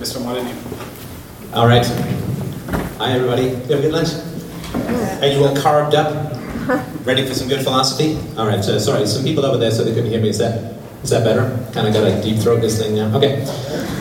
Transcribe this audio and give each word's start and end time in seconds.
Mr. 0.00 0.24
Molyneux. 0.24 0.56
All 1.52 1.66
right. 1.66 1.84
Hi, 2.96 3.12
everybody. 3.12 3.42
You 3.42 3.50
have 3.50 3.70
a 3.70 3.82
good 3.82 3.92
lunch? 3.92 4.08
Are 5.22 5.26
you 5.26 5.44
all 5.44 5.54
carved 5.54 5.94
up? 5.94 6.32
Ready 7.06 7.26
for 7.26 7.34
some 7.34 7.48
good 7.48 7.62
philosophy? 7.62 8.18
All 8.38 8.46
right. 8.46 8.64
So, 8.64 8.78
sorry, 8.78 9.06
some 9.06 9.24
people 9.24 9.44
over 9.44 9.58
there 9.58 9.70
said 9.70 9.86
they 9.86 9.92
couldn't 9.92 10.08
hear 10.10 10.22
me. 10.22 10.30
Is 10.30 10.38
that 10.38 10.76
is 11.02 11.10
that 11.10 11.22
better? 11.22 11.50
Kind 11.74 11.86
of 11.86 11.92
got 11.92 12.04
to 12.04 12.22
deep 12.22 12.38
throat 12.40 12.62
this 12.62 12.78
thing 12.78 12.94
now. 12.96 13.14
Okay. 13.16 13.44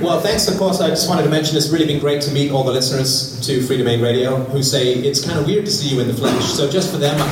Well, 0.00 0.20
thanks. 0.20 0.48
Of 0.48 0.58
course, 0.58 0.80
I 0.80 0.88
just 0.88 1.08
wanted 1.08 1.22
to 1.24 1.28
mention 1.28 1.56
it's 1.56 1.68
really 1.70 1.86
been 1.86 2.00
great 2.00 2.22
to 2.22 2.32
meet 2.32 2.50
all 2.50 2.64
the 2.64 2.72
listeners 2.72 3.38
to 3.46 3.60
Freedomain 3.60 4.02
Radio 4.02 4.36
who 4.36 4.62
say 4.62 4.94
it's 4.94 5.24
kind 5.24 5.38
of 5.38 5.46
weird 5.46 5.64
to 5.64 5.70
see 5.70 5.94
you 5.94 6.00
in 6.00 6.08
the 6.08 6.14
flesh. 6.14 6.44
So 6.44 6.68
just 6.70 6.90
for 6.90 6.98
them, 6.98 7.14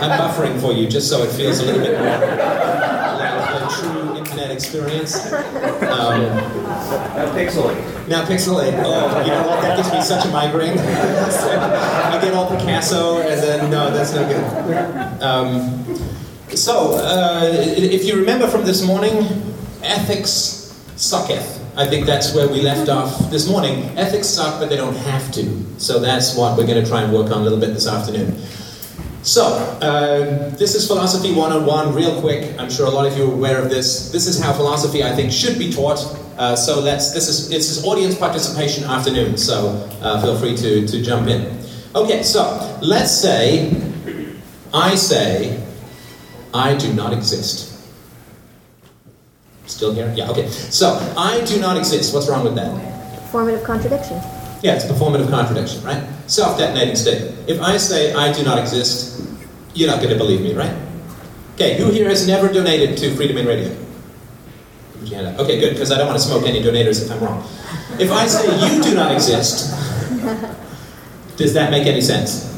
I'm 0.00 0.18
buffering 0.18 0.60
for 0.60 0.72
you 0.72 0.88
just 0.88 1.08
so 1.08 1.22
it 1.22 1.30
feels 1.32 1.60
a 1.60 1.64
little 1.64 1.80
bit 1.82 1.98
more 1.98 2.06
like 2.06 3.62
a 3.62 3.68
true 3.80 4.16
internet 4.16 4.49
experience. 4.60 5.16
Um, 5.90 6.20
Now 7.16 7.26
pixelate. 7.34 8.08
now 8.08 8.24
Pixelate, 8.24 8.74
oh, 8.84 9.20
you 9.24 9.30
know 9.32 9.46
what? 9.48 9.60
That 9.62 9.76
gives 9.76 9.90
me 9.92 10.00
such 10.02 10.24
a 10.24 10.28
migraine. 10.28 10.78
I 12.14 12.18
get 12.22 12.32
all 12.34 12.46
Picasso, 12.48 13.18
and 13.20 13.40
then 13.42 13.70
no, 13.70 13.90
that's 13.90 14.12
no 14.14 14.22
good. 14.28 15.22
Um, 15.22 15.84
so, 16.54 16.94
uh, 16.96 17.50
if 17.52 18.04
you 18.04 18.16
remember 18.16 18.46
from 18.48 18.64
this 18.64 18.82
morning, 18.86 19.26
ethics 19.82 20.72
sucketh. 20.96 21.58
I 21.76 21.86
think 21.86 22.06
that's 22.06 22.34
where 22.34 22.48
we 22.48 22.60
left 22.62 22.88
off 22.88 23.30
this 23.30 23.48
morning. 23.48 23.84
Ethics 23.98 24.28
suck, 24.28 24.60
but 24.60 24.68
they 24.68 24.76
don't 24.76 24.96
have 24.96 25.30
to. 25.32 25.44
So 25.78 25.98
that's 25.98 26.36
what 26.36 26.56
we're 26.58 26.66
going 26.66 26.82
to 26.82 26.88
try 26.88 27.02
and 27.02 27.12
work 27.12 27.30
on 27.30 27.38
a 27.40 27.42
little 27.42 27.60
bit 27.60 27.72
this 27.74 27.86
afternoon. 27.86 28.36
So, 29.22 29.42
uh, 29.82 30.48
this 30.56 30.74
is 30.74 30.86
Philosophy 30.86 31.34
101, 31.34 31.94
real 31.94 32.20
quick. 32.22 32.58
I'm 32.58 32.70
sure 32.70 32.86
a 32.86 32.90
lot 32.90 33.06
of 33.06 33.18
you 33.18 33.30
are 33.30 33.34
aware 33.34 33.62
of 33.62 33.68
this. 33.68 34.10
This 34.10 34.26
is 34.26 34.40
how 34.40 34.54
philosophy, 34.54 35.04
I 35.04 35.14
think, 35.14 35.30
should 35.30 35.58
be 35.58 35.70
taught. 35.70 35.98
Uh, 36.38 36.56
so 36.56 36.80
let's, 36.80 37.12
this 37.12 37.28
is, 37.28 37.50
this 37.50 37.84
audience 37.84 38.16
participation 38.16 38.84
afternoon, 38.84 39.36
so 39.36 39.86
uh, 40.00 40.22
feel 40.22 40.38
free 40.38 40.56
to, 40.56 40.86
to 40.86 41.02
jump 41.02 41.28
in. 41.28 41.60
Okay, 41.94 42.22
so 42.22 42.78
let's 42.80 43.12
say 43.12 43.70
I 44.72 44.94
say 44.94 45.62
I 46.54 46.74
do 46.76 46.94
not 46.94 47.12
exist. 47.12 47.78
Still 49.66 49.92
here? 49.92 50.12
Yeah, 50.16 50.30
okay. 50.30 50.48
So, 50.48 50.94
I 51.16 51.44
do 51.44 51.60
not 51.60 51.76
exist. 51.76 52.14
What's 52.14 52.28
wrong 52.28 52.42
with 52.42 52.54
that? 52.54 53.30
Formative 53.30 53.64
contradiction. 53.64 54.18
Yeah, 54.62 54.74
it's 54.74 54.84
a 54.84 54.88
performative 54.88 55.30
contradiction, 55.30 55.82
right? 55.82 56.02
Self 56.26 56.58
detonating 56.58 56.96
statement. 56.96 57.48
If 57.48 57.60
I 57.60 57.76
say 57.78 58.12
I 58.12 58.32
do 58.32 58.44
not 58.44 58.58
exist, 58.58 59.26
you're 59.74 59.88
not 59.88 59.98
going 59.98 60.10
to 60.10 60.18
believe 60.18 60.42
me, 60.42 60.54
right? 60.54 60.74
Okay, 61.54 61.76
who 61.78 61.90
here 61.90 62.08
has 62.08 62.26
never 62.26 62.52
donated 62.52 62.96
to 62.98 63.10
Freedomain 63.10 63.46
Radio? 63.46 63.74
Put 64.98 65.08
your 65.08 65.22
hand 65.22 65.34
up. 65.34 65.40
Okay, 65.40 65.60
good, 65.60 65.72
because 65.74 65.90
I 65.90 65.98
don't 65.98 66.06
want 66.06 66.18
to 66.18 66.24
smoke 66.24 66.46
any 66.46 66.62
donators 66.62 67.04
if 67.04 67.10
I'm 67.10 67.20
wrong. 67.20 67.42
If 67.98 68.10
I 68.12 68.26
say 68.26 68.46
you 68.46 68.82
do 68.82 68.94
not 68.94 69.12
exist, 69.12 69.70
does 71.36 71.54
that 71.54 71.70
make 71.70 71.86
any 71.86 72.00
sense? 72.00 72.48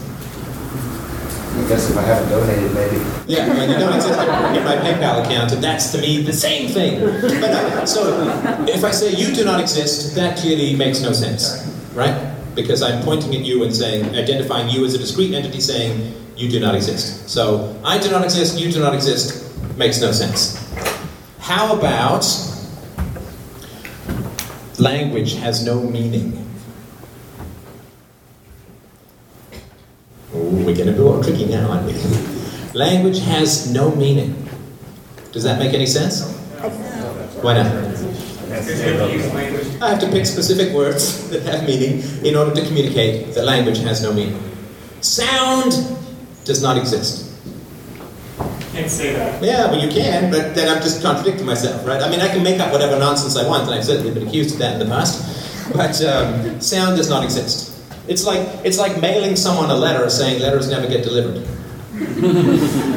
I 1.54 1.68
guess 1.68 1.90
if 1.90 1.96
I 1.96 2.02
haven't 2.02 2.30
donated, 2.30 2.72
maybe. 2.74 2.96
Yeah, 3.26 3.48
when 3.48 3.70
you 3.70 3.78
don't 3.78 3.94
exist 3.94 4.18
in 4.18 4.64
my 4.64 4.76
PayPal 4.76 5.24
account, 5.24 5.52
and 5.52 5.62
that's 5.62 5.92
to 5.92 5.98
me 5.98 6.22
the 6.22 6.32
same 6.32 6.68
thing. 6.68 7.00
But 7.00 7.50
no, 7.50 7.84
so 7.84 8.64
if 8.66 8.82
I 8.84 8.90
say 8.90 9.12
you 9.12 9.34
do 9.34 9.44
not 9.44 9.60
exist, 9.60 10.14
that 10.16 10.38
clearly 10.38 10.74
makes 10.74 11.00
no 11.00 11.12
sense, 11.12 11.71
right? 11.94 12.34
Because 12.54 12.82
I'm 12.82 13.02
pointing 13.02 13.34
at 13.34 13.42
you 13.42 13.64
and 13.64 13.74
saying, 13.74 14.14
identifying 14.14 14.68
you 14.68 14.84
as 14.84 14.94
a 14.94 14.98
discrete 14.98 15.32
entity, 15.32 15.60
saying 15.60 16.14
you 16.36 16.48
do 16.48 16.60
not 16.60 16.74
exist. 16.74 17.28
So 17.28 17.78
I 17.84 17.98
do 17.98 18.10
not 18.10 18.24
exist, 18.24 18.58
you 18.58 18.70
do 18.70 18.80
not 18.80 18.94
exist, 18.94 19.42
makes 19.76 20.00
no 20.00 20.12
sense. 20.12 20.58
How 21.38 21.76
about 21.76 22.24
language 24.78 25.34
has 25.36 25.64
no 25.64 25.82
meaning? 25.82 26.38
Oh, 30.34 30.64
we're 30.64 30.74
getting 30.74 30.94
a 30.94 30.98
more 30.98 31.22
tricky 31.22 31.46
now, 31.46 31.70
aren't 31.70 31.86
we? 31.86 31.92
Language 32.74 33.18
has 33.20 33.70
no 33.70 33.94
meaning. 33.94 34.48
Does 35.30 35.42
that 35.42 35.58
make 35.58 35.74
any 35.74 35.84
sense? 35.84 36.26
Why 37.42 37.54
not? 37.54 38.11
I 38.52 39.90
have 39.90 40.00
to 40.00 40.08
pick 40.08 40.26
specific 40.26 40.74
words 40.74 41.30
that 41.30 41.42
have 41.42 41.66
meaning 41.66 42.02
in 42.24 42.36
order 42.36 42.54
to 42.54 42.66
communicate 42.66 43.34
that 43.34 43.44
language 43.44 43.78
has 43.78 44.02
no 44.02 44.12
meaning. 44.12 44.40
Sound 45.00 45.72
does 46.44 46.62
not 46.62 46.76
exist. 46.76 47.30
Can't 48.72 48.90
say 48.90 49.12
that. 49.12 49.42
Yeah, 49.42 49.70
well, 49.70 49.84
you 49.84 49.90
can, 49.90 50.30
but 50.30 50.54
then 50.54 50.74
I'm 50.74 50.82
just 50.82 51.02
contradicting 51.02 51.44
myself, 51.44 51.86
right? 51.86 52.00
I 52.00 52.08
mean, 52.08 52.20
I 52.20 52.28
can 52.28 52.42
make 52.42 52.58
up 52.58 52.72
whatever 52.72 52.98
nonsense 52.98 53.36
I 53.36 53.46
want, 53.46 53.64
and 53.64 53.74
I've 53.74 53.84
certainly 53.84 54.14
been 54.14 54.26
accused 54.26 54.54
of 54.54 54.60
that 54.60 54.74
in 54.74 54.78
the 54.78 54.94
past. 54.94 55.72
But 55.74 56.02
um, 56.02 56.60
sound 56.60 56.96
does 56.96 57.08
not 57.08 57.22
exist. 57.22 57.70
It's 58.08 58.24
like 58.24 58.40
it's 58.64 58.78
like 58.78 59.00
mailing 59.00 59.36
someone 59.36 59.70
a 59.70 59.76
letter 59.76 60.08
saying 60.10 60.40
letters 60.40 60.68
never 60.68 60.88
get 60.88 61.04
delivered. 61.04 61.46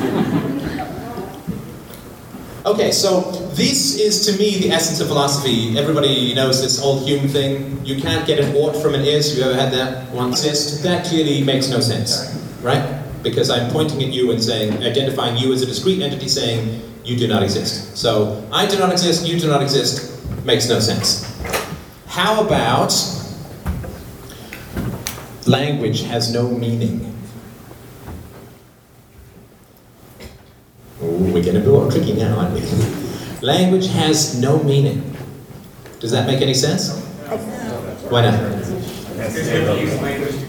okay, 2.66 2.92
so 2.92 3.32
this 3.54 4.00
is 4.00 4.26
to 4.26 4.38
me 4.38 4.60
the 4.60 4.72
essence 4.72 5.00
of 5.00 5.08
philosophy. 5.08 5.78
Everybody 5.78 6.34
knows 6.34 6.62
this 6.62 6.82
old 6.82 7.08
Hume 7.08 7.28
thing. 7.28 7.86
You 7.86 8.02
can't 8.02 8.26
get 8.26 8.40
an 8.40 8.56
ought 8.56 8.74
from 8.74 8.96
an 8.96 9.02
is. 9.02 9.38
You 9.38 9.44
ever 9.44 9.54
had 9.54 9.72
that 9.74 10.10
one 10.12 10.30
exist? 10.30 10.84
That 10.84 11.06
clearly 11.06 11.44
makes 11.44 11.70
no 11.70 11.80
sense, 11.80 12.36
right? 12.62 13.04
Because 13.22 13.50
I'm 13.50 13.72
pointing 13.72 14.02
at 14.04 14.10
you 14.10 14.32
and 14.32 14.44
saying, 14.44 14.84
identifying 14.84 15.38
you 15.38 15.54
as 15.54 15.62
a 15.62 15.66
discrete 15.66 16.02
entity, 16.02 16.28
saying 16.28 16.82
you 17.04 17.18
do 17.18 17.28
not 17.28 17.44
exist. 17.44 17.96
So 17.98 18.48
I 18.52 18.66
do 18.66 18.78
not 18.80 18.92
exist. 18.92 19.28
You 19.28 19.40
do 19.40 19.48
not 19.48 19.62
exist. 19.62 20.12
Makes 20.44 20.70
no 20.70 20.80
sense. 20.80 21.32
How 22.08 22.44
about 22.46 22.94
language 25.46 26.02
has 26.04 26.32
no 26.34 26.50
meaning? 26.50 27.15
We're 31.06 31.44
getting 31.44 31.62
a 31.62 31.64
bit 31.64 31.70
more 31.70 31.90
tricky 31.92 32.14
now, 32.14 32.38
aren't 32.40 32.54
we? 32.54 32.62
language 33.42 33.88
has 33.88 34.40
no 34.42 34.62
meaning. 34.64 35.16
Does 36.00 36.12
that 36.12 36.28
make 36.28 36.42
any 36.42 36.54
sense? 36.54 37.00
Why 38.10 38.22
not? 38.22 38.34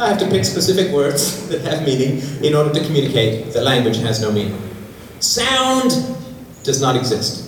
I 0.01 0.09
have 0.09 0.19
to 0.19 0.29
pick 0.29 0.45
specific 0.45 0.93
words 0.93 1.49
that 1.51 1.61
have 1.63 1.87
meaning 1.87 2.23
in 2.45 2.55
order 2.55 2.73
to 2.73 2.85
communicate 2.85 3.53
that 3.53 3.63
language 3.63 3.99
has 3.99 4.21
no 4.21 4.33
meaning. 4.33 4.59
Sound 5.21 5.91
does 6.63 6.81
not 6.81 6.97
exist. 6.97 7.45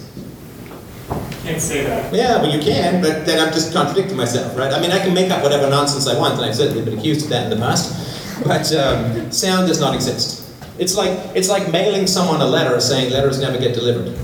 Can't 1.43 1.61
say 1.61 1.85
that. 1.85 2.13
Yeah, 2.13 2.43
well, 2.43 2.55
you 2.55 2.63
can, 2.63 3.01
but 3.03 3.27
then 3.27 3.45
I'm 3.45 3.53
just 3.53 3.73
contradicting 3.73 4.17
myself, 4.17 4.57
right? 4.57 4.73
I 4.73 4.81
mean, 4.81 4.91
I 4.91 4.99
can 4.99 5.15
make 5.15 5.31
up 5.31 5.43
whatever 5.43 5.69
nonsense 5.69 6.07
I 6.07 6.19
want, 6.19 6.35
and 6.35 6.45
I've 6.45 6.55
certainly 6.55 6.85
been 6.85 6.99
accused 6.99 7.25
of 7.25 7.31
that 7.31 7.45
in 7.45 7.51
the 7.51 7.65
past. 7.65 8.05
But 8.45 8.73
um, 8.73 9.33
sound 9.33 9.67
does 9.67 9.81
not 9.81 9.97
exist. 9.97 10.38
It's 10.78 10.97
like 10.97 11.19
it's 11.34 11.49
like 11.49 11.71
mailing 11.72 12.06
someone 12.06 12.41
a 12.41 12.47
letter 12.47 12.81
saying 12.81 13.12
letters 13.12 13.41
never 13.41 13.59
get 13.59 13.75
delivered. 13.75 14.16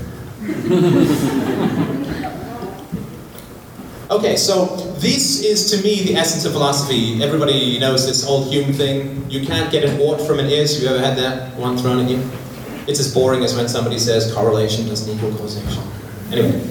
okay, 4.09 4.37
so 4.37 4.65
this 4.99 5.43
is 5.43 5.71
to 5.71 5.83
me 5.83 6.03
the 6.03 6.15
essence 6.15 6.45
of 6.45 6.53
philosophy. 6.53 7.21
Everybody 7.21 7.77
knows 7.79 8.05
this 8.05 8.25
old 8.25 8.47
Hume 8.51 8.71
thing. 8.73 9.29
You 9.29 9.45
can't 9.45 9.71
get 9.71 9.83
an 9.83 9.99
ought 9.99 10.25
from 10.25 10.39
an 10.39 10.47
is. 10.47 10.81
You 10.81 10.87
ever 10.87 10.99
had 10.99 11.17
that 11.17 11.55
one 11.55 11.77
thrown 11.77 12.05
at 12.05 12.09
you? 12.09 12.23
It's 12.87 12.99
as 12.99 13.13
boring 13.13 13.43
as 13.43 13.55
when 13.55 13.67
somebody 13.67 13.99
says 13.99 14.33
correlation 14.33 14.87
doesn't 14.87 15.13
equal 15.13 15.35
causation. 15.35 15.83
Anyway. 16.31 16.61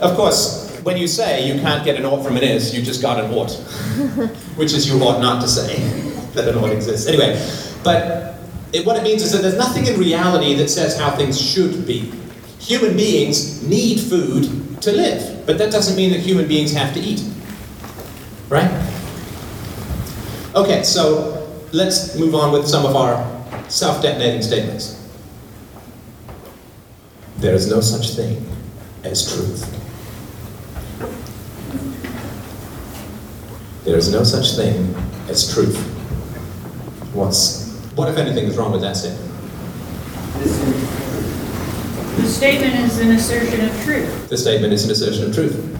Of 0.00 0.14
course, 0.14 0.78
when 0.82 0.96
you 0.96 1.08
say 1.08 1.52
you 1.52 1.60
can't 1.60 1.84
get 1.84 1.96
an 1.96 2.04
ought 2.04 2.22
from 2.22 2.36
an 2.36 2.42
is, 2.42 2.74
you 2.76 2.82
just 2.82 3.00
got 3.00 3.18
an 3.18 3.30
ought, 3.32 3.50
which 4.56 4.72
is 4.72 4.88
you 4.88 5.00
ought 5.02 5.20
not 5.20 5.40
to 5.42 5.48
say 5.48 5.80
that 6.34 6.48
an 6.48 6.56
ought 6.56 6.70
exists. 6.70 7.06
Anyway, 7.06 7.34
but 7.82 8.35
it, 8.76 8.86
what 8.86 8.96
it 8.96 9.02
means 9.02 9.22
is 9.22 9.32
that 9.32 9.42
there's 9.42 9.56
nothing 9.56 9.86
in 9.86 9.98
reality 9.98 10.54
that 10.54 10.68
says 10.68 10.98
how 10.98 11.10
things 11.16 11.40
should 11.40 11.86
be. 11.86 12.12
Human 12.60 12.96
beings 12.96 13.66
need 13.66 14.00
food 14.00 14.80
to 14.82 14.92
live, 14.92 15.46
but 15.46 15.58
that 15.58 15.72
doesn't 15.72 15.96
mean 15.96 16.10
that 16.10 16.20
human 16.20 16.46
beings 16.46 16.72
have 16.72 16.92
to 16.94 17.00
eat. 17.00 17.24
Right? 18.48 18.70
Okay, 20.54 20.82
so 20.82 21.48
let's 21.72 22.18
move 22.18 22.34
on 22.34 22.52
with 22.52 22.66
some 22.66 22.84
of 22.84 22.94
our 22.94 23.16
self 23.68 24.02
detonating 24.02 24.42
statements. 24.42 25.02
There 27.38 27.54
is 27.54 27.70
no 27.70 27.80
such 27.80 28.10
thing 28.10 28.46
as 29.04 29.32
truth. 29.32 29.72
There 33.84 33.96
is 33.96 34.10
no 34.10 34.24
such 34.24 34.56
thing 34.56 34.94
as 35.28 35.52
truth. 35.52 35.76
What's, 37.14 37.65
what, 37.96 38.08
if 38.08 38.18
anything, 38.18 38.44
is 38.44 38.56
wrong 38.56 38.72
with 38.72 38.82
that 38.82 38.96
statement? 38.96 39.32
The 42.16 42.28
statement 42.28 42.74
is 42.74 42.98
an 42.98 43.10
assertion 43.12 43.64
of 43.64 43.84
truth. 43.84 44.28
The 44.28 44.36
statement 44.36 44.72
is 44.72 44.84
an 44.84 44.90
assertion 44.90 45.24
of 45.24 45.34
truth. 45.34 45.78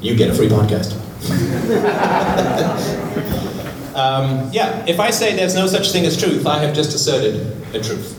You 0.00 0.16
get 0.16 0.30
a 0.30 0.34
free 0.34 0.48
podcast. 0.48 0.98
um, 3.94 4.48
yeah, 4.50 4.84
if 4.88 4.98
I 4.98 5.10
say 5.10 5.36
there's 5.36 5.54
no 5.54 5.66
such 5.66 5.92
thing 5.92 6.06
as 6.06 6.18
truth, 6.18 6.46
I 6.46 6.58
have 6.58 6.74
just 6.74 6.94
asserted 6.94 7.34
a 7.74 7.82
truth. 7.82 8.18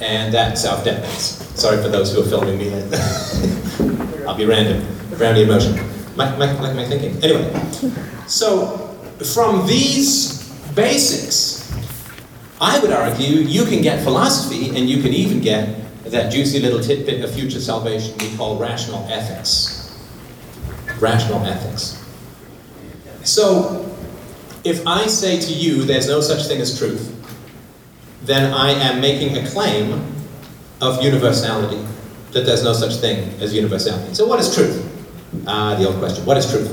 And 0.00 0.32
that 0.34 0.58
self 0.58 0.84
detonates. 0.84 1.40
Sorry 1.56 1.82
for 1.82 1.88
those 1.88 2.12
who 2.12 2.20
are 2.20 2.24
filming 2.24 2.58
me. 2.58 2.72
I'll 4.26 4.36
be 4.36 4.44
random, 4.44 4.86
random 5.18 5.48
emotion. 5.48 5.76
My, 6.16 6.36
my, 6.36 6.52
like 6.60 6.76
my 6.76 6.86
thinking. 6.86 7.16
Anyway, 7.24 7.50
so 8.26 8.88
from 9.34 9.66
these 9.66 10.50
basics, 10.74 11.61
I 12.62 12.78
would 12.78 12.92
argue 12.92 13.40
you 13.40 13.64
can 13.64 13.82
get 13.82 14.04
philosophy 14.04 14.68
and 14.68 14.88
you 14.88 15.02
can 15.02 15.12
even 15.12 15.40
get 15.40 15.80
that 16.04 16.30
juicy 16.30 16.60
little 16.60 16.78
tidbit 16.78 17.24
of 17.24 17.34
future 17.34 17.60
salvation 17.60 18.16
we 18.18 18.36
call 18.36 18.56
rational 18.56 19.04
ethics. 19.10 19.98
Rational 21.00 21.44
ethics. 21.44 21.98
So, 23.24 23.92
if 24.62 24.86
I 24.86 25.08
say 25.08 25.40
to 25.40 25.52
you 25.52 25.82
there's 25.82 26.06
no 26.06 26.20
such 26.20 26.46
thing 26.46 26.60
as 26.60 26.78
truth, 26.78 27.10
then 28.22 28.54
I 28.54 28.70
am 28.70 29.00
making 29.00 29.36
a 29.36 29.48
claim 29.48 30.00
of 30.80 31.02
universality, 31.02 31.84
that 32.30 32.46
there's 32.46 32.62
no 32.62 32.74
such 32.74 32.94
thing 33.00 33.28
as 33.40 33.52
universality. 33.52 34.14
So, 34.14 34.24
what 34.24 34.38
is 34.38 34.54
truth? 34.54 34.88
Ah, 35.48 35.74
the 35.74 35.88
old 35.88 35.98
question 35.98 36.24
what 36.24 36.36
is 36.36 36.48
truth? 36.48 36.70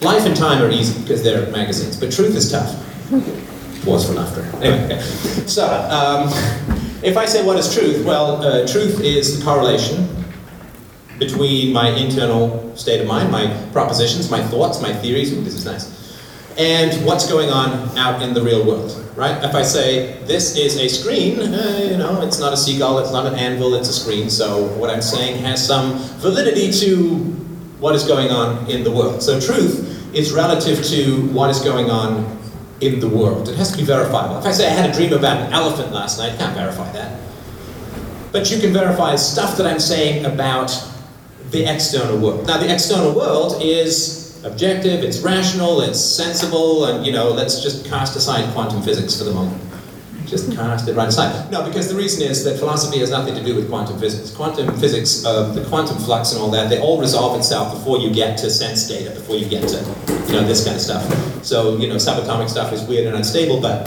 Life 0.00 0.24
and 0.24 0.34
time 0.34 0.62
are 0.62 0.70
easy 0.70 0.98
because 1.02 1.22
they're 1.22 1.50
magazines, 1.50 2.00
but 2.00 2.10
truth 2.10 2.34
is 2.34 2.50
tough. 2.50 2.78
Pause 3.84 4.06
for 4.06 4.12
laughter. 4.14 4.42
Anyway, 4.62 5.00
so 5.46 5.66
um, 5.90 6.28
if 7.02 7.16
I 7.16 7.24
say 7.24 7.44
what 7.44 7.56
is 7.58 7.74
truth, 7.74 8.04
well, 8.04 8.42
uh, 8.42 8.66
truth 8.66 9.00
is 9.00 9.38
the 9.38 9.44
correlation 9.44 10.08
between 11.18 11.72
my 11.72 11.88
internal 11.88 12.76
state 12.76 13.00
of 13.00 13.06
mind, 13.06 13.30
my 13.30 13.46
propositions, 13.72 14.30
my 14.30 14.42
thoughts, 14.42 14.80
my 14.80 14.92
theories. 14.92 15.32
Ooh, 15.32 15.40
this 15.42 15.54
is 15.54 15.64
nice 15.64 16.02
and 16.58 17.04
what's 17.06 17.28
going 17.28 17.50
on 17.50 17.96
out 17.96 18.22
in 18.22 18.34
the 18.34 18.42
real 18.42 18.66
world, 18.66 18.92
right? 19.16 19.42
If 19.42 19.54
I 19.54 19.62
say 19.62 20.22
this 20.24 20.56
is 20.56 20.76
a 20.76 20.88
screen, 20.88 21.40
uh, 21.40 21.88
you 21.90 21.96
know, 21.96 22.20
it's 22.22 22.38
not 22.38 22.52
a 22.52 22.56
seagull, 22.56 22.98
it's 22.98 23.12
not 23.12 23.26
an 23.26 23.34
anvil, 23.34 23.74
it's 23.74 23.88
a 23.88 23.92
screen. 23.92 24.28
So 24.28 24.66
what 24.76 24.90
I'm 24.90 25.02
saying 25.02 25.42
has 25.42 25.66
some 25.66 25.98
validity 26.20 26.70
to 26.86 27.16
what 27.80 27.94
is 27.94 28.04
going 28.04 28.30
on 28.30 28.68
in 28.70 28.84
the 28.84 28.90
world. 28.90 29.22
So 29.22 29.40
truth 29.40 30.14
is 30.14 30.32
relative 30.32 30.84
to 30.84 31.26
what 31.28 31.50
is 31.50 31.60
going 31.60 31.90
on 31.90 32.38
in 32.82 33.00
the 33.00 33.08
world. 33.08 33.48
It 33.48 33.56
has 33.56 33.70
to 33.72 33.78
be 33.78 33.84
verifiable. 33.84 34.38
If 34.38 34.44
I 34.44 34.52
say 34.52 34.66
I 34.66 34.70
had 34.70 34.90
a 34.90 34.92
dream 34.92 35.12
about 35.12 35.38
an 35.38 35.52
elephant 35.52 35.92
last 35.92 36.18
night, 36.18 36.32
I 36.32 36.36
can't 36.36 36.54
verify 36.54 36.90
that. 36.92 37.20
But 38.32 38.50
you 38.50 38.58
can 38.58 38.72
verify 38.72 39.14
stuff 39.16 39.56
that 39.58 39.66
I'm 39.66 39.80
saying 39.80 40.24
about 40.24 40.72
the 41.50 41.64
external 41.64 42.18
world. 42.18 42.46
Now, 42.46 42.58
the 42.58 42.72
external 42.72 43.14
world 43.14 43.62
is 43.62 44.42
objective, 44.44 45.04
it's 45.04 45.18
rational, 45.20 45.82
it's 45.82 46.00
sensible, 46.00 46.86
and 46.86 47.06
you 47.06 47.12
know, 47.12 47.30
let's 47.30 47.62
just 47.62 47.84
cast 47.86 48.16
aside 48.16 48.52
quantum 48.54 48.82
physics 48.82 49.16
for 49.16 49.24
the 49.24 49.32
moment. 49.32 49.60
Just 50.32 50.50
cast 50.52 50.88
it 50.88 50.96
right 50.96 51.08
aside. 51.08 51.50
No, 51.50 51.62
because 51.62 51.90
the 51.90 51.94
reason 51.94 52.26
is 52.26 52.42
that 52.44 52.58
philosophy 52.58 53.00
has 53.00 53.10
nothing 53.10 53.34
to 53.34 53.44
do 53.44 53.54
with 53.54 53.68
quantum 53.68 53.98
physics. 54.00 54.30
Quantum 54.30 54.74
physics, 54.78 55.26
uh, 55.26 55.52
the 55.52 55.62
quantum 55.66 55.98
flux 55.98 56.32
and 56.32 56.40
all 56.40 56.50
that, 56.52 56.70
they 56.70 56.80
all 56.80 56.98
resolve 56.98 57.38
itself 57.38 57.74
before 57.74 57.98
you 57.98 58.10
get 58.10 58.38
to 58.38 58.48
sense 58.48 58.88
data, 58.88 59.10
before 59.10 59.36
you 59.36 59.46
get 59.46 59.68
to, 59.68 59.76
you 60.28 60.32
know, 60.32 60.42
this 60.42 60.64
kind 60.64 60.74
of 60.74 60.80
stuff. 60.80 61.04
So, 61.44 61.76
you 61.76 61.86
know, 61.86 61.96
subatomic 61.96 62.48
stuff 62.48 62.72
is 62.72 62.82
weird 62.84 63.08
and 63.08 63.14
unstable, 63.14 63.60
but 63.60 63.84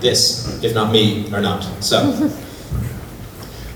this, 0.00 0.64
if 0.64 0.74
not 0.74 0.94
me, 0.94 1.30
are 1.30 1.42
not. 1.42 1.62
So. 1.84 2.32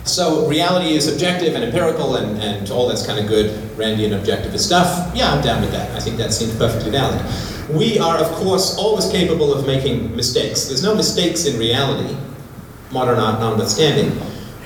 So 0.06 0.46
reality 0.48 0.94
is 0.94 1.12
objective 1.12 1.56
and 1.56 1.64
empirical 1.64 2.14
and, 2.14 2.40
and 2.40 2.70
all 2.70 2.86
that's 2.86 3.04
kind 3.04 3.18
of 3.18 3.26
good, 3.26 3.50
Randian 3.76 4.16
objectivist 4.16 4.60
stuff. 4.60 5.10
Yeah, 5.16 5.32
I'm 5.32 5.42
down 5.42 5.60
with 5.60 5.72
that. 5.72 5.90
I 5.96 5.98
think 5.98 6.16
that 6.18 6.32
seems 6.32 6.56
perfectly 6.56 6.92
valid. 6.92 7.20
We 7.70 7.98
are, 7.98 8.18
of 8.18 8.30
course, 8.32 8.76
always 8.78 9.10
capable 9.10 9.52
of 9.52 9.66
making 9.66 10.14
mistakes. 10.14 10.66
There's 10.66 10.82
no 10.82 10.94
mistakes 10.94 11.46
in 11.46 11.58
reality, 11.58 12.16
modern 12.92 13.18
art 13.18 13.40
notwithstanding, 13.40 14.20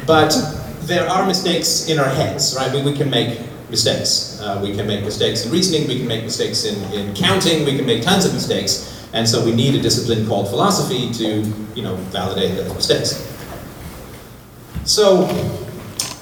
but 0.07 0.35
there 0.83 1.09
are 1.09 1.27
mistakes 1.27 1.89
in 1.89 1.99
our 1.99 2.09
heads, 2.09 2.55
right? 2.57 2.73
We, 2.73 2.83
we 2.83 2.97
can 2.97 3.09
make 3.09 3.41
mistakes. 3.71 4.39
Uh, 4.41 4.61
we 4.63 4.75
can 4.75 4.87
make 4.87 5.05
mistakes 5.05 5.47
in 5.47 5.53
reasoning, 5.53 5.89
we 5.89 5.99
can 5.99 6.09
make 6.09 6.25
mistakes 6.25 6.65
in, 6.65 6.77
in 6.93 7.15
counting, 7.15 7.65
we 7.65 7.77
can 7.77 7.87
make 7.87 8.03
tons 8.03 8.27
of 8.27 8.35
mistakes. 8.35 9.09
And 9.13 9.29
so 9.29 9.45
we 9.45 9.53
need 9.53 9.75
a 9.75 9.81
discipline 9.81 10.27
called 10.27 10.49
philosophy 10.49 11.11
to, 11.15 11.43
you 11.75 11.83
know, 11.83 11.97
validate 12.13 12.57
those 12.57 12.75
mistakes. 12.75 13.27
So, 14.85 15.27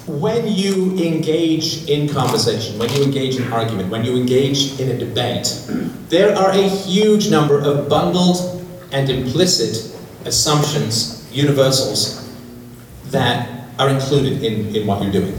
when 0.09 0.49
you 0.49 0.97
engage 0.99 1.89
in 1.89 2.09
conversation, 2.09 2.79
when 2.79 2.91
you 2.91 3.03
engage 3.03 3.37
in 3.37 3.53
argument, 3.53 3.91
when 3.91 4.05
you 4.05 4.17
engage 4.17 4.81
in 4.81 4.91
a 4.91 4.99
debate, 4.99 5.47
there 6.09 6.35
are 6.37 6.51
a 6.51 6.69
huge 6.69 7.31
number 7.31 7.61
of 7.61 7.89
bundled 7.89 8.65
and 8.93 9.11
implicit 9.11 9.95
assumptions, 10.25 11.29
universals, 11.31 12.27
that 13.07 13.69
are 13.79 13.91
included 13.91 14.43
in, 14.43 14.75
in 14.75 14.87
what 14.87 15.03
you're 15.03 15.13
doing. 15.13 15.35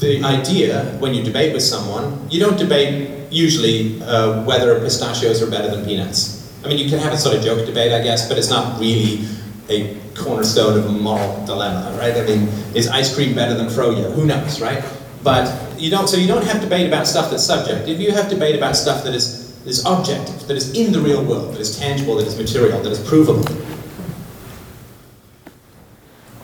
The 0.00 0.22
idea, 0.22 0.96
when 0.98 1.14
you 1.14 1.22
debate 1.22 1.52
with 1.52 1.62
someone, 1.62 2.28
you 2.30 2.40
don't 2.40 2.56
debate 2.56 3.32
usually 3.32 4.00
uh, 4.02 4.44
whether 4.44 4.78
pistachios 4.80 5.42
are 5.42 5.50
better 5.50 5.74
than 5.74 5.84
peanuts. 5.84 6.52
I 6.64 6.68
mean, 6.68 6.78
you 6.78 6.88
can 6.88 6.98
have 6.98 7.12
a 7.12 7.18
sort 7.18 7.36
of 7.36 7.42
joke 7.42 7.66
debate, 7.66 7.92
I 7.92 8.02
guess, 8.02 8.28
but 8.28 8.38
it's 8.38 8.50
not 8.50 8.78
really 8.80 9.26
a 9.68 9.96
cornerstone 10.18 10.78
of 10.78 10.86
a 10.86 10.90
moral 10.90 11.44
dilemma, 11.46 11.96
right? 11.98 12.16
I 12.16 12.26
mean, 12.26 12.48
is 12.74 12.88
ice 12.88 13.14
cream 13.14 13.34
better 13.34 13.54
than 13.54 13.68
froyo? 13.68 14.12
Who 14.12 14.26
knows, 14.26 14.60
right? 14.60 14.84
But 15.22 15.80
you 15.80 15.90
don't. 15.90 16.08
So 16.08 16.16
you 16.16 16.26
don't 16.26 16.44
have 16.44 16.60
debate 16.60 16.86
about 16.86 17.06
stuff 17.06 17.30
that's 17.30 17.44
subjective. 17.44 18.00
You 18.00 18.12
have 18.12 18.28
debate 18.28 18.56
about 18.56 18.76
stuff 18.76 19.04
that 19.04 19.14
is 19.14 19.48
is 19.66 19.84
objective, 19.84 20.46
that 20.46 20.56
is 20.56 20.74
in 20.74 20.92
the 20.92 21.00
real 21.00 21.22
world, 21.24 21.54
that 21.54 21.60
is 21.60 21.78
tangible, 21.78 22.16
that 22.16 22.26
is 22.26 22.38
material, 22.38 22.80
that 22.82 22.90
is 22.90 23.06
provable. 23.06 23.44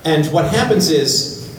And 0.04 0.26
what 0.26 0.44
happens 0.46 0.90
is 0.90 1.58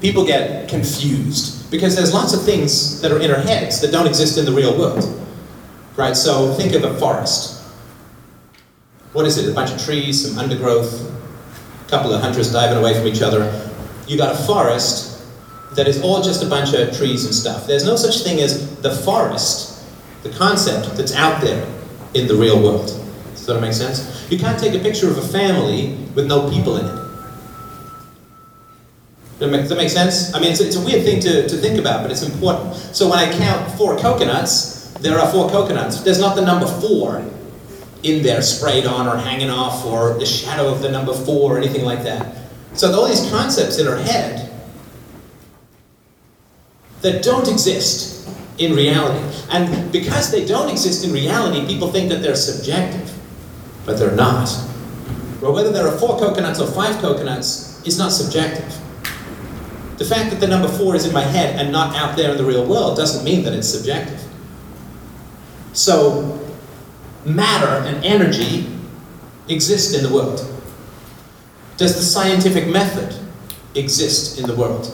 people 0.00 0.24
get 0.24 0.68
confused 0.68 1.70
because 1.70 1.94
there's 1.94 2.14
lots 2.14 2.32
of 2.32 2.42
things 2.42 3.00
that 3.02 3.12
are 3.12 3.20
in 3.20 3.30
our 3.30 3.40
heads 3.40 3.80
that 3.82 3.92
don't 3.92 4.06
exist 4.06 4.38
in 4.38 4.46
the 4.46 4.52
real 4.52 4.78
world. 4.78 5.22
Right? 5.96 6.16
So 6.16 6.54
think 6.54 6.74
of 6.74 6.84
a 6.84 6.94
forest 6.98 7.55
what 9.16 9.24
is 9.24 9.38
it, 9.38 9.50
a 9.50 9.54
bunch 9.54 9.70
of 9.70 9.82
trees, 9.82 10.28
some 10.28 10.38
undergrowth, 10.38 11.10
a 11.86 11.88
couple 11.88 12.12
of 12.12 12.20
hunters 12.20 12.52
diving 12.52 12.76
away 12.76 12.92
from 12.92 13.06
each 13.06 13.22
other. 13.22 13.50
You 14.06 14.18
got 14.18 14.34
a 14.34 14.38
forest 14.44 15.24
that 15.74 15.88
is 15.88 16.02
all 16.02 16.22
just 16.22 16.44
a 16.44 16.46
bunch 16.46 16.74
of 16.74 16.94
trees 16.94 17.24
and 17.24 17.34
stuff. 17.34 17.66
There's 17.66 17.86
no 17.86 17.96
such 17.96 18.24
thing 18.24 18.40
as 18.40 18.76
the 18.82 18.90
forest, 18.90 19.82
the 20.22 20.28
concept 20.28 20.98
that's 20.98 21.14
out 21.14 21.40
there 21.40 21.66
in 22.12 22.26
the 22.28 22.34
real 22.34 22.62
world. 22.62 22.88
Does 23.30 23.46
that 23.46 23.58
make 23.58 23.72
sense? 23.72 24.30
You 24.30 24.38
can't 24.38 24.60
take 24.60 24.74
a 24.74 24.80
picture 24.80 25.10
of 25.10 25.16
a 25.16 25.26
family 25.26 25.94
with 26.14 26.26
no 26.26 26.50
people 26.50 26.76
in 26.76 26.84
it. 26.84 27.06
Does 29.38 29.68
that 29.70 29.78
make 29.78 29.88
sense? 29.88 30.34
I 30.34 30.40
mean, 30.40 30.50
it's, 30.50 30.60
it's 30.60 30.76
a 30.76 30.84
weird 30.84 31.04
thing 31.04 31.20
to, 31.20 31.48
to 31.48 31.56
think 31.56 31.78
about, 31.78 32.02
but 32.02 32.10
it's 32.10 32.22
important. 32.22 32.74
So 32.94 33.08
when 33.08 33.18
I 33.18 33.32
count 33.38 33.78
four 33.78 33.96
coconuts, 33.96 34.90
there 35.00 35.18
are 35.18 35.32
four 35.32 35.48
coconuts. 35.48 36.02
There's 36.02 36.20
not 36.20 36.36
the 36.36 36.44
number 36.44 36.66
four 36.66 37.24
in 38.02 38.22
there 38.22 38.42
sprayed 38.42 38.86
on 38.86 39.06
or 39.06 39.16
hanging 39.16 39.50
off 39.50 39.84
or 39.84 40.14
the 40.18 40.26
shadow 40.26 40.68
of 40.68 40.82
the 40.82 40.90
number 40.90 41.12
four 41.12 41.54
or 41.54 41.58
anything 41.58 41.84
like 41.84 42.02
that. 42.02 42.36
So 42.74 42.92
all 42.92 43.08
these 43.08 43.28
concepts 43.30 43.78
in 43.78 43.86
our 43.86 43.96
head 43.96 44.52
that 47.02 47.22
don't 47.22 47.48
exist 47.48 48.28
in 48.58 48.74
reality. 48.74 49.24
And 49.50 49.92
because 49.92 50.30
they 50.30 50.44
don't 50.44 50.70
exist 50.70 51.04
in 51.04 51.12
reality, 51.12 51.66
people 51.66 51.90
think 51.90 52.08
that 52.10 52.22
they're 52.22 52.36
subjective, 52.36 53.12
but 53.84 53.98
they're 53.98 54.16
not. 54.16 54.48
Well, 55.40 55.52
whether 55.52 55.70
there 55.70 55.86
are 55.86 55.96
four 55.98 56.18
coconuts 56.18 56.60
or 56.60 56.66
five 56.66 57.00
coconuts 57.00 57.86
is 57.86 57.98
not 57.98 58.12
subjective. 58.12 58.74
The 59.98 60.04
fact 60.04 60.30
that 60.30 60.40
the 60.40 60.46
number 60.46 60.68
four 60.68 60.94
is 60.94 61.06
in 61.06 61.12
my 61.12 61.22
head 61.22 61.58
and 61.58 61.72
not 61.72 61.96
out 61.96 62.16
there 62.16 62.30
in 62.30 62.36
the 62.36 62.44
real 62.44 62.66
world 62.66 62.96
doesn't 62.96 63.24
mean 63.24 63.44
that 63.44 63.54
it's 63.54 63.68
subjective. 63.68 64.22
So 65.72 66.45
matter 67.26 67.86
and 67.86 68.04
energy 68.04 68.70
exist 69.48 69.94
in 69.94 70.02
the 70.02 70.12
world? 70.12 70.40
Does 71.76 71.94
the 71.96 72.02
scientific 72.02 72.68
method 72.68 73.14
exist 73.74 74.38
in 74.38 74.46
the 74.46 74.54
world? 74.54 74.92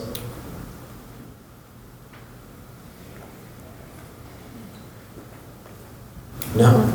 No. 6.55 6.85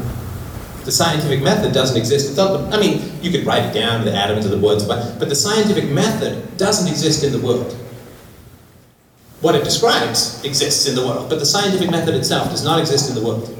The 0.84 0.92
scientific 0.92 1.42
method 1.42 1.72
doesn't 1.72 1.96
exist. 1.96 2.38
I 2.38 2.78
mean, 2.78 3.12
you 3.20 3.30
could 3.30 3.44
write 3.44 3.64
it 3.64 3.74
down, 3.74 4.04
the 4.04 4.14
atoms 4.14 4.44
of 4.44 4.52
the 4.52 4.58
woods, 4.58 4.84
but, 4.84 5.18
but 5.18 5.28
the 5.28 5.34
scientific 5.34 5.90
method 5.90 6.56
doesn't 6.56 6.88
exist 6.88 7.24
in 7.24 7.32
the 7.32 7.40
world. 7.40 7.72
What 9.40 9.54
it 9.54 9.64
describes 9.64 10.42
exists 10.44 10.88
in 10.88 10.94
the 10.94 11.06
world, 11.06 11.28
but 11.28 11.38
the 11.38 11.46
scientific 11.46 11.90
method 11.90 12.14
itself 12.14 12.50
does 12.50 12.64
not 12.64 12.80
exist 12.80 13.08
in 13.08 13.14
the 13.14 13.22
world. 13.22 13.57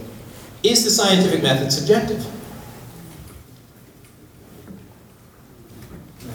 Is 0.63 0.85
the 0.85 0.91
scientific 0.91 1.43
method 1.43 1.73
subjective? 1.73 2.27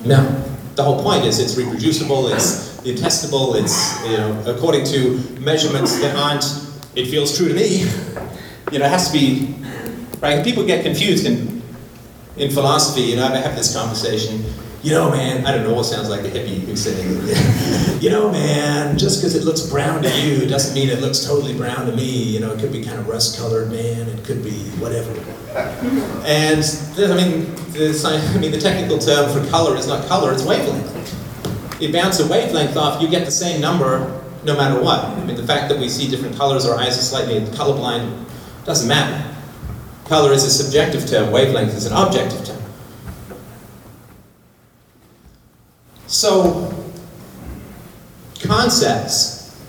No. 0.06 0.40
The 0.76 0.84
whole 0.84 1.04
point 1.04 1.26
is 1.26 1.40
it's 1.40 1.56
reproducible, 1.56 2.28
it's 2.28 2.78
testable, 2.82 3.62
it's, 3.62 4.04
you 4.06 4.18
know, 4.18 4.44
according 4.48 4.86
to 4.86 5.18
measurements 5.40 6.00
that 6.02 6.16
aren't, 6.16 6.44
it 6.96 7.08
feels 7.08 7.38
true 7.38 7.48
to 7.48 7.54
me. 7.54 7.82
You 8.72 8.80
know, 8.80 8.86
it 8.86 8.90
has 8.90 9.12
to 9.12 9.14
be, 9.14 9.56
right? 10.20 10.44
People 10.44 10.66
get 10.66 10.84
confused 10.84 11.26
in, 11.26 11.62
in 12.38 12.50
philosophy, 12.50 13.02
you 13.02 13.18
know, 13.18 13.26
I 13.26 13.38
have 13.38 13.56
this 13.56 13.76
conversation. 13.76 14.44
You 14.84 14.92
know, 14.92 15.10
man, 15.10 15.46
I 15.46 15.52
don't 15.52 15.64
know 15.64 15.74
what 15.74 15.86
sounds 15.86 16.10
like 16.10 16.26
a 16.26 16.30
hippie 16.30 16.60
who's 16.60 16.84
saying, 16.84 17.22
you 18.02 18.10
know, 18.10 18.30
man, 18.30 18.98
just 18.98 19.20
because 19.22 19.34
it 19.34 19.46
looks 19.46 19.62
brown 19.62 20.04
to 20.04 20.22
you 20.22 20.46
doesn't 20.46 20.76
mean 20.76 20.90
it 20.90 21.00
looks 21.00 21.26
totally 21.26 21.56
brown 21.56 21.86
to 21.86 21.96
me. 21.96 22.06
You 22.06 22.42
know, 22.42 22.52
it 22.52 22.60
could 22.60 22.74
be 22.74 22.84
kind 22.84 23.00
of 23.00 23.08
rust 23.08 23.38
colored, 23.38 23.72
man. 23.72 24.10
It 24.10 24.26
could 24.26 24.44
be 24.44 24.60
whatever. 24.82 25.12
And 26.26 26.64
I 26.98 27.16
mean, 27.16 27.56
I 27.76 28.38
mean, 28.38 28.52
the 28.52 28.60
technical 28.62 29.00
term 29.00 29.32
for 29.32 29.50
color 29.50 29.78
is 29.78 29.88
not 29.88 30.06
color; 30.08 30.34
it's 30.34 30.44
wavelength. 30.44 31.82
You 31.82 31.92
bounce 31.92 32.20
a 32.20 32.28
wavelength 32.28 32.76
off, 32.76 33.02
you 33.02 33.08
get 33.08 33.26
the 33.26 33.32
same 33.32 33.62
number 33.62 34.22
no 34.44 34.56
matter 34.58 34.82
what. 34.82 35.06
I 35.06 35.24
mean, 35.24 35.38
the 35.38 35.48
fact 35.48 35.70
that 35.70 35.80
we 35.80 35.88
see 35.88 36.10
different 36.10 36.36
colors, 36.36 36.66
our 36.66 36.78
eyes 36.78 36.98
are 36.98 37.02
slightly 37.02 37.40
colorblind, 37.56 38.26
doesn't 38.66 38.88
matter. 38.88 39.34
Color 40.06 40.34
is 40.34 40.44
a 40.44 40.50
subjective 40.50 41.08
term, 41.08 41.32
wavelength 41.32 41.74
is 41.74 41.86
an 41.86 41.94
objective 41.94 42.46
term. 42.46 42.63
So, 46.14 46.72
concepts 48.40 49.60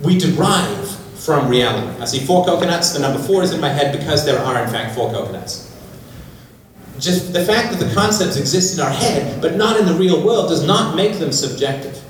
we 0.00 0.18
derive 0.18 0.90
from 1.20 1.48
reality. 1.48 2.02
I 2.02 2.04
see 2.04 2.18
four 2.18 2.44
coconuts, 2.44 2.92
the 2.94 2.98
number 2.98 3.22
four 3.22 3.44
is 3.44 3.52
in 3.52 3.60
my 3.60 3.68
head 3.68 3.96
because 3.96 4.26
there 4.26 4.40
are, 4.40 4.64
in 4.64 4.68
fact, 4.70 4.96
four 4.96 5.12
coconuts. 5.12 5.72
Just 6.98 7.32
the 7.32 7.44
fact 7.44 7.70
that 7.70 7.78
the 7.78 7.94
concepts 7.94 8.36
exist 8.36 8.76
in 8.76 8.80
our 8.84 8.90
head 8.90 9.40
but 9.40 9.54
not 9.54 9.78
in 9.78 9.86
the 9.86 9.94
real 9.94 10.20
world 10.26 10.48
does 10.48 10.66
not 10.66 10.96
make 10.96 11.20
them 11.20 11.30
subjective. 11.30 12.02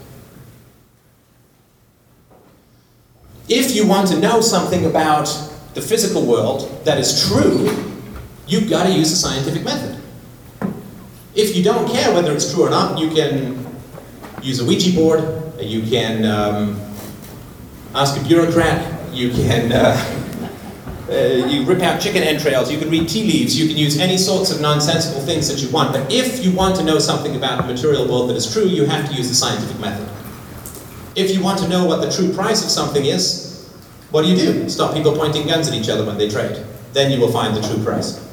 If 3.51 3.77
you 3.77 3.87
want 3.87 4.09
to 4.09 4.19
know 4.19 4.41
something 4.41 4.87
about 4.87 5.27
the 5.75 5.83
physical 5.83 6.25
world 6.25 6.87
that 6.87 6.97
is 6.97 7.29
true, 7.29 7.69
you've 8.47 8.71
got 8.71 8.85
to 8.85 8.93
use 8.93 9.11
the 9.11 9.17
scientific 9.17 9.63
method. 9.63 9.98
If 11.35 11.55
you 11.55 11.63
don't 11.63 11.91
care 11.91 12.13
whether 12.15 12.33
it's 12.33 12.53
true 12.53 12.65
or 12.65 12.71
not, 12.71 12.99
you 12.99 13.11
can 13.11 13.67
use 14.43 14.61
a 14.61 14.65
Ouija 14.65 14.95
board, 14.95 15.21
you 15.61 15.83
can 15.83 16.25
um, 16.25 16.81
ask 17.95 18.21
a 18.21 18.25
bureaucrat, 18.27 19.13
you 19.13 19.31
can 19.31 19.73
uh, 19.73 19.97
uh, 21.11 21.47
you 21.47 21.65
rip 21.65 21.83
out 21.83 22.01
chicken 22.01 22.23
entrails, 22.23 22.71
you 22.71 22.79
can 22.79 22.91
read 22.91 23.09
tea 23.09 23.25
leaves, 23.25 23.59
you 23.59 23.69
can 23.69 23.77
use 23.77 23.99
any 23.99 24.17
sorts 24.17 24.51
of 24.51 24.61
nonsensical 24.61 25.21
things 25.23 25.49
that 25.49 25.61
you 25.61 25.71
want. 25.71 25.93
But 25.93 26.13
if 26.13 26.45
you 26.45 26.53
want 26.53 26.77
to 26.77 26.85
know 26.85 26.99
something 26.99 27.37
about 27.37 27.63
the 27.63 27.73
material 27.73 28.07
world 28.09 28.31
that 28.31 28.37
is 28.37 28.51
true, 28.53 28.67
you 28.67 28.85
have 28.87 29.09
to 29.09 29.15
use 29.15 29.29
the 29.29 29.35
scientific 29.35 29.79
method. 29.81 30.09
If 31.17 31.35
you 31.35 31.43
want 31.43 31.59
to 31.61 31.69
know 31.69 31.85
what 31.85 32.01
the 32.01 32.11
true 32.11 32.33
price 32.33 32.63
of 32.65 32.71
something 32.71 33.05
is, 33.05 33.69
what 34.11 34.23
do 34.23 34.29
you 34.29 34.37
do? 34.37 34.69
Stop 34.69 34.95
people 34.95 35.15
pointing 35.15 35.47
guns 35.47 35.69
at 35.69 35.75
each 35.75 35.89
other 35.89 36.05
when 36.05 36.17
they 36.17 36.29
trade. 36.29 36.65
Then 36.93 37.11
you 37.11 37.21
will 37.21 37.33
find 37.33 37.55
the 37.57 37.61
true 37.61 37.83
price. 37.83 38.28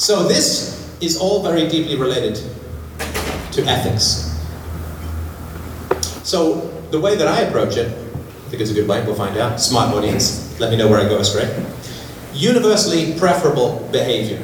So 0.00 0.26
this 0.26 0.96
is 1.02 1.18
all 1.18 1.42
very 1.42 1.68
deeply 1.68 1.94
related 1.94 2.36
to 3.52 3.62
ethics. 3.64 4.34
So 6.26 6.70
the 6.90 6.98
way 6.98 7.16
that 7.16 7.28
I 7.28 7.42
approach 7.42 7.76
it, 7.76 7.88
I 7.88 8.48
think 8.48 8.62
it's 8.62 8.70
a 8.70 8.74
good 8.74 8.88
way, 8.88 9.04
we'll 9.04 9.14
find 9.14 9.36
out. 9.36 9.60
Smart 9.60 9.94
audience, 9.94 10.58
let 10.58 10.70
me 10.70 10.78
know 10.78 10.88
where 10.88 10.98
I 10.98 11.04
go 11.04 11.18
astray. 11.18 11.54
Universally 12.32 13.18
preferable 13.18 13.86
behavior 13.92 14.40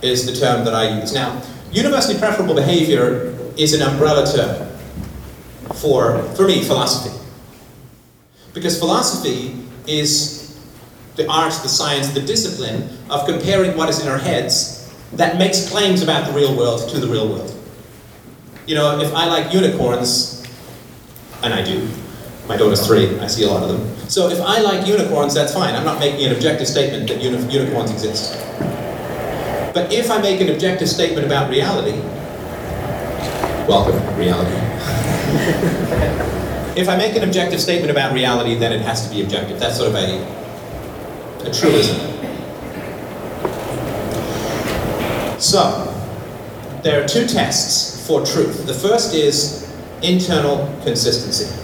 is 0.00 0.24
the 0.24 0.34
term 0.34 0.64
that 0.64 0.74
I 0.74 0.98
use. 0.98 1.12
Now, 1.12 1.42
universally 1.70 2.18
preferable 2.18 2.54
behavior 2.54 3.36
is 3.58 3.74
an 3.74 3.82
umbrella 3.82 4.24
term 4.34 4.70
for, 5.74 6.22
for 6.34 6.46
me, 6.46 6.64
philosophy. 6.64 7.14
Because 8.54 8.78
philosophy 8.78 9.54
is 9.86 10.58
the 11.16 11.28
art, 11.28 11.52
the 11.62 11.68
science, 11.68 12.08
the 12.14 12.22
discipline 12.22 12.88
of 13.10 13.26
comparing 13.26 13.76
what 13.76 13.90
is 13.90 14.00
in 14.00 14.08
our 14.08 14.16
heads 14.16 14.80
that 15.12 15.38
makes 15.38 15.68
claims 15.68 16.02
about 16.02 16.26
the 16.26 16.32
real 16.32 16.56
world 16.56 16.88
to 16.90 16.98
the 16.98 17.06
real 17.06 17.28
world. 17.28 17.50
You 18.66 18.74
know, 18.74 19.00
if 19.00 19.12
I 19.14 19.26
like 19.26 19.52
unicorns, 19.52 20.42
and 21.42 21.52
I 21.52 21.62
do, 21.62 21.88
my 22.48 22.56
daughter's 22.56 22.86
three, 22.86 23.18
I 23.20 23.26
see 23.26 23.44
a 23.44 23.48
lot 23.48 23.62
of 23.62 23.68
them. 23.68 24.08
So 24.08 24.28
if 24.28 24.40
I 24.40 24.60
like 24.60 24.86
unicorns, 24.86 25.34
that's 25.34 25.54
fine. 25.54 25.74
I'm 25.74 25.84
not 25.84 25.98
making 25.98 26.26
an 26.26 26.32
objective 26.32 26.66
statement 26.66 27.08
that 27.08 27.22
uni 27.22 27.38
unicorns 27.52 27.90
exist. 27.90 28.34
But 29.74 29.92
if 29.92 30.10
I 30.10 30.20
make 30.20 30.40
an 30.40 30.50
objective 30.50 30.88
statement 30.88 31.26
about 31.26 31.50
reality, 31.50 31.98
welcome, 33.66 33.96
reality. 34.16 34.54
if 36.80 36.88
I 36.88 36.96
make 36.96 37.16
an 37.16 37.24
objective 37.24 37.60
statement 37.60 37.90
about 37.90 38.14
reality, 38.14 38.54
then 38.54 38.72
it 38.72 38.82
has 38.82 39.06
to 39.06 39.14
be 39.14 39.22
objective. 39.22 39.58
That's 39.58 39.76
sort 39.76 39.88
of 39.88 39.96
a, 39.96 41.48
a 41.48 41.52
truism. 41.52 41.98
So, 45.44 45.92
there 46.82 47.04
are 47.04 47.06
two 47.06 47.26
tests 47.26 48.06
for 48.06 48.24
truth. 48.24 48.66
The 48.66 48.72
first 48.72 49.12
is 49.12 49.70
internal 50.00 50.74
consistency. 50.82 51.54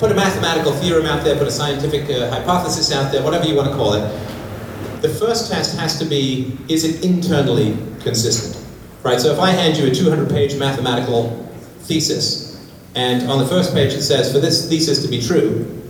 Put 0.00 0.10
a 0.10 0.14
mathematical 0.14 0.72
theorem 0.72 1.06
out 1.06 1.22
there, 1.22 1.38
put 1.38 1.46
a 1.46 1.52
scientific 1.52 2.10
uh, 2.10 2.30
hypothesis 2.30 2.90
out 2.90 3.12
there, 3.12 3.22
whatever 3.22 3.46
you 3.46 3.54
want 3.54 3.68
to 3.68 3.76
call 3.76 3.94
it. 3.94 4.00
The 5.02 5.08
first 5.08 5.52
test 5.52 5.78
has 5.78 6.00
to 6.00 6.04
be, 6.04 6.58
is 6.68 6.82
it 6.82 7.04
internally 7.04 7.78
consistent? 8.00 8.66
Right, 9.04 9.20
so 9.20 9.32
if 9.32 9.38
I 9.38 9.50
hand 9.50 9.76
you 9.76 9.86
a 9.86 9.90
200-page 9.90 10.56
mathematical 10.56 11.30
thesis, 11.82 12.68
and 12.96 13.30
on 13.30 13.38
the 13.38 13.46
first 13.46 13.72
page 13.72 13.92
it 13.92 14.02
says, 14.02 14.32
for 14.32 14.40
this 14.40 14.68
thesis 14.68 15.00
to 15.00 15.08
be 15.08 15.22
true, 15.22 15.80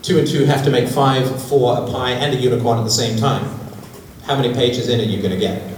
two 0.00 0.20
and 0.20 0.26
two 0.26 0.46
have 0.46 0.64
to 0.64 0.70
make 0.70 0.88
five, 0.88 1.42
four, 1.48 1.82
a 1.82 1.86
pie, 1.86 2.12
and 2.12 2.34
a 2.34 2.38
unicorn 2.40 2.78
at 2.78 2.84
the 2.84 2.90
same 2.90 3.18
time. 3.18 3.44
How 4.22 4.40
many 4.40 4.54
pages 4.54 4.88
in 4.88 5.00
are 5.00 5.04
you 5.04 5.20
going 5.20 5.34
to 5.34 5.38
get? 5.38 5.77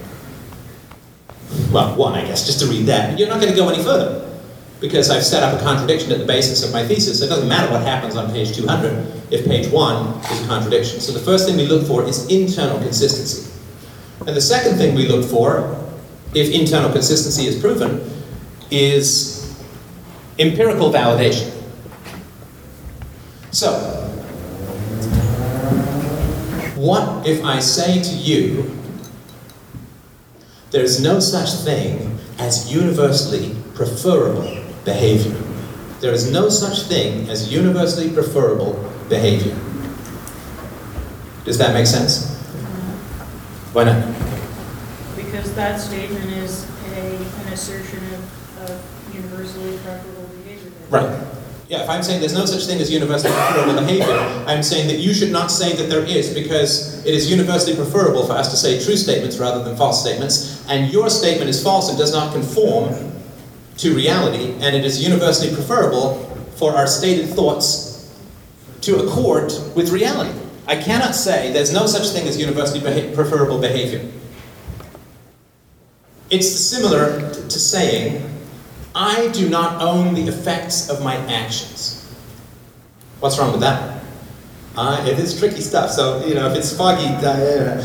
Well, 1.73 1.97
one, 1.97 2.15
I 2.15 2.25
guess, 2.25 2.47
just 2.47 2.61
to 2.61 2.67
read 2.67 2.87
that. 2.87 3.19
You're 3.19 3.29
not 3.29 3.41
going 3.41 3.53
to 3.53 3.57
go 3.57 3.69
any 3.69 3.83
further 3.83 4.29
because 4.81 5.11
I've 5.11 5.25
set 5.25 5.43
up 5.43 5.61
a 5.61 5.63
contradiction 5.63 6.11
at 6.13 6.19
the 6.19 6.25
basis 6.25 6.65
of 6.65 6.73
my 6.73 6.87
thesis. 6.87 7.21
It 7.21 7.29
doesn't 7.29 7.49
matter 7.49 7.71
what 7.71 7.83
happens 7.83 8.17
on 8.17 8.31
page 8.31 8.57
200 8.57 9.33
if 9.33 9.45
page 9.45 9.71
1 9.71 10.25
is 10.25 10.45
a 10.45 10.47
contradiction. 10.49 11.01
So 11.01 11.13
the 11.13 11.21
first 11.21 11.47
thing 11.47 11.57
we 11.57 11.67
look 11.67 11.87
for 11.87 12.05
is 12.05 12.27
internal 12.29 12.79
consistency. 12.79 13.51
And 14.27 14.37
the 14.37 14.41
second 14.41 14.79
thing 14.79 14.95
we 14.95 15.07
look 15.07 15.25
for, 15.25 15.77
if 16.35 16.51
internal 16.51 16.91
consistency 16.93 17.47
is 17.47 17.61
proven, 17.61 18.01
is 18.71 19.59
empirical 20.39 20.91
validation. 20.91 21.57
So, 23.51 23.73
what 26.77 27.27
if 27.27 27.45
I 27.45 27.59
say 27.59 28.03
to 28.03 28.15
you 28.15 28.80
there's 30.71 31.03
no 31.03 31.19
such 31.21 31.51
thing 31.65 32.19
as 32.39 32.73
universally 32.73 33.57
preferable 33.75 34.63
behavior. 34.85 35.37
There 36.01 36.13
is 36.13 36.31
no 36.31 36.49
such 36.49 36.83
thing 36.83 37.29
as 37.29 37.53
universally 37.53 38.11
preferable 38.11 38.73
behavior. 39.09 39.57
Does 41.45 41.59
that 41.59 41.75
make 41.75 41.87
sense? 41.87 42.37
Why 43.73 43.85
not? 43.85 44.07
Because 45.17 45.55
that 45.55 45.81
statement 45.81 46.31
is 46.33 46.67
a, 46.95 47.17
an 47.17 47.53
assertion 47.53 47.99
of, 48.15 48.71
of 48.71 49.15
universally 49.15 49.79
preferable 49.79 50.29
behavior. 50.45 50.71
Right. 50.89 51.40
Yeah, 51.71 51.85
if 51.85 51.89
I'm 51.89 52.03
saying 52.03 52.19
there's 52.19 52.35
no 52.35 52.47
such 52.47 52.67
thing 52.67 52.81
as 52.81 52.91
universally 52.91 53.33
preferable 53.33 53.75
behavior, 53.75 54.13
I'm 54.45 54.61
saying 54.61 54.89
that 54.89 54.99
you 54.99 55.15
should 55.15 55.31
not 55.31 55.53
say 55.53 55.73
that 55.77 55.89
there 55.89 56.05
is 56.05 56.35
because 56.35 57.07
it 57.07 57.15
is 57.15 57.31
universally 57.31 57.77
preferable 57.77 58.27
for 58.27 58.33
us 58.33 58.51
to 58.51 58.57
say 58.57 58.85
true 58.85 58.97
statements 58.97 59.39
rather 59.39 59.63
than 59.63 59.77
false 59.77 60.03
statements, 60.03 60.67
and 60.69 60.93
your 60.93 61.09
statement 61.09 61.49
is 61.49 61.63
false 61.63 61.89
and 61.89 61.97
does 61.97 62.13
not 62.13 62.33
conform 62.33 63.13
to 63.77 63.95
reality, 63.95 64.55
and 64.55 64.75
it 64.75 64.85
is 64.85 65.01
universally 65.01 65.55
preferable 65.55 66.15
for 66.57 66.75
our 66.75 66.89
stated 66.89 67.29
thoughts 67.29 68.19
to 68.81 69.05
accord 69.05 69.53
with 69.77 69.91
reality. 69.91 70.37
I 70.67 70.75
cannot 70.75 71.15
say 71.15 71.53
there's 71.53 71.73
no 71.73 71.87
such 71.87 72.09
thing 72.09 72.27
as 72.27 72.37
universally 72.37 72.81
beha 72.81 73.15
preferable 73.15 73.61
behavior. 73.61 74.11
It's 76.31 76.51
similar 76.51 77.31
to 77.31 77.59
saying 77.61 78.27
I 78.95 79.29
do 79.29 79.49
not 79.49 79.81
own 79.81 80.15
the 80.15 80.27
effects 80.27 80.89
of 80.91 81.03
my 81.03 81.17
actions. 81.17 81.97
What's 83.21 83.39
wrong 83.39 83.53
with 83.53 83.61
that? 83.61 84.03
Uh, 84.77 85.05
it 85.07 85.19
is 85.19 85.39
tricky 85.39 85.61
stuff, 85.61 85.91
so, 85.91 86.25
you 86.27 86.35
know, 86.35 86.51
if 86.51 86.57
it's 86.57 86.77
foggy, 86.77 87.07
uh, 87.25 87.85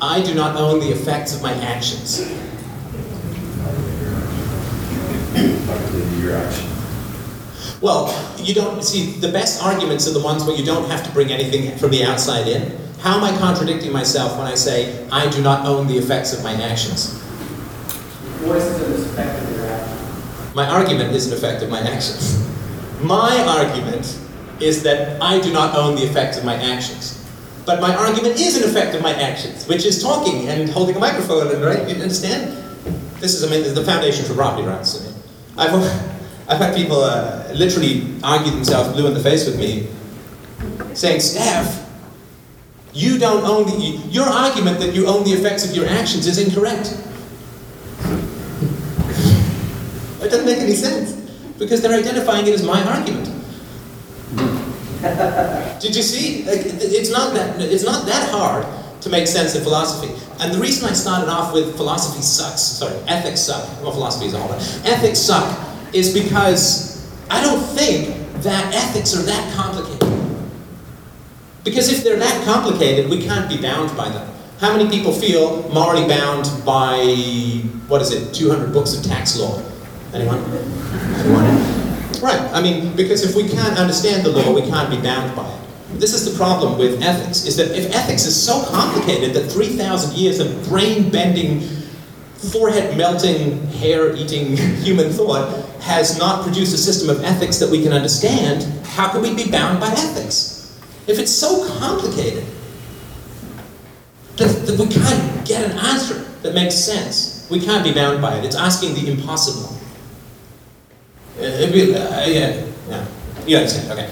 I 0.00 0.22
do 0.22 0.34
not 0.34 0.56
own 0.56 0.80
the 0.80 0.90
effects 0.90 1.34
of 1.34 1.42
my 1.42 1.52
actions. 1.54 2.20
Well, 7.80 8.34
you 8.38 8.54
don't, 8.54 8.82
see, 8.82 9.12
the 9.20 9.30
best 9.30 9.62
arguments 9.62 10.08
are 10.08 10.12
the 10.12 10.20
ones 10.20 10.44
where 10.44 10.56
you 10.56 10.64
don't 10.64 10.88
have 10.90 11.04
to 11.04 11.12
bring 11.12 11.30
anything 11.30 11.76
from 11.78 11.90
the 11.90 12.04
outside 12.04 12.48
in. 12.48 12.76
How 13.00 13.18
am 13.18 13.24
I 13.24 13.36
contradicting 13.38 13.92
myself 13.92 14.38
when 14.38 14.46
I 14.46 14.54
say, 14.54 15.06
I 15.10 15.28
do 15.28 15.42
not 15.42 15.66
own 15.66 15.86
the 15.86 15.96
effects 15.96 16.32
of 16.32 16.42
my 16.42 16.52
actions? 16.52 17.18
What 18.42 18.56
is 18.56 18.78
the 18.78 18.94
effect 18.94 19.46
my 20.56 20.66
argument 20.66 21.14
is 21.14 21.30
an 21.30 21.36
effect 21.36 21.62
of 21.62 21.68
my 21.68 21.80
actions. 21.80 22.42
My 23.02 23.44
argument 23.46 24.18
is 24.58 24.82
that 24.84 25.20
I 25.20 25.38
do 25.38 25.52
not 25.52 25.76
own 25.76 25.96
the 25.96 26.02
effects 26.02 26.38
of 26.38 26.46
my 26.46 26.54
actions. 26.54 27.22
But 27.66 27.82
my 27.82 27.94
argument 27.94 28.40
is 28.40 28.56
an 28.56 28.66
effect 28.66 28.94
of 28.94 29.02
my 29.02 29.12
actions, 29.12 29.68
which 29.68 29.84
is 29.84 30.02
talking 30.02 30.48
and 30.48 30.70
holding 30.70 30.96
a 30.96 30.98
microphone, 30.98 31.54
and 31.54 31.62
right? 31.62 31.86
You 31.86 31.96
understand? 31.96 32.56
this 33.20 33.34
is 33.34 33.44
I 33.44 33.50
mean, 33.50 33.74
the 33.74 33.84
foundation 33.84 34.24
for 34.24 34.32
property 34.32 34.66
rights. 34.66 34.98
I 34.98 35.04
mean, 35.04 35.14
I've, 35.58 35.74
I've 36.48 36.58
had 36.58 36.74
people 36.74 37.02
uh, 37.02 37.52
literally 37.54 38.14
argue 38.24 38.50
themselves 38.50 38.94
blue 38.94 39.06
in 39.08 39.12
the 39.12 39.20
face 39.20 39.44
with 39.44 39.58
me, 39.58 39.88
saying, 40.94 41.20
Steph, 41.20 41.86
you 42.94 43.18
don't 43.18 43.44
own 43.44 43.66
the, 43.66 44.08
your 44.08 44.24
argument 44.24 44.78
that 44.80 44.94
you 44.94 45.06
own 45.06 45.24
the 45.24 45.32
effects 45.32 45.68
of 45.68 45.76
your 45.76 45.86
actions 45.86 46.26
is 46.26 46.38
incorrect. 46.38 46.96
It 50.26 50.30
doesn't 50.30 50.46
make 50.46 50.58
any 50.58 50.74
sense 50.74 51.12
because 51.56 51.80
they're 51.80 51.96
identifying 51.96 52.48
it 52.48 52.54
as 52.54 52.64
my 52.64 52.82
argument. 52.82 53.26
Did 55.80 55.94
you 55.94 56.02
see? 56.02 56.42
It's 56.42 57.12
not 57.12 57.32
that 57.34 57.60
it's 57.60 57.84
not 57.84 58.06
that 58.06 58.28
hard 58.30 58.66
to 59.02 59.08
make 59.08 59.28
sense 59.28 59.54
of 59.54 59.62
philosophy. 59.62 60.12
And 60.40 60.52
the 60.52 60.58
reason 60.58 60.88
I 60.88 60.94
started 60.94 61.30
off 61.30 61.54
with 61.54 61.76
philosophy 61.76 62.22
sucks, 62.22 62.60
sorry, 62.60 62.96
ethics 63.06 63.40
suck. 63.40 63.62
Well, 63.80 63.92
philosophy 63.92 64.26
is 64.26 64.34
a 64.34 64.40
whole 64.40 64.50
lot. 64.50 64.58
Ethics 64.84 65.20
suck 65.20 65.46
is 65.94 66.12
because 66.12 67.08
I 67.30 67.40
don't 67.40 67.62
think 67.62 68.42
that 68.42 68.74
ethics 68.74 69.14
are 69.14 69.22
that 69.22 69.54
complicated. 69.54 70.12
Because 71.62 71.88
if 71.92 72.02
they're 72.02 72.18
that 72.18 72.44
complicated, 72.44 73.08
we 73.08 73.22
can't 73.22 73.48
be 73.48 73.62
bound 73.62 73.96
by 73.96 74.08
them. 74.08 74.28
How 74.58 74.76
many 74.76 74.90
people 74.90 75.12
feel 75.12 75.68
morally 75.72 76.08
bound 76.08 76.50
by, 76.64 76.98
what 77.86 78.02
is 78.02 78.10
it, 78.10 78.34
200 78.34 78.72
books 78.72 78.92
of 78.92 79.04
tax 79.04 79.38
law? 79.38 79.62
Anyone? 80.16 80.42
Anyone? 81.20 81.76
Right, 82.22 82.40
I 82.52 82.62
mean, 82.62 82.96
because 82.96 83.22
if 83.22 83.36
we 83.36 83.48
can't 83.48 83.78
understand 83.78 84.24
the 84.24 84.30
law, 84.30 84.54
we 84.54 84.62
can't 84.62 84.90
be 84.90 84.96
bound 84.96 85.36
by 85.36 85.48
it. 85.48 86.00
This 86.00 86.14
is 86.14 86.30
the 86.30 86.36
problem 86.36 86.78
with 86.78 87.02
ethics, 87.02 87.46
is 87.46 87.56
that 87.56 87.76
if 87.76 87.94
ethics 87.94 88.24
is 88.24 88.34
so 88.40 88.64
complicated 88.70 89.34
that 89.34 89.50
3,000 89.50 90.16
years 90.16 90.40
of 90.40 90.68
brain-bending, 90.68 91.60
forehead-melting, 92.52 93.66
hair-eating 93.68 94.56
human 94.82 95.10
thought 95.10 95.64
has 95.80 96.18
not 96.18 96.42
produced 96.42 96.74
a 96.74 96.78
system 96.78 97.10
of 97.10 97.22
ethics 97.22 97.58
that 97.58 97.70
we 97.70 97.82
can 97.82 97.92
understand, 97.92 98.64
how 98.86 99.10
can 99.10 99.22
we 99.22 99.34
be 99.34 99.50
bound 99.50 99.80
by 99.80 99.88
ethics? 99.88 100.80
If 101.06 101.18
it's 101.18 101.32
so 101.32 101.68
complicated 101.78 102.44
that, 104.36 104.66
that 104.66 104.78
we 104.78 104.86
can't 104.88 105.46
get 105.46 105.70
an 105.70 105.78
answer 105.78 106.14
that 106.42 106.54
makes 106.54 106.74
sense, 106.74 107.46
we 107.50 107.60
can't 107.60 107.84
be 107.84 107.92
bound 107.92 108.20
by 108.20 108.38
it. 108.38 108.44
It's 108.44 108.56
asking 108.56 108.94
the 108.94 109.10
impossible. 109.10 109.76
Uh, 111.38 112.24
yeah, 112.26 112.64
yeah. 112.88 113.06
You 113.46 113.58
understand, 113.58 113.92
okay. 113.92 114.10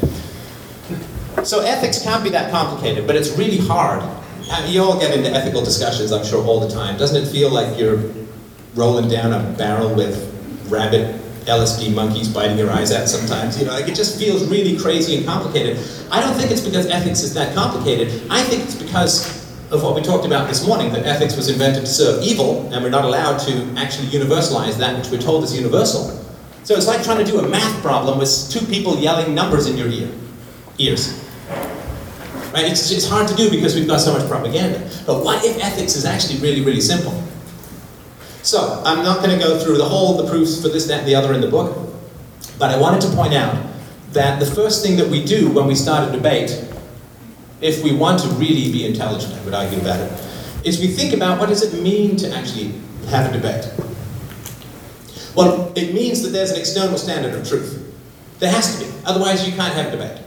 So 1.45 1.61
ethics 1.61 2.03
can't 2.03 2.23
be 2.23 2.31
that 2.31 2.51
complicated, 2.51 3.07
but 3.07 3.17
it's 3.17 3.37
really 3.37 3.59
hard. 3.59 4.03
Uh, 4.51 4.67
You 4.69 4.83
all 4.83 4.99
get 4.99 5.17
into 5.17 5.31
ethical 5.31 5.65
discussions, 5.65 6.13
I'm 6.13 6.25
sure, 6.25 6.45
all 6.45 6.61
the 6.61 6.69
time. 6.69 6.97
Doesn't 6.99 7.23
it 7.23 7.29
feel 7.31 7.51
like 7.51 7.79
you're 7.79 8.03
rolling 8.75 9.09
down 9.09 9.33
a 9.33 9.57
barrel 9.57 9.95
with 9.95 10.17
rabbit 10.69 11.21
LSD 11.47 11.95
monkeys 11.95 12.29
biting 12.29 12.59
your 12.59 12.71
eyes 12.71 12.93
out 12.93 13.09
sometimes? 13.09 13.59
You 13.59 13.67
know, 13.67 13.73
like 13.73 13.89
it 13.89 13.95
just 13.95 14.19
feels 14.19 14.47
really 14.49 14.77
crazy 14.79 15.17
and 15.17 15.27
complicated. 15.27 15.79
I 16.11 16.21
don't 16.21 16.35
think 16.35 16.51
it's 16.51 16.61
because 16.61 16.87
ethics 16.87 17.23
is 17.23 17.35
that 17.35 17.55
complicated. 17.55 18.23
I 18.31 18.43
think 18.43 18.65
it's 18.65 18.75
because 18.75 19.43
of 19.71 19.83
what 19.83 19.95
we 19.95 20.03
talked 20.03 20.27
about 20.27 20.47
this 20.49 20.67
morning, 20.67 20.93
that 20.93 21.05
ethics 21.07 21.37
was 21.37 21.49
invented 21.49 21.81
to 21.87 21.91
serve 21.91 22.23
evil, 22.23 22.71
and 22.73 22.85
we're 22.85 22.91
not 22.91 23.05
allowed 23.05 23.39
to 23.39 23.53
actually 23.77 24.09
universalize 24.09 24.77
that 24.79 24.97
which 24.99 25.09
we're 25.09 25.21
told 25.21 25.43
is 25.43 25.57
universal. 25.57 26.24
So 26.65 26.75
it's 26.75 26.87
like 26.87 27.05
trying 27.05 27.23
to 27.23 27.31
do 27.31 27.39
a 27.41 27.49
math 27.49 27.83
problem 27.83 28.19
with 28.19 28.51
two 28.51 28.65
people 28.67 28.99
yelling 28.99 29.35
numbers 29.35 29.67
in 29.67 29.77
your 29.77 29.89
ear, 29.89 30.11
ears. 30.79 31.23
Right? 32.55 32.65
It's, 32.65 32.91
it's 32.91 33.07
hard 33.07 33.29
to 33.29 33.35
do 33.35 33.51
because 33.51 33.75
we've 33.75 33.87
got 33.87 34.01
so 34.01 34.17
much 34.17 34.27
propaganda. 34.29 34.79
But 35.07 35.23
what 35.23 35.45
if 35.45 35.63
ethics 35.63 35.95
is 35.95 36.07
actually 36.07 36.41
really, 36.41 36.63
really 36.63 36.81
simple? 36.81 37.23
So, 38.43 38.83
I'm 38.85 39.05
not 39.05 39.23
going 39.23 39.39
to 39.39 39.45
go 39.45 39.59
through 39.59 39.77
the 39.77 39.85
whole 39.85 40.17
the 40.17 40.29
proofs 40.29 40.61
for 40.63 40.69
this, 40.69 40.87
that, 40.87 41.01
and 41.01 41.09
the 41.09 41.15
other 41.15 41.35
in 41.35 41.41
the 41.41 41.49
book, 41.49 41.91
but 42.59 42.71
I 42.71 42.79
wanted 42.79 43.01
to 43.03 43.15
point 43.15 43.35
out 43.35 43.57
that 44.13 44.39
the 44.39 44.47
first 44.47 44.85
thing 44.85 44.97
that 44.99 45.09
we 45.09 45.25
do 45.25 45.51
when 45.51 45.67
we 45.67 45.75
start 45.75 46.09
a 46.09 46.13
debate, 46.13 46.65
if 47.61 47.83
we 47.83 47.95
want 47.95 48.21
to 48.21 48.29
really 48.29 48.71
be 48.71 48.87
intelligent, 48.87 49.35
I 49.35 49.45
would 49.45 49.55
argue 49.55 49.81
about 49.81 50.01
it, 50.01 50.13
is 50.65 50.79
we 50.79 50.89
think 50.89 51.15
about 51.15 51.41
what 51.41 51.49
does 51.49 51.63
it 51.63 51.83
mean 51.83 52.17
to 52.17 52.31
actually 52.35 52.73
have 53.09 53.31
a 53.31 53.33
debate. 53.33 53.65
Well, 55.35 55.73
it 55.75 55.95
means 55.95 56.23
that 56.23 56.29
there's 56.29 56.51
an 56.51 56.59
external 56.59 56.97
standard 56.97 57.35
of 57.35 57.49
truth. 57.49 57.81
There 58.39 58.51
has 58.51 58.79
to 58.79 58.85
be, 58.85 58.93
otherwise 59.05 59.47
you 59.47 59.55
can't 59.55 59.75
have 59.75 59.91
debate. 59.91 60.21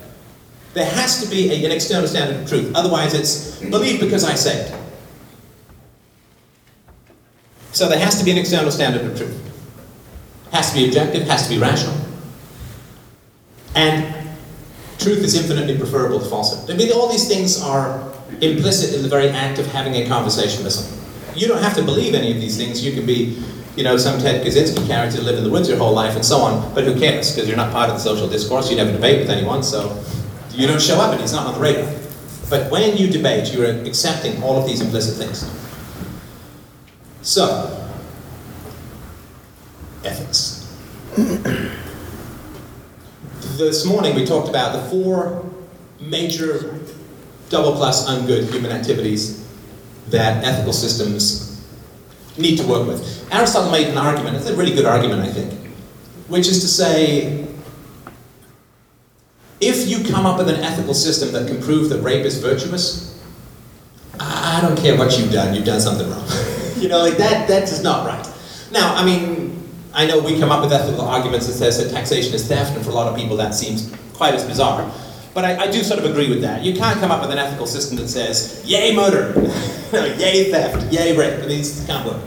There 0.74 0.86
has 0.86 1.24
to 1.24 1.30
be 1.30 1.50
a, 1.52 1.66
an 1.66 1.72
external 1.72 2.08
standard 2.08 2.42
of 2.42 2.50
truth, 2.50 2.74
otherwise 2.76 3.14
it's 3.14 3.60
believe 3.60 4.00
because 4.00 4.24
I 4.24 4.36
say 4.36 4.62
it. 4.62 4.76
So 7.72 7.88
there 7.88 8.00
has 8.00 8.18
to 8.20 8.26
be 8.26 8.32
an 8.32 8.38
external 8.38 8.72
standard 8.72 9.06
of 9.06 9.18
truth. 9.18 9.44
Has 10.52 10.72
to 10.72 10.78
be 10.78 10.86
objective, 10.88 11.28
has 11.28 11.48
to 11.48 11.50
be 11.54 11.60
rational. 11.60 11.96
And 13.76 14.16
truth 14.98 15.20
is 15.20 15.36
infinitely 15.36 15.78
preferable 15.78 16.20
to 16.20 16.26
falsehood. 16.26 16.72
I 16.72 16.78
mean, 16.78 16.92
all 16.92 17.08
these 17.10 17.28
things 17.28 17.62
are 17.62 18.14
implicit 18.42 18.96
in 18.96 19.04
the 19.04 19.10
very 19.10 19.30
act 19.30 19.60
of 19.60 19.68
having 19.68 19.96
a 19.96 20.08
conversation 20.08 20.64
with 20.64 20.74
someone. 20.74 21.06
You 21.36 21.48
don't 21.48 21.62
have 21.62 21.76
to 21.76 21.84
believe 21.84 22.16
any 22.16 22.32
of 22.32 22.42
these 22.42 22.58
things. 22.58 22.84
You 22.84 22.94
can 22.94 23.06
be, 23.06 23.44
you 23.78 23.84
know, 23.84 23.96
some 23.96 24.20
Ted 24.20 24.44
Kaczynski 24.44 24.88
character, 24.88 25.22
live 25.22 25.38
in 25.38 25.44
the 25.44 25.52
woods 25.52 25.70
your 25.70 25.78
whole 25.78 25.94
life 25.94 26.16
and 26.16 26.26
so 26.26 26.40
on, 26.40 26.74
but 26.74 26.84
who 26.84 27.00
cares? 27.00 27.34
Because 27.34 27.48
you're 27.48 27.56
not 27.56 27.72
part 27.72 27.92
of 27.92 27.96
the 27.96 28.02
social 28.02 28.28
discourse. 28.28 28.72
You 28.72 28.76
never 28.76 28.92
debate 28.92 29.20
with 29.20 29.30
anyone, 29.30 29.62
so 29.62 30.04
you 30.52 30.66
don't 30.66 30.82
show 30.82 31.00
up 31.00 31.14
and 31.14 31.22
it's 31.22 31.32
not 31.32 31.46
on 31.46 31.54
the 31.54 31.60
radar. 31.60 31.88
But 32.50 32.72
when 32.72 32.98
you 32.98 33.08
debate, 33.08 33.54
you're 33.54 33.70
accepting 33.86 34.42
all 34.42 34.58
of 34.58 34.66
these 34.66 34.82
implicit 34.82 35.18
things. 35.18 35.48
So, 37.22 37.88
ethics. 40.04 40.76
this 43.58 43.86
morning 43.86 44.16
we 44.16 44.26
talked 44.26 44.50
about 44.50 44.74
the 44.74 44.90
four 44.90 45.46
major 46.00 46.80
double 47.50 47.74
plus 47.74 48.08
ungood 48.10 48.52
human 48.52 48.72
activities 48.72 49.48
that 50.10 50.44
ethical 50.44 50.74
systems 50.74 51.47
need 52.38 52.58
to 52.58 52.68
work 52.68 52.88
with. 52.88 53.28
Aristotle 53.34 53.72
made 53.72 53.88
an 53.88 53.98
argument, 53.98 54.36
it's 54.38 54.48
a 54.48 54.56
really 54.56 54.74
good 54.74 54.86
argument, 54.86 55.22
I 55.22 55.32
think, 55.32 55.54
which 56.28 56.48
is 56.48 56.62
to 56.62 56.68
say 56.68 57.48
if 59.60 59.88
you 59.88 60.08
come 60.12 60.26
up 60.26 60.38
with 60.38 60.50
an 60.50 60.62
ethical 60.62 60.94
system 60.94 61.32
that 61.34 61.48
can 61.48 61.62
prove 61.62 61.90
that 61.90 62.02
rape 62.02 62.26
is 62.26 62.40
virtuous, 62.40 63.20
I 64.20 64.60
don't 64.62 64.78
care 64.78 64.98
what 64.98 65.18
you've 65.18 65.32
done, 65.32 65.56
you've 65.56 65.66
done 65.66 65.82
something 65.82 66.10
wrong. 66.10 66.28
you 66.78 66.90
know, 66.90 67.00
like 67.00 67.18
that, 67.18 67.48
that 67.48 67.64
is 67.64 67.84
not 67.84 68.06
right. 68.06 68.26
Now, 68.72 68.96
I 68.96 69.06
mean, 69.06 69.64
I 69.94 70.06
know 70.06 70.20
we 70.20 70.40
come 70.40 70.52
up 70.52 70.62
with 70.62 70.72
ethical 70.74 71.06
arguments 71.06 71.48
that 71.48 71.54
says 71.54 71.78
that 71.84 71.92
taxation 71.92 72.34
is 72.34 72.48
theft, 72.48 72.76
and 72.76 72.84
for 72.84 72.92
a 72.92 72.94
lot 72.94 73.08
of 73.08 73.18
people 73.18 73.38
that 73.38 73.56
seems 73.56 73.94
quite 74.14 74.34
as 74.34 74.44
bizarre. 74.44 74.92
But 75.38 75.46
I, 75.46 75.66
I 75.66 75.68
do 75.70 75.84
sort 75.84 76.00
of 76.00 76.10
agree 76.10 76.30
with 76.30 76.42
that. 76.42 76.64
You 76.64 76.74
can't 76.74 77.00
come 77.00 77.12
up 77.12 77.22
with 77.22 77.30
an 77.30 77.38
ethical 77.38 77.68
system 77.68 77.96
that 77.98 78.08
says, 78.08 78.60
yay 78.66 78.96
murder, 78.96 79.40
yay 79.94 80.50
theft, 80.50 80.92
yay 80.92 81.16
rape. 81.16 81.44
I 81.44 81.46
mean, 81.46 81.64
can't 81.86 82.04
work. 82.08 82.20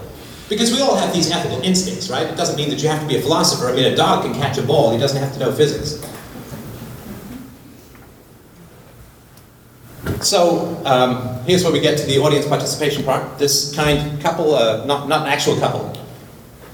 Because 0.49 0.71
we 0.71 0.81
all 0.81 0.95
have 0.95 1.13
these 1.13 1.29
ethical 1.29 1.61
instincts, 1.63 2.09
right? 2.09 2.29
It 2.29 2.37
doesn't 2.37 2.55
mean 2.55 2.71
that 2.71 2.81
you 2.81 2.89
have 2.89 3.01
to 3.01 3.09
be 3.09 3.17
a 3.17 3.21
philosopher. 3.21 3.69
I 3.69 3.75
mean, 3.75 3.93
a 3.93 3.97
dog 3.97 4.23
can 4.23 4.33
catch 4.35 4.59
a 4.59 4.63
ball, 4.63 4.93
he 4.93 4.99
doesn't 4.99 5.21
have 5.21 5.33
to 5.33 5.41
know 5.41 5.51
physics. 5.51 6.01
So 10.25 10.81
um, 10.85 11.43
here's 11.47 11.65
where 11.65 11.73
we 11.73 11.81
get 11.81 11.99
to 11.99 12.07
the 12.07 12.19
audience 12.19 12.47
participation 12.47 13.03
part. 13.03 13.41
This 13.41 13.75
kind 13.75 14.23
couple, 14.23 14.55
uh, 14.55 14.85
not, 14.85 15.09
not 15.09 15.23
an 15.23 15.33
actual 15.33 15.59
couple, 15.59 15.90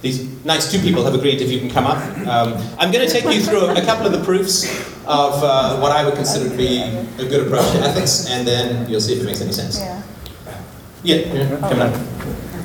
these 0.03 0.45
nice 0.45 0.71
two 0.71 0.79
people 0.79 1.05
have 1.05 1.15
agreed 1.15 1.41
if 1.41 1.51
you 1.51 1.59
can 1.59 1.71
come 1.71 1.87
up. 1.87 1.99
Um, 2.27 2.55
I'm 2.79 2.93
going 2.93 3.07
to 3.07 3.13
take 3.13 3.25
you 3.25 3.41
through 3.41 3.71
a, 3.71 3.85
couple 3.85 4.07
of 4.07 4.13
the 4.13 4.23
proofs 4.25 4.65
of 5.07 5.43
uh, 5.43 5.79
what 5.79 5.93
I 5.93 6.05
would 6.05 6.15
consider 6.15 6.49
to 6.51 6.57
be 6.57 6.83
a 7.19 7.29
good 7.29 7.47
approach 7.47 7.71
to 7.73 7.79
ethics, 7.79 8.27
and 8.29 8.47
then 8.47 8.89
you'll 8.91 9.01
see 9.01 9.15
if 9.15 9.21
it 9.23 9.25
makes 9.25 9.41
any 9.41 9.53
sense. 9.53 9.79
Yeah. 9.81 10.03
Yeah, 11.03 11.59
coming 11.61 11.81
up. 11.81 11.95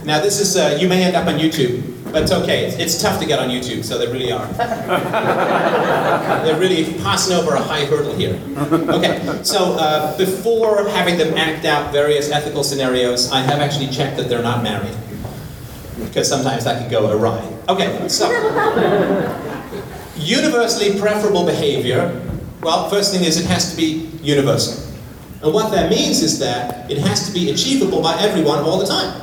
Now 0.04 0.20
this 0.20 0.40
is, 0.40 0.58
uh, 0.58 0.78
you 0.82 0.90
may 0.90 1.04
end 1.04 1.16
up 1.16 1.28
on 1.28 1.36
YouTube, 1.36 2.12
but 2.12 2.24
it's 2.24 2.32
okay. 2.32 2.66
It's, 2.66 2.76
it's 2.78 3.02
tough 3.02 3.20
to 3.20 3.26
get 3.26 3.40
on 3.40 3.50
YouTube, 3.50 3.84
so 3.84 3.98
they 3.98 4.08
really 4.12 4.32
are. 4.32 4.48
They're 6.44 6.60
really 6.60 6.94
passing 7.02 7.36
over 7.36 7.54
a 7.54 7.62
high 7.62 7.86
hurdle 7.86 8.16
here. 8.16 8.40
Okay, 8.58 9.22
so 9.44 9.74
uh, 9.74 10.18
before 10.18 10.90
having 10.90 11.18
them 11.18 11.38
act 11.38 11.66
out 11.66 11.92
various 11.94 12.32
ethical 12.32 12.64
scenarios, 12.64 13.32
I 13.32 13.42
have 13.42 13.60
actually 13.60 13.88
checked 13.88 14.18
that 14.18 14.28
they're 14.28 14.42
not 14.42 14.64
married. 14.64 14.98
Because 16.06 16.28
sometimes 16.28 16.66
that 16.66 16.82
can 16.82 16.92
go 16.92 17.12
awry. 17.12 17.42
Okay, 17.70 18.08
so. 18.08 18.30
Universally 20.16 21.00
preferable 21.00 21.46
behavior, 21.46 22.22
well, 22.62 22.90
first 22.90 23.14
thing 23.14 23.24
is 23.24 23.40
it 23.40 23.48
has 23.48 23.72
to 23.72 23.78
be 23.78 24.10
universal. 24.22 24.94
And 25.42 25.54
what 25.54 25.72
that 25.72 25.90
means 25.90 26.22
is 26.22 26.38
that 26.40 26.90
it 26.92 27.00
has 27.00 27.28
to 27.28 27.34
be 27.34 27.50
achievable 27.50 28.02
by 28.02 28.20
everyone 28.20 28.60
all 28.60 28.78
the 28.78 28.86
time. 28.86 29.20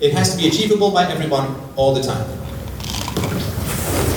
It 0.00 0.12
has 0.12 0.34
to 0.34 0.40
be 0.40 0.48
achievable 0.48 0.90
by 0.90 1.04
everyone 1.04 1.54
all 1.76 1.94
the 1.94 2.02
time. 2.02 2.26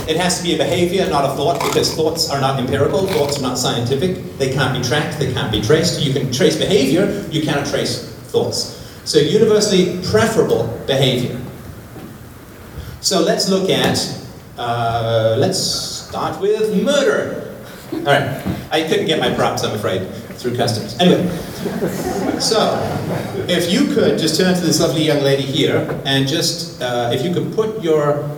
It 0.09 0.17
has 0.17 0.37
to 0.37 0.43
be 0.43 0.55
a 0.55 0.57
behavior, 0.57 1.07
not 1.09 1.23
a 1.23 1.35
thought, 1.35 1.61
because 1.61 1.93
thoughts 1.93 2.31
are 2.31 2.41
not 2.41 2.59
empirical, 2.59 3.05
thoughts 3.07 3.37
are 3.37 3.43
not 3.43 3.57
scientific, 3.57 4.37
they 4.39 4.51
can't 4.51 4.75
be 4.75 4.81
tracked, 4.81 5.19
they 5.19 5.31
can't 5.31 5.51
be 5.51 5.61
traced. 5.61 6.01
You 6.01 6.13
can 6.13 6.31
trace 6.31 6.57
behavior, 6.57 7.25
you 7.29 7.43
cannot 7.43 7.67
trace 7.67 8.09
thoughts. 8.31 8.78
So 9.05 9.19
universally 9.19 10.01
preferable 10.09 10.67
behavior. 10.85 11.39
So 13.01 13.21
let's 13.21 13.49
look 13.49 13.69
at, 13.69 13.97
uh, 14.57 15.35
let's 15.39 15.59
start 15.59 16.39
with 16.41 16.83
murder. 16.83 17.55
All 17.91 18.01
right, 18.01 18.45
I 18.71 18.83
couldn't 18.87 19.07
get 19.07 19.19
my 19.19 19.33
props, 19.33 19.63
I'm 19.63 19.73
afraid, 19.73 20.07
through 20.37 20.55
customs. 20.55 20.95
Anyway, 20.99 21.27
so 22.39 22.77
if 23.47 23.71
you 23.71 23.93
could 23.93 24.19
just 24.19 24.39
turn 24.39 24.53
to 24.53 24.61
this 24.61 24.79
lovely 24.79 25.03
young 25.03 25.21
lady 25.21 25.43
here 25.43 25.99
and 26.05 26.27
just, 26.27 26.81
uh, 26.81 27.09
if 27.11 27.23
you 27.23 27.33
could 27.33 27.53
put 27.55 27.81
your 27.81 28.29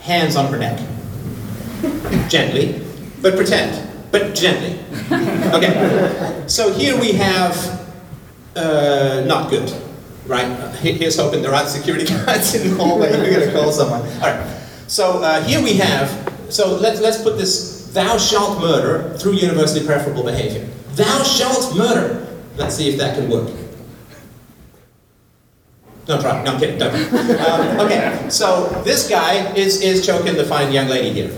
hands 0.00 0.34
on 0.36 0.50
her 0.50 0.58
neck, 0.58 0.80
gently, 2.28 2.82
but 3.22 3.36
pretend, 3.36 3.88
but 4.10 4.34
gently. 4.34 4.80
Okay, 5.52 6.44
so 6.48 6.72
here 6.72 6.98
we 6.98 7.12
have, 7.12 7.92
uh, 8.56 9.22
not 9.26 9.48
good, 9.48 9.70
right? 10.28 10.74
He- 10.76 10.92
Here's 10.92 11.16
hoping 11.16 11.42
there 11.42 11.54
aren't 11.54 11.68
security 11.68 12.06
guards 12.24 12.54
in 12.54 12.70
the 12.70 12.76
hallway. 12.76 13.10
We're 13.10 13.30
going 13.34 13.46
to 13.48 13.52
call 13.52 13.72
someone. 13.72 14.02
All 14.02 14.30
right. 14.30 14.60
So 14.86 15.22
uh, 15.22 15.42
here 15.42 15.62
we 15.62 15.74
have. 15.74 16.08
So 16.50 16.76
let's 16.76 17.00
let's 17.00 17.20
put 17.22 17.36
this. 17.36 17.90
Thou 17.92 18.16
shalt 18.18 18.60
murder 18.60 19.16
through 19.18 19.32
universally 19.34 19.84
preferable 19.84 20.22
behavior. 20.22 20.68
Thou 20.94 21.22
shalt 21.24 21.74
murder. 21.76 22.26
Let's 22.56 22.76
see 22.76 22.88
if 22.90 22.98
that 22.98 23.16
can 23.16 23.28
work. 23.30 23.48
No, 26.06 26.20
try. 26.20 26.42
No, 26.42 26.52
I'm 26.52 26.60
kidding. 26.60 26.78
Don't. 26.78 26.94
Um, 27.40 27.80
okay. 27.86 28.26
So 28.30 28.68
this 28.84 29.08
guy 29.08 29.52
is 29.54 29.80
is 29.82 30.06
choking 30.06 30.36
the 30.36 30.44
fine 30.44 30.72
young 30.72 30.88
lady 30.88 31.12
here. 31.12 31.30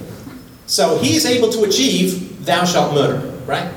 So 0.66 0.98
he's 0.98 1.26
able 1.26 1.50
to 1.50 1.64
achieve 1.64 2.46
thou 2.46 2.64
shalt 2.64 2.94
murder, 2.94 3.26
right? 3.46 3.68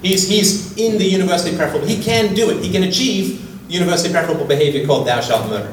He's, 0.00 0.28
he's 0.28 0.76
in 0.78 0.96
the 0.96 1.04
universally 1.04 1.56
preferable. 1.56 1.86
He 1.86 2.02
can 2.02 2.32
do 2.34 2.48
it. 2.50 2.62
He 2.64 2.70
can 2.72 2.84
achieve 2.84 3.44
universally 3.68 4.12
preferable 4.12 4.46
behavior 4.46 4.86
called 4.86 5.06
thou 5.06 5.20
shalt 5.20 5.48
murder. 5.48 5.72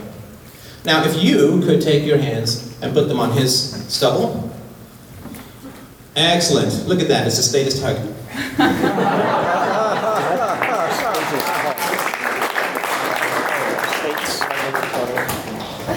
Now, 0.86 1.04
if 1.04 1.22
you 1.22 1.62
could 1.62 1.82
take 1.82 2.06
your 2.06 2.18
hands 2.18 2.78
and 2.82 2.94
put 2.94 3.08
them 3.08 3.20
on 3.20 3.32
his 3.32 3.84
stubble. 3.92 4.52
Excellent. 6.16 6.88
Look 6.88 7.02
at 7.02 7.08
that. 7.08 7.26
It's 7.26 7.38
the 7.38 7.44
statist 7.44 7.82
hug. 7.84 7.98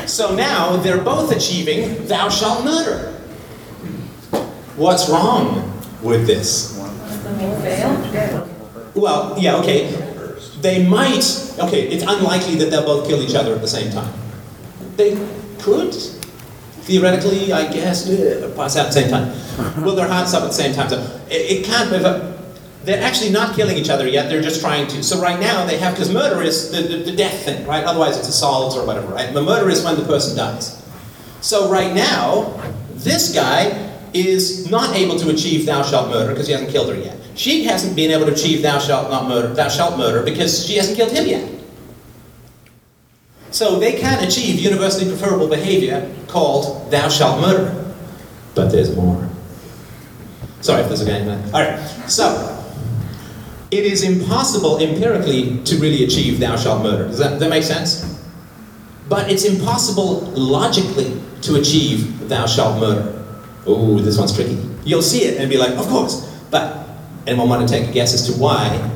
So 0.08 0.34
now 0.34 0.76
they're 0.76 1.02
both 1.02 1.30
achieving 1.30 2.06
thou 2.06 2.28
shalt 2.28 2.64
murder. 2.64 3.12
What's 4.76 5.08
wrong 5.08 5.78
with 6.02 6.26
this? 6.26 6.76
Well, 8.94 9.36
yeah, 9.38 9.56
okay. 9.56 10.07
They 10.60 10.86
might, 10.86 11.24
okay, 11.58 11.88
it's 11.88 12.02
unlikely 12.02 12.56
that 12.56 12.70
they'll 12.70 12.84
both 12.84 13.08
kill 13.08 13.22
each 13.22 13.34
other 13.34 13.54
at 13.54 13.60
the 13.60 13.68
same 13.68 13.92
time. 13.92 14.12
They 14.96 15.14
could, 15.58 15.94
theoretically, 16.82 17.52
I 17.52 17.72
guess, 17.72 18.08
eh, 18.08 18.52
pass 18.56 18.76
out 18.76 18.86
at 18.86 18.92
the 18.92 19.00
same 19.00 19.10
time. 19.10 19.82
Will 19.84 19.94
their 19.94 20.08
hearts 20.08 20.34
up 20.34 20.42
at 20.42 20.48
the 20.48 20.54
same 20.54 20.74
time? 20.74 20.88
So 20.88 20.98
it, 21.30 21.60
it 21.60 21.64
can't, 21.64 21.92
a, 21.92 22.38
they're 22.84 23.02
actually 23.02 23.30
not 23.30 23.54
killing 23.54 23.76
each 23.76 23.90
other 23.90 24.08
yet, 24.08 24.28
they're 24.28 24.42
just 24.42 24.60
trying 24.60 24.88
to. 24.88 25.02
So 25.02 25.20
right 25.20 25.38
now 25.38 25.64
they 25.64 25.78
have, 25.78 25.94
because 25.94 26.12
murder 26.12 26.42
is 26.42 26.72
the, 26.72 26.82
the, 26.82 27.10
the 27.10 27.16
death 27.16 27.44
thing, 27.44 27.66
right? 27.66 27.84
Otherwise 27.84 28.16
it's 28.16 28.28
assault 28.28 28.76
or 28.76 28.84
whatever, 28.84 29.08
right? 29.08 29.32
But 29.32 29.44
murder 29.44 29.70
is 29.70 29.84
when 29.84 29.96
the 29.96 30.04
person 30.04 30.36
dies. 30.36 30.82
So 31.40 31.70
right 31.70 31.94
now, 31.94 32.60
this 32.94 33.32
guy 33.32 33.87
is 34.14 34.70
not 34.70 34.96
able 34.96 35.18
to 35.18 35.30
achieve 35.30 35.66
thou 35.66 35.82
shalt 35.82 36.10
murder 36.10 36.30
because 36.30 36.46
he 36.46 36.52
hasn't 36.52 36.70
killed 36.70 36.88
her 36.88 37.00
yet. 37.00 37.16
She 37.34 37.64
hasn't 37.64 37.94
been 37.94 38.10
able 38.10 38.26
to 38.26 38.32
achieve 38.32 38.62
thou 38.62 38.78
shalt 38.78 39.10
not 39.10 39.28
murder, 39.28 39.48
thou 39.54 39.68
shalt 39.68 39.98
murder 39.98 40.22
because 40.22 40.66
she 40.66 40.76
hasn't 40.76 40.96
killed 40.96 41.12
him 41.12 41.26
yet. 41.26 41.58
So 43.50 43.78
they 43.78 43.98
can 43.98 44.22
achieve 44.24 44.60
universally 44.60 45.08
preferable 45.08 45.48
behavior 45.48 46.14
called 46.26 46.90
thou 46.90 47.08
shalt 47.08 47.40
murder. 47.40 47.94
But 48.54 48.70
there's 48.70 48.94
more. 48.94 49.28
Sorry 50.60 50.82
if 50.82 50.88
there's 50.88 51.00
a 51.00 51.06
guy 51.06 51.18
in 51.18 51.26
there. 51.26 51.44
Alright, 51.46 52.10
so 52.10 52.54
it 53.70 53.84
is 53.84 54.02
impossible 54.02 54.78
empirically 54.78 55.62
to 55.64 55.76
really 55.78 56.04
achieve 56.04 56.40
thou 56.40 56.56
shalt 56.56 56.82
murder. 56.82 57.06
Does 57.06 57.18
that, 57.18 57.38
that 57.38 57.50
make 57.50 57.62
sense? 57.62 58.04
But 59.08 59.30
it's 59.30 59.44
impossible 59.44 60.20
logically 60.32 61.20
to 61.42 61.56
achieve 61.56 62.28
thou 62.28 62.46
shalt 62.46 62.80
murder. 62.80 63.14
Ooh, 63.68 64.00
this 64.00 64.16
one's 64.18 64.34
tricky. 64.34 64.58
You'll 64.84 65.02
see 65.02 65.24
it 65.24 65.38
and 65.40 65.50
be 65.50 65.58
like, 65.58 65.72
of 65.76 65.86
course. 65.88 66.24
But 66.50 66.88
anyone 67.26 67.48
want 67.48 67.68
to 67.68 67.72
take 67.72 67.88
a 67.88 67.92
guess 67.92 68.14
as 68.14 68.26
to 68.32 68.40
why 68.40 68.90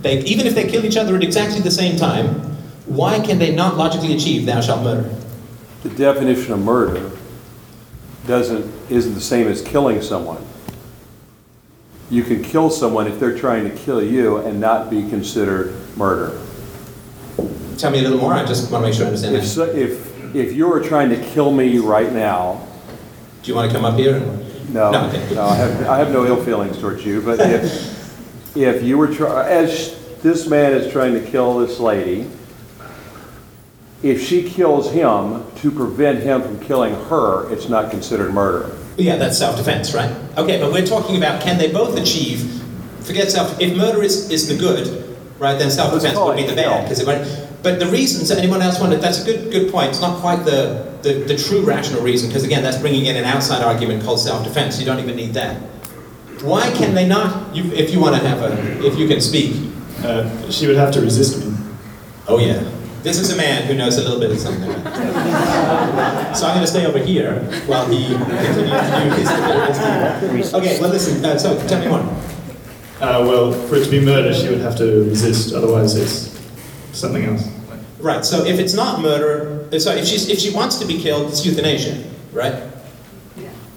they, 0.00 0.20
even 0.24 0.46
if 0.46 0.54
they 0.54 0.68
kill 0.68 0.84
each 0.84 0.96
other 0.98 1.16
at 1.16 1.22
exactly 1.24 1.60
the 1.60 1.70
same 1.70 1.96
time, 1.96 2.26
why 2.86 3.18
can 3.18 3.38
they 3.38 3.54
not 3.54 3.76
logically 3.78 4.14
achieve 4.14 4.44
thou 4.44 4.60
shalt 4.60 4.82
murder? 4.82 5.08
The 5.82 5.88
definition 5.90 6.52
of 6.52 6.60
murder 6.60 7.10
doesn't, 8.26 8.70
isn't 8.90 9.14
the 9.14 9.20
same 9.20 9.48
as 9.48 9.62
killing 9.62 10.02
someone. 10.02 10.44
You 12.10 12.22
can 12.22 12.42
kill 12.42 12.68
someone 12.68 13.06
if 13.06 13.18
they're 13.18 13.36
trying 13.36 13.64
to 13.64 13.74
kill 13.74 14.02
you 14.02 14.36
and 14.36 14.60
not 14.60 14.90
be 14.90 15.08
considered 15.08 15.74
murder. 15.96 16.38
Tell 17.78 17.90
me 17.90 18.00
a 18.00 18.02
little 18.02 18.18
more. 18.18 18.34
I 18.34 18.44
just 18.44 18.70
want 18.70 18.82
to 18.84 18.88
make 18.88 18.94
sure 18.94 19.04
I 19.06 19.08
understand 19.08 19.36
If, 19.36 19.42
that. 19.42 19.48
so- 19.48 19.64
if, 19.64 20.34
if 20.34 20.52
you 20.52 20.68
were 20.68 20.80
trying 20.80 21.08
to 21.10 21.16
kill 21.30 21.50
me 21.50 21.78
right 21.78 22.12
now, 22.12 22.66
Do 23.44 23.50
you 23.50 23.56
want 23.56 23.70
to 23.70 23.76
come 23.76 23.84
up 23.84 23.98
here? 23.98 24.16
And... 24.16 24.72
no, 24.72 24.90
No, 24.90 25.06
okay. 25.08 25.34
no, 25.34 25.44
I 25.44 25.54
have, 25.56 25.86
I 25.86 25.98
have 25.98 26.10
no 26.10 26.24
ill 26.24 26.42
feelings 26.42 26.78
towards 26.78 27.04
you, 27.04 27.20
but 27.20 27.38
if, 27.40 28.56
if 28.56 28.82
you 28.82 28.96
were 28.96 29.14
try, 29.14 29.46
as 29.50 30.00
this 30.22 30.48
man 30.48 30.72
is 30.72 30.90
trying 30.90 31.12
to 31.12 31.20
kill 31.20 31.58
this 31.58 31.78
lady, 31.78 32.30
if 34.02 34.26
she 34.26 34.48
kills 34.48 34.90
him 34.90 35.44
to 35.56 35.70
prevent 35.70 36.20
him 36.20 36.40
from 36.40 36.58
killing 36.60 36.94
her, 36.94 37.52
it's 37.52 37.68
not 37.68 37.90
considered 37.90 38.32
murder. 38.32 38.74
Yeah, 38.96 39.16
that's 39.16 39.36
self-defense, 39.36 39.92
right? 39.92 40.10
Okay, 40.38 40.58
but 40.58 40.72
we're 40.72 40.86
talking 40.86 41.18
about 41.18 41.42
can 41.42 41.58
they 41.58 41.70
both 41.70 41.98
achieve? 41.98 42.62
Forget 43.02 43.30
self. 43.30 43.60
If 43.60 43.76
murder 43.76 44.02
is, 44.02 44.30
is 44.30 44.48
the 44.48 44.56
good, 44.56 45.18
right? 45.38 45.58
Then 45.58 45.70
self-defense 45.70 46.14
call 46.14 46.28
would 46.28 46.36
be 46.36 46.44
it 46.44 46.48
the 46.48 46.56
bad. 46.56 46.88
kill. 46.88 47.04
Because 47.04 47.54
but 47.62 47.78
the 47.78 47.86
reasons 47.86 48.30
that 48.30 48.38
anyone 48.38 48.62
else 48.62 48.80
wanted 48.80 49.00
that's 49.02 49.22
a 49.22 49.24
good 49.26 49.52
good 49.52 49.70
point. 49.70 49.90
It's 49.90 50.00
not 50.00 50.20
quite 50.20 50.44
the 50.44 50.93
the, 51.04 51.14
the 51.24 51.36
true 51.36 51.62
rational 51.62 52.02
reason 52.02 52.28
because 52.28 52.42
again 52.42 52.62
that's 52.62 52.78
bringing 52.78 53.06
in 53.06 53.16
an 53.16 53.24
outside 53.24 53.62
argument 53.62 54.02
called 54.02 54.18
self-defense. 54.18 54.80
You 54.80 54.86
don't 54.86 54.98
even 54.98 55.14
need 55.14 55.34
that. 55.34 55.60
Why 56.42 56.70
can 56.72 56.94
they 56.94 57.06
not? 57.06 57.54
You, 57.54 57.70
if 57.72 57.92
you 57.92 58.00
want 58.00 58.16
to 58.16 58.28
have 58.28 58.42
a, 58.42 58.84
if 58.84 58.98
you 58.98 59.06
can 59.06 59.20
speak. 59.20 59.70
Uh, 60.02 60.50
she 60.50 60.66
would 60.66 60.76
have 60.76 60.92
to 60.92 61.00
resist 61.00 61.44
me. 61.44 61.56
Oh 62.26 62.38
yeah. 62.38 62.68
This 63.02 63.18
is 63.18 63.30
a 63.30 63.36
man 63.36 63.66
who 63.66 63.74
knows 63.74 63.98
a 63.98 64.02
little 64.02 64.18
bit 64.18 64.30
of 64.30 64.38
something. 64.38 64.70
so 64.72 66.46
I'm 66.46 66.54
going 66.54 66.60
to 66.60 66.66
stay 66.66 66.86
over 66.86 66.98
here 66.98 67.40
while 67.66 67.86
he 67.86 68.08
continues 68.08 69.28
to 69.28 70.18
do 70.22 70.36
his 70.36 70.54
Okay, 70.54 70.80
well 70.80 70.88
listen, 70.88 71.22
uh, 71.22 71.38
so 71.38 71.56
tell 71.68 71.80
me 71.80 71.88
more. 71.88 72.00
Uh, 73.00 73.20
well, 73.26 73.52
for 73.52 73.76
it 73.76 73.84
to 73.84 73.90
be 73.90 74.00
murder, 74.00 74.32
she 74.32 74.48
would 74.48 74.60
have 74.60 74.76
to 74.78 75.04
resist. 75.04 75.52
Otherwise, 75.52 75.96
it's 75.96 76.40
something 76.98 77.24
else. 77.24 77.46
Right, 77.98 78.24
so 78.24 78.44
if 78.46 78.58
it's 78.58 78.72
not 78.72 79.02
murder, 79.02 79.53
so 79.80 79.94
if, 79.94 80.06
she's, 80.06 80.28
if 80.28 80.38
she 80.38 80.50
wants 80.50 80.76
to 80.78 80.86
be 80.86 81.00
killed, 81.00 81.28
it's 81.30 81.44
euthanasia, 81.44 82.02
right? 82.32 82.54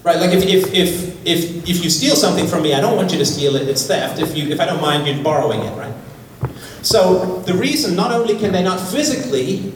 Right, 0.04 0.22
like 0.22 0.32
if, 0.32 0.44
if, 0.44 0.74
if, 0.74 1.26
if, 1.26 1.70
if 1.70 1.84
you 1.84 1.90
steal 1.90 2.16
something 2.16 2.48
from 2.48 2.64
me, 2.64 2.74
I 2.74 2.80
don't 2.80 2.96
want 2.96 3.12
you 3.12 3.18
to 3.18 3.26
steal 3.26 3.58
it, 3.58 3.68
it's 3.68 3.86
theft. 3.86 4.22
If, 4.22 4.38
you, 4.38 4.48
if 4.48 4.60
I 4.62 4.66
don't 4.66 4.82
mind 4.82 5.06
you 5.06 5.22
borrowing 5.22 5.62
it, 5.62 5.78
right? 5.78 5.94
So 6.82 7.42
the 7.42 7.54
reason, 7.54 7.96
not 7.96 8.14
only 8.14 8.38
can 8.38 8.54
they 8.54 8.64
not 8.64 8.80
physically 8.80 9.74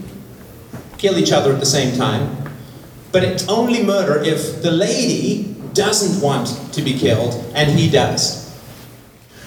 kill 0.97 1.17
each 1.17 1.33
other 1.33 1.51
at 1.51 1.59
the 1.59 1.65
same 1.65 1.97
time, 1.97 2.37
but 3.11 3.23
it's 3.25 3.45
only 3.49 3.83
murder 3.83 4.23
if 4.23 4.61
the 4.61 4.71
lady 4.71 5.53
doesn't 5.73 6.21
want 6.21 6.47
to 6.73 6.81
be 6.81 6.97
killed 6.97 7.33
and 7.53 7.77
he 7.77 7.89
does. 7.89 8.57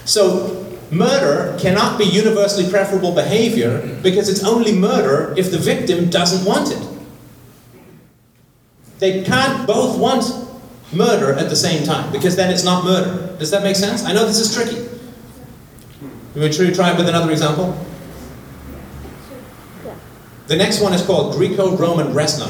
So 0.05 0.64
murder 0.95 1.57
cannot 1.59 1.99
be 1.99 2.05
universally 2.05 2.71
preferable 2.71 3.15
behavior 3.15 3.99
because 4.03 4.29
it's 4.29 4.45
only 4.45 4.73
murder 4.73 5.35
if 5.37 5.51
the 5.51 5.59
victim 5.59 6.11
doesn't 6.11 6.47
want 6.47 6.71
it. 6.73 6.89
They 8.99 9.23
can't 9.25 9.67
both 9.67 9.99
want 9.99 10.25
murder 10.93 11.33
at 11.33 11.49
the 11.49 11.57
same 11.57 11.85
time 11.85 12.13
because 12.13 12.37
then 12.37 12.51
it's 12.51 12.65
not 12.65 12.85
murder. 12.85 13.37
Does 13.39 13.51
that 13.51 13.63
make 13.63 13.77
sense? 13.77 14.05
I 14.05 14.13
know 14.13 14.25
this 14.25 14.39
is 14.39 14.55
tricky. 14.55 14.89
Want 16.37 16.53
to 16.53 16.75
try 16.75 16.93
it 16.93 16.97
with 16.97 17.09
another 17.09 17.31
example? 17.31 17.79
The 20.47 20.57
next 20.57 20.81
one 20.81 20.93
is 20.93 21.03
called 21.03 21.35
Greco-Roman 21.37 22.13
breast. 22.13 22.41
Uh, 22.43 22.47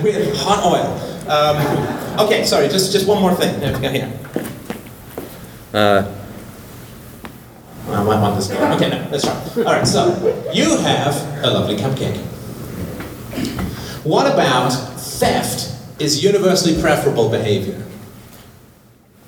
with 0.02 0.36
hot 0.36 0.64
oil. 0.64 0.98
Um, 1.30 2.26
okay, 2.26 2.44
sorry, 2.44 2.68
just, 2.68 2.92
just 2.92 3.06
one 3.06 3.20
more 3.20 3.34
thing. 3.34 3.62
Uh, 5.72 6.17
I 7.88 8.02
might 8.02 8.20
want 8.20 8.36
this 8.36 8.48
guy. 8.48 8.74
Okay, 8.76 8.90
no, 8.90 9.08
let's 9.10 9.24
try. 9.24 9.64
All 9.64 9.72
right, 9.72 9.86
so 9.86 10.50
you 10.52 10.76
have 10.78 11.14
a 11.44 11.50
lovely 11.50 11.76
cupcake. 11.76 12.18
What 14.04 14.32
about 14.32 14.70
theft 14.70 15.74
is 16.00 16.22
universally 16.22 16.80
preferable 16.80 17.28
behavior? 17.28 17.84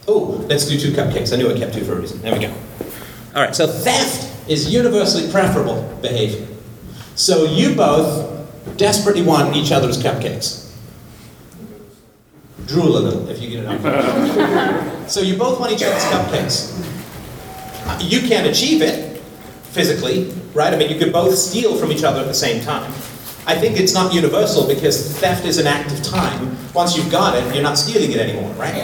Oh, 0.07 0.45
let's 0.49 0.67
do 0.67 0.79
two 0.79 0.93
cupcakes. 0.93 1.33
I 1.33 1.37
knew 1.37 1.51
I 1.51 1.59
kept 1.59 1.75
two 1.75 1.85
for 1.85 1.93
a 1.95 2.01
reason. 2.01 2.21
There 2.23 2.33
we 2.33 2.41
go. 2.41 2.53
All 3.35 3.43
right, 3.43 3.55
so 3.55 3.67
theft 3.67 4.49
is 4.49 4.73
universally 4.73 5.31
preferable 5.31 5.83
behavior. 6.03 6.47
So 7.15 7.45
you 7.45 7.75
both 7.75 8.77
desperately 8.77 9.23
want 9.23 9.57
each 9.57 9.73
other's 9.73 10.03
cupcakes. 10.03 10.75
Drool 12.67 12.97
a 12.97 13.01
little 13.01 13.29
if 13.29 13.41
you 13.41 13.51
get 13.51 13.65
it 13.65 13.87
up. 13.87 15.09
so 15.11 15.21
you 15.21 15.37
both 15.37 15.59
want 15.61 15.73
each 15.73 15.83
other's 15.83 16.05
cupcakes. 16.05 17.00
You 17.99 18.21
can't 18.21 18.47
achieve 18.47 18.83
it 18.83 19.19
physically, 19.71 20.33
right? 20.55 20.73
I 20.73 20.77
mean, 20.77 20.91
you 20.91 20.99
could 20.99 21.13
both 21.13 21.35
steal 21.37 21.77
from 21.77 21.93
each 21.93 22.05
other 22.05 22.21
at 22.21 22.27
the 22.27 22.35
same 22.35 22.63
time. 22.63 22.93
I 23.47 23.57
think 23.57 23.81
it's 23.81 23.95
not 23.95 24.13
universal 24.13 24.67
because 24.67 25.19
theft 25.19 25.45
is 25.45 25.59
an 25.59 25.67
act 25.67 25.93
of 25.93 26.03
time. 26.03 26.57
Once 26.75 26.97
you've 26.97 27.11
got 27.11 27.37
it, 27.37 27.55
you're 27.55 27.63
not 27.63 27.79
stealing 27.79 28.13
it 28.13 28.19
anymore, 28.19 28.53
right? 28.53 28.75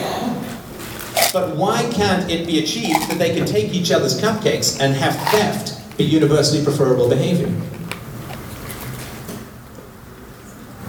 But 1.33 1.57
why 1.57 1.89
can't 1.93 2.31
it 2.31 2.47
be 2.47 2.59
achieved 2.63 3.09
that 3.11 3.19
they 3.19 3.35
can 3.35 3.47
take 3.47 3.73
each 3.75 3.91
other's 3.91 4.21
cupcakes 4.21 4.81
and 4.81 4.95
have 4.95 5.15
theft 5.31 5.97
be 5.99 6.05
universally 6.05 6.65
preferable 6.65 7.09
behavior? 7.09 7.49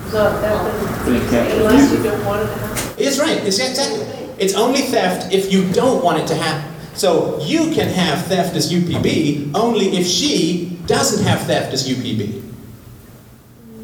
So 0.09 0.39
that 0.39 0.63
would, 0.63 1.13
unless 1.13 1.91
you 1.91 2.03
don't 2.03 2.25
want 2.25 2.43
it 2.43 2.47
to 2.47 2.57
happen. 2.59 2.93
It's 2.97 3.19
right, 3.19 3.37
it's 3.45 3.59
exactly. 3.59 4.05
It's 4.39 4.53
only 4.53 4.81
theft 4.81 5.33
if 5.33 5.51
you 5.51 5.69
don't 5.71 6.03
want 6.03 6.19
it 6.19 6.27
to 6.27 6.35
happen. 6.35 6.76
So 6.97 7.39
you 7.41 7.71
can 7.75 7.87
have 7.89 8.25
theft 8.25 8.55
as 8.55 8.73
UPB 8.73 9.51
only 9.53 9.97
if 9.97 10.07
she 10.07 10.79
doesn't 10.87 11.23
have 11.23 11.41
theft 11.41 11.71
as 11.71 11.87
UPB. 11.87 12.43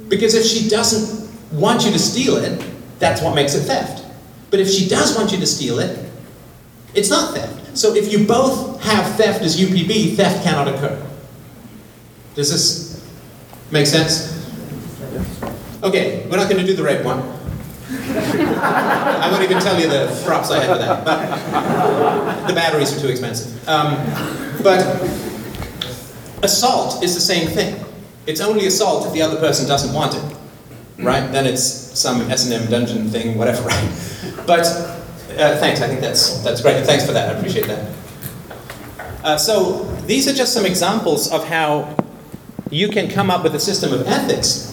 Because 0.09 0.33
if 0.33 0.43
she 0.43 0.67
doesn't 0.67 1.29
want 1.53 1.85
you 1.85 1.91
to 1.91 1.99
steal 1.99 2.37
it, 2.37 2.65
that's 2.97 3.21
what 3.21 3.35
makes 3.35 3.53
it 3.53 3.61
theft. 3.61 4.03
But 4.49 4.59
if 4.59 4.69
she 4.69 4.89
does 4.89 5.15
want 5.15 5.31
you 5.31 5.37
to 5.37 5.45
steal 5.45 5.77
it, 5.77 6.09
it's 6.95 7.11
not 7.11 7.35
theft. 7.35 7.77
So 7.77 7.93
if 7.95 8.11
you 8.11 8.25
both 8.25 8.81
have 8.81 9.15
theft 9.15 9.43
as 9.43 9.59
UPB, 9.59 10.15
theft 10.15 10.43
cannot 10.43 10.67
occur. 10.67 10.99
Does 12.33 12.51
this 12.51 13.07
make 13.71 13.85
sense? 13.85 14.31
Okay, 15.83 16.25
we're 16.29 16.37
not 16.37 16.49
going 16.49 16.61
to 16.61 16.65
do 16.65 16.75
the 16.75 16.83
right 16.83 17.03
one. 17.05 17.32
I 18.09 19.29
won't 19.31 19.43
even 19.43 19.59
tell 19.59 19.79
you 19.79 19.87
the 19.87 20.21
props 20.25 20.51
I 20.51 20.63
had 20.63 20.71
for 20.73 20.77
that. 20.77 21.05
But 21.05 22.47
the 22.47 22.53
batteries 22.53 22.95
are 22.95 22.99
too 22.99 23.07
expensive. 23.07 23.67
Um, 23.67 23.95
but 24.61 24.81
assault 26.43 27.03
is 27.03 27.15
the 27.15 27.21
same 27.21 27.47
thing. 27.47 27.83
It's 28.25 28.41
only 28.41 28.67
assault 28.67 29.07
if 29.07 29.13
the 29.13 29.21
other 29.21 29.37
person 29.37 29.67
doesn't 29.67 29.93
want 29.93 30.15
it, 30.15 30.37
right? 31.03 31.31
Then 31.31 31.45
it's 31.45 31.63
some 31.63 32.21
S&M 32.29 32.69
dungeon 32.69 33.09
thing, 33.09 33.37
whatever, 33.37 33.61
right? 33.67 34.43
But 34.45 34.65
uh, 34.65 35.57
thanks, 35.59 35.81
I 35.81 35.87
think 35.87 36.01
that's, 36.01 36.43
that's 36.43 36.61
great. 36.61 36.85
Thanks 36.85 37.05
for 37.05 37.13
that, 37.13 37.35
I 37.35 37.39
appreciate 37.39 37.67
that. 37.67 37.95
Uh, 39.23 39.37
so 39.37 39.83
these 40.05 40.27
are 40.27 40.33
just 40.33 40.53
some 40.53 40.65
examples 40.65 41.31
of 41.31 41.45
how 41.47 41.95
you 42.69 42.89
can 42.89 43.09
come 43.09 43.29
up 43.31 43.43
with 43.43 43.55
a 43.55 43.59
system 43.59 43.93
of 43.93 44.05
ethics 44.07 44.69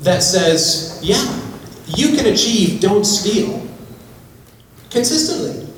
that 0.00 0.22
says, 0.22 0.98
yeah, 1.02 1.49
you 1.96 2.16
can 2.16 2.26
achieve 2.26 2.80
don't 2.80 3.04
steal 3.04 3.66
consistently. 4.90 5.68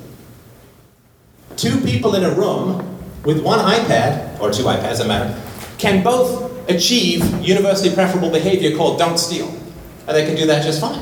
Two 1.55 1.79
people 1.81 2.15
in 2.15 2.23
a 2.23 2.31
room 2.31 2.99
with 3.23 3.41
one 3.41 3.59
iPad, 3.59 4.39
or 4.39 4.51
two 4.51 4.63
iPads, 4.63 4.83
doesn't 4.83 5.07
matter, 5.07 5.39
can 5.77 6.03
both 6.03 6.69
achieve 6.69 7.23
universally 7.41 7.93
preferable 7.93 8.29
behavior 8.29 8.75
called 8.75 8.99
don't 8.99 9.17
steal. 9.17 9.47
And 10.07 10.17
they 10.17 10.25
can 10.25 10.35
do 10.35 10.45
that 10.47 10.63
just 10.63 10.81
fine. 10.81 11.01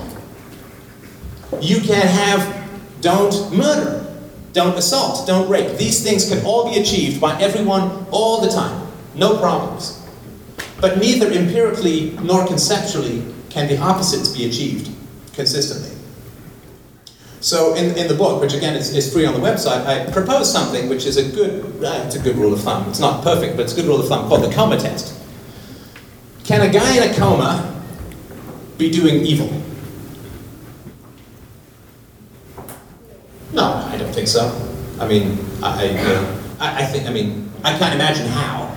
You 1.62 1.82
can 1.82 2.06
have 2.06 2.70
don't 3.02 3.52
murder, 3.56 4.06
don't 4.54 4.78
assault, 4.78 5.28
don't 5.28 5.50
rape. 5.50 5.78
These 5.78 6.04
things 6.04 6.30
can 6.30 6.46
all 6.46 6.72
be 6.72 6.80
achieved 6.80 7.20
by 7.20 7.40
everyone 7.42 8.06
all 8.12 8.42
the 8.42 8.50
time. 8.50 8.88
No 9.16 9.38
problems. 9.40 10.06
But 10.80 11.00
neither 11.00 11.32
empirically 11.32 12.12
nor 12.22 12.46
conceptually 12.46 13.24
can 13.50 13.68
the 13.68 13.78
opposites 13.78 14.30
be 14.30 14.46
achieved 14.48 14.90
consistently. 15.34 15.98
So 17.42 17.74
in, 17.74 17.98
in 17.98 18.08
the 18.08 18.14
book, 18.14 18.40
which 18.40 18.54
again 18.54 18.76
is, 18.76 18.96
is 18.96 19.12
free 19.12 19.26
on 19.26 19.34
the 19.34 19.40
website, 19.40 19.86
I 19.86 20.12
propose 20.12 20.52
something 20.52 20.88
which 20.88 21.06
is 21.06 21.18
a 21.18 21.24
good, 21.24 21.84
uh, 21.84 22.04
it's 22.06 22.16
a 22.16 22.20
good 22.20 22.36
rule 22.36 22.54
of 22.54 22.62
thumb. 22.62 22.88
It's 22.90 23.00
not 23.00 23.24
perfect, 23.24 23.58
but 23.58 23.64
it's 23.64 23.74
a 23.74 23.76
good 23.76 23.86
rule 23.86 24.00
of 24.00 24.08
thumb 24.08 24.28
called 24.28 24.44
the 24.44 24.54
coma 24.54 24.78
test. 24.78 25.20
Can 26.44 26.62
a 26.62 26.72
guy 26.72 26.98
in 26.98 27.12
a 27.12 27.16
coma 27.16 27.82
be 28.78 28.92
doing 28.92 29.26
evil? 29.26 29.50
No, 33.54 33.74
I 33.92 33.98
don't 33.98 34.14
think 34.14 34.28
so. 34.28 34.50
I 35.00 35.08
mean, 35.08 35.40
I, 35.64 36.28
I, 36.60 36.84
I 36.84 36.86
think, 36.86 37.08
I 37.08 37.12
mean, 37.12 37.52
I 37.64 37.78
can't 37.78 37.96
imagine 37.96 38.28
how 38.28 38.76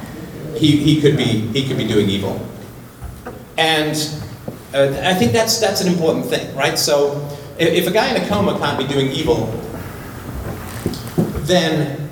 he, 0.56 0.76
he 0.76 1.00
could 1.00 1.16
be 1.16 1.24
he 1.52 1.66
could 1.66 1.76
be 1.76 1.86
doing 1.86 2.08
evil. 2.08 2.40
And 3.56 3.96
uh, 4.74 5.00
I 5.04 5.14
think 5.14 5.32
that's 5.32 5.60
that's 5.60 5.80
an 5.80 5.86
important 5.86 6.26
thing, 6.26 6.54
right? 6.56 6.76
So 6.76 7.26
if, 7.58 7.68
if 7.68 7.86
a 7.86 7.92
guy 7.92 8.14
in 8.14 8.20
a 8.20 8.28
coma 8.28 8.58
can't 8.58 8.76
be 8.76 8.86
doing 8.92 9.08
evil, 9.10 9.46
then 11.46 12.10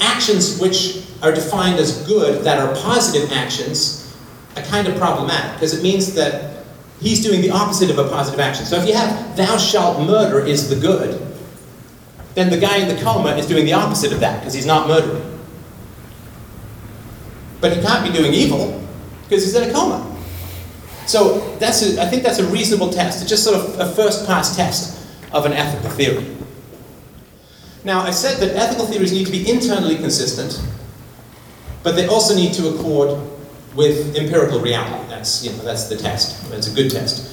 actions 0.00 0.58
which 0.58 1.06
are 1.22 1.32
defined 1.32 1.78
as 1.78 2.06
good 2.06 2.42
that 2.44 2.58
are 2.58 2.74
positive 2.76 3.30
actions 3.32 4.16
are 4.56 4.62
kind 4.62 4.88
of 4.88 4.96
problematic 4.96 5.52
because 5.52 5.74
it 5.74 5.82
means 5.82 6.14
that 6.14 6.64
he's 7.00 7.22
doing 7.22 7.42
the 7.42 7.50
opposite 7.50 7.90
of 7.90 7.98
a 7.98 8.08
positive 8.08 8.40
action. 8.40 8.64
So 8.64 8.76
if 8.76 8.88
you 8.88 8.94
have 8.94 9.36
thou 9.36 9.58
shalt 9.58 10.06
murder 10.06 10.40
is 10.44 10.70
the 10.70 10.76
good, 10.76 11.20
then 12.34 12.48
the 12.48 12.58
guy 12.58 12.78
in 12.78 12.88
the 12.88 13.00
coma 13.02 13.36
is 13.36 13.46
doing 13.46 13.66
the 13.66 13.74
opposite 13.74 14.12
of 14.12 14.20
that 14.20 14.40
because 14.40 14.54
he's 14.54 14.66
not 14.66 14.88
murdering. 14.88 15.38
But 17.60 17.76
he 17.76 17.82
can't 17.82 18.10
be 18.10 18.16
doing 18.16 18.32
evil 18.32 18.82
because 19.24 19.44
he's 19.44 19.54
in 19.54 19.68
a 19.68 19.72
coma. 19.72 20.09
So 21.10 21.40
that's 21.58 21.82
a, 21.82 22.00
I 22.00 22.06
think 22.06 22.22
that's 22.22 22.38
a 22.38 22.46
reasonable 22.46 22.88
test. 22.88 23.20
It's 23.20 23.28
just 23.28 23.42
sort 23.42 23.56
of 23.56 23.80
a 23.80 23.92
first 23.94 24.28
pass 24.28 24.54
test 24.54 25.04
of 25.32 25.44
an 25.44 25.52
ethical 25.52 25.90
theory. 25.90 26.24
Now, 27.82 28.02
I 28.02 28.12
said 28.12 28.38
that 28.38 28.54
ethical 28.54 28.86
theories 28.86 29.12
need 29.12 29.26
to 29.26 29.32
be 29.32 29.50
internally 29.50 29.96
consistent, 29.96 30.62
but 31.82 31.96
they 31.96 32.06
also 32.06 32.36
need 32.36 32.52
to 32.54 32.68
accord 32.68 33.18
with 33.74 34.14
empirical 34.14 34.60
reality. 34.60 35.04
That's, 35.08 35.44
you 35.44 35.50
know, 35.50 35.64
that's 35.64 35.88
the 35.88 35.96
test. 35.96 36.48
That's 36.48 36.70
a 36.70 36.74
good 36.76 36.92
test. 36.92 37.26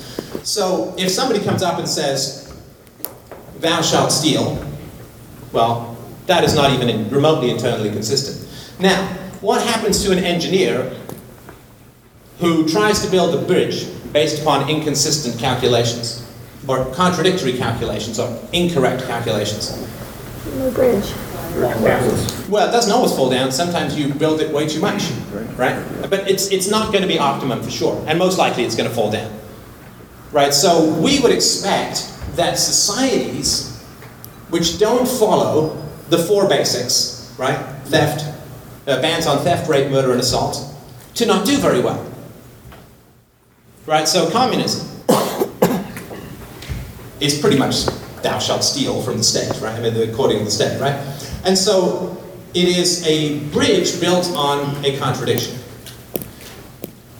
So 0.43 0.95
if 0.97 1.11
somebody 1.11 1.43
comes 1.43 1.61
up 1.61 1.77
and 1.77 1.87
says, 1.87 2.51
thou 3.59 3.83
shalt 3.83 4.11
steal, 4.11 4.57
well, 5.51 5.95
that 6.25 6.43
is 6.43 6.55
not 6.55 6.71
even 6.71 7.09
remotely 7.11 7.51
internally 7.51 7.91
consistent. 7.91 8.49
Now, 8.79 9.07
what 9.39 9.61
happens 9.61 10.03
to 10.03 10.11
an 10.11 10.17
engineer 10.17 10.96
who 12.39 12.67
tries 12.67 13.03
to 13.03 13.11
build 13.11 13.35
a 13.35 13.45
bridge 13.45 13.87
based 14.13 14.41
upon 14.41 14.69
inconsistent 14.69 15.39
calculations, 15.39 16.23
or 16.67 16.85
contradictory 16.93 17.53
calculations, 17.57 18.19
or 18.19 18.39
incorrect 18.53 19.03
calculations? 19.05 19.71
No 20.55 20.71
bridge. 20.71 21.13
Well, 22.49 22.69
it 22.69 22.71
doesn't 22.71 22.91
always 22.91 23.13
fall 23.15 23.29
down. 23.29 23.51
Sometimes 23.51 23.97
you 23.97 24.13
build 24.13 24.41
it 24.41 24.53
way 24.53 24.67
too 24.67 24.79
much, 24.79 25.11
right? 25.57 25.83
But 26.09 26.29
it's, 26.29 26.51
it's 26.51 26.69
not 26.69 26.91
going 26.91 27.01
to 27.01 27.07
be 27.07 27.17
optimum 27.17 27.61
for 27.63 27.71
sure, 27.71 28.03
and 28.07 28.19
most 28.19 28.37
likely 28.37 28.63
it's 28.63 28.75
going 28.75 28.89
to 28.89 28.95
fall 28.95 29.09
down, 29.09 29.31
right? 30.31 30.53
So 30.53 30.93
we 31.01 31.19
would 31.19 31.31
expect 31.31 32.11
that 32.35 32.59
societies 32.59 33.75
which 34.49 34.77
don't 34.79 35.07
follow 35.07 35.83
the 36.09 36.17
four 36.17 36.47
basics, 36.47 37.33
right? 37.37 37.57
Theft, 37.85 38.23
uh, 38.87 39.01
bans 39.01 39.25
on 39.25 39.39
theft, 39.39 39.67
rape, 39.67 39.91
murder, 39.91 40.11
and 40.11 40.19
assault, 40.19 40.63
to 41.15 41.25
not 41.25 41.45
do 41.45 41.57
very 41.57 41.81
well. 41.81 42.05
Right? 43.87 44.05
So 44.05 44.29
communism 44.29 44.85
is 47.21 47.39
pretty 47.39 47.57
much 47.57 47.85
thou 48.21 48.37
shalt 48.37 48.63
steal 48.63 49.01
from 49.01 49.17
the 49.17 49.23
state, 49.23 49.49
right? 49.61 49.75
I 49.75 49.79
mean, 49.79 50.09
according 50.09 50.39
to 50.39 50.43
the 50.43 50.51
state, 50.51 50.79
right? 50.81 50.93
And 51.45 51.57
so 51.57 52.21
it 52.53 52.67
is 52.67 53.07
a 53.07 53.39
bridge 53.51 54.01
built 54.01 54.27
on 54.35 54.83
a 54.83 54.97
contradiction. 54.97 55.57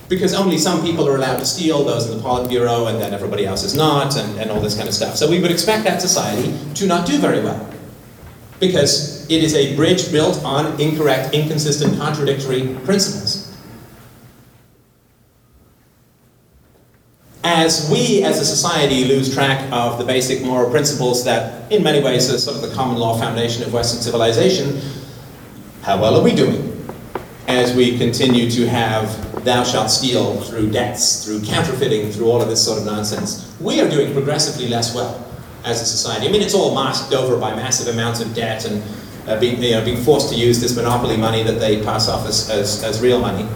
Because 0.10 0.34
only 0.34 0.58
some 0.58 0.82
people 0.82 1.08
are 1.08 1.15
allowed 1.15 1.38
to 1.39 1.45
steal, 1.45 1.86
those 1.86 2.10
in 2.10 2.17
the 2.17 2.23
Politburo, 2.23 2.89
and 2.89 2.99
then 2.99 3.13
everybody 3.13 3.45
else 3.45 3.63
is 3.63 3.73
not, 3.73 4.17
and, 4.17 4.38
and 4.38 4.51
all 4.51 4.60
this 4.60 4.75
kind 4.75 4.89
of 4.89 4.93
stuff. 4.93 5.15
So 5.15 5.30
we 5.30 5.39
would 5.41 5.51
expect 5.51 5.86
that 5.86 6.01
society 6.01 6.53
to 6.75 6.86
not 6.86 7.08
do 7.08 7.17
very 7.17 7.41
well. 7.41 7.69
Because 8.60 9.30
it 9.30 9.41
is 9.41 9.53
a 9.53 9.73
bridge 9.75 10.12
built 10.12 10.43
on 10.43 10.80
incorrect, 10.82 11.34
inconsistent, 11.34 11.97
contradictory 11.97 12.75
principles. 12.84 13.46
As 17.49 17.89
we 17.89 18.23
as 18.23 18.41
a 18.41 18.45
society 18.45 19.05
lose 19.05 19.33
track 19.33 19.71
of 19.71 19.97
the 19.97 20.03
basic 20.03 20.43
moral 20.43 20.69
principles 20.69 21.23
that, 21.23 21.71
in 21.71 21.81
many 21.81 22.03
ways, 22.03 22.29
are 22.29 22.38
sort 22.38 22.57
of 22.57 22.62
the 22.62 22.75
common 22.75 22.97
law 22.97 23.17
foundation 23.17 23.63
of 23.63 23.71
Western 23.71 24.01
civilization, 24.01 24.81
how 25.81 25.99
well 26.01 26.19
are 26.19 26.21
we 26.21 26.36
doing? 26.36 26.86
As 27.47 27.73
we 27.73 27.97
continue 27.97 28.51
to 28.51 28.67
have 28.67 29.45
thou 29.45 29.63
shalt 29.63 29.89
steal 29.89 30.41
through 30.41 30.71
debts, 30.71 31.23
through 31.23 31.41
counterfeiting, 31.45 32.12
through 32.12 32.25
all 32.29 32.41
of 32.41 32.49
this 32.49 32.63
sort 32.63 32.79
of 32.79 32.86
nonsense, 32.86 33.55
we 33.62 33.79
are 33.79 33.89
doing 33.89 34.12
progressively 34.12 34.67
less 34.67 34.93
well 34.93 35.25
as 35.63 35.81
a 35.81 35.86
society. 35.86 36.27
I 36.27 36.31
mean, 36.33 36.41
it's 36.41 36.53
all 36.53 36.75
masked 36.75 37.13
over 37.13 37.38
by 37.38 37.55
massive 37.55 37.88
amounts 37.93 38.19
of 38.19 38.36
debt 38.36 38.65
and 38.65 38.83
uh, 39.25 39.39
being, 39.39 39.63
you 39.63 39.71
know, 39.71 39.86
being 39.86 40.03
forced 40.03 40.27
to 40.33 40.36
use 40.36 40.60
this 40.60 40.75
monopoly 40.75 41.15
money 41.15 41.43
that 41.43 41.62
they 41.62 41.81
pass 41.81 42.10
off 42.10 42.27
as, 42.27 42.49
as, 42.49 42.83
as 42.83 42.99
real 42.99 43.21
money. 43.21 43.47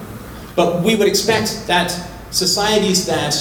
But 0.56 0.82
we 0.82 0.96
would 0.96 1.10
expect 1.10 1.68
that 1.68 1.90
societies 2.32 3.06
that 3.06 3.36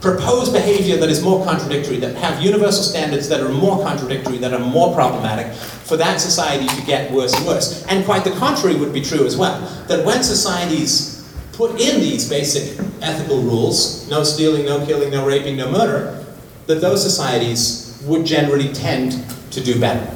propose 0.00 0.48
behavior 0.48 0.96
that 0.96 1.08
is 1.08 1.22
more 1.22 1.44
contradictory, 1.44 1.96
that 1.98 2.14
have 2.16 2.42
universal 2.42 2.84
standards 2.84 3.28
that 3.28 3.40
are 3.40 3.48
more 3.48 3.82
contradictory, 3.82 4.38
that 4.38 4.52
are 4.52 4.60
more 4.60 4.94
problematic, 4.94 5.52
for 5.52 5.96
that 5.96 6.20
society 6.20 6.66
to 6.66 6.86
get 6.86 7.10
worse 7.10 7.34
and 7.34 7.46
worse. 7.46 7.84
And 7.86 8.04
quite 8.04 8.24
the 8.24 8.30
contrary 8.32 8.76
would 8.76 8.92
be 8.92 9.00
true 9.00 9.26
as 9.26 9.36
well. 9.36 9.60
That 9.88 10.04
when 10.04 10.22
societies 10.22 11.16
put 11.52 11.80
in 11.80 12.00
these 12.00 12.28
basic 12.28 12.78
ethical 13.02 13.42
rules, 13.42 14.08
no 14.08 14.22
stealing, 14.22 14.66
no 14.66 14.86
killing, 14.86 15.10
no 15.10 15.26
raping, 15.26 15.56
no 15.56 15.70
murder, 15.70 16.24
that 16.66 16.80
those 16.80 17.02
societies 17.02 18.00
would 18.06 18.24
generally 18.24 18.72
tend 18.72 19.24
to 19.50 19.60
do 19.60 19.80
better. 19.80 20.06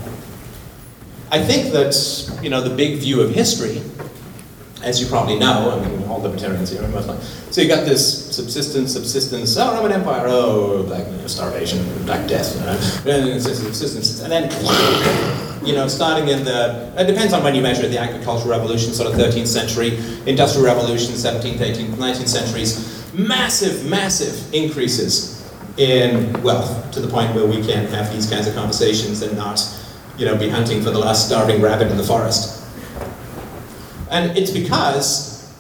I 1.33 1.43
think 1.43 1.73
that, 1.73 2.39
you 2.43 2.51
know, 2.51 2.61
the 2.61 2.75
big 2.75 2.99
view 2.99 3.21
of 3.23 3.31
history 3.35 3.83
as 4.83 5.01
you 5.01 5.07
probably 5.07 5.39
know, 5.39 5.79
I 5.79 5.89
mean, 5.89 6.09
all 6.09 6.21
libertarians 6.21 6.71
here, 6.71 6.83
like, 6.83 7.21
so 7.51 7.61
you 7.61 7.69
got 7.69 7.85
this 7.85 8.35
subsistence, 8.35 8.93
subsistence, 8.93 9.57
oh, 9.57 9.75
Roman 9.75 9.93
Empire, 9.93 10.25
oh, 10.27 10.83
black 10.85 11.07
you 11.07 11.17
know, 11.17 11.27
starvation, 11.27 11.85
black 12.05 12.29
death, 12.29 12.55
you 13.05 13.13
know, 13.13 13.39
subsistence, 13.39 14.21
and 14.21 14.33
then, 14.33 14.45
you 15.65 15.75
know, 15.75 15.87
starting 15.89 16.29
in 16.29 16.45
the, 16.45 16.93
it 16.97 17.07
depends 17.07 17.33
on 17.33 17.43
when 17.45 17.55
you 17.55 17.63
measure 17.63 17.87
the 17.89 17.99
agricultural 17.99 18.51
revolution, 18.51 18.93
sort 18.93 19.13
of 19.13 19.19
13th 19.19 19.47
century, 19.47 19.99
industrial 20.27 20.67
revolution, 20.67 21.15
17th, 21.15 21.59
18th, 21.59 21.95
19th 21.95 22.29
centuries, 22.29 23.13
massive, 23.15 23.85
massive 23.89 24.53
increases 24.55 25.51
in 25.77 26.33
wealth 26.43 26.91
to 26.93 27.01
the 27.01 27.09
point 27.09 27.35
where 27.35 27.47
we 27.47 27.63
can 27.63 27.87
have 27.87 28.13
these 28.13 28.29
kinds 28.29 28.47
of 28.47 28.55
conversations 28.55 29.23
and 29.23 29.37
not, 29.37 29.61
you 30.19 30.27
know, 30.27 30.37
be 30.37 30.49
hunting 30.49 30.83
for 30.83 30.91
the 30.91 30.99
last 30.99 31.27
starving 31.27 31.63
rabbit 31.63 31.91
in 31.91 31.97
the 31.97 32.05
forest. 32.05 32.62
And 34.13 34.37
it's 34.37 34.51
because 34.51 35.53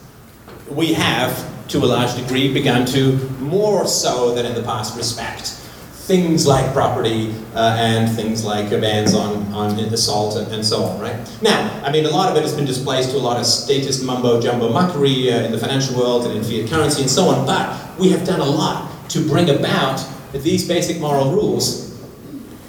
we 0.68 0.92
have, 0.92 1.68
to 1.68 1.78
a 1.78 1.86
large 1.86 2.14
degree, 2.14 2.52
begun 2.52 2.86
to 2.86 3.16
more 3.40 3.86
so 3.86 4.34
than 4.34 4.46
in 4.46 4.54
the 4.54 4.62
past 4.62 4.96
respect 4.96 5.58
things 6.02 6.48
like 6.48 6.72
property 6.72 7.32
uh, 7.54 7.76
and 7.78 8.10
things 8.16 8.44
like 8.44 8.68
bans 8.70 9.14
on, 9.14 9.46
on 9.52 9.78
assault 9.78 10.36
and, 10.36 10.52
and, 10.52 10.66
so 10.66 10.82
on, 10.82 11.00
right? 11.00 11.16
Now, 11.40 11.80
I 11.84 11.92
mean, 11.92 12.04
a 12.06 12.10
lot 12.10 12.28
of 12.28 12.36
it 12.36 12.42
has 12.42 12.52
been 12.52 12.64
displaced 12.64 13.12
to 13.12 13.16
a 13.16 13.18
lot 13.18 13.38
of 13.38 13.46
statist 13.46 14.04
mumbo 14.04 14.40
jumbo 14.40 14.68
muckery 14.72 15.32
uh, 15.32 15.44
in 15.44 15.52
the 15.52 15.58
financial 15.58 15.96
world 15.96 16.26
and 16.26 16.36
in 16.36 16.42
fiat 16.42 16.68
currency 16.68 17.02
and 17.02 17.10
so 17.10 17.26
on, 17.26 17.46
but 17.46 17.98
we 18.00 18.10
have 18.10 18.26
done 18.26 18.40
a 18.40 18.44
lot 18.44 19.08
to 19.10 19.26
bring 19.28 19.48
about 19.48 20.04
these 20.32 20.66
basic 20.66 21.00
moral 21.00 21.30
rules 21.30 21.96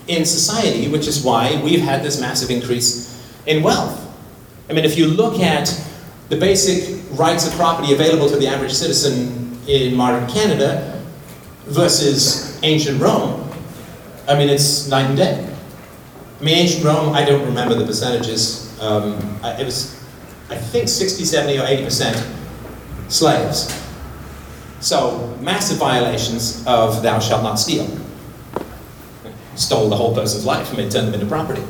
in 0.07 0.25
society, 0.25 0.87
which 0.89 1.07
is 1.07 1.23
why 1.23 1.59
we've 1.63 1.81
had 1.81 2.03
this 2.03 2.21
massive 2.21 2.51
increase 2.51 3.09
in 3.47 3.63
wealth. 3.63 4.02
I 4.69 4.73
mean, 4.73 4.85
if 4.85 4.97
you 4.97 5.07
look 5.07 5.39
at 5.39 5.79
the 6.29 6.37
basic 6.37 7.01
rights 7.17 7.47
of 7.47 7.53
property 7.53 7.93
available 7.93 8.29
to 8.29 8.37
the 8.37 8.47
average 8.47 8.73
citizen 8.73 9.57
in 9.67 9.95
modern 9.95 10.27
Canada 10.29 11.01
versus 11.65 12.59
ancient 12.63 13.01
Rome, 13.01 13.49
I 14.27 14.35
mean, 14.37 14.49
it's 14.49 14.87
night 14.87 15.05
and 15.05 15.17
day. 15.17 15.53
I 16.39 16.43
mean, 16.43 16.57
ancient 16.57 16.83
Rome, 16.83 17.13
I 17.13 17.25
don't 17.25 17.45
remember 17.45 17.75
the 17.75 17.85
percentages. 17.85 18.79
Um, 18.81 19.39
it 19.43 19.65
was, 19.65 20.01
I 20.49 20.55
think, 20.55 20.87
60, 20.87 21.25
70, 21.25 21.59
or 21.59 21.63
80% 21.63 22.31
slaves. 23.09 23.81
So, 24.79 25.37
massive 25.41 25.77
violations 25.77 26.65
of 26.67 27.03
thou 27.03 27.19
shalt 27.19 27.43
not 27.43 27.55
steal. 27.55 27.87
Stole 29.55 29.89
the 29.89 29.95
whole 29.95 30.13
person's 30.13 30.45
life 30.45 30.71
and 30.77 30.91
turned 30.91 31.07
them 31.07 31.13
into 31.13 31.25
property. 31.25 31.63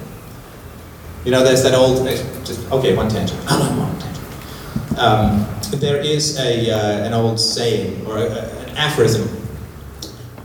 You 1.25 1.31
know, 1.31 1.43
there's 1.43 1.63
that 1.63 1.73
old, 1.73 2.05
just, 2.45 2.69
okay, 2.71 2.95
one 2.95 3.09
tangent. 3.09 3.39
I'm 3.47 3.77
one 3.79 3.99
tangent. 3.99 4.99
Um, 4.99 5.47
there 5.79 5.97
is 5.97 6.37
a, 6.37 6.69
uh, 6.69 7.05
an 7.05 7.13
old 7.13 7.39
saying, 7.39 8.05
or 8.05 8.17
a, 8.17 8.29
an 8.29 8.77
aphorism, 8.77 9.29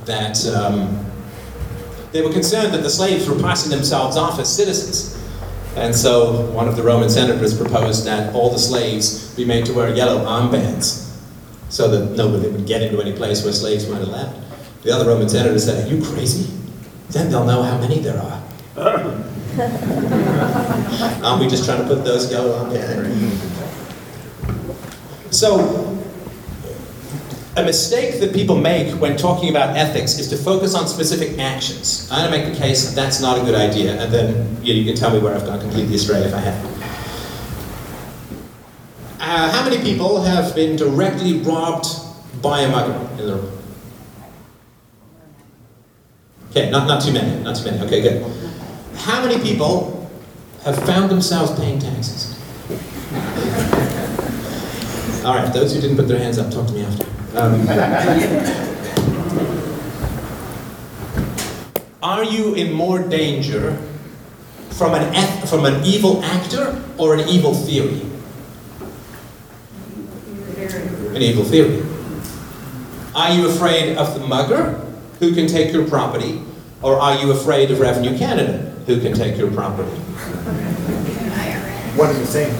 that 0.05 0.45
um, 0.47 1.05
they 2.13 2.23
were 2.23 2.33
concerned 2.33 2.73
that 2.75 2.83
the 2.83 2.91
slaves 2.91 3.29
were 3.29 3.39
passing 3.39 3.71
themselves 3.71 4.17
off 4.17 4.39
as 4.39 4.55
citizens. 4.55 5.17
And 5.77 5.95
so 5.95 6.47
one 6.53 6.67
of 6.67 6.77
the 6.77 6.83
Roman 6.83 7.11
senators 7.11 7.57
proposed 7.57 8.07
that 8.07 8.35
all 8.35 8.51
the 8.51 8.59
slaves 8.59 9.35
be 9.35 9.45
made 9.45 9.67
to 9.67 9.73
wear 9.73 9.95
yellow 9.95 10.25
armbands 10.25 11.17
so 11.69 11.89
that 11.89 12.17
nobody 12.17 12.49
would 12.49 12.67
get 12.67 12.83
into 12.83 13.01
any 13.01 13.13
place 13.13 13.45
where 13.45 13.53
slaves 13.53 13.87
weren't 13.87 14.03
allowed. 14.03 14.35
The 14.83 14.93
other 14.93 15.07
Roman 15.07 15.29
senator 15.29 15.59
said, 15.59 15.87
Are 15.87 15.95
you 15.95 16.03
crazy? 16.03 16.53
Then 17.11 17.31
they'll 17.31 17.45
know 17.45 17.63
how 17.63 17.79
many 17.79 17.99
there 17.99 18.19
are. 18.19 18.43
Aren't 21.25 21.41
we 21.41 21.49
just 21.49 21.65
trying 21.65 21.83
to 21.83 21.89
put 21.89 22.05
those 22.05 22.31
yellow 22.31 22.53
on 22.53 22.73
there? 22.73 23.11
So, 25.33 25.99
a 27.57 27.65
mistake 27.65 28.21
that 28.21 28.33
people 28.33 28.57
make 28.57 28.95
when 29.01 29.17
talking 29.17 29.51
about 29.51 29.77
ethics 29.77 30.17
is 30.21 30.29
to 30.29 30.37
focus 30.37 30.77
on 30.77 30.87
specific 30.87 31.41
actions. 31.41 32.09
I'm 32.13 32.31
going 32.31 32.41
to 32.41 32.47
make 32.47 32.55
the 32.55 32.65
case 32.65 32.93
that's 32.95 33.21
not 33.21 33.37
a 33.37 33.41
good 33.41 33.57
idea, 33.57 34.01
and 34.01 34.13
then 34.13 34.57
you, 34.63 34.75
know, 34.75 34.81
you 34.81 34.85
can 34.85 34.95
tell 34.95 35.13
me 35.13 35.19
where 35.19 35.35
I've 35.35 35.45
gone 35.45 35.59
completely 35.61 35.97
astray 35.97 36.21
if 36.21 36.33
I 36.33 36.41
have. 36.41 36.65
Uh, 39.19 39.51
how 39.51 39.69
many 39.69 39.83
people 39.83 40.23
have 40.23 40.55
been 40.55 40.77
directly 40.77 41.41
robbed 41.41 41.89
by 42.41 42.61
a 42.61 42.71
mugger 42.71 42.97
in 43.21 43.27
the 43.27 43.35
room? 43.35 43.59
Okay, 46.51 46.71
not, 46.71 46.87
not 46.87 47.03
too 47.03 47.13
many, 47.13 47.43
not 47.43 47.57
too 47.57 47.65
many. 47.65 47.81
Okay, 47.85 48.01
good. 48.01 48.48
How 48.99 49.25
many 49.25 49.41
people 49.43 50.11
have 50.65 50.77
found 50.85 51.11
themselves 51.11 51.59
paying 51.59 51.79
taxes? 51.79 52.35
All 55.25 55.35
right, 55.35 55.53
those 55.53 55.75
who 55.75 55.81
didn't 55.81 55.97
put 55.97 56.09
their 56.09 56.19
hands 56.19 56.39
up, 56.39 56.51
talk 56.51 56.67
to 56.67 56.73
me 56.73 56.83
after. 56.83 57.07
Um, 57.37 57.69
are 62.03 62.25
you 62.25 62.55
in 62.55 62.73
more 62.73 62.99
danger 62.99 63.77
from 64.71 64.95
an, 64.95 65.47
from 65.47 65.65
an 65.65 65.85
evil 65.85 66.23
actor 66.25 66.83
or 66.99 67.15
an 67.15 67.29
evil 67.29 67.55
theory? 67.55 68.03
An 71.15 71.23
evil 71.23 71.45
theory. 71.45 71.85
Are 73.15 73.33
you 73.33 73.49
afraid 73.49 73.97
of 73.97 74.15
the 74.19 74.27
mugger 74.27 74.85
who 75.21 75.35
can 75.35 75.47
take 75.47 75.73
your 75.73 75.89
property, 75.89 76.43
or 76.83 76.99
are 76.99 77.17
you 77.21 77.31
afraid 77.31 77.71
of 77.71 77.81
Revenue 77.81 78.17
Canada 78.19 78.78
who 78.89 79.01
can 79.03 79.13
take 79.13 79.37
your 79.37 79.51
property. 79.51 79.91
What 81.95 82.09
are 82.09 82.19
you 82.19 82.25
saying? 82.25 82.55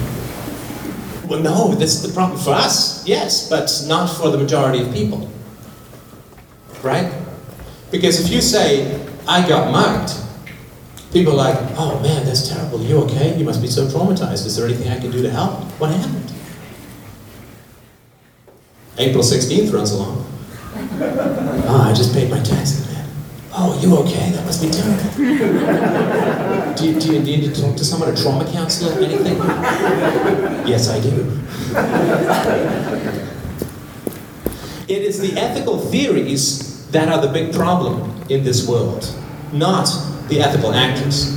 Well, 1.27 1.41
no, 1.41 1.75
this 1.75 1.95
is 1.95 2.03
the 2.03 2.13
problem 2.13 2.39
for 2.39 2.51
us, 2.51 3.07
yes, 3.07 3.49
but 3.49 3.71
not 3.89 4.09
for 4.09 4.31
the 4.31 4.37
majority 4.37 4.83
of 4.83 4.93
people. 4.93 5.31
Right? 6.83 7.11
Because 7.91 8.21
if 8.21 8.31
you 8.31 8.43
say, 8.43 9.07
I 9.27 9.47
got 9.49 9.73
mugged, 9.73 10.13
people 11.13 11.33
are 11.33 11.51
like, 11.51 11.59
oh 11.79 11.99
man, 12.03 12.27
that's 12.27 12.47
terrible. 12.47 12.81
Are 12.81 12.85
you 12.85 12.99
okay? 13.05 13.37
You 13.39 13.45
must 13.45 13.63
be 13.63 13.69
so 13.69 13.87
traumatized. 13.87 14.45
Is 14.45 14.57
there 14.57 14.67
anything 14.67 14.93
I 14.93 14.99
can 14.99 15.11
do 15.11 15.23
to 15.23 15.31
help? 15.31 15.65
What 15.81 15.91
happened? 15.91 16.33
April 18.99 19.23
16th 19.23 19.73
runs 19.73 19.93
along. 19.93 20.27
oh, 20.75 21.87
I 21.89 21.95
just 21.95 22.13
paid 22.13 22.31
my 22.31 22.41
taxes. 22.43 22.88
Oh, 23.61 23.77
you 23.83 23.97
okay? 23.99 24.31
That 24.31 24.45
must 24.45 24.63
be 24.63 24.71
terrible. 24.71 25.03
do, 26.77 26.87
you, 26.87 27.01
do 27.01 27.13
you 27.13 27.19
need 27.19 27.53
to 27.53 27.61
talk 27.61 27.77
to 27.77 27.85
someone, 27.85 28.09
a 28.09 28.15
trauma 28.17 28.49
counselor, 28.53 28.93
anything? 29.03 29.37
yes, 30.65 30.89
I 30.89 31.01
do. 31.01 31.11
it 34.87 35.03
is 35.03 35.19
the 35.19 35.37
ethical 35.37 35.81
theories 35.81 36.89
that 36.91 37.09
are 37.09 37.21
the 37.21 37.33
big 37.33 37.53
problem 37.53 38.25
in 38.29 38.45
this 38.45 38.65
world, 38.69 39.13
not 39.53 39.89
the 40.29 40.41
ethical 40.41 40.73
actors. 40.73 41.35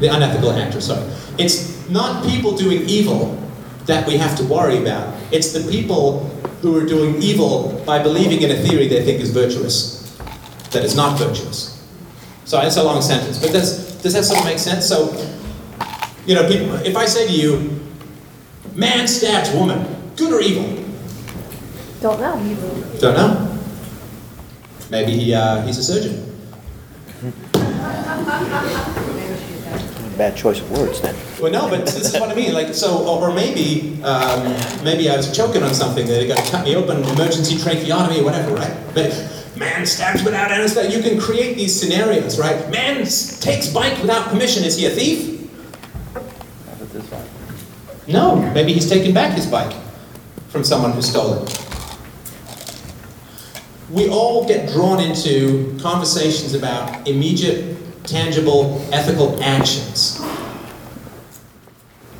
The 0.00 0.08
unethical 0.12 0.50
actors, 0.50 0.86
sorry. 0.86 1.08
It's 1.38 1.88
not 1.88 2.26
people 2.26 2.56
doing 2.56 2.82
evil 2.88 3.38
that 3.86 4.08
we 4.08 4.16
have 4.16 4.36
to 4.38 4.44
worry 4.44 4.78
about. 4.78 5.14
It's 5.30 5.52
the 5.52 5.70
people 5.70 6.28
who 6.62 6.76
are 6.76 6.84
doing 6.84 7.22
evil 7.22 7.80
by 7.86 8.02
believing 8.02 8.42
in 8.42 8.50
a 8.50 8.56
theory 8.56 8.88
they 8.88 9.04
think 9.04 9.20
is 9.20 9.30
virtuous 9.30 10.01
that 10.72 10.84
is 10.84 10.96
not 10.96 11.18
virtuous. 11.18 11.78
So 12.44 12.60
it's 12.60 12.76
a 12.76 12.82
long 12.82 13.00
sentence, 13.02 13.38
but 13.38 13.52
does, 13.52 14.02
does 14.02 14.14
that 14.14 14.24
sort 14.24 14.40
of 14.40 14.46
make 14.46 14.58
sense? 14.58 14.86
So, 14.86 15.12
you 16.26 16.34
know, 16.34 16.46
people, 16.48 16.74
if 16.76 16.96
I 16.96 17.06
say 17.06 17.26
to 17.26 17.32
you, 17.32 17.80
man 18.74 19.06
stabs 19.06 19.50
woman, 19.52 19.86
good 20.16 20.32
or 20.32 20.40
evil? 20.40 20.64
Don't 22.00 22.20
know. 22.20 22.98
Don't 22.98 23.14
know. 23.14 23.58
Maybe 24.90 25.12
he, 25.12 25.34
uh, 25.34 25.64
he's 25.64 25.78
a 25.78 25.84
surgeon. 25.84 26.28
Bad 30.18 30.36
choice 30.36 30.60
of 30.60 30.70
words 30.70 31.00
then. 31.00 31.14
Well, 31.40 31.52
no, 31.52 31.70
but 31.70 31.86
this 31.86 32.12
is 32.14 32.20
what 32.20 32.30
I 32.30 32.34
mean. 32.34 32.52
Like, 32.52 32.74
so, 32.74 33.06
or 33.08 33.32
maybe, 33.32 34.02
um, 34.02 34.42
maybe 34.84 35.08
I 35.08 35.16
was 35.16 35.34
choking 35.34 35.62
on 35.62 35.72
something. 35.74 36.06
They 36.06 36.26
got 36.26 36.44
to 36.44 36.50
cut 36.50 36.64
me 36.64 36.76
open, 36.76 37.02
emergency 37.04 37.56
tracheotomy, 37.56 38.20
or 38.20 38.24
whatever, 38.24 38.54
right? 38.54 38.76
But 38.94 39.41
Man 39.62 39.86
stabs 39.86 40.24
without 40.24 40.50
anesthesia. 40.50 40.96
You 40.96 41.02
can 41.08 41.20
create 41.20 41.56
these 41.56 41.78
scenarios, 41.78 42.36
right? 42.36 42.68
Man 42.68 42.96
takes 43.40 43.72
bike 43.72 43.96
without 44.00 44.28
permission. 44.28 44.64
Is 44.64 44.76
he 44.76 44.86
a 44.86 44.90
thief? 44.90 45.28
No, 48.08 48.34
maybe 48.52 48.72
he's 48.72 48.88
taken 48.88 49.14
back 49.14 49.34
his 49.34 49.46
bike 49.46 49.72
from 50.48 50.64
someone 50.64 50.90
who 50.90 51.00
stole 51.00 51.44
it. 51.44 51.66
We 53.88 54.08
all 54.08 54.48
get 54.48 54.68
drawn 54.70 55.00
into 55.00 55.78
conversations 55.80 56.54
about 56.54 57.06
immediate, 57.06 57.76
tangible, 58.04 58.84
ethical 58.90 59.40
actions. 59.44 60.20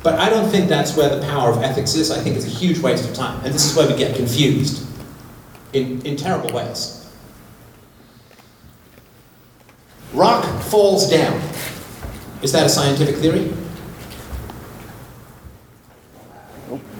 But 0.01 0.17
I 0.17 0.29
don't 0.29 0.49
think 0.49 0.69
that's 0.69 0.95
where 0.95 1.13
the 1.13 1.21
power 1.27 1.51
of 1.51 1.61
ethics 1.61 1.95
is. 1.95 2.09
I 2.09 2.21
think 2.21 2.37
it's 2.37 2.45
a 2.45 2.49
huge 2.49 2.79
waste 2.79 3.09
of 3.09 3.13
time. 3.13 3.43
And 3.43 3.53
this 3.53 3.69
is 3.69 3.75
where 3.75 3.87
we 3.87 3.97
get 3.97 4.15
confused 4.15 4.87
in, 5.73 6.01
in 6.05 6.15
terrible 6.15 6.53
ways. 6.53 7.02
Rock 10.13 10.61
falls 10.63 11.09
down. 11.09 11.41
Is 12.41 12.51
that 12.51 12.65
a 12.65 12.69
scientific 12.69 13.15
theory? 13.15 13.51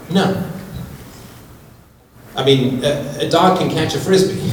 No. 0.10 0.50
I 2.36 2.44
mean, 2.44 2.84
a, 2.84 3.18
a 3.20 3.30
dog 3.30 3.60
can 3.60 3.70
catch 3.70 3.94
a 3.94 4.00
frisbee. 4.00 4.50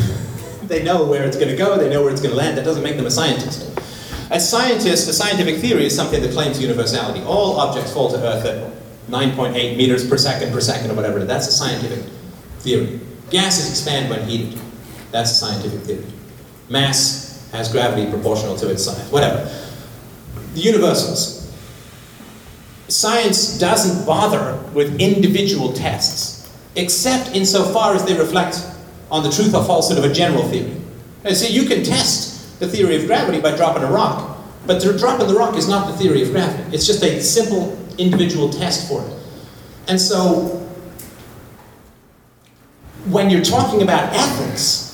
they 0.67 0.83
know 0.83 1.05
where 1.05 1.25
it's 1.25 1.37
going 1.37 1.49
to 1.49 1.57
go, 1.57 1.79
they 1.79 1.89
know 1.89 2.03
where 2.03 2.13
it's 2.13 2.21
going 2.21 2.33
to 2.33 2.37
land. 2.37 2.59
That 2.59 2.65
doesn't 2.65 2.83
make 2.83 2.97
them 2.97 3.07
a 3.07 3.11
scientist. 3.11 3.79
A 4.31 4.39
scientist, 4.39 5.09
a 5.09 5.13
scientific 5.13 5.57
theory 5.57 5.87
is 5.87 5.97
something 5.97 6.23
that 6.23 6.33
claims 6.33 6.61
universality. 6.61 7.21
All 7.23 7.59
objects 7.59 7.93
fall 7.93 8.11
to 8.11 8.17
Earth 8.17 8.45
at 8.45 8.73
9.8 9.11 9.77
meters 9.77 10.09
per 10.09 10.17
second 10.17 10.53
per 10.53 10.61
second 10.61 10.91
or 10.91 10.95
whatever. 10.95 11.25
That's 11.25 11.49
a 11.49 11.53
scientific 11.53 12.05
theory. 12.61 13.01
Gases 13.31 13.71
expand 13.71 14.11
when 14.11 14.29
heated. 14.29 14.61
That's 15.11 15.33
a 15.33 15.35
scientific 15.35 15.81
theory. 15.81 16.07
Mass 16.69 17.30
has 17.53 17.71
gravity 17.71 18.11
proportional 18.11 18.57
to 18.57 18.71
its 18.71 18.85
size. 18.85 19.11
Whatever. 19.11 19.51
The 20.55 20.61
universals. 20.61 21.41
Science 22.89 23.59
doesn't 23.59 24.05
bother 24.05 24.59
with 24.75 25.01
individual 25.01 25.73
tests, 25.73 26.53
except 26.77 27.35
insofar 27.35 27.95
as 27.95 28.05
they 28.05 28.19
reflect 28.19 28.67
on 29.11 29.23
the 29.23 29.31
truth 29.31 29.55
or 29.55 29.65
falsehood 29.65 29.99
of 29.99 30.11
a 30.11 30.13
general 30.13 30.49
theory. 30.49 30.77
And 31.25 31.37
see, 31.37 31.53
you 31.53 31.69
can 31.69 31.85
test 31.85 32.59
the 32.61 32.69
theory 32.69 32.97
of 32.97 33.07
gravity 33.07 33.41
by 33.41 33.57
dropping 33.57 33.83
a 33.83 33.91
rock, 33.91 34.39
but 34.67 34.81
the 34.81 34.97
dropping 34.97 35.29
the 35.29 35.35
rock 35.35 35.57
is 35.57 35.69
not 35.69 35.91
the 35.91 35.97
theory 35.97 36.23
of 36.23 36.31
gravity. 36.31 36.75
It's 36.75 36.87
just 36.87 37.03
a 37.03 37.21
simple 37.21 37.79
individual 37.99 38.51
test 38.51 38.89
for 38.89 39.05
it. 39.05 39.13
And 39.89 40.01
so, 40.01 40.67
when 43.07 43.31
you're 43.31 43.43
talking 43.43 43.83
about 43.83 44.15
ethics, 44.15 44.90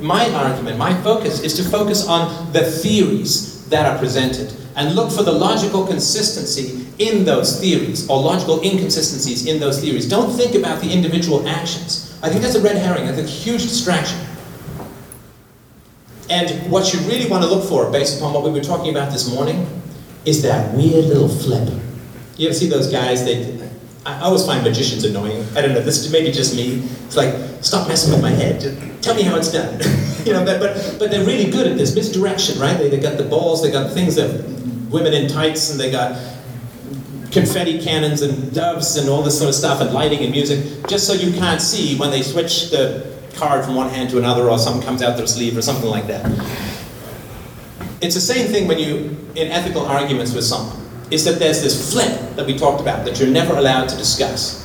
my 0.00 0.28
argument, 0.30 0.78
my 0.78 0.94
focus 1.02 1.42
is 1.42 1.54
to 1.54 1.62
focus 1.62 2.06
on 2.06 2.52
the 2.52 2.62
theories 2.62 3.68
that 3.68 3.86
are 3.86 3.98
presented 3.98 4.52
and 4.76 4.94
look 4.94 5.10
for 5.10 5.22
the 5.22 5.32
logical 5.32 5.86
consistency 5.86 6.86
in 6.98 7.24
those 7.24 7.60
theories 7.60 8.08
or 8.08 8.20
logical 8.20 8.62
inconsistencies 8.62 9.46
in 9.46 9.60
those 9.60 9.80
theories. 9.80 10.08
Don't 10.08 10.34
think 10.34 10.54
about 10.54 10.80
the 10.80 10.90
individual 10.90 11.46
actions. 11.46 12.18
I 12.22 12.28
think 12.28 12.42
that's 12.42 12.54
a 12.54 12.60
red 12.60 12.76
herring, 12.76 13.06
think 13.06 13.26
a 13.26 13.30
huge 13.30 13.62
distraction. 13.62 14.18
And 16.30 16.70
what 16.70 16.94
you 16.94 17.00
really 17.00 17.28
want 17.28 17.42
to 17.44 17.50
look 17.50 17.68
for, 17.68 17.90
based 17.90 18.18
upon 18.18 18.32
what 18.32 18.42
we 18.44 18.50
were 18.50 18.60
talking 18.60 18.90
about 18.90 19.12
this 19.12 19.32
morning, 19.34 19.66
is 20.24 20.42
that 20.42 20.74
weird 20.74 21.04
little 21.06 21.28
flip. 21.28 21.68
You 22.36 22.48
ever 22.48 22.54
see 22.54 22.68
those 22.68 22.90
guys? 22.90 23.24
They, 23.24 23.61
I 24.04 24.18
always 24.20 24.44
find 24.44 24.64
magicians 24.64 25.04
annoying. 25.04 25.46
I 25.56 25.60
don't 25.60 25.74
know. 25.74 25.80
This 25.80 26.10
may 26.10 26.24
be 26.24 26.32
just 26.32 26.56
me. 26.56 26.82
It's 27.06 27.16
like, 27.16 27.34
stop 27.62 27.86
messing 27.86 28.12
with 28.12 28.20
my 28.20 28.30
head. 28.30 28.60
Just 28.60 29.02
tell 29.02 29.14
me 29.14 29.22
how 29.22 29.36
it's 29.36 29.52
done. 29.52 29.80
you 30.26 30.32
know, 30.32 30.44
but, 30.44 30.58
but 30.58 30.96
but 30.98 31.10
they're 31.10 31.24
really 31.24 31.50
good 31.50 31.68
at 31.68 31.78
this 31.78 31.94
misdirection, 31.94 32.60
right? 32.60 32.76
They, 32.76 32.88
they 32.88 32.98
got 32.98 33.16
the 33.16 33.24
balls. 33.24 33.62
They 33.62 33.70
got 33.70 33.92
things 33.92 34.16
that 34.16 34.44
women 34.90 35.12
in 35.14 35.28
tights, 35.28 35.70
and 35.70 35.78
they 35.78 35.90
got 35.90 36.20
confetti 37.30 37.80
cannons 37.80 38.22
and 38.22 38.52
doves 38.52 38.96
and 38.96 39.08
all 39.08 39.22
this 39.22 39.38
sort 39.38 39.48
of 39.48 39.54
stuff, 39.54 39.80
and 39.80 39.92
lighting 39.92 40.18
and 40.20 40.32
music, 40.32 40.86
just 40.88 41.06
so 41.06 41.12
you 41.12 41.32
can't 41.38 41.60
see 41.60 41.96
when 41.96 42.10
they 42.10 42.22
switch 42.22 42.70
the 42.70 43.10
card 43.36 43.64
from 43.64 43.76
one 43.76 43.88
hand 43.88 44.10
to 44.10 44.18
another, 44.18 44.50
or 44.50 44.58
something 44.58 44.82
comes 44.82 45.00
out 45.00 45.16
their 45.16 45.28
sleeve, 45.28 45.56
or 45.56 45.62
something 45.62 45.88
like 45.88 46.08
that. 46.08 46.26
It's 48.00 48.16
the 48.16 48.20
same 48.20 48.48
thing 48.48 48.66
when 48.66 48.80
you 48.80 49.16
in 49.36 49.52
ethical 49.52 49.86
arguments 49.86 50.34
with 50.34 50.44
someone 50.44 50.81
is 51.10 51.24
that 51.24 51.38
there's 51.38 51.62
this 51.62 51.92
flip 51.92 52.36
that 52.36 52.46
we 52.46 52.56
talked 52.56 52.80
about 52.80 53.04
that 53.04 53.18
you're 53.18 53.28
never 53.28 53.54
allowed 53.54 53.88
to 53.88 53.96
discuss. 53.96 54.62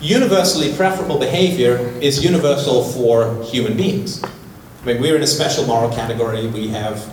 Universally 0.00 0.74
preferable 0.74 1.18
behavior 1.18 1.76
is 2.00 2.24
universal 2.24 2.84
for 2.84 3.42
human 3.44 3.76
beings. 3.76 4.22
I 4.24 4.86
mean, 4.86 5.00
we're 5.00 5.16
in 5.16 5.22
a 5.22 5.26
special 5.26 5.66
moral 5.66 5.90
category. 5.90 6.46
We 6.46 6.68
have 6.68 7.06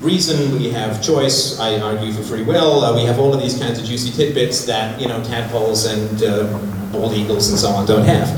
reason, 0.00 0.52
we 0.52 0.70
have 0.70 1.02
choice, 1.02 1.58
I 1.58 1.78
argue 1.78 2.12
for 2.12 2.22
free 2.22 2.42
will, 2.42 2.84
uh, 2.84 2.94
we 2.94 3.04
have 3.04 3.18
all 3.18 3.32
of 3.32 3.40
these 3.40 3.58
kinds 3.58 3.78
of 3.78 3.84
juicy 3.84 4.10
tidbits 4.10 4.66
that, 4.66 5.00
you 5.00 5.08
know, 5.08 5.22
tadpoles 5.22 5.86
and 5.86 6.22
uh, 6.22 6.58
bald 6.92 7.14
eagles 7.14 7.50
and 7.50 7.58
so 7.58 7.68
on 7.68 7.86
don't 7.86 8.04
have. 8.04 8.28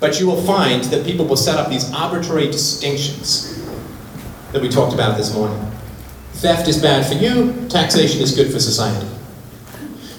But 0.00 0.18
you 0.18 0.26
will 0.26 0.42
find 0.42 0.82
that 0.84 1.06
people 1.06 1.26
will 1.26 1.36
set 1.36 1.58
up 1.58 1.68
these 1.68 1.92
arbitrary 1.92 2.46
distinctions 2.46 3.62
that 4.52 4.60
we 4.60 4.68
talked 4.68 4.92
about 4.92 5.16
this 5.16 5.32
morning. 5.32 5.71
Theft 6.42 6.66
is 6.66 6.82
bad 6.82 7.06
for 7.06 7.14
you, 7.14 7.68
taxation 7.68 8.20
is 8.20 8.34
good 8.34 8.52
for 8.52 8.58
society. 8.58 9.06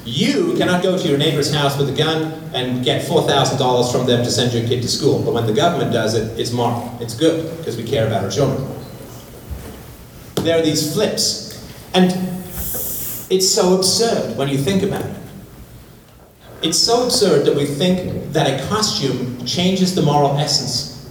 You 0.06 0.56
cannot 0.58 0.82
go 0.82 0.98
to 0.98 1.06
your 1.06 1.18
neighbor's 1.18 1.54
house 1.54 1.78
with 1.78 1.90
a 1.90 1.98
gun 1.98 2.32
and 2.54 2.82
get 2.82 3.06
$4,000 3.06 3.92
from 3.92 4.08
them 4.08 4.24
to 4.24 4.32
send 4.32 4.54
your 4.54 4.66
kid 4.66 4.82
to 4.84 4.88
school. 4.88 5.22
But 5.22 5.34
when 5.34 5.48
the 5.48 5.54
government 5.54 5.92
does 5.92 6.14
it, 6.14 6.40
it's 6.40 6.54
moral. 6.54 6.98
It's 7.02 7.14
good 7.14 7.58
because 7.58 7.76
we 7.76 7.84
care 7.84 8.08
about 8.08 8.24
our 8.24 8.32
children. 8.32 8.66
There 10.36 10.58
are 10.58 10.62
these 10.62 10.94
flips. 10.94 11.70
And 11.94 12.12
it's 13.30 13.50
so 13.50 13.76
absurd 13.76 14.38
when 14.38 14.48
you 14.48 14.58
think 14.58 14.82
about 14.82 15.04
it. 15.04 15.18
It's 16.62 16.78
so 16.78 17.04
absurd 17.04 17.46
that 17.48 17.56
we 17.58 17.66
think 17.66 18.32
that 18.32 18.48
a 18.48 18.66
costume 18.70 19.46
changes 19.46 19.94
the 19.94 20.02
moral 20.02 20.38
essence 20.38 21.06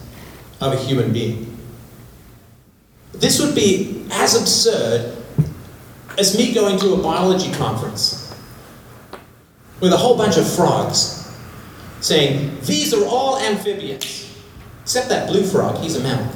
of 0.62 0.72
a 0.72 0.78
human 0.78 1.12
being. 1.12 1.54
This 3.12 3.38
would 3.38 3.54
be 3.54 3.91
as 4.12 4.40
absurd 4.40 5.16
as 6.18 6.36
me 6.36 6.52
going 6.52 6.78
to 6.78 6.94
a 6.94 7.02
biology 7.02 7.52
conference 7.52 8.34
with 9.80 9.92
a 9.92 9.96
whole 9.96 10.16
bunch 10.16 10.36
of 10.36 10.48
frogs 10.48 11.36
saying, 12.00 12.56
These 12.62 12.94
are 12.94 13.04
all 13.06 13.38
amphibians, 13.38 14.36
except 14.82 15.08
that 15.08 15.28
blue 15.28 15.44
frog, 15.44 15.78
he's 15.78 15.96
a 15.96 16.00
mammal. 16.00 16.32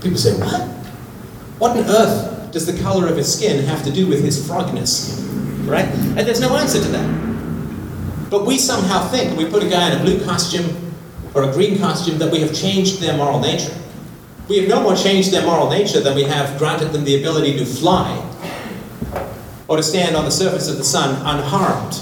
People 0.00 0.18
say, 0.18 0.32
What? 0.38 0.62
What 1.58 1.76
on 1.76 1.84
earth 1.84 2.52
does 2.52 2.66
the 2.66 2.80
color 2.82 3.08
of 3.08 3.16
his 3.16 3.36
skin 3.36 3.64
have 3.64 3.82
to 3.84 3.92
do 3.92 4.06
with 4.06 4.22
his 4.24 4.46
frogness? 4.48 5.20
Right? 5.66 5.86
And 5.86 6.20
there's 6.20 6.40
no 6.40 6.56
answer 6.56 6.80
to 6.80 6.88
that. 6.88 8.30
But 8.30 8.46
we 8.46 8.58
somehow 8.58 9.08
think, 9.08 9.36
we 9.36 9.46
put 9.46 9.62
a 9.62 9.68
guy 9.68 9.90
in 9.92 10.00
a 10.00 10.02
blue 10.02 10.24
costume 10.24 10.92
or 11.34 11.42
a 11.42 11.52
green 11.52 11.78
costume, 11.78 12.18
that 12.18 12.30
we 12.30 12.40
have 12.40 12.54
changed 12.54 13.00
their 13.00 13.16
moral 13.16 13.40
nature. 13.40 13.74
We 14.48 14.58
have 14.58 14.68
no 14.68 14.82
more 14.82 14.94
changed 14.94 15.32
their 15.32 15.44
moral 15.46 15.70
nature 15.70 16.00
than 16.00 16.14
we 16.14 16.24
have 16.24 16.58
granted 16.58 16.92
them 16.92 17.04
the 17.04 17.18
ability 17.18 17.56
to 17.58 17.64
fly 17.64 18.20
or 19.68 19.78
to 19.78 19.82
stand 19.82 20.14
on 20.14 20.26
the 20.26 20.30
surface 20.30 20.68
of 20.68 20.76
the 20.76 20.84
sun 20.84 21.14
unharmed. 21.24 22.00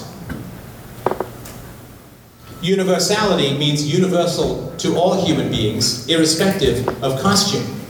Universality 2.60 3.56
means 3.56 3.92
universal 3.92 4.74
to 4.78 4.96
all 4.96 5.24
human 5.24 5.50
beings, 5.50 6.08
irrespective 6.08 6.88
of 7.02 7.20
costume. 7.20 7.80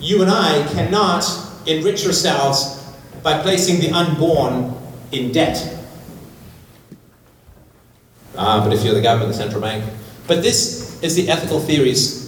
You 0.00 0.22
and 0.22 0.30
I 0.30 0.66
cannot 0.72 1.24
enrich 1.66 2.04
ourselves 2.06 2.84
by 3.22 3.40
placing 3.40 3.80
the 3.80 3.90
unborn 3.92 4.74
in 5.12 5.30
debt. 5.30 5.78
Ah, 8.36 8.64
but 8.64 8.72
if 8.72 8.84
you're 8.84 8.94
the 8.94 9.02
government, 9.02 9.30
of 9.30 9.36
the 9.36 9.42
central 9.42 9.60
bank. 9.60 9.84
But 10.26 10.42
this 10.42 11.00
is 11.02 11.14
the 11.14 11.28
ethical 11.28 11.60
theories 11.60 12.21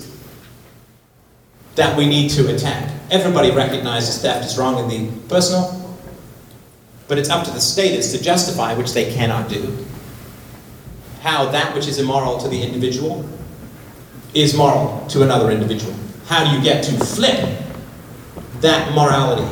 that 1.75 1.97
we 1.97 2.07
need 2.07 2.31
to 2.31 2.55
attack. 2.55 2.93
Everybody 3.11 3.51
recognizes 3.51 4.21
theft 4.23 4.45
is 4.45 4.57
wrong 4.57 4.79
in 4.79 4.89
the 4.89 5.21
personal, 5.29 5.99
but 7.09 7.19
it's 7.19 7.29
up 7.29 7.45
to 7.45 7.51
the 7.51 7.61
status 7.61 8.13
to 8.13 8.23
justify, 8.23 8.75
which 8.75 8.93
they 8.93 9.13
cannot 9.13 9.49
do, 9.49 9.77
how 11.21 11.51
that 11.51 11.75
which 11.75 11.87
is 11.87 11.99
immoral 11.99 12.39
to 12.39 12.49
the 12.49 12.63
individual 12.63 13.29
is 14.35 14.57
moral 14.57 15.07
to 15.09 15.23
another 15.23 15.51
individual. 15.51 15.95
How 16.27 16.45
do 16.45 16.57
you 16.57 16.63
get 16.63 16.83
to 16.85 16.93
flip 17.05 17.61
that 18.61 18.95
morality 18.95 19.49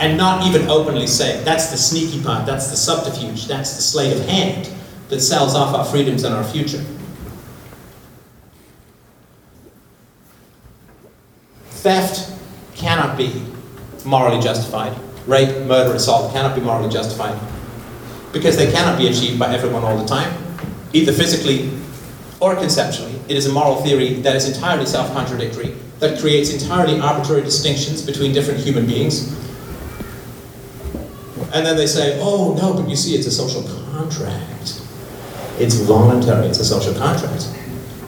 and 0.00 0.18
not 0.18 0.46
even 0.46 0.68
openly 0.68 1.06
say, 1.06 1.42
that's 1.44 1.70
the 1.70 1.76
sneaky 1.76 2.22
part, 2.22 2.44
that's 2.44 2.70
the 2.70 2.76
subterfuge, 2.76 3.46
that's 3.46 3.76
the 3.76 3.82
sleight 3.82 4.12
of 4.12 4.20
hand 4.26 4.68
that 5.08 5.20
sells 5.20 5.54
off 5.54 5.74
our 5.74 5.84
freedoms 5.84 6.24
and 6.24 6.34
our 6.34 6.44
future? 6.44 6.84
Theft 11.86 12.32
cannot 12.74 13.16
be 13.16 13.44
morally 14.04 14.42
justified. 14.42 14.98
Rape, 15.24 15.66
murder, 15.68 15.94
assault 15.94 16.32
cannot 16.32 16.56
be 16.56 16.60
morally 16.60 16.90
justified 16.90 17.38
because 18.32 18.56
they 18.56 18.72
cannot 18.72 18.98
be 18.98 19.06
achieved 19.06 19.38
by 19.38 19.54
everyone 19.54 19.84
all 19.84 19.96
the 19.96 20.04
time, 20.04 20.36
either 20.92 21.12
physically 21.12 21.70
or 22.40 22.56
conceptually. 22.56 23.14
It 23.28 23.36
is 23.36 23.46
a 23.46 23.52
moral 23.52 23.76
theory 23.84 24.14
that 24.14 24.34
is 24.34 24.48
entirely 24.52 24.84
self 24.84 25.12
contradictory 25.12 25.76
that 26.00 26.18
creates 26.18 26.52
entirely 26.52 26.98
arbitrary 26.98 27.42
distinctions 27.42 28.02
between 28.02 28.32
different 28.32 28.58
human 28.58 28.84
beings. 28.84 29.32
And 31.54 31.64
then 31.64 31.76
they 31.76 31.86
say, 31.86 32.18
oh 32.20 32.56
no, 32.60 32.74
but 32.74 32.90
you 32.90 32.96
see, 32.96 33.14
it's 33.14 33.28
a 33.28 33.30
social 33.30 33.62
contract. 33.92 34.82
It's 35.60 35.76
voluntary, 35.76 36.48
it's 36.48 36.58
a 36.58 36.64
social 36.64 36.94
contract. 36.94 37.48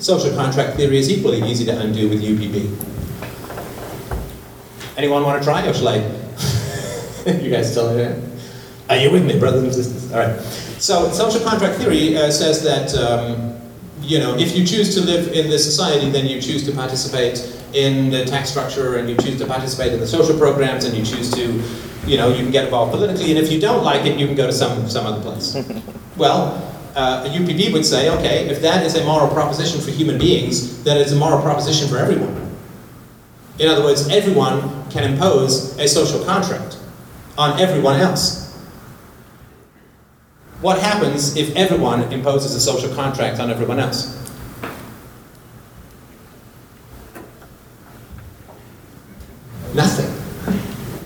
Social 0.00 0.34
contract 0.34 0.76
theory 0.76 0.98
is 0.98 1.08
equally 1.08 1.42
easy 1.44 1.64
to 1.66 1.78
undo 1.78 2.08
with 2.08 2.20
UPB. 2.24 2.97
Anyone 4.98 5.22
want 5.22 5.40
to 5.40 5.46
try, 5.46 5.64
or 5.64 5.72
shall 5.72 5.90
I? 5.90 5.96
you 7.40 7.50
guys 7.52 7.70
still 7.70 7.96
here? 7.96 8.20
Are 8.90 8.96
you 8.96 9.12
with 9.12 9.24
me, 9.24 9.38
brothers 9.38 9.62
and 9.62 9.72
sisters? 9.72 10.12
All 10.12 10.18
right. 10.18 10.40
So, 10.80 11.12
social 11.12 11.40
contract 11.48 11.78
theory 11.78 12.16
uh, 12.16 12.32
says 12.32 12.64
that 12.64 12.92
um, 12.96 13.56
you 14.00 14.18
know 14.18 14.36
if 14.36 14.56
you 14.56 14.66
choose 14.66 14.96
to 14.96 15.00
live 15.00 15.28
in 15.28 15.48
this 15.48 15.64
society, 15.64 16.10
then 16.10 16.26
you 16.26 16.42
choose 16.42 16.66
to 16.66 16.72
participate 16.72 17.38
in 17.74 18.10
the 18.10 18.24
tax 18.24 18.50
structure, 18.50 18.96
and 18.96 19.08
you 19.08 19.16
choose 19.18 19.38
to 19.38 19.46
participate 19.46 19.92
in 19.92 20.00
the 20.00 20.06
social 20.06 20.36
programs, 20.36 20.84
and 20.84 20.96
you 20.96 21.04
choose 21.04 21.30
to, 21.30 21.62
you 22.04 22.16
know, 22.16 22.30
you 22.30 22.42
can 22.42 22.50
get 22.50 22.64
involved 22.64 22.90
politically, 22.90 23.30
and 23.30 23.38
if 23.38 23.52
you 23.52 23.60
don't 23.60 23.84
like 23.84 24.04
it, 24.04 24.18
you 24.18 24.26
can 24.26 24.34
go 24.34 24.48
to 24.48 24.52
some 24.52 24.88
some 24.88 25.06
other 25.06 25.22
place. 25.22 25.56
well, 26.16 26.58
uh, 26.96 27.22
a 27.24 27.28
UPB 27.28 27.72
would 27.72 27.86
say, 27.86 28.10
okay, 28.18 28.48
if 28.48 28.60
that 28.62 28.84
is 28.84 28.96
a 28.96 29.04
moral 29.04 29.28
proposition 29.28 29.80
for 29.80 29.92
human 29.92 30.18
beings, 30.18 30.82
then 30.82 30.96
it's 30.96 31.12
a 31.12 31.16
moral 31.16 31.40
proposition 31.40 31.86
for 31.86 31.98
everyone. 31.98 32.47
In 33.58 33.68
other 33.68 33.82
words, 33.82 34.08
everyone 34.08 34.88
can 34.90 35.12
impose 35.12 35.76
a 35.78 35.88
social 35.88 36.24
contract 36.24 36.78
on 37.36 37.60
everyone 37.60 38.00
else. 38.00 38.46
What 40.60 40.78
happens 40.80 41.36
if 41.36 41.54
everyone 41.56 42.12
imposes 42.12 42.54
a 42.54 42.60
social 42.60 42.92
contract 42.94 43.40
on 43.40 43.50
everyone 43.50 43.78
else? 43.78 44.14
Nothing. 49.74 50.14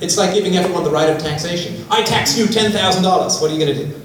It's 0.03 0.17
like 0.17 0.35
giving 0.35 0.57
everyone 0.57 0.85
the 0.85 0.91
right 0.91 1.11
of 1.11 1.19
taxation. 1.19 1.85
I 1.91 2.03
tax 2.03 2.37
you 2.37 2.47
$10,000. 2.47 3.41
What 3.41 3.51
are 3.51 3.55
you 3.55 3.65
going 3.65 3.77
to 3.77 3.87
do? 3.87 4.01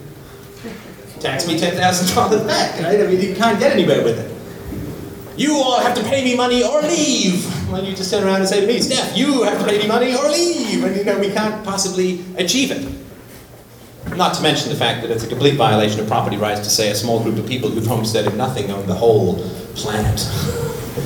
Tax 1.20 1.48
me 1.48 1.58
$10,000 1.58 2.48
back, 2.48 2.80
right? 2.82 3.00
I 3.00 3.08
mean, 3.08 3.22
you 3.22 3.36
can't 3.36 3.60
get 3.60 3.72
anywhere 3.72 4.04
with 4.04 4.20
it. 4.20 5.40
You 5.40 5.56
all 5.56 5.80
have 5.80 5.96
to 5.98 6.04
pay 6.04 6.24
me 6.24 6.36
money 6.36 6.64
or 6.64 6.82
leave. 6.82 7.57
Well, 7.70 7.84
you 7.84 7.94
just 7.96 8.10
turn 8.10 8.24
around 8.24 8.40
and 8.40 8.48
say 8.48 8.62
to 8.62 8.68
me, 8.68 8.80
Steph, 8.80 9.18
you 9.18 9.44
have 9.44 9.60
to 9.60 9.66
pay 9.66 9.80
me 9.80 9.88
money 9.88 10.16
or 10.16 10.30
leave. 10.30 10.84
And 10.86 10.96
you 10.96 11.04
know, 11.04 11.20
we 11.20 11.32
can't 11.32 11.66
possibly 11.66 12.24
achieve 12.38 12.72
it. 12.72 14.16
Not 14.16 14.36
to 14.36 14.42
mention 14.42 14.70
the 14.70 14.76
fact 14.76 15.02
that 15.02 15.12
it's 15.12 15.26
a 15.26 15.28
complete 15.28 15.56
violation 15.56 16.00
of 16.00 16.08
property 16.08 16.38
rights 16.38 16.62
to 16.62 16.70
say 16.70 16.92
a 16.92 16.96
small 16.96 17.22
group 17.22 17.38
of 17.38 17.46
people 17.46 17.70
who've 17.70 17.86
homesteaded 17.86 18.36
nothing 18.36 18.72
own 18.72 18.88
the 18.88 18.96
whole 18.96 19.36
planet 19.76 20.26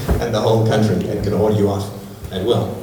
and 0.21 0.33
the 0.33 0.39
whole 0.39 0.67
country 0.67 1.09
and 1.09 1.23
can 1.23 1.33
order 1.33 1.55
you 1.55 1.67
off 1.67 1.91
at 2.31 2.45
will. 2.45 2.77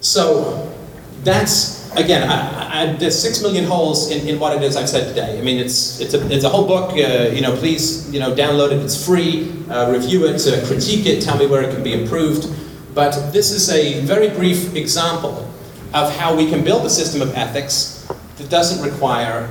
So 0.00 0.74
that's 1.22 1.83
again, 1.96 2.28
I, 2.28 2.82
I, 2.82 2.92
there's 2.92 3.20
six 3.20 3.42
million 3.42 3.64
holes 3.64 4.10
in, 4.10 4.26
in 4.28 4.38
what 4.38 4.56
it 4.56 4.62
is 4.62 4.76
I've 4.76 4.88
said 4.88 5.08
today. 5.08 5.38
I 5.38 5.42
mean, 5.42 5.58
it's 5.58 6.00
it's 6.00 6.14
a 6.14 6.26
it's 6.32 6.44
a 6.44 6.48
whole 6.48 6.66
book. 6.66 6.92
Uh, 6.92 7.30
you 7.32 7.40
know, 7.40 7.56
please 7.56 8.12
you 8.12 8.20
know 8.20 8.34
download 8.34 8.72
it. 8.72 8.78
It's 8.82 9.04
free. 9.04 9.52
Uh, 9.70 9.90
review 9.90 10.26
it, 10.26 10.46
uh, 10.46 10.66
critique 10.66 11.06
it, 11.06 11.22
tell 11.22 11.38
me 11.38 11.46
where 11.46 11.62
it 11.62 11.74
can 11.74 11.82
be 11.82 11.92
improved. 11.92 12.52
But 12.94 13.32
this 13.32 13.50
is 13.50 13.70
a 13.70 14.00
very 14.02 14.28
brief 14.28 14.74
example 14.76 15.50
of 15.92 16.14
how 16.16 16.36
we 16.36 16.48
can 16.48 16.62
build 16.62 16.84
a 16.84 16.90
system 16.90 17.22
of 17.22 17.34
ethics 17.34 18.06
that 18.36 18.50
doesn't 18.50 18.84
require 18.88 19.50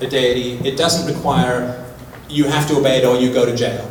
a 0.00 0.06
deity. 0.06 0.66
It 0.66 0.76
doesn't 0.76 1.12
require 1.12 1.84
you 2.28 2.44
have 2.44 2.66
to 2.68 2.78
obey 2.78 2.98
it 2.98 3.04
or 3.04 3.16
you 3.16 3.32
go 3.32 3.46
to 3.46 3.54
jail. 3.54 3.90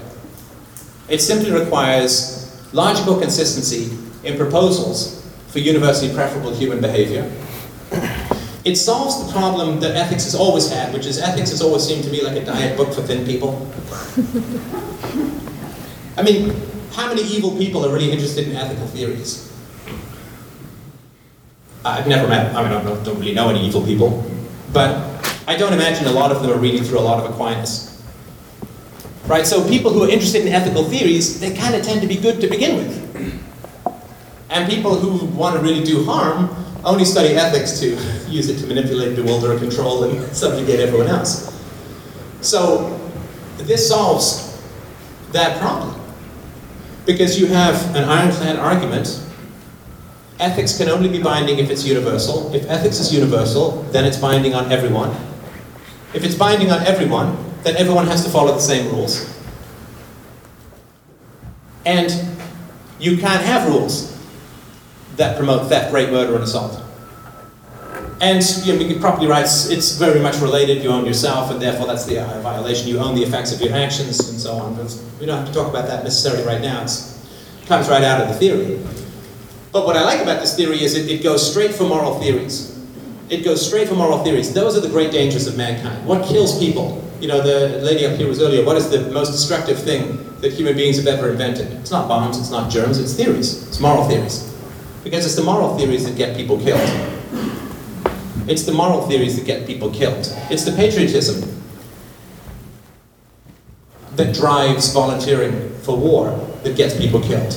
It 1.08 1.22
simply 1.22 1.52
requires 1.52 2.74
logical 2.74 3.20
consistency 3.20 3.98
in 4.24 4.38
proposals 4.38 5.24
for 5.48 5.60
universally 5.60 6.14
preferable 6.14 6.54
human 6.54 6.82
behavior. 6.82 7.32
It 8.66 8.78
solves 8.78 9.26
the 9.26 9.32
problem 9.32 9.80
that 9.82 9.96
ethics 9.96 10.24
has 10.24 10.34
always 10.34 10.72
had, 10.72 10.92
which 10.92 11.06
is 11.06 11.20
ethics 11.20 11.52
has 11.52 11.62
always 11.62 11.84
seemed 11.84 12.04
to 12.04 12.10
be 12.10 12.24
like 12.24 12.36
a 12.36 12.44
diet 12.44 12.76
book 12.76 12.94
for 12.94 13.02
thin 13.02 13.24
people. 13.26 13.72
I 16.18 16.24
mean, 16.24 16.56
how 16.94 17.08
many 17.08 17.22
evil 17.22 17.56
people 17.58 17.86
are 17.86 17.94
really 17.94 18.12
interested 18.12 18.48
in 18.48 18.56
ethical 18.56 18.88
theories? 18.88 19.52
I've 21.84 22.08
never 22.08 22.28
met, 22.28 22.56
I 22.56 22.64
mean, 22.64 22.72
I 22.72 22.82
don't, 22.84 23.04
don't 23.04 23.20
really 23.20 23.36
know 23.36 23.50
any 23.50 23.64
evil 23.68 23.86
people, 23.86 24.26
but 24.74 25.14
I 25.48 25.56
don't 25.56 25.74
imagine 25.74 26.08
a 26.08 26.12
lot 26.12 26.32
of 26.32 26.42
them 26.42 26.52
are 26.52 26.58
reading 26.58 26.84
through 26.84 26.98
a 26.98 27.06
lot 27.06 27.24
of 27.24 27.30
Aquinas. 27.30 28.02
Right, 29.28 29.46
so 29.46 29.68
people 29.70 29.92
who 29.92 30.04
are 30.04 30.10
interested 30.10 30.44
in 30.44 30.52
ethical 30.52 30.84
theories, 30.86 31.40
they 31.40 31.54
kind 31.56 31.76
of 31.76 31.84
tend 31.84 32.02
to 32.02 32.08
be 32.08 32.16
good 32.16 32.42
to 32.42 32.48
begin 32.48 32.78
with. 32.78 33.06
And 34.50 34.68
people 34.68 34.96
who 34.96 35.26
want 35.38 35.56
to 35.56 35.62
really 35.62 35.84
do 35.84 36.04
harm 36.06 36.65
only 36.86 37.04
study 37.04 37.30
ethics 37.36 37.80
to 37.80 37.90
use 38.30 38.48
it 38.48 38.60
to 38.60 38.68
manipulate, 38.68 39.16
bewilder, 39.16 39.58
control, 39.58 40.04
and 40.04 40.36
subjugate 40.36 40.80
everyone 40.80 41.08
else. 41.08 41.52
So 42.42 43.00
this 43.58 43.90
solves 43.90 44.62
that 45.32 45.60
problem. 45.60 46.00
Because 47.06 47.40
you 47.40 47.48
have 47.48 47.96
an 47.96 48.04
ironclad 48.04 48.58
argument. 48.58 49.22
Ethics 50.40 50.78
can 50.78 50.90
only 50.90 51.10
be 51.10 51.22
binding 51.22 51.60
if 51.60 51.70
it's 51.70 51.86
universal. 51.86 52.54
If 52.54 52.70
ethics 52.70 53.00
is 53.00 53.14
universal, 53.14 53.84
then 53.92 54.06
it's 54.06 54.18
binding 54.18 54.54
on 54.54 54.72
everyone. 54.72 55.10
If 56.14 56.24
it's 56.24 56.36
binding 56.36 56.72
on 56.72 56.82
everyone, 56.84 57.38
then 57.64 57.76
everyone 57.78 58.06
has 58.08 58.24
to 58.26 58.30
follow 58.30 58.54
the 58.54 58.60
same 58.60 58.88
rules. 58.92 59.32
And 61.86 62.12
you 63.00 63.18
can't 63.18 63.44
have 63.44 63.68
rules 63.70 64.15
that 65.18 65.38
promote 65.38 65.70
theft, 65.70 65.94
rape, 65.94 66.10
murder, 66.10 66.36
and 66.36 66.44
assault. 66.44 66.82
And 68.22 68.42
you 68.64 68.78
know, 68.78 69.00
property 69.00 69.28
rights, 69.28 69.70
it's 69.70 69.98
very 69.98 70.20
much 70.20 70.40
related. 70.40 70.82
You 70.82 70.90
own 70.90 71.06
yourself, 71.06 71.52
and 71.52 71.62
therefore 71.62 71.86
that's 71.86 72.06
the 72.06 72.20
uh, 72.20 72.42
violation. 72.42 72.88
You 72.88 73.00
own 73.00 73.16
the 73.16 73.24
effects 73.24 73.54
of 73.54 73.62
your 73.62 73.74
actions, 73.74 74.30
and 74.30 74.40
so 74.40 74.54
on. 74.54 74.76
But 74.76 74.98
we 75.20 75.26
don't 75.26 75.38
have 75.38 75.48
to 75.48 75.54
talk 75.54 75.70
about 75.70 75.88
that 75.88 76.04
necessarily 76.04 76.46
right 76.46 76.62
now. 76.62 76.84
It's, 76.84 77.14
it 77.62 77.68
comes 77.68 77.90
right 77.90 78.04
out 78.04 78.22
of 78.22 78.30
the 78.30 78.36
theory. 78.36 78.80
But 79.74 79.86
what 79.86 79.98
I 79.98 80.04
like 80.06 80.22
about 80.22 80.40
this 80.40 80.56
theory 80.56 80.82
is 80.82 80.96
it, 80.96 81.12
it 81.12 81.22
goes 81.22 81.52
straight 81.52 81.76
for 81.76 81.84
moral 81.84 82.18
theories. 82.22 82.72
It 83.30 83.44
goes 83.44 83.66
straight 83.66 83.90
for 83.90 83.96
moral 83.96 84.24
theories. 84.24 84.54
Those 84.54 84.78
are 84.78 84.80
the 84.80 84.88
great 84.88 85.12
dangers 85.12 85.48
of 85.48 85.58
mankind. 85.58 86.08
What 86.08 86.26
kills 86.26 86.58
people? 86.58 87.04
You 87.20 87.28
know, 87.28 87.42
the 87.42 87.80
lady 87.82 88.06
up 88.06 88.18
here 88.18 88.30
was 88.30 88.42
earlier, 88.42 88.64
what 88.64 88.78
is 88.78 88.90
the 88.90 89.12
most 89.12 89.32
destructive 89.32 89.78
thing 89.78 90.24
that 90.40 90.54
human 90.54 90.78
beings 90.78 90.96
have 90.98 91.08
ever 91.08 91.30
invented? 91.30 91.72
It's 91.74 91.92
not 91.92 92.08
bombs, 92.08 92.38
it's 92.38 92.52
not 92.52 92.72
germs, 92.72 93.00
it's 93.00 93.14
theories. 93.14 93.68
It's 93.68 93.82
moral 93.82 94.08
theories. 94.08 94.55
Because 95.06 95.24
it's 95.24 95.36
the 95.36 95.44
moral 95.44 95.78
theories 95.78 96.04
that 96.06 96.18
get 96.18 96.36
people 96.36 96.60
killed. 96.60 96.82
It's 98.48 98.64
the 98.64 98.72
moral 98.72 99.08
theories 99.08 99.38
that 99.38 99.46
get 99.46 99.68
people 99.68 99.92
killed. 99.92 100.26
It's 100.50 100.64
the 100.64 100.72
patriotism 100.72 101.62
that 104.16 104.34
drives 104.34 104.92
volunteering 104.92 105.70
for 105.84 105.96
war 105.96 106.32
that 106.64 106.76
gets 106.76 106.98
people 106.98 107.22
killed. 107.22 107.56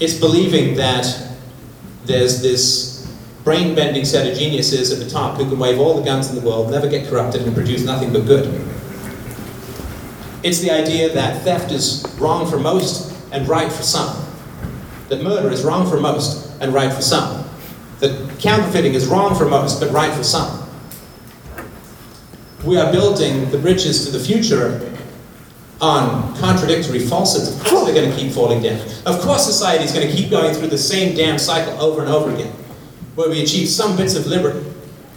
It's 0.00 0.18
believing 0.18 0.74
that 0.76 1.36
there's 2.06 2.40
this 2.40 3.14
brain 3.44 3.74
bending 3.74 4.06
set 4.06 4.26
of 4.26 4.38
geniuses 4.38 4.90
at 4.90 5.04
the 5.04 5.10
top 5.10 5.36
who 5.36 5.46
can 5.46 5.58
wave 5.58 5.78
all 5.78 5.98
the 5.98 6.02
guns 6.02 6.30
in 6.30 6.34
the 6.34 6.40
world, 6.40 6.70
never 6.70 6.88
get 6.88 7.10
corrupted, 7.10 7.42
and 7.42 7.54
produce 7.54 7.84
nothing 7.84 8.10
but 8.10 8.24
good. 8.24 8.46
It's 10.42 10.60
the 10.60 10.70
idea 10.70 11.12
that 11.12 11.42
theft 11.42 11.72
is 11.72 12.06
wrong 12.18 12.50
for 12.50 12.58
most 12.58 13.14
and 13.32 13.46
right 13.46 13.70
for 13.70 13.82
some. 13.82 14.21
That 15.12 15.22
murder 15.22 15.50
is 15.50 15.62
wrong 15.62 15.90
for 15.90 16.00
most 16.00 16.58
and 16.62 16.72
right 16.72 16.90
for 16.90 17.02
some. 17.02 17.46
That 17.98 18.38
counterfeiting 18.38 18.94
is 18.94 19.06
wrong 19.06 19.36
for 19.36 19.44
most 19.44 19.78
but 19.78 19.90
right 19.90 20.10
for 20.14 20.24
some. 20.24 20.66
We 22.64 22.78
are 22.78 22.90
building 22.90 23.50
the 23.50 23.58
bridges 23.58 24.06
to 24.06 24.10
the 24.10 24.18
future 24.18 24.90
on 25.82 26.34
contradictory 26.38 27.00
falsehoods. 27.00 27.54
Of 27.54 27.62
course, 27.62 27.84
they're 27.84 27.94
going 27.94 28.10
to 28.10 28.16
keep 28.16 28.32
falling 28.32 28.62
down. 28.62 28.80
Of 29.04 29.20
course, 29.20 29.44
society 29.44 29.84
is 29.84 29.92
going 29.92 30.08
to 30.08 30.16
keep 30.16 30.30
going 30.30 30.54
through 30.54 30.68
the 30.68 30.78
same 30.78 31.14
damn 31.14 31.38
cycle 31.38 31.78
over 31.78 32.00
and 32.00 32.08
over 32.10 32.32
again 32.32 32.50
where 33.14 33.28
we 33.28 33.42
achieve 33.42 33.68
some 33.68 33.98
bits 33.98 34.14
of 34.14 34.26
liberty, 34.26 34.66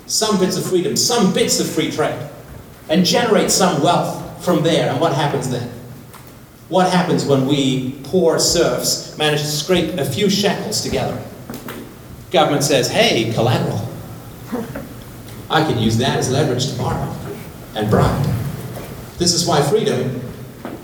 some 0.07 0.37
bits 0.41 0.57
of 0.57 0.65
freedom, 0.65 0.97
some 0.97 1.33
bits 1.33 1.61
of 1.61 1.69
free 1.69 1.89
trade, 1.89 2.19
and 2.89 3.05
generate 3.05 3.49
some 3.49 3.81
wealth 3.81 4.43
from 4.43 4.61
there. 4.61 4.91
And 4.91 4.99
what 4.99 5.13
happens 5.13 5.49
then? 5.49 5.71
What 6.68 6.91
happens 6.91 7.26
when 7.26 7.45
we, 7.45 7.99
poor 8.05 8.39
serfs, 8.39 9.16
manage 9.18 9.41
to 9.41 9.47
scrape 9.47 9.99
a 9.99 10.05
few 10.05 10.30
shekels 10.30 10.82
together? 10.82 11.22
Government 12.32 12.63
says, 12.63 12.89
hey, 12.89 13.32
collateral. 13.34 13.88
I 15.49 15.63
can 15.63 15.78
use 15.78 15.97
that 15.97 16.18
as 16.18 16.32
leverage 16.32 16.72
tomorrow 16.72 17.16
and 17.76 17.88
bribe. 17.89 18.26
This 19.20 19.34
is 19.34 19.47
why 19.47 19.61
freedom, 19.61 20.20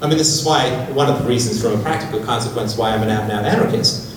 I 0.03 0.07
mean, 0.07 0.19
this 0.19 0.29
is 0.29 0.45
why, 0.45 0.69
one 0.91 1.09
of 1.09 1.21
the 1.21 1.27
reasons 1.27 1.61
from 1.61 1.79
a 1.79 1.81
practical 1.81 2.23
consequence 2.23 2.77
why 2.77 2.91
I'm 2.91 3.01
an 3.01 3.09
out-and-out 3.09 3.45
anarchist, 3.45 4.15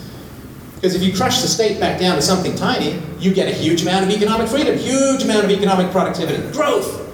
because 0.75 0.95
if 0.95 1.03
you 1.03 1.17
crush 1.17 1.41
the 1.41 1.49
state 1.49 1.81
back 1.81 1.99
down 1.99 2.17
to 2.17 2.23
something 2.23 2.55
tiny, 2.55 3.01
you 3.19 3.33
get 3.33 3.49
a 3.49 3.53
huge 3.53 3.81
amount 3.83 4.05
of 4.05 4.11
economic 4.11 4.49
freedom, 4.49 4.77
huge 4.77 5.23
amount 5.23 5.47
of 5.47 5.51
economic 5.51 5.91
productivity, 5.91 6.47
growth, 6.53 7.11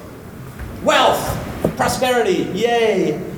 wealth, 0.82 1.76
prosperity, 1.76 2.50
yay. 2.52 3.29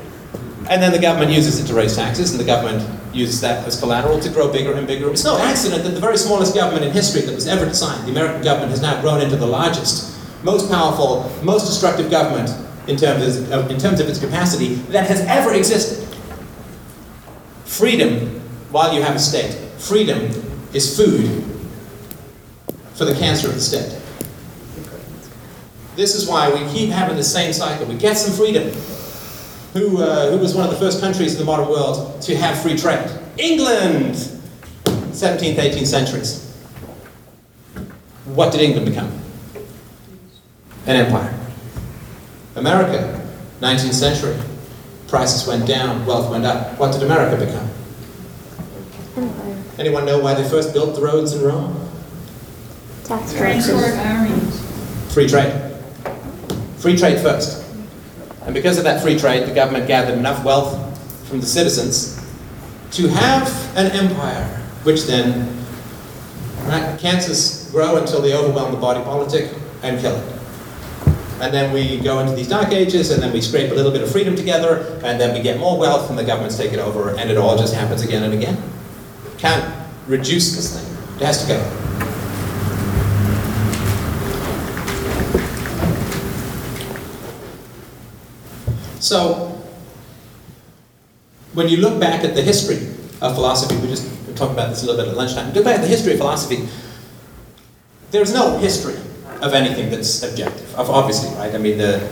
And 0.68 0.82
then 0.82 0.92
the 0.92 0.98
government 0.98 1.32
uses 1.32 1.58
it 1.58 1.66
to 1.66 1.74
raise 1.74 1.96
taxes, 1.96 2.30
and 2.30 2.40
the 2.40 2.44
government 2.44 2.88
uses 3.14 3.40
that 3.40 3.66
as 3.66 3.78
collateral 3.78 4.20
to 4.20 4.28
grow 4.30 4.50
bigger 4.50 4.72
and 4.72 4.86
bigger. 4.86 5.10
It's 5.10 5.24
no 5.24 5.38
accident 5.38 5.82
that 5.84 5.90
the 5.90 6.00
very 6.00 6.16
smallest 6.16 6.54
government 6.54 6.84
in 6.84 6.92
history 6.92 7.22
that 7.22 7.34
was 7.34 7.46
ever 7.46 7.66
designed, 7.66 8.06
the 8.06 8.12
American 8.12 8.42
government, 8.42 8.70
has 8.70 8.80
now 8.80 9.00
grown 9.00 9.20
into 9.20 9.36
the 9.36 9.46
largest, 9.46 10.18
most 10.44 10.70
powerful, 10.70 11.30
most 11.42 11.66
destructive 11.66 12.10
government 12.10 12.50
in 12.86 12.96
terms 12.96 13.36
of, 13.36 13.52
uh, 13.52 13.68
in 13.68 13.78
terms 13.78 14.00
of 14.00 14.08
its 14.08 14.18
capacity 14.18 14.74
that 14.90 15.06
has 15.06 15.20
ever 15.22 15.52
existed. 15.52 16.08
Freedom, 17.64 18.40
while 18.70 18.94
you 18.94 19.02
have 19.02 19.16
a 19.16 19.18
state, 19.18 19.54
freedom 19.78 20.30
is 20.72 20.96
food 20.96 21.44
for 22.94 23.04
the 23.04 23.14
cancer 23.14 23.48
of 23.48 23.54
the 23.54 23.60
state. 23.60 23.98
This 25.96 26.14
is 26.14 26.26
why 26.26 26.50
we 26.50 26.60
keep 26.72 26.90
having 26.90 27.16
the 27.16 27.24
same 27.24 27.52
cycle. 27.52 27.86
We 27.86 27.96
get 27.96 28.16
some 28.16 28.34
freedom. 28.34 28.72
Who, 29.72 30.02
uh, 30.02 30.30
who 30.30 30.38
was 30.38 30.54
one 30.54 30.64
of 30.64 30.70
the 30.70 30.76
first 30.78 31.00
countries 31.00 31.32
in 31.32 31.38
the 31.38 31.44
modern 31.44 31.68
world 31.68 32.20
to 32.22 32.36
have 32.36 32.60
free 32.60 32.76
trade? 32.76 33.10
England! 33.38 34.14
17th, 34.84 35.54
18th 35.56 35.86
centuries. 35.86 36.48
What 38.26 38.52
did 38.52 38.60
England 38.60 38.86
become? 38.86 39.10
An 40.86 40.96
empire. 40.96 41.32
America, 42.56 43.26
19th 43.60 43.94
century. 43.94 44.36
Prices 45.08 45.46
went 45.46 45.66
down, 45.66 46.04
wealth 46.04 46.30
went 46.30 46.44
up. 46.44 46.78
What 46.78 46.92
did 46.92 47.02
America 47.02 47.42
become? 47.44 47.70
Empire. 49.16 49.62
Anyone 49.78 50.04
know 50.04 50.18
why 50.18 50.34
they 50.34 50.46
first 50.48 50.72
built 50.74 50.94
the 50.94 51.00
roads 51.00 51.32
in 51.32 51.42
Rome? 51.42 51.88
Tax 53.04 53.32
Transport 53.32 53.80
taxes. 53.84 53.98
armies. 53.98 55.14
Free 55.14 55.28
trade. 55.28 55.52
Free 56.78 56.96
trade 56.96 57.20
first. 57.20 57.61
And 58.44 58.54
because 58.54 58.78
of 58.78 58.84
that 58.84 59.02
free 59.02 59.18
trade, 59.18 59.48
the 59.48 59.54
government 59.54 59.86
gathered 59.86 60.18
enough 60.18 60.44
wealth 60.44 60.78
from 61.28 61.40
the 61.40 61.46
citizens 61.46 62.20
to 62.92 63.08
have 63.08 63.76
an 63.76 63.90
empire, 63.92 64.44
which 64.82 65.04
then, 65.04 65.64
right, 66.64 66.98
cancers 66.98 67.70
grow 67.70 67.96
until 67.96 68.20
they 68.20 68.34
overwhelm 68.34 68.72
the 68.72 68.78
body 68.78 69.02
politic 69.02 69.50
and 69.82 70.00
kill 70.00 70.16
it. 70.16 70.38
And 71.40 71.52
then 71.52 71.72
we 71.72 71.98
go 71.98 72.20
into 72.20 72.34
these 72.34 72.48
dark 72.48 72.72
ages, 72.72 73.10
and 73.10 73.22
then 73.22 73.32
we 73.32 73.40
scrape 73.40 73.72
a 73.72 73.74
little 73.74 73.90
bit 73.90 74.02
of 74.02 74.10
freedom 74.12 74.36
together, 74.36 75.00
and 75.02 75.20
then 75.20 75.34
we 75.34 75.42
get 75.42 75.58
more 75.58 75.78
wealth, 75.78 76.10
and 76.10 76.18
the 76.18 76.24
governments 76.24 76.56
take 76.56 76.72
it 76.72 76.78
over, 76.78 77.10
and 77.16 77.30
it 77.30 77.36
all 77.36 77.56
just 77.56 77.74
happens 77.74 78.02
again 78.02 78.22
and 78.22 78.34
again. 78.34 78.62
Can't 79.38 79.74
reduce 80.06 80.54
this 80.54 80.78
thing. 80.78 81.16
It 81.16 81.24
has 81.24 81.42
to 81.42 81.48
go. 81.48 81.81
So, 89.12 89.60
when 91.52 91.68
you 91.68 91.76
look 91.76 92.00
back 92.00 92.24
at 92.24 92.34
the 92.34 92.40
history 92.40 92.78
of 93.20 93.34
philosophy, 93.34 93.76
we 93.76 93.88
just 93.88 94.08
talked 94.36 94.54
about 94.54 94.70
this 94.70 94.84
a 94.84 94.86
little 94.86 95.04
bit 95.04 95.10
at 95.10 95.18
lunchtime. 95.18 95.52
Look 95.52 95.66
back 95.66 95.74
at 95.74 95.82
the 95.82 95.86
history 95.86 96.14
of 96.14 96.18
philosophy. 96.18 96.66
There's 98.10 98.32
no 98.32 98.56
history 98.56 98.96
of 99.42 99.52
anything 99.52 99.90
that's 99.90 100.22
objective. 100.22 100.74
Of 100.76 100.88
obviously, 100.88 101.28
right? 101.36 101.54
I 101.54 101.58
mean, 101.58 101.76
the 101.76 102.10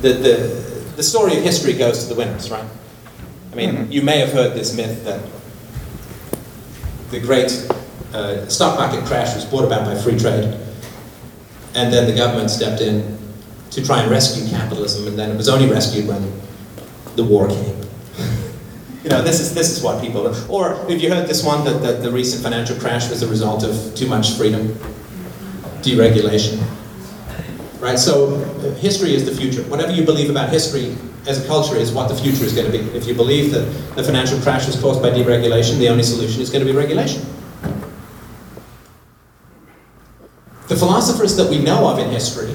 the 0.00 0.14
the, 0.14 0.36
the 0.96 1.02
story 1.02 1.36
of 1.36 1.42
history 1.42 1.74
goes 1.74 2.04
to 2.04 2.08
the 2.08 2.14
winners, 2.14 2.50
right? 2.50 2.64
I 3.52 3.54
mean, 3.54 3.92
you 3.92 4.00
may 4.00 4.18
have 4.20 4.32
heard 4.32 4.54
this 4.54 4.74
myth 4.74 5.04
that 5.04 5.20
the 7.10 7.20
great 7.20 7.52
uh, 8.14 8.48
stock 8.48 8.78
market 8.78 9.04
crash 9.04 9.34
was 9.34 9.44
brought 9.44 9.66
about 9.66 9.84
by 9.84 9.94
free 9.94 10.18
trade, 10.18 10.58
and 11.74 11.92
then 11.92 12.06
the 12.06 12.16
government 12.16 12.48
stepped 12.48 12.80
in 12.80 13.15
to 13.70 13.84
try 13.84 14.00
and 14.02 14.10
rescue 14.10 14.48
capitalism, 14.48 15.06
and 15.06 15.18
then 15.18 15.30
it 15.30 15.36
was 15.36 15.48
only 15.48 15.68
rescued 15.68 16.06
when 16.06 16.32
the 17.16 17.24
war 17.24 17.48
came. 17.48 17.76
you 19.02 19.10
know, 19.10 19.22
this 19.22 19.40
is 19.40 19.54
this 19.54 19.76
is 19.76 19.82
what 19.82 20.00
people. 20.00 20.26
Or 20.50 20.74
have 20.74 21.00
you 21.00 21.10
heard 21.10 21.28
this 21.28 21.44
one 21.44 21.64
that, 21.64 21.82
that 21.82 22.02
the 22.02 22.10
recent 22.10 22.42
financial 22.42 22.76
crash 22.76 23.10
was 23.10 23.22
a 23.22 23.28
result 23.28 23.64
of 23.64 23.94
too 23.94 24.06
much 24.06 24.36
freedom, 24.36 24.68
deregulation? 25.82 26.62
Right. 27.80 27.98
So 27.98 28.34
uh, 28.34 28.74
history 28.76 29.14
is 29.14 29.24
the 29.24 29.34
future. 29.34 29.62
Whatever 29.64 29.92
you 29.92 30.04
believe 30.04 30.30
about 30.30 30.48
history 30.48 30.96
as 31.26 31.44
a 31.44 31.46
culture 31.46 31.76
is 31.76 31.92
what 31.92 32.08
the 32.08 32.14
future 32.14 32.44
is 32.44 32.52
going 32.52 32.70
to 32.70 32.72
be. 32.72 32.84
If 32.96 33.06
you 33.06 33.14
believe 33.14 33.52
that 33.52 33.64
the 33.96 34.02
financial 34.02 34.40
crash 34.40 34.66
was 34.66 34.80
caused 34.80 35.02
by 35.02 35.10
deregulation, 35.10 35.78
the 35.78 35.88
only 35.88 36.02
solution 36.02 36.40
is 36.40 36.50
going 36.50 36.64
to 36.64 36.72
be 36.72 36.76
regulation. 36.76 37.22
The 40.68 40.76
philosophers 40.76 41.36
that 41.36 41.48
we 41.48 41.62
know 41.62 41.88
of 41.88 41.98
in 41.98 42.10
history 42.10 42.54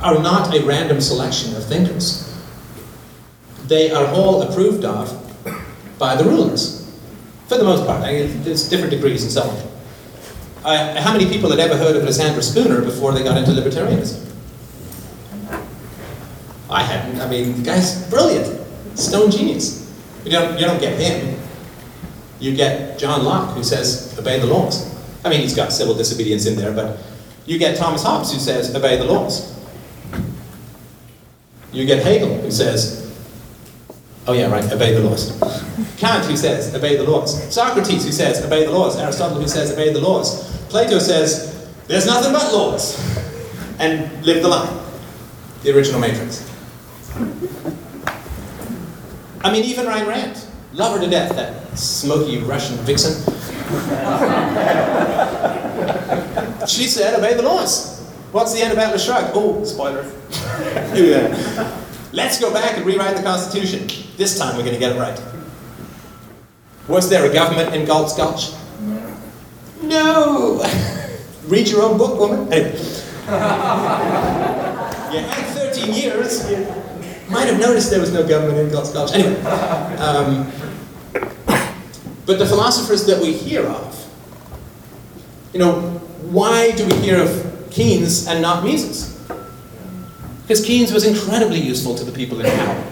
are 0.00 0.20
not 0.22 0.54
a 0.54 0.64
random 0.64 1.00
selection 1.00 1.56
of 1.56 1.64
thinkers. 1.64 2.22
They 3.66 3.90
are 3.90 4.06
all 4.06 4.42
approved 4.42 4.84
of 4.84 5.22
by 5.98 6.14
the 6.14 6.24
rulers, 6.24 6.98
for 7.48 7.56
the 7.56 7.64
most 7.64 7.86
part. 7.86 8.02
I 8.02 8.12
mean, 8.12 8.42
there's 8.42 8.68
different 8.68 8.90
degrees 8.90 9.22
and 9.22 9.32
so 9.32 9.42
on. 9.42 9.76
Uh, 10.64 11.00
how 11.00 11.12
many 11.12 11.26
people 11.26 11.50
had 11.50 11.60
ever 11.60 11.76
heard 11.76 11.96
of 11.96 12.02
Lysander 12.02 12.42
Spooner 12.42 12.82
before 12.82 13.12
they 13.12 13.22
got 13.22 13.38
into 13.38 13.52
libertarianism? 13.52 14.24
I 16.68 16.82
hadn't. 16.82 17.20
I 17.20 17.30
mean, 17.30 17.56
the 17.56 17.62
guy's 17.62 18.08
brilliant, 18.10 18.66
stone 18.98 19.30
genius. 19.30 19.94
You 20.24 20.32
don't, 20.32 20.58
you 20.58 20.66
don't 20.66 20.80
get 20.80 20.98
him. 21.00 21.38
You 22.40 22.54
get 22.54 22.98
John 22.98 23.24
Locke, 23.24 23.54
who 23.54 23.62
says, 23.62 24.16
obey 24.18 24.40
the 24.40 24.46
laws. 24.46 24.92
I 25.24 25.30
mean, 25.30 25.40
he's 25.40 25.54
got 25.54 25.72
civil 25.72 25.94
disobedience 25.94 26.46
in 26.46 26.56
there, 26.56 26.72
but 26.72 26.98
you 27.46 27.58
get 27.58 27.76
Thomas 27.76 28.02
Hobbes, 28.02 28.32
who 28.32 28.38
says, 28.38 28.74
obey 28.74 28.96
the 28.96 29.04
laws. 29.04 29.55
You 31.72 31.84
get 31.84 32.02
Hegel, 32.02 32.40
who 32.40 32.50
says, 32.50 33.14
oh 34.26 34.32
yeah, 34.32 34.50
right, 34.50 34.64
obey 34.72 34.94
the 34.94 35.00
laws. 35.00 35.32
Kant, 35.98 36.24
who 36.24 36.36
says, 36.36 36.74
obey 36.74 36.96
the 36.96 37.04
laws. 37.04 37.52
Socrates, 37.52 38.04
who 38.04 38.12
says, 38.12 38.44
obey 38.44 38.64
the 38.64 38.70
laws. 38.70 38.96
Aristotle, 38.96 39.40
who 39.40 39.48
says, 39.48 39.72
obey 39.72 39.92
the 39.92 40.00
laws. 40.00 40.56
Plato 40.68 40.98
says, 40.98 41.70
there's 41.86 42.06
nothing 42.06 42.32
but 42.32 42.52
laws. 42.52 42.96
And 43.78 44.24
live 44.24 44.42
the 44.42 44.48
line. 44.48 44.82
The 45.62 45.76
original 45.76 46.00
Matrix. 46.00 46.50
I 49.42 49.52
mean, 49.52 49.64
even 49.64 49.86
Ayn 49.86 50.06
Rand, 50.06 50.44
love 50.72 50.98
her 50.98 51.04
to 51.04 51.10
death, 51.10 51.36
that 51.36 51.78
smoky 51.78 52.38
Russian 52.38 52.76
vixen. 52.78 53.14
she 56.66 56.84
said, 56.84 57.14
obey 57.18 57.34
the 57.34 57.42
laws. 57.42 57.95
What's 58.36 58.52
the 58.52 58.60
end 58.60 58.70
of 58.70 58.78
Atlas 58.78 59.02
Shrugged? 59.02 59.30
Oh, 59.32 59.64
spoiler. 59.64 60.02
yeah. 60.94 61.82
Let's 62.12 62.38
go 62.38 62.52
back 62.52 62.76
and 62.76 62.84
rewrite 62.84 63.16
the 63.16 63.22
Constitution. 63.22 63.88
This 64.18 64.38
time 64.38 64.58
we're 64.58 64.62
going 64.62 64.74
to 64.74 64.78
get 64.78 64.94
it 64.94 65.00
right. 65.00 65.18
Was 66.86 67.08
there 67.08 67.24
a 67.24 67.32
government 67.32 67.74
in 67.74 67.86
Galt's 67.86 68.14
Gulch? 68.14 68.52
No. 69.82 70.58
Read 71.46 71.66
your 71.66 71.82
own 71.82 71.96
book, 71.96 72.20
woman. 72.20 72.52
Anyway. 72.52 72.72
you 72.76 72.80
had 75.24 75.72
13 75.72 75.94
years. 75.94 76.50
You 76.50 76.58
might 77.30 77.46
have 77.46 77.58
noticed 77.58 77.88
there 77.88 78.00
was 78.00 78.12
no 78.12 78.28
government 78.28 78.58
in 78.58 78.68
Galt's 78.68 78.92
Gulch. 78.92 79.14
Anyway. 79.14 79.40
Um, 79.44 80.52
but 82.26 82.38
the 82.38 82.44
philosophers 82.44 83.06
that 83.06 83.18
we 83.18 83.32
hear 83.32 83.64
of, 83.64 84.06
you 85.54 85.58
know, 85.58 85.80
why 86.28 86.72
do 86.72 86.86
we 86.86 86.96
hear 86.96 87.22
of 87.22 87.55
Keynes 87.70 88.26
and 88.26 88.42
not 88.42 88.64
Mises? 88.64 89.16
Because 90.42 90.64
Keynes 90.64 90.92
was 90.92 91.04
incredibly 91.04 91.60
useful 91.60 91.94
to 91.96 92.04
the 92.04 92.12
people 92.12 92.40
in 92.40 92.46
power. 92.46 92.84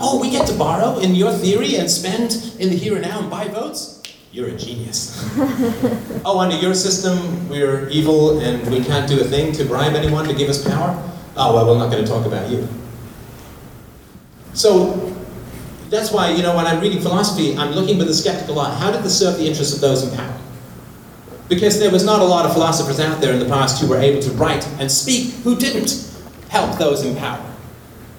Oh, 0.00 0.20
we 0.20 0.30
get 0.30 0.46
to 0.48 0.54
borrow 0.54 0.98
in 0.98 1.14
your 1.14 1.32
theory 1.32 1.76
and 1.76 1.90
spend 1.90 2.54
in 2.58 2.70
the 2.70 2.76
here 2.76 2.94
and 2.94 3.02
now 3.02 3.20
and 3.20 3.30
buy 3.30 3.48
votes? 3.48 4.02
You're 4.30 4.48
a 4.48 4.56
genius. 4.56 5.24
oh, 6.24 6.38
under 6.38 6.56
your 6.56 6.74
system, 6.74 7.48
we're 7.48 7.88
evil 7.88 8.40
and 8.40 8.68
we 8.70 8.84
can't 8.84 9.08
do 9.08 9.20
a 9.20 9.24
thing 9.24 9.52
to 9.52 9.64
bribe 9.64 9.94
anyone 9.94 10.26
to 10.28 10.34
give 10.34 10.48
us 10.48 10.66
power? 10.66 11.02
Oh, 11.36 11.54
well, 11.54 11.66
we're 11.66 11.78
not 11.78 11.90
going 11.90 12.04
to 12.04 12.10
talk 12.10 12.26
about 12.26 12.50
you. 12.50 12.68
So, 14.52 15.16
that's 15.88 16.12
why, 16.12 16.30
you 16.30 16.42
know, 16.42 16.56
when 16.56 16.66
I'm 16.66 16.80
reading 16.80 17.00
philosophy, 17.00 17.56
I'm 17.56 17.72
looking 17.72 17.96
with 17.96 18.08
a 18.08 18.14
skeptical 18.14 18.58
eye. 18.60 18.74
How 18.78 18.90
did 18.90 19.02
this 19.02 19.18
serve 19.18 19.38
the 19.38 19.46
interests 19.46 19.74
of 19.74 19.80
those 19.80 20.02
in 20.02 20.16
power? 20.16 20.38
Because 21.48 21.78
there 21.80 21.90
was 21.90 22.04
not 22.04 22.20
a 22.20 22.24
lot 22.24 22.44
of 22.44 22.52
philosophers 22.52 23.00
out 23.00 23.20
there 23.20 23.32
in 23.32 23.38
the 23.38 23.46
past 23.46 23.80
who 23.80 23.88
were 23.88 23.98
able 23.98 24.20
to 24.22 24.30
write 24.32 24.66
and 24.78 24.90
speak 24.90 25.32
who 25.42 25.56
didn't 25.56 26.12
help 26.50 26.78
those 26.78 27.04
in 27.04 27.16
power. 27.16 27.44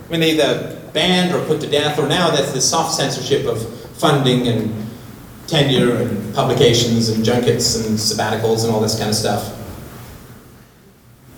When 0.07 0.19
they 0.19 0.31
either 0.31 0.79
banned 0.93 1.35
or 1.35 1.45
put 1.45 1.61
to 1.61 1.69
death, 1.69 1.99
or 1.99 2.07
now 2.07 2.31
that's 2.31 2.51
the 2.51 2.61
soft 2.61 2.95
censorship 2.95 3.45
of 3.45 3.61
funding 3.97 4.47
and 4.47 4.73
tenure 5.45 5.95
and 5.97 6.33
publications 6.33 7.09
and 7.09 7.23
junkets 7.23 7.75
and 7.75 7.97
sabbaticals 7.97 8.63
and 8.63 8.73
all 8.73 8.79
this 8.79 8.97
kind 8.97 9.09
of 9.09 9.15
stuff. 9.15 9.55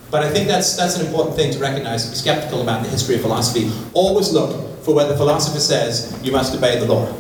But 0.10 0.24
I 0.24 0.30
think 0.30 0.48
that's, 0.48 0.76
that's 0.76 0.98
an 0.98 1.06
important 1.06 1.36
thing 1.36 1.52
to 1.54 1.60
recognize, 1.60 2.10
be 2.10 2.16
skeptical 2.16 2.62
about 2.62 2.84
the 2.84 2.90
history 2.90 3.16
of 3.16 3.22
philosophy. 3.22 3.72
Always 3.94 4.32
look 4.32 4.84
for 4.84 4.94
where 4.94 5.08
the 5.08 5.16
philosopher 5.16 5.60
says 5.60 6.20
you 6.22 6.32
must 6.32 6.54
obey 6.56 6.80
the 6.80 6.86
law. 6.86 7.14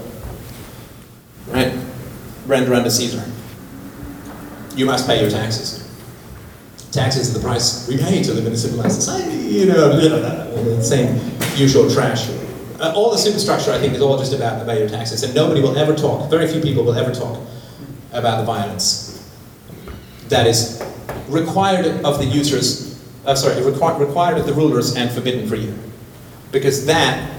Right? 1.47 1.73
Render 2.45 2.73
unto 2.73 2.89
Caesar. 2.89 3.23
You 4.75 4.85
must 4.85 5.07
pay 5.07 5.21
your 5.21 5.29
taxes. 5.29 5.87
Taxes 6.91 7.29
are 7.29 7.39
the 7.39 7.45
price 7.45 7.87
we 7.87 7.97
pay 7.97 8.21
to 8.23 8.33
live 8.33 8.45
in 8.45 8.53
a 8.53 8.57
civilized 8.57 8.95
society. 8.95 9.35
You 9.37 9.65
know, 9.67 9.95
the 9.95 10.83
same 10.83 11.19
usual 11.55 11.89
trash 11.89 12.29
Uh, 12.81 12.91
all 12.95 13.11
the 13.11 13.17
superstructure, 13.17 13.71
I 13.71 13.77
think, 13.77 13.93
is 13.93 14.01
all 14.01 14.17
just 14.17 14.33
about 14.33 14.59
about 14.59 14.79
your 14.79 14.89
taxes, 14.89 15.21
and 15.21 15.35
nobody 15.35 15.61
will 15.61 15.77
ever 15.77 15.93
talk. 15.93 16.31
Very 16.31 16.47
few 16.47 16.59
people 16.61 16.83
will 16.83 16.97
ever 16.97 17.13
talk 17.13 17.37
about 18.11 18.39
the 18.39 18.43
violence 18.43 19.21
that 20.29 20.47
is 20.47 20.81
required 21.29 21.85
of 22.03 22.17
the 22.17 22.25
users. 22.25 22.97
Uh, 23.23 23.35
sorry, 23.35 23.53
requi- 23.61 23.99
required 23.99 24.39
of 24.39 24.47
the 24.47 24.53
rulers 24.53 24.95
and 24.95 25.11
forbidden 25.11 25.47
for 25.47 25.55
you, 25.55 25.75
because 26.51 26.87
that 26.87 27.29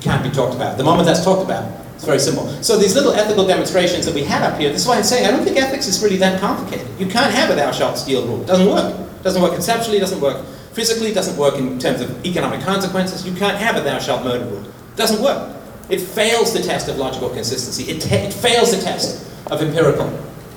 can't 0.00 0.22
be 0.22 0.30
talked 0.30 0.54
about. 0.54 0.78
The 0.78 0.84
moment 0.84 1.06
that's 1.06 1.24
talked 1.24 1.42
about, 1.42 1.66
it's 2.04 2.24
very 2.26 2.36
simple. 2.36 2.62
So 2.62 2.76
these 2.78 2.94
little 2.94 3.12
ethical 3.12 3.46
demonstrations 3.46 4.04
that 4.04 4.14
we 4.14 4.24
had 4.24 4.42
up 4.42 4.58
here, 4.58 4.70
this 4.70 4.82
is 4.82 4.88
why 4.88 4.96
I'm 4.96 5.04
saying 5.04 5.26
I 5.26 5.30
don't 5.30 5.44
think 5.44 5.56
ethics 5.56 5.86
is 5.86 6.02
really 6.02 6.16
that 6.18 6.40
complicated. 6.40 6.86
You 6.98 7.06
can't 7.06 7.32
have 7.32 7.50
a 7.50 7.54
thou 7.54 7.72
shalt 7.72 7.96
steal 7.96 8.26
rule. 8.26 8.42
It 8.42 8.46
doesn't 8.46 8.66
work. 8.66 8.94
It 8.94 9.22
doesn't 9.22 9.40
work 9.40 9.54
conceptually, 9.54 9.96
it 9.96 10.00
doesn't 10.00 10.20
work 10.20 10.44
physically, 10.74 11.12
doesn't 11.14 11.38
work 11.38 11.56
in 11.56 11.78
terms 11.78 12.00
of 12.00 12.26
economic 12.26 12.60
consequences. 12.60 13.26
You 13.26 13.34
can't 13.34 13.56
have 13.56 13.76
a 13.76 13.80
thou 13.80 13.98
shalt 13.98 14.24
murder 14.24 14.44
rule. 14.44 14.64
It 14.64 14.96
doesn't 14.96 15.22
work. 15.22 15.56
It 15.88 16.00
fails 16.00 16.52
the 16.52 16.60
test 16.60 16.88
of 16.88 16.98
logical 16.98 17.30
consistency. 17.30 17.90
It, 17.90 18.00
ta- 18.00 18.26
it 18.26 18.32
fails 18.32 18.76
the 18.76 18.82
test 18.82 19.26
of 19.46 19.62
empirical 19.62 20.08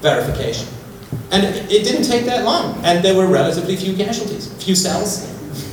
verification. 0.01 0.67
And 1.31 1.45
it, 1.45 1.71
it 1.71 1.83
didn't 1.83 2.03
take 2.03 2.25
that 2.25 2.43
long. 2.43 2.83
And 2.83 3.03
there 3.03 3.15
were 3.15 3.27
relatively 3.27 3.75
few 3.75 3.95
casualties, 3.95 4.51
few 4.63 4.75
cells 4.75 5.25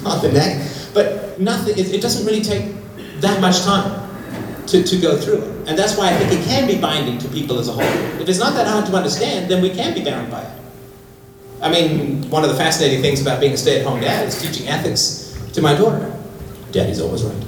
on 0.06 0.22
the 0.22 0.30
neck. 0.30 0.70
But 0.92 1.40
nothing, 1.40 1.76
it, 1.78 1.94
it 1.94 2.00
doesn't 2.00 2.26
really 2.26 2.42
take 2.42 2.74
that 3.20 3.40
much 3.40 3.62
time 3.62 4.04
to, 4.66 4.82
to 4.82 5.00
go 5.00 5.16
through 5.16 5.42
it. 5.42 5.53
And 5.66 5.78
that's 5.78 5.96
why 5.96 6.08
I 6.10 6.16
think 6.16 6.40
it 6.40 6.44
can 6.44 6.66
be 6.66 6.78
binding 6.78 7.18
to 7.18 7.28
people 7.28 7.58
as 7.58 7.68
a 7.68 7.72
whole. 7.72 8.20
If 8.20 8.28
it's 8.28 8.38
not 8.38 8.54
that 8.54 8.66
hard 8.66 8.86
to 8.86 8.92
understand, 8.94 9.50
then 9.50 9.62
we 9.62 9.70
can 9.70 9.94
be 9.94 10.04
bound 10.04 10.30
by 10.30 10.42
it. 10.42 10.60
I 11.62 11.70
mean, 11.70 12.28
one 12.28 12.44
of 12.44 12.50
the 12.50 12.56
fascinating 12.56 13.00
things 13.00 13.22
about 13.22 13.40
being 13.40 13.52
a 13.52 13.56
stay 13.56 13.80
at 13.80 13.86
home 13.86 14.00
dad 14.00 14.28
is 14.28 14.40
teaching 14.40 14.68
ethics 14.68 15.34
to 15.54 15.62
my 15.62 15.74
daughter. 15.74 16.14
Daddy's 16.72 17.00
always 17.00 17.22
right. 17.24 17.44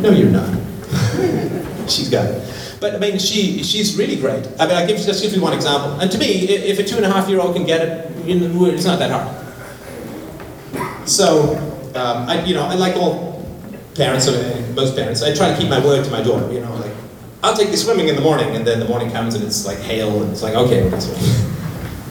No, 0.00 0.10
you're 0.10 0.30
not. 0.30 0.48
She's 1.90 2.08
got 2.08 2.26
it. 2.26 2.78
But 2.80 2.94
I 2.94 2.98
mean, 2.98 3.18
she, 3.18 3.62
she's 3.62 3.96
really 3.96 4.16
great. 4.16 4.46
I 4.60 4.66
mean, 4.66 4.76
I'll 4.76 4.86
give, 4.86 4.98
you 4.98 5.04
just 5.06 5.22
give 5.22 5.32
you 5.32 5.40
one 5.40 5.54
example. 5.54 5.98
And 6.00 6.10
to 6.10 6.18
me, 6.18 6.26
if 6.26 6.78
a 6.78 6.84
two 6.84 6.96
and 6.96 7.04
a 7.06 7.10
half 7.10 7.28
year 7.30 7.40
old 7.40 7.56
can 7.56 7.64
get 7.64 7.80
it, 7.80 8.26
you 8.26 8.38
know, 8.38 8.66
it's 8.66 8.84
not 8.84 8.98
that 8.98 9.10
hard. 9.10 11.08
So, 11.08 11.56
um, 11.94 12.28
I, 12.28 12.44
you 12.44 12.54
know, 12.54 12.64
I 12.64 12.74
like 12.74 12.96
all 12.96 13.33
parents, 13.94 14.26
most 14.74 14.96
parents, 14.96 15.22
I 15.22 15.34
try 15.34 15.52
to 15.52 15.56
keep 15.58 15.68
my 15.68 15.84
word 15.84 16.04
to 16.04 16.10
my 16.10 16.22
daughter, 16.22 16.52
you 16.52 16.60
know, 16.60 16.74
like, 16.76 16.92
I'll 17.42 17.56
take 17.56 17.68
you 17.70 17.76
swimming 17.76 18.08
in 18.08 18.16
the 18.16 18.22
morning, 18.22 18.56
and 18.56 18.66
then 18.66 18.80
the 18.80 18.88
morning 18.88 19.10
comes 19.10 19.34
and 19.34 19.44
it's 19.44 19.66
like 19.66 19.78
hail, 19.78 20.22
and 20.22 20.32
it's 20.32 20.42
like, 20.42 20.54
okay, 20.54 20.82
we're 20.82 20.90
going. 20.90 21.02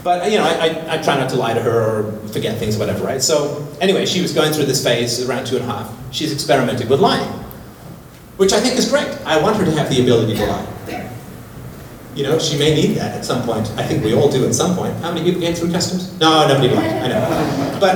But, 0.04 0.30
you 0.30 0.38
know, 0.38 0.44
I, 0.44 0.68
I, 0.68 0.94
I 0.98 1.02
try 1.02 1.16
not 1.16 1.30
to 1.30 1.36
lie 1.36 1.54
to 1.54 1.62
her 1.62 1.80
or 1.80 2.12
forget 2.28 2.58
things 2.58 2.76
or 2.76 2.80
whatever, 2.80 3.04
right? 3.04 3.22
So, 3.22 3.66
anyway, 3.80 4.06
she 4.06 4.20
was 4.20 4.32
going 4.32 4.52
through 4.52 4.66
this 4.66 4.84
phase 4.84 5.26
around 5.26 5.46
two 5.46 5.56
and 5.56 5.64
a 5.64 5.68
half. 5.68 5.90
She's 6.12 6.32
experimenting 6.32 6.88
with 6.88 7.00
lying, 7.00 7.28
which 8.36 8.52
I 8.52 8.60
think 8.60 8.76
is 8.76 8.88
great. 8.88 9.08
I 9.24 9.40
want 9.40 9.56
her 9.56 9.64
to 9.64 9.70
have 9.72 9.88
the 9.88 10.02
ability 10.02 10.36
to 10.36 10.46
lie. 10.46 10.66
You 12.14 12.22
know, 12.22 12.38
she 12.38 12.56
may 12.56 12.72
need 12.72 12.96
that 12.98 13.16
at 13.16 13.24
some 13.24 13.42
point. 13.42 13.68
I 13.76 13.82
think 13.82 14.04
we 14.04 14.14
all 14.14 14.30
do 14.30 14.46
at 14.46 14.54
some 14.54 14.76
point. 14.76 14.94
How 14.98 15.12
many 15.12 15.24
people 15.24 15.40
get 15.40 15.58
through 15.58 15.72
customs? 15.72 16.16
No, 16.20 16.46
nobody 16.46 16.68
lied. 16.72 16.92
I 16.92 17.08
know. 17.08 17.78
But 17.80 17.94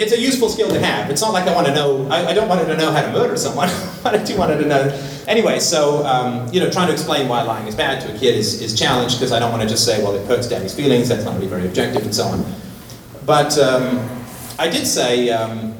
it's 0.00 0.12
a 0.12 0.18
useful 0.18 0.48
skill 0.48 0.70
to 0.70 0.80
have. 0.80 1.10
It's 1.10 1.20
not 1.20 1.34
like 1.34 1.46
I 1.46 1.54
want 1.54 1.66
to 1.66 1.74
know, 1.74 2.08
I, 2.08 2.28
I 2.28 2.32
don't 2.32 2.48
want 2.48 2.66
to 2.66 2.74
know 2.74 2.90
how 2.90 3.02
to 3.02 3.12
murder 3.12 3.36
someone, 3.36 3.68
but 4.02 4.14
I 4.14 4.24
do 4.24 4.36
want 4.36 4.58
to 4.58 4.66
know. 4.66 4.88
Anyway, 5.28 5.60
so, 5.60 6.04
um, 6.06 6.50
you 6.50 6.58
know, 6.58 6.70
trying 6.70 6.86
to 6.86 6.92
explain 6.94 7.28
why 7.28 7.42
lying 7.42 7.68
is 7.68 7.74
bad 7.74 8.00
to 8.00 8.14
a 8.14 8.18
kid 8.18 8.34
is, 8.34 8.62
is 8.62 8.76
challenged 8.76 9.18
because 9.18 9.30
I 9.30 9.38
don't 9.38 9.50
want 9.50 9.62
to 9.62 9.68
just 9.68 9.84
say, 9.84 10.02
well, 10.02 10.14
it 10.14 10.26
hurts 10.26 10.48
daddy's 10.48 10.74
feelings, 10.74 11.10
that's 11.10 11.24
not 11.24 11.34
really 11.34 11.48
very 11.48 11.66
objective 11.66 12.02
and 12.02 12.14
so 12.14 12.24
on. 12.24 12.50
But 13.26 13.58
um, 13.58 14.08
I 14.58 14.70
did 14.70 14.86
say, 14.86 15.28
um, 15.28 15.74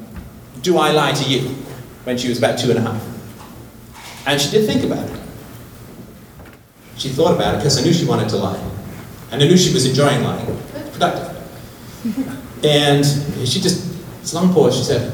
do 0.60 0.76
I 0.76 0.90
lie 0.90 1.12
to 1.12 1.28
you? 1.28 1.56
When 2.04 2.18
she 2.18 2.28
was 2.28 2.38
about 2.38 2.58
two 2.58 2.70
and 2.70 2.78
a 2.78 2.82
half. 2.82 4.26
And 4.26 4.40
she 4.40 4.50
did 4.50 4.66
think 4.66 4.84
about 4.84 5.08
it. 5.08 5.20
She 6.96 7.08
thought 7.08 7.34
about 7.34 7.54
it 7.54 7.58
because 7.58 7.78
I 7.78 7.82
knew 7.82 7.92
she 7.92 8.04
wanted 8.04 8.28
to 8.30 8.36
lie. 8.36 8.58
And 9.30 9.42
I 9.42 9.46
knew 9.46 9.56
she 9.56 9.72
was 9.72 9.86
enjoying 9.86 10.22
lying. 10.22 10.46
Productive. 10.92 11.36
And 12.62 13.06
she 13.48 13.58
just, 13.58 13.89
it's 14.20 14.32
a 14.32 14.36
long 14.36 14.52
pause, 14.52 14.76
she 14.76 14.84
said, 14.84 15.12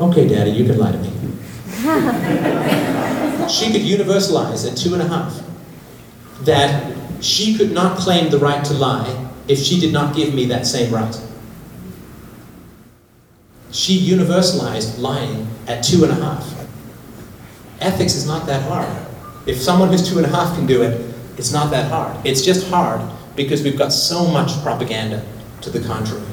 Okay, 0.00 0.28
Daddy, 0.28 0.52
you 0.52 0.64
can 0.64 0.78
lie 0.78 0.92
to 0.92 0.98
me. 0.98 1.10
she 3.48 3.72
could 3.72 3.82
universalize 3.82 4.70
at 4.70 4.76
two 4.76 4.94
and 4.94 5.02
a 5.02 5.08
half 5.08 5.42
that 6.42 6.94
she 7.20 7.56
could 7.56 7.72
not 7.72 7.98
claim 7.98 8.30
the 8.30 8.38
right 8.38 8.64
to 8.64 8.74
lie 8.74 9.28
if 9.48 9.58
she 9.58 9.80
did 9.80 9.92
not 9.92 10.14
give 10.14 10.34
me 10.34 10.44
that 10.46 10.66
same 10.66 10.92
right. 10.94 11.20
She 13.72 13.98
universalized 14.08 14.98
lying 14.98 15.48
at 15.66 15.82
two 15.82 16.04
and 16.04 16.12
a 16.12 16.16
half. 16.16 16.54
Ethics 17.80 18.14
is 18.14 18.26
not 18.26 18.46
that 18.46 18.62
hard. 18.62 18.88
If 19.46 19.58
someone 19.58 19.88
who's 19.88 20.08
two 20.08 20.18
and 20.18 20.26
a 20.26 20.30
half 20.30 20.54
can 20.54 20.66
do 20.66 20.82
it, 20.82 21.14
it's 21.36 21.52
not 21.52 21.70
that 21.70 21.90
hard. 21.90 22.24
It's 22.26 22.42
just 22.42 22.68
hard 22.68 23.00
because 23.36 23.62
we've 23.62 23.78
got 23.78 23.92
so 23.92 24.26
much 24.26 24.50
propaganda 24.62 25.24
to 25.62 25.70
the 25.70 25.80
contrary. 25.80 26.24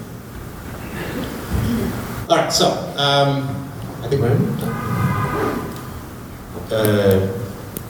All 2.28 2.38
right, 2.38 2.52
so 2.52 2.72
um, 2.98 3.70
I 4.02 4.08
think 4.08 4.20
we're 4.20 4.34
uh, 6.72 7.28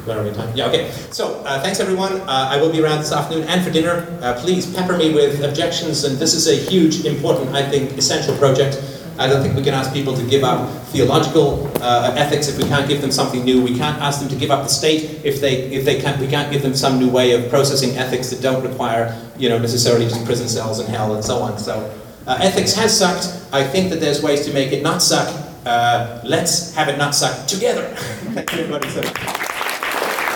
where 0.03 0.19
are 0.19 0.23
we 0.23 0.31
time? 0.31 0.53
Yeah, 0.53 0.67
okay. 0.67 0.91
So 1.11 1.39
uh, 1.45 1.61
thanks 1.61 1.79
everyone. 1.79 2.19
Uh, 2.19 2.49
I 2.51 2.59
will 2.59 2.69
be 2.69 2.83
around 2.83 2.99
this 2.99 3.13
afternoon 3.13 3.47
and 3.47 3.63
for 3.63 3.71
dinner. 3.71 4.05
Uh, 4.21 4.33
please 4.41 4.71
pepper 4.75 4.97
me 4.97 5.13
with 5.13 5.41
objections, 5.41 6.03
and 6.03 6.17
this 6.17 6.33
is 6.33 6.49
a 6.49 6.69
huge, 6.69 7.05
important, 7.05 7.55
I 7.55 7.63
think, 7.63 7.97
essential 7.97 8.38
project. 8.38 8.83
I 9.17 9.27
don't 9.27 9.41
think 9.41 9.55
we 9.55 9.63
can 9.63 9.73
ask 9.73 9.93
people 9.93 10.13
to 10.17 10.23
give 10.29 10.43
up 10.43 10.69
theological 10.88 11.71
uh, 11.81 12.13
ethics 12.17 12.49
if 12.49 12.57
we 12.57 12.67
can't 12.67 12.89
give 12.89 12.99
them 12.99 13.11
something 13.11 13.45
new. 13.45 13.61
We 13.61 13.77
can't 13.77 14.01
ask 14.01 14.19
them 14.19 14.27
to 14.27 14.36
give 14.36 14.51
up 14.51 14.63
the 14.63 14.69
state 14.69 15.21
if 15.23 15.39
they 15.39 15.71
if 15.71 15.86
they 15.86 16.01
can't. 16.01 16.19
We 16.19 16.27
can't 16.27 16.51
give 16.51 16.61
them 16.61 16.75
some 16.75 16.99
new 16.99 17.09
way 17.09 17.31
of 17.31 17.49
processing 17.49 17.95
ethics 17.95 18.31
that 18.31 18.41
don't 18.41 18.61
require 18.61 19.15
you 19.38 19.47
know 19.47 19.57
necessarily 19.57 20.09
just 20.09 20.25
prison 20.25 20.49
cells 20.49 20.79
and 20.79 20.89
hell 20.89 21.15
and 21.15 21.23
so 21.23 21.38
on. 21.39 21.57
So 21.57 21.89
uh, 22.28 22.38
ethics 22.41 22.73
has 22.76 22.97
sucked. 22.97 23.28
I 23.53 23.63
think 23.63 23.89
that 23.91 23.99
there's 23.99 24.21
ways 24.21 24.45
to 24.45 24.53
make 24.53 24.71
it 24.71 24.84
not 24.84 25.01
suck. 25.01 25.28
Uh, 25.65 26.19
let's 26.23 26.73
have 26.76 26.89
it 26.89 26.97
not 26.97 27.15
suck 27.15 27.47
together. 27.47 27.88
Thank 28.34 28.51
you, 28.53 28.59
everybody. 28.59 28.89
So 28.89 29.01
much. 29.01 30.36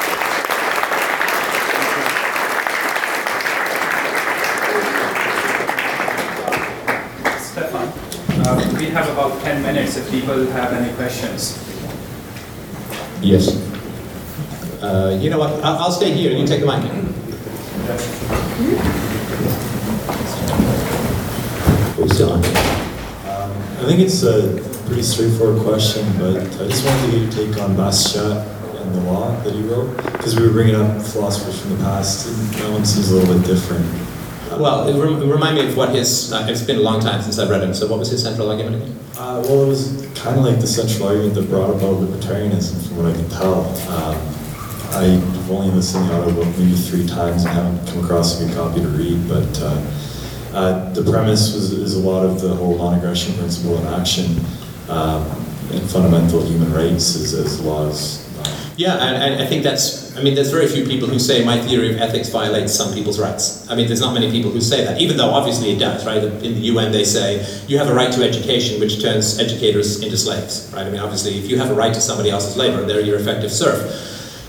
Stefan, 7.40 7.88
uh, 8.46 8.76
we 8.78 8.86
have 8.88 9.08
about 9.10 9.42
10 9.42 9.62
minutes 9.62 9.98
if 9.98 10.10
people 10.12 10.46
have 10.52 10.74
any 10.74 10.94
questions. 10.96 11.58
Yes. 13.22 13.56
Uh, 14.82 15.18
you 15.22 15.30
know 15.30 15.40
what? 15.40 15.52
I'll, 15.64 15.78
I'll 15.78 15.92
stay 15.92 16.12
here. 16.12 16.32
and 16.32 16.40
You 16.40 16.48
take 16.48 16.62
the 16.62 16.68
mic. 16.68 16.84
Are 22.00 22.04
we 22.04 22.10
still 22.12 22.32
on? 22.32 22.40
Um, 22.40 23.52
I 23.52 23.86
think 23.86 24.00
it's 24.00 24.24
a 24.24 24.56
pretty 24.86 25.02
straightforward 25.02 25.62
question, 25.64 26.08
but 26.18 26.38
I 26.38 26.68
just 26.70 26.86
wanted 26.86 27.12
to 27.12 27.12
get 27.12 27.22
your 27.22 27.32
take 27.54 27.62
on 27.62 27.76
Bastiat 27.76 28.40
and 28.80 28.96
the 28.96 29.02
law 29.02 29.38
that 29.42 29.54
he 29.54 29.62
wrote, 29.64 29.98
because 30.14 30.40
we 30.40 30.48
were 30.48 30.54
bringing 30.54 30.76
up 30.76 31.02
philosophers 31.02 31.60
from 31.60 31.72
the 31.72 31.84
past, 31.84 32.26
and 32.26 32.36
that 32.54 32.72
one 32.72 32.86
seems 32.86 33.12
a 33.12 33.16
little 33.18 33.36
bit 33.36 33.46
different. 33.46 33.86
Well, 34.58 34.88
it 34.88 34.98
rem- 34.98 35.30
remind 35.30 35.58
me 35.58 35.68
of 35.68 35.76
what 35.76 35.90
his. 35.90 36.32
Uh, 36.32 36.48
it's 36.50 36.62
been 36.62 36.78
a 36.78 36.82
long 36.82 37.02
time 37.02 37.22
since 37.22 37.38
I've 37.38 37.50
read 37.50 37.64
him. 37.64 37.74
So, 37.74 37.86
what 37.88 38.00
was 38.00 38.10
his 38.10 38.24
central 38.24 38.50
argument 38.50 38.78
again? 38.78 39.00
Uh, 39.18 39.44
well, 39.46 39.66
it 39.66 39.68
was 39.68 40.08
kind 40.16 40.40
of 40.40 40.46
like 40.46 40.62
the 40.62 40.68
central 40.68 41.10
argument 41.10 41.34
that 41.34 41.50
brought 41.50 41.70
about 41.70 41.98
libertarianism, 41.98 42.88
from 42.88 42.96
what 42.96 43.08
I 43.08 43.14
can 43.14 43.30
tell. 43.30 43.66
Um, 43.92 44.16
I've 44.96 45.52
only 45.52 45.70
listened 45.76 46.08
to 46.08 46.16
the 46.16 46.22
audiobook 46.22 46.58
maybe 46.58 46.76
three 46.76 47.06
times 47.06 47.44
and 47.44 47.54
haven't 47.54 47.86
come 47.90 48.06
across 48.06 48.40
a 48.40 48.46
good 48.46 48.56
copy 48.56 48.80
to 48.80 48.88
read, 48.88 49.28
but 49.28 49.62
uh, 49.62 49.76
uh, 50.54 50.92
the 50.94 51.10
premise 51.10 51.54
was, 51.54 51.72
is 51.72 51.96
a 51.96 52.00
lot 52.00 52.26
of 52.26 52.42
the 52.42 52.54
whole 52.56 52.78
non-aggression 52.78 53.36
principle 53.36 53.78
in 53.78 53.88
action 53.94 54.26
um, 54.90 55.24
and 55.72 55.90
fundamental 55.90 56.44
human 56.46 56.74
rights 56.74 57.16
as, 57.16 57.34
as 57.34 57.62
laws. 57.62 58.30
Yeah, 58.80 58.96
and 58.96 59.42
I 59.42 59.46
think 59.46 59.64
that's. 59.64 60.16
I 60.16 60.24
mean, 60.24 60.36
there's 60.36 60.52
very 60.52 60.68
few 60.68 60.86
people 60.86 61.10
who 61.10 61.20
say 61.20 61.44
my 61.44 61.60
theory 61.60 61.94
of 61.94 62.00
ethics 62.00 62.30
violates 62.30 62.74
some 62.74 62.94
people's 62.94 63.20
rights. 63.20 63.70
I 63.70 63.76
mean, 63.76 63.88
there's 63.88 64.00
not 64.00 64.14
many 64.14 64.32
people 64.32 64.52
who 64.52 64.62
say 64.62 64.86
that, 64.86 65.02
even 65.02 65.18
though 65.18 65.32
obviously 65.32 65.72
it 65.72 65.80
does, 65.80 66.06
right? 66.06 66.24
In 66.24 66.40
the 66.40 66.72
UN, 66.72 66.94
they 66.94 67.04
say 67.04 67.46
you 67.68 67.78
have 67.78 67.90
a 67.90 67.94
right 67.94 68.12
to 68.14 68.24
education, 68.24 68.80
which 68.80 69.02
turns 69.02 69.38
educators 69.38 70.02
into 70.02 70.18
slaves, 70.18 70.72
right? 70.74 70.88
I 70.88 70.90
mean, 70.90 71.02
obviously, 71.02 71.38
if 71.38 71.50
you 71.50 71.58
have 71.58 71.72
a 71.72 71.74
right 71.74 71.94
to 71.94 72.00
somebody 72.00 72.30
else's 72.30 72.56
labor, 72.56 72.86
they're 72.86 73.02
your 73.02 73.20
effective 73.20 73.52
serf. 73.52 73.82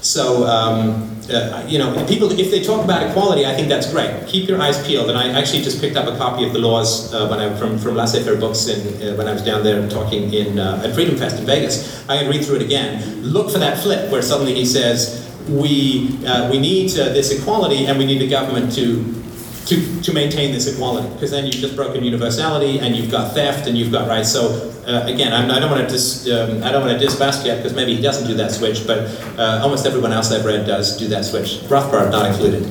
So, 0.03 0.47
um, 0.47 1.17
uh, 1.31 1.65
you 1.69 1.79
know, 1.79 2.07
people, 2.07 2.31
if 2.33 2.51
they 2.51 2.63
talk 2.63 2.85
about 2.85 3.09
equality, 3.09 3.45
I 3.47 3.55
think 3.55 3.69
that's 3.69 3.91
great. 3.91 4.27
Keep 4.27 4.49
your 4.49 4.61
eyes 4.61 4.85
peeled. 4.87 5.11
And 5.11 5.19
I 5.19 5.29
actually 5.39 5.63
just 5.63 5.81
picked 5.81 5.97
up 5.97 6.13
a 6.13 6.17
copy 6.17 6.45
of 6.45 6.53
the 6.53 6.59
laws 6.59 7.13
uh, 7.13 7.29
when 7.29 7.39
I, 7.39 7.55
from, 7.57 7.79
from 7.79 7.95
Laissez-Faire 7.95 8.37
Books 8.37 8.67
in, 8.69 8.81
uh, 9.03 9.17
when 9.17 9.29
I 9.29 9.33
was 9.33 9.43
down 9.43 9.63
there 9.63 9.87
talking 9.89 10.33
in, 10.33 10.59
uh, 10.59 10.83
at 10.85 10.95
Freedom 10.95 11.17
Fest 11.17 11.39
in 11.39 11.47
Vegas. 11.47 12.03
Going 12.07 12.25
to 12.25 12.31
read 12.31 12.45
through 12.45 12.57
it 12.57 12.63
again. 12.63 13.23
Look 13.23 13.51
for 13.51 13.59
that 13.59 13.79
flip 13.79 14.11
where 14.11 14.23
suddenly 14.23 14.55
he 14.55 14.65
says, 14.65 15.27
we, 15.49 16.19
uh, 16.27 16.51
we 16.51 16.59
need 16.59 16.91
uh, 16.99 17.11
this 17.11 17.31
equality 17.31 17.87
and 17.87 17.99
we 17.99 18.07
need 18.07 18.21
the 18.21 18.29
government 18.29 18.75
to 18.75 19.20
to, 19.67 20.03
to 20.03 20.13
maintain 20.13 20.53
this 20.53 20.67
equality, 20.73 21.09
because 21.15 21.31
then 21.31 21.45
you've 21.45 21.57
just 21.57 21.77
broken 21.77 22.03
universality, 22.03 22.79
and 22.79 22.97
you've 22.97 23.11
got 23.11 23.35
theft, 23.35 23.67
and 23.69 23.77
you've 23.77 23.93
got 23.93 24.09
rights. 24.09 24.33
So 24.33 24.73
uh, 24.87 25.07
again, 25.07 25.33
I'm, 25.33 25.51
I 25.51 25.61
don't 25.61 25.71
want 25.71 25.87
to 25.87 25.89
dis, 25.89 26.29
um, 26.31 26.63
I 26.65 26.73
don't 26.73 26.85
want 26.85 26.99
to 26.99 27.05
diss 27.05 27.15
Bastiat 27.17 27.59
because 27.59 27.75
maybe 27.75 27.95
he 27.95 28.03
doesn't 28.03 28.27
do 28.27 28.35
that 28.35 28.51
switch, 28.51 28.87
but 28.87 28.99
uh, 29.39 29.61
almost 29.63 29.87
everyone 29.87 30.13
else 30.13 30.33
I've 30.33 30.45
read 30.45 30.67
does 30.67 30.97
do 30.97 31.07
that 31.09 31.25
switch. 31.25 31.61
Rothbard 31.69 32.11
not 32.11 32.31
included. 32.31 32.65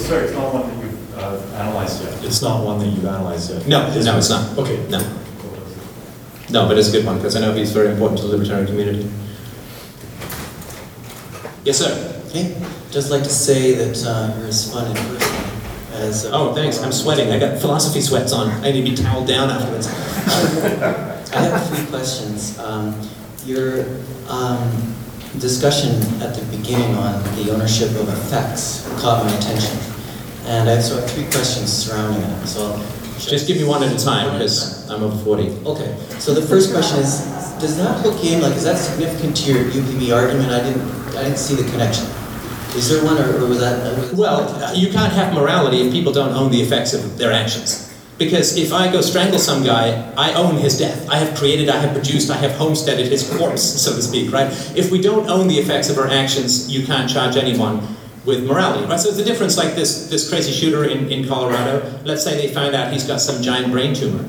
Sorry, 0.00 0.24
it's 0.24 0.32
not 0.32 0.54
one 0.54 0.68
that 0.68 0.84
you've 0.84 1.18
uh, 1.18 1.56
analyzed 1.56 2.02
yet. 2.02 2.24
It's 2.24 2.42
not 2.42 2.64
one 2.64 2.78
that 2.78 2.86
you've 2.86 3.04
analyzed 3.04 3.52
yet? 3.52 3.68
No, 3.68 3.88
no, 4.02 4.18
it's 4.18 4.30
not. 4.30 4.58
Okay. 4.58 4.88
No, 4.88 4.98
no, 6.50 6.66
but 6.66 6.78
it's 6.78 6.88
a 6.88 6.92
good 6.92 7.04
one 7.04 7.16
because 7.16 7.36
I 7.36 7.40
know 7.40 7.52
he's 7.52 7.72
very 7.72 7.92
important 7.92 8.20
to 8.20 8.26
the 8.26 8.32
libertarian 8.32 8.66
community. 8.66 9.10
Yes, 11.64 11.78
sir. 11.78 12.22
Okay, 12.28 12.56
just 12.90 13.10
like 13.10 13.22
to 13.22 13.28
say 13.28 13.74
that 13.74 14.04
uh, 14.06 14.34
you're 14.38 14.48
as 14.48 14.72
fun 14.72 14.94
person 14.94 15.37
as. 16.00 16.24
uh, 16.26 16.30
Oh, 16.32 16.54
thanks. 16.54 16.82
I'm 16.82 16.92
sweating. 16.92 17.30
I 17.30 17.38
got 17.38 17.60
philosophy 17.60 18.00
sweats 18.00 18.32
on. 18.32 18.48
I 18.64 18.70
need 18.72 18.84
to 18.84 18.90
be 18.90 18.96
toweled 18.96 19.26
down 19.28 19.50
afterwards. 19.50 19.86
I 21.34 21.40
have 21.40 21.68
three 21.68 21.86
questions. 21.86 22.58
Um, 22.58 22.94
Your 23.44 23.84
um, 24.28 24.94
discussion 25.38 25.90
at 26.22 26.34
the 26.34 26.44
beginning 26.56 26.94
on 26.96 27.22
the 27.36 27.50
ownership 27.52 27.90
of 27.90 28.08
effects 28.08 28.86
caught 29.00 29.24
my 29.24 29.32
attention. 29.36 29.76
And 30.46 30.68
I 30.68 30.74
have 30.74 31.10
three 31.10 31.24
questions 31.24 31.72
surrounding 31.72 32.22
it, 32.22 32.46
so. 32.46 32.72
I'll 32.72 33.24
Just 33.24 33.48
give 33.48 33.56
me 33.56 33.64
one 33.64 33.82
at 33.82 33.92
a 33.92 34.02
time 34.04 34.32
because 34.38 34.88
I'm 34.90 35.02
over 35.02 35.16
40. 35.24 35.48
Okay, 35.66 35.96
so 36.18 36.32
the 36.34 36.42
first 36.42 36.72
question 36.72 37.00
is, 37.00 37.20
does 37.60 37.76
that 37.76 38.00
hook 38.00 38.24
in, 38.24 38.40
like, 38.40 38.54
is 38.54 38.62
that 38.64 38.78
significant 38.78 39.36
to 39.38 39.52
your 39.52 39.64
UPB 39.64 40.14
argument? 40.14 40.50
I 40.52 40.62
didn't, 40.62 40.82
I 41.16 41.24
didn't 41.24 41.38
see 41.38 41.56
the 41.56 41.68
connection. 41.70 42.06
Is 42.76 42.88
there 42.88 43.04
one, 43.04 43.18
or 43.18 43.44
or 43.44 43.48
was 43.48 43.60
that? 43.60 44.14
Well, 44.14 44.76
you 44.76 44.90
can't 44.90 45.12
have 45.12 45.32
morality 45.34 45.82
if 45.82 45.92
people 45.92 46.12
don't 46.12 46.32
own 46.32 46.50
the 46.50 46.60
effects 46.60 46.94
of 46.94 47.18
their 47.18 47.32
actions. 47.32 47.88
Because 48.18 48.56
if 48.56 48.72
I 48.72 48.90
go 48.90 49.00
strangle 49.00 49.38
some 49.38 49.62
guy, 49.62 50.12
I 50.16 50.34
own 50.34 50.56
his 50.56 50.76
death. 50.76 51.08
I 51.08 51.18
have 51.18 51.38
created, 51.38 51.68
I 51.68 51.76
have 51.76 51.92
produced, 51.92 52.30
I 52.30 52.36
have 52.36 52.50
homesteaded 52.52 53.06
his 53.06 53.22
corpse, 53.36 53.62
so 53.62 53.94
to 53.94 54.02
speak, 54.02 54.32
right? 54.32 54.50
If 54.76 54.90
we 54.90 55.00
don't 55.00 55.30
own 55.30 55.46
the 55.46 55.56
effects 55.56 55.88
of 55.88 55.98
our 55.98 56.08
actions, 56.08 56.68
you 56.68 56.84
can't 56.84 57.08
charge 57.08 57.36
anyone 57.36 57.80
with 58.24 58.44
morality, 58.44 58.84
right? 58.86 58.98
So 58.98 59.08
it's 59.08 59.18
the 59.18 59.24
difference 59.24 59.56
like 59.56 59.76
this, 59.76 60.10
this 60.10 60.28
crazy 60.28 60.50
shooter 60.50 60.84
in, 60.84 61.10
in 61.12 61.28
Colorado. 61.28 62.00
Let's 62.04 62.24
say 62.24 62.36
they 62.36 62.52
find 62.52 62.74
out 62.74 62.92
he's 62.92 63.06
got 63.06 63.20
some 63.20 63.40
giant 63.40 63.70
brain 63.70 63.94
tumor. 63.94 64.28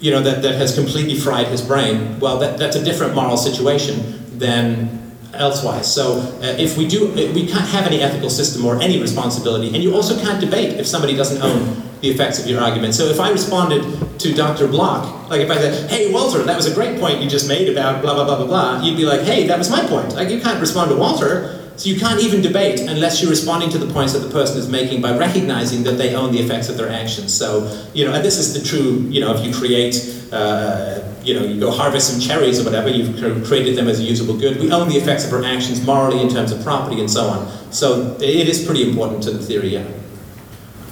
You 0.00 0.12
know, 0.12 0.22
that, 0.22 0.40
that 0.40 0.54
has 0.54 0.74
completely 0.74 1.16
fried 1.16 1.48
his 1.48 1.60
brain. 1.60 2.18
Well, 2.18 2.38
that, 2.38 2.58
that's 2.58 2.76
a 2.76 2.82
different 2.82 3.14
moral 3.14 3.36
situation 3.36 4.38
than 4.38 4.99
elsewise. 5.40 5.92
So 5.92 6.20
uh, 6.42 6.56
if 6.58 6.76
we 6.76 6.86
do, 6.86 7.10
we 7.12 7.46
can't 7.46 7.68
have 7.68 7.86
any 7.86 8.00
ethical 8.00 8.30
system 8.30 8.64
or 8.64 8.80
any 8.80 9.00
responsibility, 9.00 9.74
and 9.74 9.82
you 9.82 9.94
also 9.94 10.20
can't 10.20 10.40
debate 10.40 10.78
if 10.78 10.86
somebody 10.86 11.16
doesn't 11.16 11.42
own 11.42 11.82
the 12.00 12.08
effects 12.08 12.38
of 12.38 12.46
your 12.46 12.60
argument. 12.60 12.94
So 12.94 13.06
if 13.06 13.20
I 13.20 13.30
responded 13.30 13.82
to 14.20 14.34
Dr. 14.34 14.68
Block, 14.68 15.28
like 15.28 15.40
if 15.40 15.50
I 15.50 15.56
said, 15.56 15.90
"Hey 15.90 16.12
Walter, 16.12 16.42
that 16.42 16.56
was 16.56 16.66
a 16.66 16.74
great 16.74 17.00
point 17.00 17.20
you 17.20 17.28
just 17.28 17.48
made 17.48 17.68
about 17.68 18.02
blah 18.02 18.14
blah 18.14 18.24
blah 18.24 18.36
blah 18.36 18.46
blah," 18.46 18.82
you'd 18.82 18.96
be 18.96 19.04
like, 19.04 19.22
"Hey, 19.22 19.46
that 19.48 19.58
was 19.58 19.70
my 19.70 19.84
point." 19.86 20.14
Like 20.14 20.30
you 20.30 20.40
can't 20.40 20.60
respond 20.60 20.90
to 20.90 20.96
Walter. 20.96 21.59
So 21.76 21.88
you 21.88 21.98
can't 21.98 22.20
even 22.20 22.42
debate 22.42 22.80
unless 22.80 23.22
you're 23.22 23.30
responding 23.30 23.70
to 23.70 23.78
the 23.78 23.90
points 23.90 24.12
that 24.12 24.18
the 24.18 24.30
person 24.30 24.58
is 24.58 24.68
making 24.68 25.00
by 25.00 25.16
recognizing 25.16 25.82
that 25.84 25.92
they 25.92 26.14
own 26.14 26.30
the 26.30 26.38
effects 26.38 26.68
of 26.68 26.76
their 26.76 26.90
actions. 26.90 27.32
So, 27.32 27.84
you 27.94 28.04
know, 28.04 28.12
and 28.12 28.22
this 28.22 28.36
is 28.36 28.52
the 28.52 28.60
true, 28.60 29.06
you 29.08 29.20
know, 29.20 29.34
if 29.34 29.44
you 29.44 29.54
create, 29.54 29.96
uh, 30.30 31.00
you 31.22 31.34
know, 31.34 31.44
you 31.44 31.58
go 31.58 31.70
harvest 31.70 32.10
some 32.10 32.20
cherries 32.20 32.60
or 32.60 32.64
whatever, 32.64 32.90
you've 32.90 33.16
created 33.46 33.76
them 33.76 33.88
as 33.88 33.98
a 33.98 34.02
usable 34.02 34.36
good. 34.36 34.60
We 34.60 34.70
own 34.70 34.88
the 34.88 34.96
effects 34.96 35.24
of 35.26 35.32
our 35.32 35.42
actions 35.42 35.84
morally 35.84 36.20
in 36.20 36.28
terms 36.28 36.52
of 36.52 36.62
property 36.62 37.00
and 37.00 37.10
so 37.10 37.28
on. 37.28 37.72
So 37.72 38.16
it 38.20 38.48
is 38.48 38.64
pretty 38.64 38.88
important 38.88 39.22
to 39.24 39.30
the 39.30 39.42
theory, 39.42 39.68
yeah. 39.68 39.86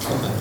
Okay. 0.00 0.34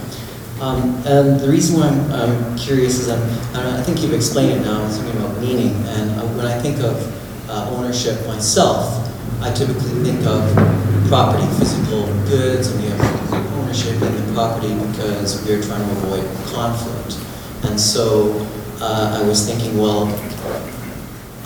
Um, 0.62 0.96
and 1.06 1.40
the 1.40 1.50
reason 1.50 1.80
why 1.80 1.88
I'm, 1.88 2.12
I'm 2.12 2.58
curious 2.58 3.00
is 3.00 3.10
I'm, 3.10 3.22
I, 3.56 3.80
I 3.80 3.84
think 3.84 4.02
you've 4.02 4.14
explained 4.14 4.60
it 4.60 4.62
now, 4.64 4.86
it's 4.88 4.98
about 4.98 5.40
meaning, 5.40 5.76
and 5.88 6.12
uh, 6.12 6.26
when 6.30 6.46
I 6.48 6.60
think 6.60 6.80
of 6.80 7.50
uh, 7.50 7.70
ownership 7.72 8.26
myself, 8.26 9.07
I 9.40 9.54
typically 9.54 10.04
think 10.04 10.26
of 10.26 10.42
property, 11.08 11.46
physical 11.60 12.08
goods, 12.26 12.72
and 12.72 12.82
we 12.82 12.90
have 12.90 13.54
ownership 13.54 13.94
in 14.02 14.26
the 14.26 14.34
property 14.34 14.74
because 14.74 15.46
we're 15.46 15.62
trying 15.62 15.86
to 15.86 15.92
avoid 15.98 16.26
conflict. 16.54 17.20
And 17.64 17.80
so 17.80 18.34
uh, 18.82 19.22
I 19.22 19.28
was 19.28 19.48
thinking, 19.48 19.78
well, 19.78 20.08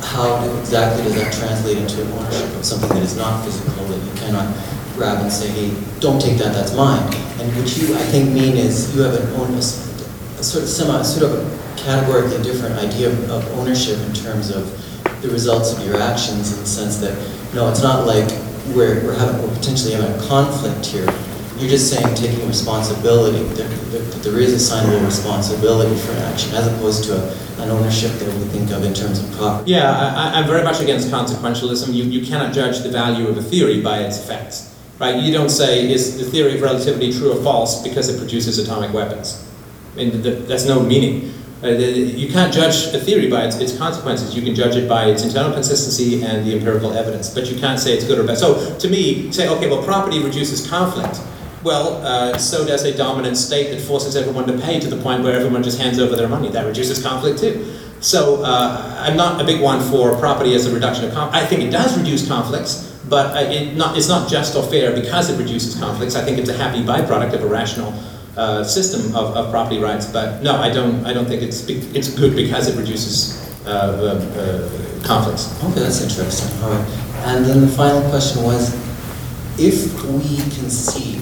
how 0.01 0.43
exactly 0.59 1.03
does 1.03 1.15
that 1.15 1.33
translate 1.33 1.77
into 1.77 2.01
ownership 2.13 2.55
of 2.55 2.65
something 2.65 2.89
that 2.89 3.03
is 3.03 3.17
not 3.17 3.43
physical, 3.43 3.83
that 3.85 4.03
you 4.05 4.19
cannot 4.19 4.55
grab 4.95 5.21
and 5.21 5.31
say, 5.31 5.47
hey, 5.49 5.99
don't 5.99 6.21
take 6.21 6.37
that, 6.37 6.53
that's 6.53 6.73
mine. 6.75 7.03
And 7.39 7.55
what 7.55 7.77
you, 7.77 7.93
I 7.93 8.03
think, 8.07 8.31
mean 8.31 8.55
is 8.55 8.95
you 8.95 9.01
have 9.01 9.15
an 9.15 9.27
own, 9.35 9.53
a 9.55 9.61
sort 9.61 10.63
of 10.63 10.69
semi, 10.69 11.01
sort 11.03 11.31
of 11.31 11.37
a 11.37 11.77
categorically 11.77 12.41
different 12.41 12.75
idea 12.79 13.09
of, 13.09 13.29
of 13.29 13.59
ownership 13.59 13.99
in 13.99 14.13
terms 14.13 14.49
of 14.49 14.71
the 15.21 15.29
results 15.29 15.73
of 15.73 15.85
your 15.85 15.97
actions 15.97 16.53
in 16.53 16.59
the 16.59 16.65
sense 16.65 16.97
that, 16.97 17.17
no, 17.53 17.69
it's 17.69 17.81
not 17.83 18.07
like 18.07 18.29
we're, 18.75 19.03
we're 19.03 19.17
having, 19.17 19.41
we're 19.41 19.55
potentially 19.55 19.93
having 19.93 20.11
a 20.11 20.27
conflict 20.27 20.85
here. 20.85 21.05
You're 21.57 21.69
just 21.69 21.93
saying 21.93 22.15
taking 22.15 22.47
responsibility, 22.47 23.43
that 23.55 23.69
that 23.91 24.23
there 24.23 24.39
is 24.39 24.53
assignable 24.53 25.05
responsibility 25.05 25.95
for 25.99 26.13
action 26.13 26.53
as 26.55 26.65
opposed 26.67 27.03
to 27.05 27.15
a, 27.15 27.61
an 27.61 27.69
ownership 27.69 28.11
that 28.13 28.33
we 28.33 28.45
think 28.45 28.71
of 28.71 28.83
in 28.83 28.93
terms 28.93 29.19
of 29.19 29.29
property. 29.37 29.71
Yeah, 29.71 29.91
I, 29.91 30.39
I'm 30.39 30.47
very 30.47 30.63
much 30.63 30.79
against 30.79 31.09
consequentialism. 31.09 31.93
You, 31.93 32.05
you 32.05 32.25
cannot 32.25 32.53
judge 32.53 32.79
the 32.79 32.89
value 32.89 33.27
of 33.27 33.37
a 33.37 33.43
theory 33.43 33.81
by 33.81 33.99
its 33.99 34.17
effects, 34.17 34.73
right? 34.97 35.15
You 35.21 35.31
don't 35.31 35.49
say, 35.49 35.91
is 35.91 36.17
the 36.17 36.25
theory 36.25 36.55
of 36.55 36.61
relativity 36.61 37.11
true 37.11 37.37
or 37.37 37.43
false 37.43 37.83
because 37.83 38.09
it 38.09 38.17
produces 38.17 38.57
atomic 38.57 38.93
weapons. 38.93 39.47
I 39.93 39.97
mean, 39.97 40.23
th- 40.23 40.47
that's 40.47 40.65
no 40.65 40.79
meaning. 40.79 41.33
Uh, 41.63 41.67
the- 41.77 41.85
You 42.21 42.27
can't 42.31 42.51
judge 42.53 42.87
a 42.93 42.99
theory 42.99 43.29
by 43.29 43.43
its, 43.45 43.55
its 43.57 43.77
consequences. 43.77 44.35
You 44.35 44.41
can 44.41 44.55
judge 44.55 44.75
it 44.75 44.89
by 44.89 45.05
its 45.05 45.23
internal 45.23 45.51
consistency 45.53 46.23
and 46.23 46.45
the 46.45 46.53
empirical 46.57 46.91
evidence, 46.93 47.29
but 47.29 47.51
you 47.51 47.59
can't 47.59 47.79
say 47.79 47.93
it's 47.93 48.03
good 48.05 48.17
or 48.17 48.23
bad. 48.23 48.37
So, 48.39 48.75
to 48.79 48.87
me, 48.89 49.31
say, 49.31 49.47
okay, 49.47 49.69
well, 49.69 49.83
property 49.83 50.19
reduces 50.23 50.67
conflict. 50.67 51.19
Well, 51.63 52.01
uh, 52.03 52.37
so 52.39 52.65
does 52.65 52.83
a 52.85 52.97
dominant 52.97 53.37
state 53.37 53.69
that 53.69 53.79
forces 53.81 54.15
everyone 54.15 54.47
to 54.47 54.57
pay 54.57 54.79
to 54.79 54.87
the 54.89 54.97
point 54.97 55.21
where 55.23 55.33
everyone 55.35 55.61
just 55.61 55.79
hands 55.79 55.99
over 55.99 56.15
their 56.15 56.27
money. 56.27 56.49
That 56.49 56.65
reduces 56.65 57.03
conflict 57.03 57.39
too. 57.39 57.63
So 57.99 58.41
uh, 58.43 58.95
I'm 59.05 59.15
not 59.15 59.39
a 59.39 59.43
big 59.43 59.61
one 59.61 59.79
for 59.91 60.17
property 60.17 60.55
as 60.55 60.65
a 60.65 60.73
reduction 60.73 61.05
of 61.05 61.13
conflict. 61.13 61.43
I 61.43 61.45
think 61.45 61.61
it 61.61 61.69
does 61.69 61.95
reduce 61.95 62.27
conflicts, 62.27 62.97
but 63.07 63.35
uh, 63.37 63.51
it 63.51 63.75
not, 63.77 63.95
it's 63.95 64.07
not 64.09 64.27
just 64.27 64.55
or 64.55 64.63
fair 64.63 64.95
because 64.99 65.29
it 65.29 65.37
reduces 65.37 65.79
conflicts. 65.79 66.15
I 66.15 66.23
think 66.23 66.39
it's 66.39 66.49
a 66.49 66.57
happy 66.57 66.81
byproduct 66.81 67.33
of 67.33 67.43
a 67.43 67.47
rational 67.47 67.93
uh, 68.37 68.63
system 68.63 69.15
of, 69.15 69.35
of 69.35 69.51
property 69.51 69.79
rights. 69.79 70.05
But 70.11 70.41
no, 70.41 70.55
I 70.55 70.71
don't. 70.71 71.05
I 71.05 71.13
don't 71.13 71.25
think 71.25 71.41
it's 71.41 71.67
it's 71.67 72.09
good 72.09 72.35
because 72.35 72.67
it 72.67 72.77
reduces 72.77 73.41
uh, 73.65 73.69
uh, 73.69 75.05
conflicts. 75.05 75.51
Okay, 75.63 75.81
that's 75.81 76.01
interesting. 76.01 76.49
All 76.63 76.71
right. 76.71 76.87
And 77.25 77.45
then 77.45 77.61
the 77.61 77.67
final 77.67 78.01
question 78.09 78.43
was, 78.43 78.73
if 79.59 79.93
we 80.05 80.37
concede 80.55 81.21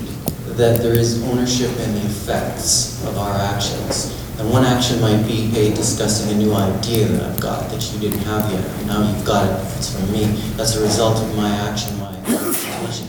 that 0.55 0.81
there 0.81 0.93
is 0.93 1.23
ownership 1.23 1.69
in 1.71 1.93
the 1.95 2.05
effects 2.05 3.03
of 3.05 3.17
our 3.17 3.35
actions, 3.35 4.15
and 4.39 4.49
one 4.49 4.63
action 4.63 5.01
might 5.01 5.21
be, 5.27 5.47
hey, 5.47 5.73
discussing 5.73 6.33
a 6.33 6.37
new 6.37 6.53
idea 6.53 7.07
that 7.07 7.31
I've 7.31 7.39
got 7.41 7.69
that 7.69 7.91
you 7.91 7.99
didn't 7.99 8.23
have 8.23 8.49
yet, 8.51 8.85
now 8.85 9.09
you've 9.09 9.25
got 9.25 9.45
it, 9.45 9.77
it's 9.77 9.93
from 9.93 10.09
me, 10.13 10.25
that's 10.55 10.75
a 10.75 10.81
result 10.81 11.17
of 11.17 11.35
my 11.35 11.49
action, 11.49 11.97
my 11.99 12.15
intention. 12.19 13.08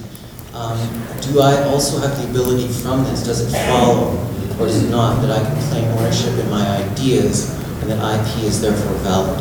Um, 0.61 0.77
do 1.23 1.41
I 1.41 1.63
also 1.65 2.07
have 2.07 2.21
the 2.21 2.29
ability 2.29 2.69
from 2.69 3.03
this, 3.05 3.25
does 3.25 3.41
it 3.41 3.51
follow, 3.67 4.13
or 4.59 4.67
does 4.67 4.85
it 4.85 4.91
not, 4.91 5.23
that 5.23 5.31
I 5.31 5.43
can 5.43 5.57
claim 5.71 5.85
ownership 5.97 6.35
in 6.39 6.51
my 6.51 6.85
ideas, 6.85 7.59
and 7.81 7.91
that 7.91 8.21
IP 8.21 8.45
is 8.45 8.61
therefore 8.61 8.93
valid? 8.97 9.41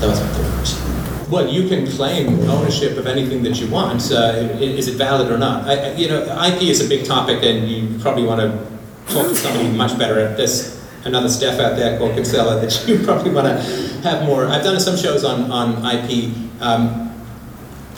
That 0.00 0.08
was 0.08 0.20
my 0.20 0.26
third 0.28 0.52
question. 0.52 1.30
Well, 1.30 1.48
you 1.48 1.68
can 1.70 1.86
claim 1.86 2.40
ownership 2.50 2.98
of 2.98 3.06
anything 3.06 3.42
that 3.44 3.58
you 3.58 3.66
want. 3.70 4.12
Uh, 4.12 4.58
is 4.60 4.88
it 4.88 4.96
valid 4.96 5.32
or 5.32 5.38
not? 5.38 5.66
I, 5.66 5.94
you 5.94 6.06
know, 6.06 6.20
IP 6.46 6.64
is 6.64 6.84
a 6.84 6.88
big 6.88 7.06
topic, 7.06 7.42
and 7.42 7.66
you 7.66 7.98
probably 8.00 8.24
want 8.24 8.42
to 8.42 9.14
talk 9.14 9.26
to 9.26 9.34
somebody 9.34 9.70
much 9.70 9.98
better 9.98 10.20
at 10.20 10.36
this. 10.36 10.86
Another 11.04 11.30
Steph 11.30 11.58
out 11.60 11.76
there 11.76 11.96
called 11.96 12.14
Kinsella 12.14 12.60
that 12.60 12.84
you 12.86 13.02
probably 13.04 13.32
want 13.32 13.46
to 13.46 13.54
have 14.02 14.26
more. 14.26 14.46
I've 14.46 14.64
done 14.64 14.78
some 14.80 14.98
shows 14.98 15.24
on 15.24 15.50
on 15.50 15.82
IP. 15.86 16.34
Um, 16.60 17.07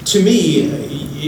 to 0.04 0.22
me, 0.22 0.62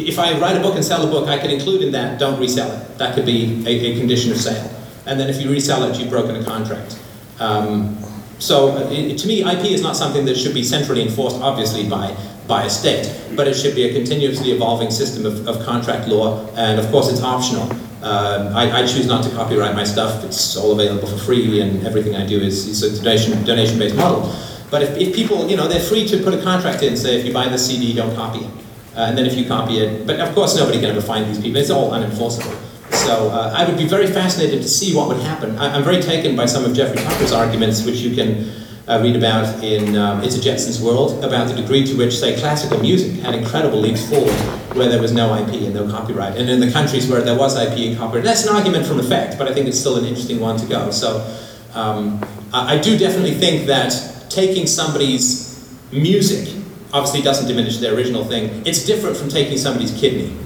if 0.09 0.19
I 0.19 0.39
write 0.39 0.57
a 0.57 0.61
book 0.61 0.75
and 0.75 0.85
sell 0.85 1.07
a 1.07 1.11
book, 1.11 1.29
I 1.29 1.39
could 1.39 1.51
include 1.51 1.83
in 1.83 1.93
that 1.93 2.19
don't 2.19 2.41
resell 2.41 2.71
it. 2.73 2.99
That 2.99 3.15
could 3.15 3.27
be 3.27 3.63
a, 3.67 3.93
a 3.93 3.99
condition 3.99 4.33
of 4.33 4.39
sale. 4.39 4.71
And 5.07 5.19
then 5.19 5.29
if 5.29 5.41
you 5.41 5.51
resell 5.51 5.83
it, 5.85 5.99
you've 5.99 6.11
broken 6.11 6.37
a 6.37 6.45
contract. 6.45 6.99
Um, 7.39 7.99
so 8.39 8.71
uh, 8.71 8.91
i 8.91 9.15
to 9.15 9.29
me, 9.29 9.43
IP 9.43 9.71
is 9.71 9.83
not 9.83 9.97
something 9.97 10.25
that 10.25 10.37
should 10.37 10.55
be 10.55 10.65
centrally 10.65 11.03
enforced, 11.03 11.37
obviously, 11.37 11.89
by, 11.89 12.17
by 12.49 12.65
a 12.65 12.71
state, 12.71 13.07
but 13.37 13.47
it 13.47 13.55
should 13.55 13.75
be 13.75 13.85
a 13.85 13.93
continuously 13.93 14.51
evolving 14.53 14.91
system 14.91 15.27
of, 15.27 15.47
of 15.47 15.65
contract 15.65 16.09
law, 16.09 16.47
and 16.57 16.81
of 16.81 16.91
course 16.91 17.09
it's 17.09 17.23
optional. 17.23 17.71
Um, 18.03 18.53
I, 18.57 18.83
I 18.83 18.87
choose 18.87 19.07
not 19.07 19.23
to 19.25 19.31
copyright 19.31 19.77
my 19.77 19.85
stuff, 19.85 20.25
it's 20.25 20.57
all 20.57 20.73
available 20.73 21.07
for 21.07 21.19
free, 21.19 21.61
and 21.61 21.87
everything 21.87 22.17
I 22.17 22.27
do 22.27 22.41
is, 22.41 22.67
is 22.67 22.83
a 22.83 23.03
donation, 23.03 23.45
donation-based 23.45 23.95
model. 23.95 24.35
But 24.73 24.83
if, 24.83 24.97
if 24.97 25.15
people, 25.15 25.49
you 25.51 25.57
know, 25.59 25.69
they're 25.69 25.79
free 25.79 26.09
to 26.09 26.17
put 26.25 26.33
a 26.33 26.43
contract 26.43 26.83
in, 26.83 26.97
say 26.97 27.21
if 27.21 27.27
you 27.27 27.33
buy 27.33 27.47
the 27.47 27.59
CD, 27.59 27.93
don't 27.93 28.17
copy 28.17 28.39
it. 28.39 28.51
Uh, 28.97 29.01
and 29.09 29.19
then 29.19 29.27
if 29.27 29.37
you 29.37 29.47
copy 29.47 29.79
it, 29.79 30.07
but 30.07 30.19
of 30.19 30.35
course 30.35 30.57
nobody 30.57 30.81
can 30.81 30.89
ever 30.89 31.03
find 31.03 31.27
these 31.27 31.41
people, 31.41 31.59
it's 31.59 31.69
all 31.69 31.91
unenforceable. 31.91 32.57
So 32.91 33.29
uh, 33.29 33.55
I 33.55 33.67
would 33.67 33.77
be 33.77 33.87
very 33.87 34.07
fascinated 34.07 34.63
to 34.63 34.69
see 34.69 34.97
what 34.97 35.09
would 35.09 35.19
happen. 35.19 35.59
I, 35.59 35.77
I'm 35.77 35.85
very 35.85 36.01
taken 36.01 36.35
by 36.37 36.47
some 36.47 36.65
of 36.65 36.75
Jeffrey 36.75 37.03
Tucker's 37.03 37.33
arguments, 37.33 37.85
which 37.85 37.97
you 37.97 38.15
can 38.15 38.51
uh, 38.89 39.01
read 39.03 39.15
about 39.15 39.63
in 39.63 39.95
um, 39.95 40.23
It's 40.23 40.37
a 40.37 40.41
Jetsons 40.41 40.83
World, 40.83 41.23
about 41.23 41.49
the 41.49 41.55
degree 41.55 41.85
to 41.85 41.95
which, 41.95 42.17
say, 42.19 42.39
classical 42.39 42.81
music 42.81 43.21
had 43.21 43.35
incredible 43.35 43.79
leaps 43.79 44.09
forward 44.09 44.33
where 44.75 44.89
there 44.89 45.03
was 45.03 45.13
no 45.13 45.35
IP 45.35 45.53
and 45.63 45.75
no 45.75 45.87
copyright. 45.91 46.37
And 46.39 46.49
in 46.49 46.61
the 46.61 46.73
countries 46.73 47.09
where 47.11 47.21
there 47.21 47.37
was 47.37 47.59
IP 47.59 47.91
and 47.91 47.99
copyright, 47.99 48.25
that's 48.25 48.47
an 48.47 48.57
argument 48.57 48.87
from 48.87 49.01
effect, 49.01 49.37
but 49.37 49.49
I 49.49 49.53
think 49.53 49.69
it's 49.69 49.79
still 49.79 49.97
an 49.97 50.07
interesting 50.07 50.41
one 50.41 50.57
to 50.57 50.67
go. 50.67 50.91
So 50.91 51.21
um, 51.75 52.25
I, 52.55 52.77
I 52.77 52.79
do 52.79 52.99
definitely 52.99 53.35
think 53.35 53.67
that 53.67 54.12
taking 54.35 54.67
somebody's 54.67 55.53
music 55.93 56.55
obviously 56.93 57.23
doesn't 57.23 57.49
diminish 57.49 57.79
their 57.79 57.95
original 57.95 58.25
thing. 58.25 58.63
It's 58.67 58.85
different 58.85 59.17
from 59.17 59.29
taking 59.29 59.57
somebody's 59.59 59.99
kidney. 59.99 60.37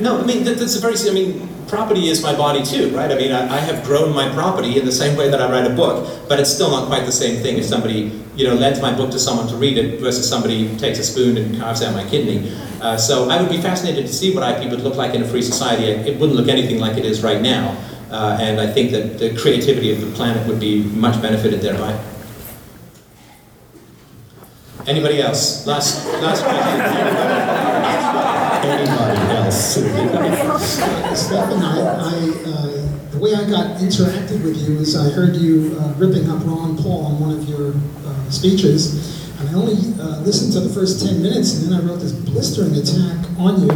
No, 0.00 0.20
I 0.20 0.26
mean, 0.26 0.44
that, 0.44 0.58
that's 0.58 0.76
a 0.76 0.80
very, 0.80 0.94
I 1.08 1.12
mean, 1.12 1.48
property 1.66 2.08
is 2.08 2.22
my 2.22 2.34
body 2.34 2.62
too, 2.62 2.94
right? 2.94 3.10
I 3.10 3.16
mean, 3.16 3.32
I, 3.32 3.56
I 3.56 3.58
have 3.58 3.84
grown 3.84 4.14
my 4.14 4.28
property 4.32 4.78
in 4.78 4.84
the 4.84 4.92
same 4.92 5.16
way 5.16 5.28
that 5.30 5.40
I 5.40 5.50
write 5.50 5.70
a 5.70 5.74
book, 5.74 6.28
but 6.28 6.38
it's 6.38 6.52
still 6.52 6.70
not 6.70 6.86
quite 6.86 7.06
the 7.06 7.12
same 7.12 7.42
thing 7.42 7.58
if 7.58 7.64
somebody, 7.64 8.12
you 8.36 8.46
know, 8.46 8.54
lends 8.54 8.80
my 8.80 8.94
book 8.94 9.10
to 9.12 9.18
someone 9.18 9.48
to 9.48 9.56
read 9.56 9.78
it 9.78 10.00
versus 10.00 10.28
somebody 10.28 10.76
takes 10.76 10.98
a 10.98 11.04
spoon 11.04 11.36
and 11.36 11.58
carves 11.58 11.82
out 11.82 11.94
my 11.94 12.08
kidney. 12.08 12.52
Uh, 12.80 12.96
so 12.96 13.28
I 13.28 13.40
would 13.40 13.50
be 13.50 13.60
fascinated 13.60 14.06
to 14.06 14.12
see 14.12 14.34
what 14.34 14.48
IP 14.48 14.70
would 14.70 14.82
look 14.82 14.94
like 14.94 15.14
in 15.14 15.22
a 15.22 15.26
free 15.26 15.42
society. 15.42 15.84
It 15.84 16.20
wouldn't 16.20 16.38
look 16.38 16.48
anything 16.48 16.78
like 16.78 16.96
it 16.96 17.04
is 17.04 17.22
right 17.22 17.40
now. 17.40 17.76
Uh, 18.10 18.38
and 18.40 18.60
I 18.60 18.70
think 18.70 18.92
that 18.92 19.18
the 19.18 19.34
creativity 19.36 19.90
of 19.90 20.00
the 20.00 20.10
planet 20.12 20.46
would 20.46 20.60
be 20.60 20.84
much 20.84 21.20
benefited 21.20 21.60
thereby. 21.60 21.98
Anybody 24.86 25.22
else? 25.22 25.66
Last, 25.66 26.04
last 26.20 26.44
question. 26.44 26.68
Anybody 28.70 29.30
else? 29.30 29.78
I, 31.32 31.80
I, 31.80 32.12
uh, 32.44 33.10
the 33.10 33.18
way 33.18 33.34
I 33.34 33.48
got 33.48 33.80
interacted 33.80 34.44
with 34.44 34.58
you 34.58 34.76
is 34.76 34.94
I 34.94 35.08
heard 35.08 35.36
you 35.36 35.78
uh, 35.80 35.94
ripping 35.94 36.28
up 36.28 36.44
Ron 36.44 36.76
Paul 36.76 37.06
on 37.06 37.18
one 37.18 37.30
of 37.32 37.48
your 37.48 37.72
uh, 38.04 38.30
speeches, 38.30 39.30
and 39.40 39.48
I 39.48 39.54
only 39.54 39.76
uh, 39.98 40.20
listened 40.20 40.52
to 40.52 40.60
the 40.60 40.68
first 40.74 41.02
10 41.06 41.22
minutes, 41.22 41.54
and 41.54 41.72
then 41.72 41.80
I 41.80 41.82
wrote 41.82 42.00
this 42.00 42.12
blistering 42.12 42.76
attack 42.76 43.24
on 43.38 43.62
you, 43.62 43.72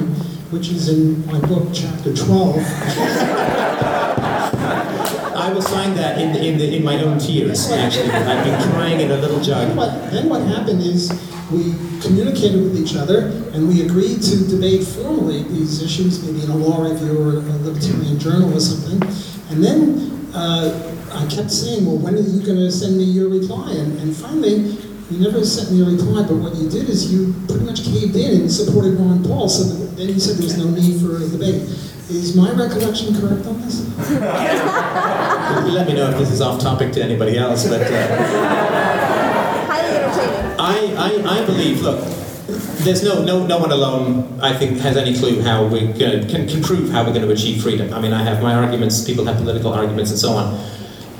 which 0.50 0.68
is 0.68 0.90
in 0.90 1.24
my 1.26 1.40
book, 1.40 1.68
chapter 1.72 2.14
12. 2.14 3.88
I 5.49 5.51
will 5.51 5.62
sign 5.62 5.94
that 5.94 6.18
in, 6.18 6.36
in, 6.36 6.59
the, 6.59 6.76
in 6.76 6.84
my 6.84 7.03
own 7.03 7.18
tears, 7.18 7.70
actually. 7.70 8.11
I've 8.11 8.44
been 8.44 8.70
crying 8.70 9.01
in 9.01 9.11
a 9.11 9.16
little 9.16 9.40
jug. 9.40 9.74
But 9.74 10.11
then 10.11 10.28
what 10.28 10.42
happened 10.42 10.82
is 10.82 11.11
we 11.51 11.72
communicated 12.03 12.62
with 12.62 12.76
each 12.76 12.94
other 12.94 13.28
and 13.55 13.66
we 13.66 13.80
agreed 13.80 14.20
to 14.24 14.46
debate 14.46 14.86
formally 14.86 15.44
these 15.44 15.82
issues, 15.82 16.22
maybe 16.22 16.44
in 16.44 16.51
a 16.51 16.55
law 16.55 16.82
review 16.82 17.16
or 17.16 17.38
a 17.38 17.57
libertarian 17.64 18.18
journal 18.18 18.55
or 18.55 18.61
something. 18.61 19.01
And 19.49 19.64
then 19.64 20.28
uh, 20.34 20.94
I 21.14 21.26
kept 21.34 21.51
saying, 21.51 21.86
well, 21.86 21.96
when 21.96 22.16
are 22.16 22.20
you 22.20 22.44
going 22.44 22.59
to 22.59 22.70
send 22.70 22.99
me 22.99 23.05
your 23.05 23.30
reply? 23.30 23.72
And, 23.72 23.99
and 24.01 24.14
finally, 24.14 24.76
you 25.11 25.20
never 25.20 25.44
sent 25.44 25.72
me 25.72 25.80
a 25.82 25.86
reply, 25.86 26.22
but 26.22 26.36
what 26.36 26.54
you 26.54 26.68
did 26.68 26.88
is 26.88 27.12
you 27.12 27.34
pretty 27.46 27.64
much 27.64 27.82
caved 27.82 28.14
in 28.14 28.42
and 28.42 28.52
supported 28.52 28.98
Ron 29.00 29.24
Paul, 29.24 29.48
so 29.48 29.64
that, 29.64 29.96
then 29.96 30.09
you 30.09 30.20
said 30.20 30.36
there 30.36 30.44
was 30.44 30.59
no 30.59 30.68
need 30.70 31.00
for 31.00 31.16
a 31.16 31.28
debate. 31.28 31.62
Is 32.11 32.36
my 32.36 32.50
recollection 32.52 33.14
correct 33.18 33.46
on 33.46 33.61
this? 33.62 33.80
Let 35.74 35.86
me 35.86 35.94
know 35.94 36.11
if 36.11 36.18
this 36.18 36.30
is 36.30 36.40
off 36.40 36.61
topic 36.61 36.92
to 36.92 37.02
anybody 37.02 37.38
else, 37.38 37.66
but 37.68 37.82
uh, 37.82 38.16
Highly 39.66 39.96
entertaining. 39.96 40.56
I, 40.59 40.94
I, 40.96 41.40
I 41.40 41.46
believe, 41.46 41.80
look, 41.80 42.00
there's 42.84 43.02
no, 43.02 43.24
no, 43.24 43.46
no 43.46 43.59
one 43.59 43.72
alone, 43.72 44.38
I 44.40 44.56
think, 44.56 44.78
has 44.80 44.96
any 44.96 45.18
clue 45.18 45.42
how 45.42 45.66
we 45.66 45.92
can, 45.94 46.28
can, 46.28 46.48
can 46.48 46.62
prove 46.62 46.90
how 46.90 47.04
we're 47.04 47.12
going 47.12 47.26
to 47.26 47.30
achieve 47.30 47.62
freedom. 47.62 47.92
I 47.92 48.00
mean, 48.00 48.12
I 48.12 48.22
have 48.22 48.42
my 48.42 48.54
arguments, 48.54 49.04
people 49.04 49.24
have 49.24 49.36
political 49.36 49.72
arguments, 49.72 50.11
and 50.11 50.20
so 50.20 50.32
on. 50.32 50.78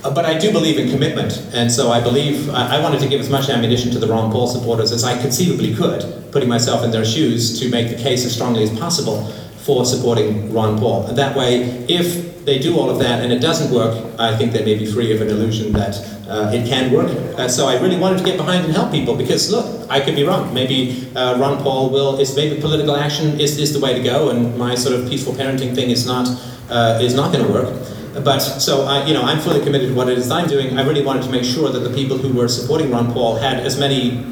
Uh, 0.09 0.15
But 0.15 0.25
I 0.25 0.39
do 0.39 0.51
believe 0.53 0.79
in 0.79 0.91
commitment, 0.91 1.33
and 1.53 1.71
so 1.71 1.93
I 1.93 2.01
believe 2.01 2.49
I, 2.51 2.77
I 2.77 2.81
wanted 2.81 3.01
to 3.01 3.09
give 3.09 3.21
as 3.21 3.29
much 3.29 3.49
ammunition 3.51 3.91
to 3.93 3.99
the 3.99 4.07
Ron 4.07 4.33
Paul 4.33 4.47
supporters 4.47 4.91
as 4.93 5.05
I 5.05 5.21
conceivably 5.21 5.75
could, 5.75 6.01
putting 6.33 6.49
myself 6.49 6.83
in 6.85 6.91
their 6.91 7.05
shoes 7.05 7.61
to 7.61 7.69
make 7.69 7.89
the 7.95 8.03
case 8.03 8.25
as 8.25 8.33
strongly 8.33 8.63
as 8.63 8.71
possible 8.79 9.27
for 9.67 9.85
supporting 9.85 10.53
Ron 10.53 10.79
Paul. 10.79 11.07
And 11.09 11.19
that 11.19 11.37
way, 11.37 11.85
if 11.89 12.45
they 12.47 12.59
do 12.59 12.79
all 12.79 12.89
of 12.89 12.99
that 13.01 13.23
and 13.23 13.31
it 13.33 13.41
doesn't 13.41 13.71
work, 13.71 13.93
I 14.19 14.35
think 14.37 14.53
they 14.53 14.65
may 14.65 14.79
be 14.79 14.87
free 14.87 15.13
of 15.15 15.21
an 15.21 15.29
illusion 15.29 15.73
that 15.73 15.95
uh, 16.27 16.57
it 16.57 16.67
can 16.67 16.91
work. 16.91 17.11
Uh, 17.37 17.49
so 17.49 17.69
I 17.69 17.75
really 17.79 17.99
wanted 17.99 18.19
to 18.19 18.25
get 18.25 18.39
behind 18.39 18.65
and 18.65 18.73
help 18.73 18.91
people 18.91 19.15
because 19.15 19.53
look, 19.53 19.67
I 19.91 20.01
could 20.01 20.17
be 20.17 20.25
wrong. 20.25 20.55
Maybe 20.55 21.05
uh, 21.15 21.37
Ron 21.39 21.63
Paul 21.63 21.91
will 21.91 22.19
is 22.19 22.35
maybe 22.35 22.59
political 22.61 22.97
action 22.97 23.39
is, 23.39 23.59
is 23.59 23.75
the 23.77 23.81
way 23.81 23.93
to 23.93 24.03
go, 24.03 24.31
and 24.31 24.57
my 24.57 24.75
sort 24.75 24.95
of 24.97 25.09
peaceful 25.11 25.35
parenting 25.35 25.75
thing 25.75 25.91
is 25.91 26.07
not 26.07 26.27
uh, 26.71 27.07
is 27.07 27.15
not 27.15 27.33
going 27.33 27.45
to 27.45 27.53
work. 27.53 27.69
But 28.15 28.41
so 28.41 28.85
I, 28.85 29.07
you 29.07 29.15
know, 29.15 29.23
I'm 29.23 29.39
fully 29.39 29.63
committed 29.63 29.89
to 29.91 29.95
what 29.95 30.09
it 30.09 30.19
is 30.19 30.31
I'm 30.31 30.49
doing. 30.49 30.79
I 30.79 30.83
really 30.85 31.05
wanted 31.05 31.23
to 31.25 31.31
make 31.31 31.45
sure 31.45 31.71
that 31.71 31.81
the 31.81 31.95
people 31.95 32.19
who 32.19 32.33
were 32.33 32.49
supporting 32.49 32.91
Ron 32.91 33.13
Paul 33.13 33.37
had 33.37 33.61
as 33.61 33.79
many 33.79 34.27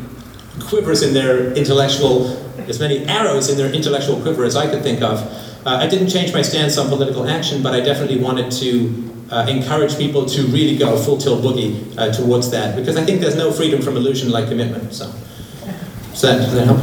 quivers 0.61 1.03
in 1.03 1.15
their 1.15 1.53
intellectual, 1.53 2.37
as 2.69 2.81
many 2.81 3.05
arrows 3.07 3.49
in 3.51 3.57
their 3.57 3.73
intellectual 3.73 4.21
quiver 4.21 4.45
as 4.45 4.57
I 4.57 4.69
could 4.71 4.83
think 4.83 5.03
of. 5.03 5.21
Uh, 5.67 5.77
I 5.77 5.87
didn't 5.87 6.09
change 6.09 6.33
my 6.33 6.43
stance 6.43 6.79
on 6.79 6.89
political 6.89 7.29
action, 7.29 7.63
but 7.63 7.75
I 7.75 7.81
definitely 7.81 8.19
wanted 8.19 8.51
to 8.53 9.27
uh, 9.31 9.47
encourage 9.49 9.97
people 9.99 10.25
to 10.27 10.43
really 10.47 10.77
go 10.77 10.97
full 10.97 11.19
tilt 11.19 11.43
boogie 11.43 11.97
uh, 11.99 12.13
towards 12.13 12.51
that, 12.53 12.77
because 12.77 12.97
I 12.97 13.05
think 13.05 13.21
there's 13.21 13.37
no 13.37 13.53
freedom 13.53 13.83
from 13.83 13.97
illusion 13.97 14.31
like 14.31 14.49
commitment. 14.49 14.95
So, 14.95 15.07
does 16.11 16.23
that, 16.23 16.39
does 16.39 16.55
that 16.55 16.67
help? 16.67 16.79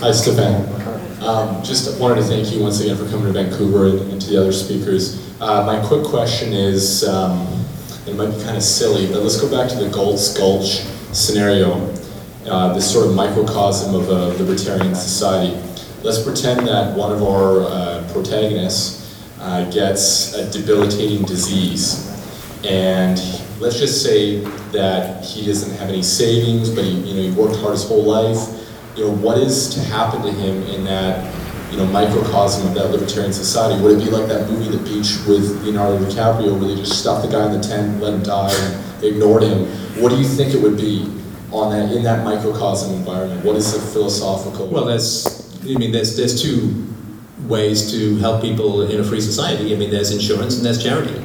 Hi, 0.00 0.12
Stefan. 0.12 0.83
Um, 1.24 1.64
just 1.64 1.98
wanted 1.98 2.16
to 2.16 2.24
thank 2.24 2.52
you 2.52 2.60
once 2.60 2.82
again 2.82 2.98
for 2.98 3.08
coming 3.08 3.24
to 3.24 3.32
Vancouver 3.32 3.86
and, 3.86 4.12
and 4.12 4.20
to 4.20 4.28
the 4.28 4.38
other 4.38 4.52
speakers. 4.52 5.34
Uh, 5.40 5.64
my 5.64 5.82
quick 5.88 6.04
question 6.04 6.52
is, 6.52 7.02
um, 7.08 7.64
it 8.06 8.14
might 8.14 8.26
be 8.26 8.42
kind 8.42 8.58
of 8.58 8.62
silly, 8.62 9.06
but 9.06 9.22
let's 9.22 9.40
go 9.40 9.50
back 9.50 9.70
to 9.70 9.76
the 9.76 9.88
Galt's 9.88 10.36
Gulch 10.36 10.80
scenario, 11.16 11.80
uh, 12.46 12.74
this 12.74 12.92
sort 12.92 13.06
of 13.06 13.14
microcosm 13.14 13.94
of 13.94 14.10
a 14.10 14.36
libertarian 14.36 14.94
society. 14.94 15.56
Let's 16.02 16.22
pretend 16.22 16.68
that 16.68 16.94
one 16.94 17.10
of 17.10 17.22
our 17.22 17.62
uh, 17.62 18.06
protagonists 18.12 19.26
uh, 19.40 19.64
gets 19.70 20.34
a 20.34 20.50
debilitating 20.52 21.24
disease, 21.24 22.04
and 22.66 23.16
let's 23.60 23.78
just 23.78 24.02
say 24.02 24.40
that 24.72 25.24
he 25.24 25.46
doesn't 25.46 25.74
have 25.78 25.88
any 25.88 26.02
savings, 26.02 26.68
but 26.68 26.84
he, 26.84 26.90
you 26.90 27.14
know, 27.14 27.22
he 27.22 27.30
worked 27.30 27.56
hard 27.60 27.72
his 27.72 27.88
whole 27.88 28.04
life. 28.04 28.60
You 28.96 29.04
know, 29.04 29.10
what 29.10 29.38
is 29.38 29.74
to 29.74 29.80
happen 29.80 30.22
to 30.22 30.30
him 30.30 30.62
in 30.64 30.84
that, 30.84 31.34
you 31.72 31.78
know, 31.78 31.86
microcosm 31.86 32.68
of 32.68 32.74
that 32.74 32.92
libertarian 32.92 33.32
society? 33.32 33.82
Would 33.82 33.98
it 33.98 34.04
be 34.04 34.10
like 34.10 34.28
that 34.28 34.48
movie, 34.48 34.70
The 34.70 34.82
Beach, 34.84 35.18
with 35.26 35.64
Leonardo 35.64 35.98
DiCaprio, 36.04 36.58
where 36.58 36.68
they 36.68 36.76
just 36.76 37.00
stuffed 37.00 37.26
the 37.26 37.32
guy 37.32 37.44
in 37.46 37.60
the 37.60 37.66
tent, 37.66 38.00
let 38.00 38.14
him 38.14 38.22
die, 38.22 38.52
and 38.52 39.04
ignored 39.04 39.42
him? 39.42 39.66
What 40.00 40.10
do 40.10 40.16
you 40.16 40.24
think 40.24 40.54
it 40.54 40.62
would 40.62 40.76
be 40.76 41.10
on 41.50 41.70
that 41.72 41.90
in 41.92 42.04
that 42.04 42.24
microcosm 42.24 42.94
environment? 42.94 43.44
What 43.44 43.56
is 43.56 43.72
the 43.72 43.80
philosophical? 43.80 44.68
Well, 44.68 44.84
there's, 44.84 45.26
I 45.64 45.76
mean, 45.76 45.90
there's 45.90 46.16
there's 46.16 46.40
two 46.40 46.86
ways 47.48 47.90
to 47.90 48.16
help 48.18 48.42
people 48.42 48.82
in 48.82 49.00
a 49.00 49.04
free 49.04 49.20
society. 49.20 49.74
I 49.74 49.76
mean, 49.76 49.90
there's 49.90 50.12
insurance 50.12 50.56
and 50.56 50.64
there's 50.64 50.82
charity. 50.82 51.20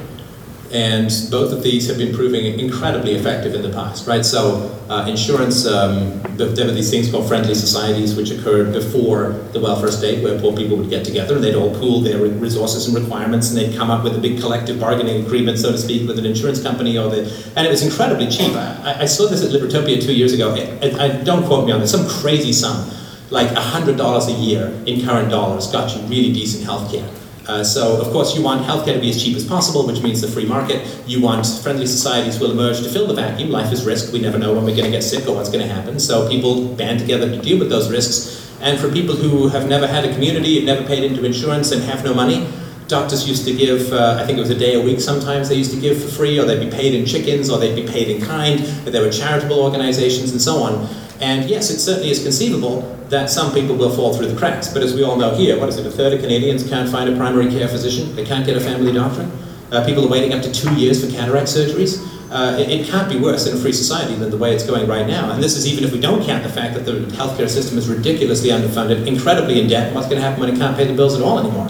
And 0.72 1.10
both 1.32 1.52
of 1.52 1.64
these 1.64 1.88
have 1.88 1.98
been 1.98 2.14
proving 2.14 2.60
incredibly 2.60 3.14
effective 3.14 3.56
in 3.56 3.62
the 3.62 3.70
past, 3.70 4.06
right? 4.06 4.24
So, 4.24 4.70
uh, 4.88 5.04
insurance, 5.08 5.66
um, 5.66 6.22
there 6.36 6.66
were 6.66 6.72
these 6.72 6.90
things 6.90 7.10
called 7.10 7.26
friendly 7.26 7.54
societies, 7.54 8.14
which 8.14 8.30
occurred 8.30 8.72
before 8.72 9.32
the 9.52 9.58
welfare 9.58 9.90
state, 9.90 10.22
where 10.22 10.38
poor 10.38 10.56
people 10.56 10.76
would 10.76 10.88
get 10.88 11.04
together 11.04 11.34
and 11.34 11.42
they'd 11.42 11.56
all 11.56 11.74
pool 11.74 12.00
their 12.00 12.18
resources 12.18 12.86
and 12.86 12.96
requirements, 12.96 13.50
and 13.50 13.58
they'd 13.58 13.76
come 13.76 13.90
up 13.90 14.04
with 14.04 14.14
a 14.14 14.20
big 14.20 14.38
collective 14.38 14.78
bargaining 14.78 15.26
agreement, 15.26 15.58
so 15.58 15.72
to 15.72 15.78
speak, 15.78 16.06
with 16.06 16.20
an 16.20 16.26
insurance 16.26 16.62
company, 16.62 16.96
or 16.96 17.10
the, 17.10 17.22
and 17.56 17.66
it 17.66 17.70
was 17.70 17.82
incredibly 17.82 18.28
cheap. 18.28 18.54
I, 18.54 19.00
I 19.00 19.04
saw 19.06 19.26
this 19.26 19.44
at 19.44 19.50
Libertopia 19.50 20.00
two 20.00 20.14
years 20.14 20.32
ago. 20.32 20.54
I, 20.54 21.04
I, 21.04 21.08
don't 21.24 21.44
quote 21.46 21.66
me 21.66 21.72
on 21.72 21.80
this, 21.80 21.90
some 21.90 22.08
crazy 22.08 22.52
sum, 22.52 22.88
like 23.30 23.48
$100 23.48 24.28
a 24.28 24.32
year 24.32 24.66
in 24.86 25.04
current 25.04 25.30
dollars 25.30 25.66
got 25.66 25.96
you 25.96 26.02
really 26.02 26.32
decent 26.32 26.64
health 26.64 26.92
care. 26.92 27.08
Uh, 27.48 27.64
so, 27.64 28.00
of 28.00 28.12
course, 28.12 28.36
you 28.36 28.42
want 28.42 28.64
healthcare 28.64 28.94
to 28.94 29.00
be 29.00 29.10
as 29.10 29.22
cheap 29.22 29.36
as 29.36 29.44
possible, 29.44 29.86
which 29.86 30.02
means 30.02 30.20
the 30.20 30.28
free 30.28 30.44
market. 30.44 30.86
You 31.06 31.20
want 31.20 31.46
friendly 31.62 31.86
societies 31.86 32.38
will 32.38 32.52
emerge 32.52 32.82
to 32.82 32.88
fill 32.88 33.06
the 33.06 33.14
vacuum. 33.14 33.50
Life 33.50 33.72
is 33.72 33.84
risk. 33.84 34.12
We 34.12 34.20
never 34.20 34.38
know 34.38 34.52
when 34.54 34.64
we're 34.64 34.76
going 34.76 34.84
to 34.84 34.90
get 34.90 35.02
sick 35.02 35.26
or 35.26 35.34
what's 35.34 35.50
going 35.50 35.66
to 35.66 35.72
happen. 35.72 35.98
So, 35.98 36.28
people 36.28 36.68
band 36.74 37.00
together 37.00 37.28
to 37.28 37.40
deal 37.40 37.58
with 37.58 37.70
those 37.70 37.90
risks. 37.90 38.48
And 38.60 38.78
for 38.78 38.92
people 38.92 39.16
who 39.16 39.48
have 39.48 39.68
never 39.68 39.86
had 39.86 40.04
a 40.04 40.12
community, 40.12 40.56
have 40.56 40.64
never 40.64 40.86
paid 40.86 41.02
into 41.02 41.24
insurance, 41.24 41.72
and 41.72 41.82
have 41.84 42.04
no 42.04 42.12
money, 42.12 42.46
doctors 42.90 43.26
used 43.26 43.46
to 43.46 43.56
give, 43.56 43.92
uh, 43.92 44.18
I 44.20 44.26
think 44.26 44.36
it 44.36 44.40
was 44.40 44.50
a 44.50 44.58
day 44.58 44.74
a 44.74 44.80
week 44.80 45.00
sometimes 45.00 45.48
they 45.48 45.54
used 45.54 45.72
to 45.72 45.80
give 45.80 46.02
for 46.02 46.08
free, 46.08 46.38
or 46.38 46.44
they'd 46.44 46.62
be 46.62 46.70
paid 46.70 46.92
in 46.92 47.06
chickens, 47.06 47.48
or 47.48 47.58
they'd 47.58 47.74
be 47.74 47.90
paid 47.90 48.08
in 48.08 48.20
kind. 48.20 48.58
There 48.58 49.02
were 49.02 49.10
charitable 49.10 49.60
organizations 49.60 50.32
and 50.32 50.42
so 50.42 50.62
on. 50.62 50.88
And 51.20 51.48
yes, 51.48 51.70
it 51.70 51.78
certainly 51.80 52.10
is 52.10 52.22
conceivable 52.22 52.82
that 53.10 53.28
some 53.28 53.52
people 53.52 53.76
will 53.76 53.94
fall 53.94 54.14
through 54.14 54.28
the 54.28 54.38
cracks. 54.38 54.72
But 54.72 54.82
as 54.82 54.94
we 54.94 55.02
all 55.02 55.16
know 55.16 55.34
here, 55.34 55.58
what 55.58 55.68
is 55.68 55.76
it, 55.76 55.86
a 55.86 55.90
third 55.90 56.14
of 56.14 56.20
Canadians 56.20 56.68
can't 56.68 56.88
find 56.88 57.10
a 57.10 57.16
primary 57.16 57.50
care 57.50 57.68
physician? 57.68 58.14
They 58.16 58.24
can't 58.24 58.46
get 58.46 58.56
a 58.56 58.60
family 58.60 58.92
doctor? 58.92 59.30
Uh, 59.70 59.84
people 59.84 60.04
are 60.04 60.10
waiting 60.10 60.32
up 60.32 60.42
to 60.42 60.52
two 60.52 60.74
years 60.74 61.04
for 61.04 61.10
cataract 61.10 61.48
surgeries. 61.48 62.06
uh, 62.30 62.56
it, 62.58 62.70
it 62.70 62.86
can't 62.86 63.08
be 63.08 63.18
worse 63.18 63.46
in 63.46 63.56
a 63.56 63.60
free 63.60 63.72
society 63.72 64.14
than 64.14 64.30
the 64.30 64.36
way 64.36 64.54
it's 64.54 64.64
going 64.64 64.86
right 64.86 65.06
now. 65.06 65.32
And 65.32 65.42
this 65.42 65.56
is 65.56 65.66
even 65.66 65.84
if 65.84 65.92
we 65.92 66.00
don't 66.00 66.24
count 66.24 66.44
the 66.44 66.48
fact 66.48 66.74
that 66.74 66.84
the 66.84 67.00
healthcare 67.16 67.48
system 67.48 67.76
is 67.76 67.88
ridiculously 67.88 68.50
underfunded, 68.50 69.06
incredibly 69.06 69.60
in 69.60 69.68
debt. 69.68 69.92
What's 69.94 70.06
going 70.06 70.20
to 70.20 70.26
happen 70.26 70.40
when 70.40 70.54
it 70.54 70.56
can't 70.56 70.76
pay 70.76 70.86
the 70.86 70.94
bills 70.94 71.16
at 71.16 71.22
all 71.22 71.38
anymore? 71.38 71.68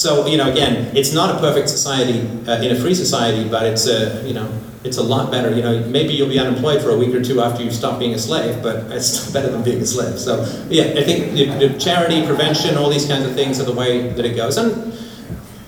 So, 0.00 0.26
you 0.26 0.38
know, 0.38 0.50
again, 0.50 0.96
it's 0.96 1.12
not 1.12 1.36
a 1.36 1.38
perfect 1.40 1.68
society 1.68 2.20
uh, 2.48 2.62
in 2.62 2.74
a 2.74 2.80
free 2.80 2.94
society, 2.94 3.46
but 3.46 3.66
it's 3.66 3.86
a, 3.86 4.26
you 4.26 4.32
know, 4.32 4.50
it's 4.82 4.96
a 4.96 5.02
lot 5.02 5.30
better. 5.30 5.54
You 5.54 5.60
know, 5.60 5.84
maybe 5.88 6.14
you'll 6.14 6.30
be 6.30 6.38
unemployed 6.38 6.80
for 6.80 6.88
a 6.88 6.96
week 6.96 7.14
or 7.14 7.22
two 7.22 7.42
after 7.42 7.62
you 7.62 7.70
stop 7.70 7.98
being 7.98 8.14
a 8.14 8.18
slave, 8.18 8.62
but 8.62 8.76
it's 8.92 9.08
still 9.08 9.30
better 9.34 9.52
than 9.52 9.62
being 9.62 9.82
a 9.82 9.84
slave. 9.84 10.18
So, 10.18 10.40
yeah, 10.70 10.98
I 10.98 11.04
think 11.04 11.78
charity, 11.78 12.24
prevention, 12.24 12.78
all 12.78 12.88
these 12.88 13.06
kinds 13.06 13.26
of 13.26 13.34
things 13.34 13.60
are 13.60 13.64
the 13.64 13.74
way 13.74 14.08
that 14.14 14.24
it 14.24 14.36
goes. 14.36 14.56
And, 14.56 14.94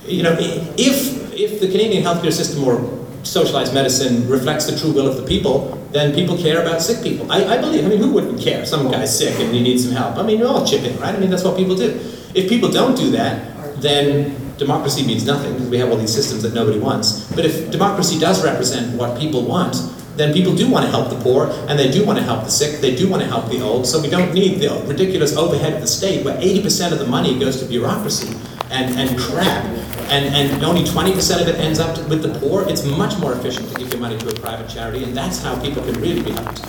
you 0.07 0.23
know, 0.23 0.35
if 0.79 1.21
if 1.35 1.61
the 1.61 1.71
Canadian 1.71 2.03
healthcare 2.03 2.33
system 2.33 2.65
or 2.65 2.81
socialized 3.25 3.75
medicine 3.75 4.27
reflects 4.31 4.65
the 4.65 4.79
true 4.79 4.93
will 4.93 5.09
of 5.09 5.19
the 5.19 5.27
people, 5.27 5.77
then 5.91 6.15
people 6.15 6.39
care 6.39 6.63
about 6.63 6.81
sick 6.81 7.03
people. 7.03 7.31
I, 7.31 7.45
I 7.45 7.59
believe, 7.59 7.85
I 7.85 7.89
mean, 7.89 7.99
who 7.99 8.11
wouldn't 8.11 8.41
care? 8.41 8.65
Some 8.65 8.91
guy's 8.91 9.13
sick 9.17 9.39
and 9.41 9.53
he 9.55 9.63
needs 9.63 9.85
some 9.85 9.93
help. 9.93 10.17
I 10.17 10.23
mean, 10.23 10.41
we 10.41 10.47
all 10.47 10.65
chip 10.65 10.85
in, 10.85 10.99
right? 10.99 11.15
I 11.15 11.19
mean, 11.19 11.29
that's 11.29 11.45
what 11.45 11.59
people 11.59 11.77
do. 11.77 12.01
If 12.35 12.49
people 12.49 12.71
don't 12.71 12.97
do 12.97 13.11
that, 13.11 13.52
then 13.83 14.57
democracy 14.57 15.07
means 15.07 15.27
nothing 15.27 15.53
because 15.55 15.69
we 15.69 15.79
have 15.79 15.91
all 15.91 15.97
these 15.97 16.15
systems 16.15 16.43
that 16.43 16.55
nobody 16.55 16.79
wants. 16.79 17.25
But 17.35 17.45
if 17.45 17.71
democracy 17.71 18.19
does 18.19 18.45
represent 18.45 18.97
what 18.97 19.19
people 19.19 19.45
want, 19.45 19.77
then 20.17 20.33
people 20.33 20.55
do 20.55 20.71
want 20.71 20.85
to 20.85 20.91
help 20.91 21.11
the 21.11 21.19
poor 21.21 21.47
and 21.69 21.79
they 21.79 21.91
do 21.91 22.05
want 22.05 22.19
to 22.19 22.25
help 22.25 22.45
the 22.45 22.51
sick, 22.51 22.81
they 22.81 22.95
do 22.95 23.09
want 23.09 23.23
to 23.23 23.29
help 23.29 23.51
the 23.51 23.61
old. 23.61 23.87
So 23.87 24.01
we 24.01 24.09
don't 24.09 24.33
need 24.35 24.61
the 24.61 24.83
ridiculous 24.87 25.37
overhead 25.37 25.75
of 25.75 25.81
the 25.81 25.87
state 25.87 26.25
where 26.25 26.39
80% 26.39 26.93
of 26.93 26.99
the 26.99 27.07
money 27.07 27.39
goes 27.39 27.61
to 27.61 27.67
bureaucracy 27.67 28.37
and, 28.71 28.99
and 28.99 29.19
crap. 29.19 29.65
And, 30.11 30.35
and 30.35 30.63
only 30.63 30.83
20% 30.83 31.41
of 31.41 31.49
it 31.49 31.57
ends 31.57 31.79
up 31.79 31.97
with 32.09 32.23
the 32.23 32.39
poor. 32.39 32.69
It's 32.69 32.85
much 32.85 33.19
more 33.19 33.33
efficient 33.33 33.71
to 33.71 33.75
give 33.77 33.91
your 33.91 34.01
money 34.01 34.19
to 34.19 34.29
a 34.29 34.35
private 34.35 34.69
charity, 34.69 35.05
and 35.05 35.17
that's 35.17 35.43
how 35.43 35.59
people 35.63 35.83
can 35.83 35.99
really 36.01 36.23
be 36.23 36.33
helped. 36.33 36.67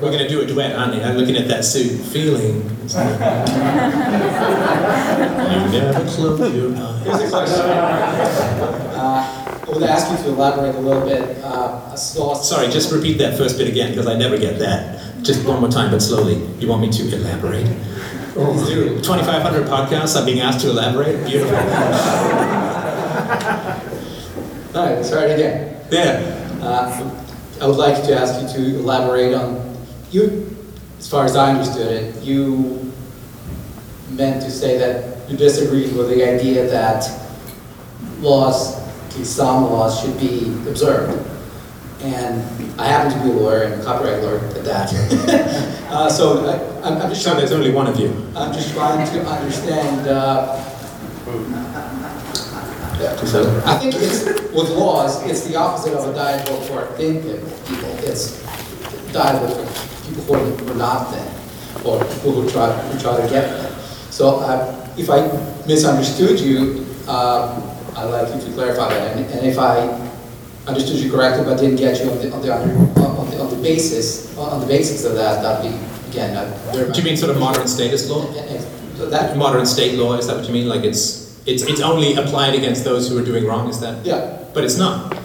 We're 0.00 0.12
going 0.12 0.22
to 0.22 0.28
do 0.28 0.40
a 0.40 0.46
duet, 0.46 0.76
aren't 0.76 0.94
we? 0.94 1.02
I'm 1.02 1.16
looking 1.16 1.36
at 1.36 1.48
that 1.48 1.64
suit, 1.64 2.00
feeling. 2.06 2.62
you 2.62 2.68
never 5.80 6.04
close 6.08 6.54
your 6.54 6.76
eyes. 6.76 7.02
Here's 7.04 7.20
a 7.22 7.28
question. 7.28 7.60
Uh, 7.60 9.64
I 9.66 9.70
would 9.70 9.82
ask 9.82 10.08
you 10.10 10.16
to 10.24 10.28
elaborate 10.30 10.76
a 10.76 10.80
little 10.80 11.04
bit. 11.04 11.22
Uh, 11.42 11.96
Sorry, 11.96 12.68
just 12.68 12.92
repeat 12.92 13.18
that 13.18 13.36
first 13.36 13.58
bit 13.58 13.66
again 13.68 13.90
because 13.90 14.06
I 14.06 14.14
never 14.16 14.38
get 14.38 14.58
that. 14.60 15.00
Just 15.24 15.44
one 15.44 15.58
more 15.60 15.68
time, 15.70 15.90
but 15.90 16.00
slowly. 16.00 16.36
You 16.60 16.68
want 16.68 16.82
me 16.82 16.90
to 16.92 17.16
elaborate? 17.16 17.66
Do. 18.34 19.00
2,500 19.02 19.66
podcasts, 19.66 20.16
I'm 20.16 20.24
being 20.24 20.38
asked 20.40 20.60
to 20.60 20.70
elaborate. 20.70 21.26
Beautiful. 21.26 21.56
All 21.56 21.62
right, 24.86 24.94
let's 24.94 25.10
try 25.10 25.24
it 25.24 25.34
again. 25.34 25.74
Yeah. 25.90 26.22
Uh, 26.62 27.24
I 27.60 27.66
would 27.66 27.76
like 27.78 28.00
to 28.04 28.14
ask 28.16 28.40
you 28.40 28.46
to 28.62 28.78
elaborate 28.78 29.34
on 29.34 29.67
you. 30.12 30.56
As 30.98 31.08
far 31.08 31.24
as 31.24 31.36
I 31.36 31.52
understood 31.52 31.86
it, 31.86 32.22
you 32.22 32.92
meant 34.10 34.42
to 34.42 34.50
say 34.50 34.78
that 34.78 35.30
you 35.30 35.36
disagreed 35.36 35.94
with 35.94 36.08
the 36.08 36.24
idea 36.24 36.66
that 36.66 37.08
laws, 38.20 38.76
at 39.06 39.16
least 39.16 39.36
some 39.36 39.64
laws, 39.64 40.00
should 40.00 40.18
be 40.18 40.46
observed. 40.68 41.24
And 42.00 42.40
I 42.80 42.86
happen 42.86 43.16
to 43.16 43.24
be 43.24 43.30
a 43.30 43.32
lawyer 43.32 43.62
and 43.64 43.80
a 43.80 43.84
copyright 43.84 44.22
lawyer 44.22 44.38
at 44.38 44.64
that. 44.64 44.92
uh, 45.90 46.08
so 46.08 46.44
I, 46.46 46.88
I'm, 46.88 47.02
I'm 47.02 47.10
just 47.10 47.22
So 47.22 47.34
there's 47.34 47.52
only 47.52 47.70
one 47.70 47.86
of 47.86 47.98
you. 47.98 48.10
I'm 48.36 48.52
just 48.52 48.72
trying 48.72 49.06
to 49.06 49.26
understand. 49.26 50.08
Uh, 50.08 50.64
I 53.00 53.78
think 53.78 53.94
it's 53.96 54.24
with 54.24 54.70
laws, 54.70 55.22
it's 55.24 55.46
the 55.46 55.54
opposite 55.54 55.94
of 55.94 56.08
a 56.08 56.14
dialogue 56.14 56.64
for 56.64 56.86
thinking 56.96 57.38
people. 57.66 57.90
It's 58.02 58.42
dialogue 59.12 59.68
for 59.68 59.97
people 60.18 60.36
who 60.36 60.54
are, 60.54 60.72
who 60.72 60.78
not 60.78 61.10
thin, 61.12 61.26
or 61.84 62.04
people 62.04 62.32
who 62.32 62.50
try 62.50 62.72
who 62.72 62.98
try 62.98 63.16
to 63.16 63.28
get 63.28 63.48
thin. 63.48 63.72
So 64.10 64.40
uh, 64.40 64.88
if 64.96 65.10
I 65.10 65.22
misunderstood 65.66 66.40
you, 66.40 66.86
uh, 67.06 67.60
I'd 67.96 68.04
like 68.04 68.34
you 68.34 68.40
to 68.40 68.52
clarify 68.52 68.88
that. 68.88 69.16
And, 69.16 69.26
and 69.30 69.46
if 69.46 69.58
I 69.58 69.86
understood 70.66 70.98
you 70.98 71.10
correctly, 71.10 71.44
but 71.44 71.58
didn't 71.58 71.76
get 71.76 72.02
you 72.02 72.10
on 72.10 72.18
the 72.18 72.32
on 72.32 72.42
the 72.42 72.54
under, 72.54 72.74
on 73.00 73.30
the, 73.30 73.40
on 73.40 73.50
the 73.50 73.62
basis 73.62 74.36
on 74.36 74.60
the 74.60 74.66
basis 74.66 75.04
of 75.04 75.14
that, 75.14 75.42
that'd 75.42 75.70
be 75.70 75.76
again. 76.10 76.34
Very 76.72 76.92
Do 76.92 76.98
you 76.98 77.04
mean 77.04 77.16
sort 77.16 77.30
of 77.30 77.38
modern 77.38 77.68
status 77.68 78.08
law? 78.10 78.22
So 78.96 79.08
that 79.10 79.36
Modern 79.36 79.64
state 79.64 79.96
law, 79.96 80.14
is 80.14 80.26
that 80.26 80.38
what 80.38 80.46
you 80.46 80.52
mean? 80.52 80.68
Like 80.68 80.82
it's 80.82 81.40
it's 81.46 81.62
it's 81.62 81.80
only 81.80 82.14
applied 82.14 82.54
against 82.54 82.84
those 82.84 83.08
who 83.08 83.16
are 83.16 83.24
doing 83.24 83.46
wrong, 83.46 83.68
is 83.68 83.80
that? 83.80 84.04
Yeah. 84.04 84.44
But 84.52 84.64
it's 84.64 84.76
not. 84.76 85.16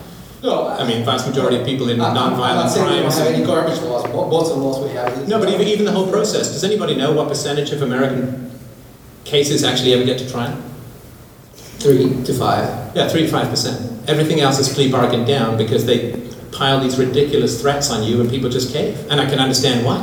No, 0.43 0.67
I 0.67 0.85
mean, 0.85 1.05
vast 1.05 1.25
majority 1.25 1.57
of 1.57 1.65
people 1.65 1.87
in 1.89 2.01
I'm 2.01 2.13
not 2.13 2.31
non-violent 2.31 2.69
we 2.73 2.79
don't 2.81 2.99
crimes. 2.99 3.17
have 3.17 3.27
any 3.27 3.45
garbage 3.45 3.79
laws. 3.81 4.03
Mo- 4.11 4.29
Most 4.29 4.51
of 4.51 4.57
the 4.57 4.63
laws 4.63 4.83
we 4.83 4.89
have. 4.93 5.27
No, 5.27 5.39
but 5.39 5.47
even, 5.49 5.67
even 5.67 5.85
the 5.85 5.91
whole 5.91 6.11
process. 6.11 6.51
Does 6.51 6.63
anybody 6.65 6.95
know 6.95 7.13
what 7.13 7.29
percentage 7.29 7.71
of 7.71 7.81
American 7.81 8.51
cases 9.23 9.63
actually 9.63 9.93
ever 9.93 10.03
get 10.03 10.19
to 10.19 10.29
trial? 10.29 10.61
Three 11.79 12.21
to 12.25 12.33
five. 12.33 12.93
Yeah, 12.95 13.07
three 13.07 13.21
to 13.23 13.27
five 13.29 13.49
percent. 13.49 14.07
Everything 14.09 14.41
else 14.41 14.59
is 14.59 14.67
plea 14.73 14.91
bargained 14.91 15.27
down 15.27 15.57
because 15.57 15.85
they 15.85 16.29
pile 16.51 16.79
these 16.81 16.99
ridiculous 16.99 17.61
threats 17.61 17.89
on 17.89 18.03
you 18.03 18.19
and 18.19 18.29
people 18.29 18.49
just 18.49 18.73
cave. 18.73 18.97
And 19.09 19.21
I 19.21 19.25
can 19.29 19.39
understand 19.39 19.85
why. 19.85 19.97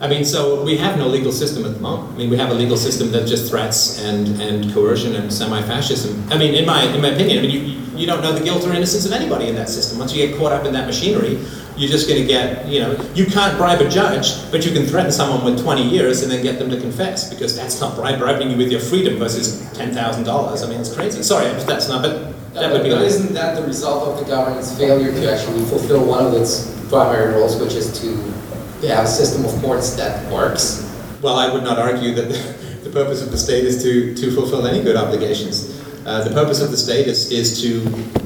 I 0.00 0.06
mean, 0.06 0.24
so 0.24 0.62
we 0.62 0.76
have 0.76 0.96
no 0.96 1.08
legal 1.08 1.32
system 1.32 1.64
at 1.64 1.74
the 1.74 1.80
moment. 1.80 2.14
I 2.14 2.18
mean, 2.18 2.30
we 2.30 2.36
have 2.36 2.50
a 2.50 2.54
legal 2.54 2.76
system 2.76 3.10
that 3.10 3.26
just 3.26 3.50
threats 3.50 4.00
and, 4.04 4.40
and 4.40 4.72
coercion 4.72 5.16
and 5.16 5.32
semi-fascism. 5.32 6.30
I 6.30 6.38
mean, 6.38 6.54
in 6.54 6.64
my, 6.66 6.84
in 6.84 7.02
my 7.02 7.08
opinion, 7.08 7.38
I 7.38 7.42
mean, 7.42 7.50
you, 7.50 7.60
you 7.98 8.06
don't 8.06 8.22
know 8.22 8.32
the 8.32 8.44
guilt 8.44 8.64
or 8.64 8.72
innocence 8.72 9.06
of 9.06 9.12
anybody 9.12 9.48
in 9.48 9.56
that 9.56 9.68
system. 9.68 9.98
Once 9.98 10.14
you 10.14 10.24
get 10.24 10.38
caught 10.38 10.52
up 10.52 10.64
in 10.66 10.72
that 10.74 10.86
machinery, 10.86 11.44
you're 11.76 11.90
just 11.90 12.08
going 12.08 12.20
to 12.20 12.26
get, 12.26 12.66
you 12.68 12.80
know, 12.80 12.92
you 13.14 13.26
can't 13.26 13.56
bribe 13.58 13.80
a 13.80 13.88
judge, 13.88 14.50
but 14.52 14.64
you 14.64 14.72
can 14.72 14.84
threaten 14.86 15.10
someone 15.10 15.44
with 15.44 15.60
20 15.60 15.88
years 15.88 16.22
and 16.22 16.30
then 16.30 16.44
get 16.44 16.60
them 16.60 16.70
to 16.70 16.80
confess 16.80 17.28
because 17.28 17.56
that's 17.56 17.80
not 17.80 17.96
bribe, 17.96 18.20
bribing 18.20 18.52
you 18.52 18.56
with 18.56 18.70
your 18.70 18.80
freedom 18.80 19.16
versus 19.16 19.62
$10,000. 19.76 19.96
I 19.96 20.68
mean, 20.68 20.80
it's 20.80 20.94
crazy. 20.94 21.24
Sorry, 21.24 21.46
that's 21.64 21.88
not, 21.88 22.02
but 22.02 22.34
that 22.54 22.72
would 22.72 22.84
be 22.84 22.90
But 22.90 23.02
isn't 23.02 23.34
that 23.34 23.56
the 23.56 23.66
result 23.66 24.08
of 24.08 24.24
the 24.24 24.30
government's 24.30 24.76
failure 24.76 25.12
to 25.12 25.32
actually 25.32 25.64
fulfill 25.64 26.04
one 26.04 26.24
of 26.24 26.34
its 26.34 26.72
primary 26.88 27.34
roles, 27.34 27.60
which 27.60 27.74
is 27.74 28.00
to 28.00 28.16
have 28.86 29.04
a 29.04 29.08
system 29.08 29.44
of 29.44 29.60
courts 29.60 29.96
that 29.96 30.30
works? 30.32 30.84
Well, 31.20 31.36
I 31.36 31.52
would 31.52 31.64
not 31.64 31.78
argue 31.78 32.14
that 32.14 32.28
the 32.84 32.90
purpose 32.90 33.22
of 33.22 33.32
the 33.32 33.38
state 33.38 33.64
is 33.64 33.82
to, 33.82 34.14
to 34.14 34.30
fulfill 34.30 34.66
any 34.66 34.82
good 34.82 34.96
obligations. 34.96 35.84
Uh, 36.06 36.22
the 36.22 36.30
purpose 36.30 36.62
of 36.62 36.70
the 36.70 36.76
state 36.76 37.06
is, 37.06 37.30
is 37.32 37.60
to 37.60 37.82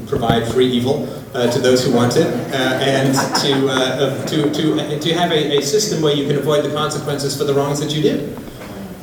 provide 0.07 0.47
free 0.47 0.67
evil 0.67 1.09
uh, 1.33 1.51
to 1.51 1.59
those 1.59 1.83
who 1.83 1.91
want 1.91 2.15
it, 2.15 2.27
uh, 2.27 2.79
and 2.79 3.13
to, 3.41 3.67
uh, 3.67 3.73
uh, 3.73 4.25
to, 4.25 4.49
to, 4.53 4.99
to 4.99 5.13
have 5.13 5.31
a, 5.31 5.57
a 5.57 5.61
system 5.61 6.01
where 6.01 6.15
you 6.15 6.27
can 6.27 6.37
avoid 6.37 6.63
the 6.63 6.71
consequences 6.71 7.35
for 7.35 7.43
the 7.43 7.53
wrongs 7.53 7.79
that 7.79 7.93
you 7.93 8.01
do. 8.03 8.37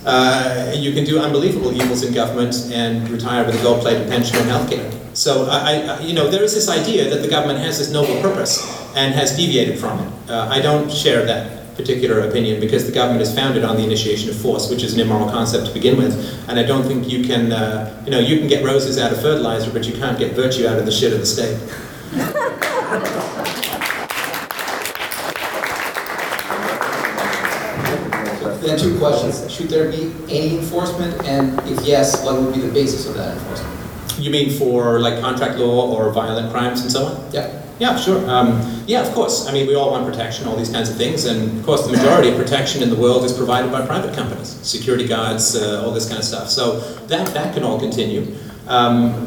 Uh, 0.06 0.72
you 0.74 0.92
can 0.94 1.04
do 1.04 1.18
unbelievable 1.18 1.74
evils 1.74 2.02
in 2.04 2.14
government 2.14 2.54
and 2.72 3.06
retire 3.10 3.44
with 3.44 3.58
a 3.58 3.62
gold-plated 3.62 4.08
pension 4.08 4.36
and 4.38 4.48
healthcare. 4.48 4.90
So, 5.14 5.46
I, 5.50 5.82
I, 5.82 6.00
you 6.00 6.14
know, 6.14 6.30
there 6.30 6.42
is 6.42 6.54
this 6.54 6.70
idea 6.70 7.10
that 7.10 7.20
the 7.20 7.28
government 7.28 7.58
has 7.58 7.78
this 7.78 7.92
noble 7.92 8.18
purpose 8.22 8.79
and 8.94 9.14
has 9.14 9.36
deviated 9.36 9.78
from 9.78 10.00
it. 10.00 10.30
Uh, 10.30 10.48
I 10.50 10.60
don't 10.60 10.90
share 10.90 11.24
that 11.26 11.60
particular 11.76 12.20
opinion 12.28 12.60
because 12.60 12.86
the 12.86 12.92
government 12.92 13.22
is 13.22 13.34
founded 13.34 13.64
on 13.64 13.76
the 13.76 13.84
initiation 13.84 14.28
of 14.28 14.36
force, 14.36 14.68
which 14.70 14.82
is 14.82 14.94
an 14.94 15.00
immoral 15.00 15.30
concept 15.30 15.66
to 15.66 15.72
begin 15.72 15.96
with. 15.96 16.14
And 16.48 16.58
I 16.58 16.62
don't 16.62 16.84
think 16.84 17.08
you 17.08 17.24
can, 17.24 17.52
uh, 17.52 18.02
you 18.04 18.10
know, 18.10 18.18
you 18.18 18.38
can 18.38 18.48
get 18.48 18.64
roses 18.64 18.98
out 18.98 19.12
of 19.12 19.20
fertilizer, 19.20 19.70
but 19.70 19.86
you 19.86 19.94
can't 19.94 20.18
get 20.18 20.34
virtue 20.34 20.66
out 20.66 20.78
of 20.78 20.84
the 20.84 20.92
shit 20.92 21.12
of 21.12 21.20
the 21.20 21.26
state. 21.26 21.58
Then 28.60 28.78
two 28.78 28.98
questions. 28.98 29.50
Should 29.50 29.68
there 29.70 29.90
be 29.90 30.12
any 30.28 30.58
enforcement? 30.58 31.24
And 31.24 31.58
if 31.66 31.80
yes, 31.84 32.22
what 32.24 32.40
would 32.40 32.54
be 32.54 32.60
the 32.60 32.72
basis 32.72 33.06
of 33.08 33.14
that 33.14 33.36
enforcement? 33.36 33.76
You 34.18 34.30
mean 34.30 34.50
for 34.50 35.00
like 35.00 35.18
contract 35.20 35.58
law 35.58 35.96
or 35.96 36.12
violent 36.12 36.52
crimes 36.52 36.82
and 36.82 36.92
so 36.92 37.06
on? 37.06 37.32
Yeah. 37.32 37.59
Yeah, 37.80 37.96
sure. 37.96 38.28
Um, 38.28 38.60
yeah, 38.86 39.00
of 39.00 39.12
course. 39.14 39.46
I 39.48 39.52
mean, 39.52 39.66
we 39.66 39.74
all 39.74 39.90
want 39.90 40.06
protection, 40.06 40.46
all 40.46 40.54
these 40.54 40.68
kinds 40.68 40.90
of 40.90 40.96
things, 40.96 41.24
and 41.24 41.58
of 41.58 41.64
course, 41.64 41.86
the 41.86 41.92
majority 41.92 42.28
of 42.28 42.36
protection 42.36 42.82
in 42.82 42.90
the 42.90 42.96
world 42.96 43.24
is 43.24 43.32
provided 43.32 43.72
by 43.72 43.84
private 43.86 44.14
companies, 44.14 44.48
security 44.62 45.08
guards, 45.08 45.56
uh, 45.56 45.82
all 45.82 45.90
this 45.90 46.06
kind 46.06 46.18
of 46.18 46.24
stuff. 46.24 46.50
So 46.50 46.80
that 47.06 47.28
that 47.28 47.54
can 47.54 47.64
all 47.64 47.80
continue. 47.80 48.36
Um, 48.68 49.26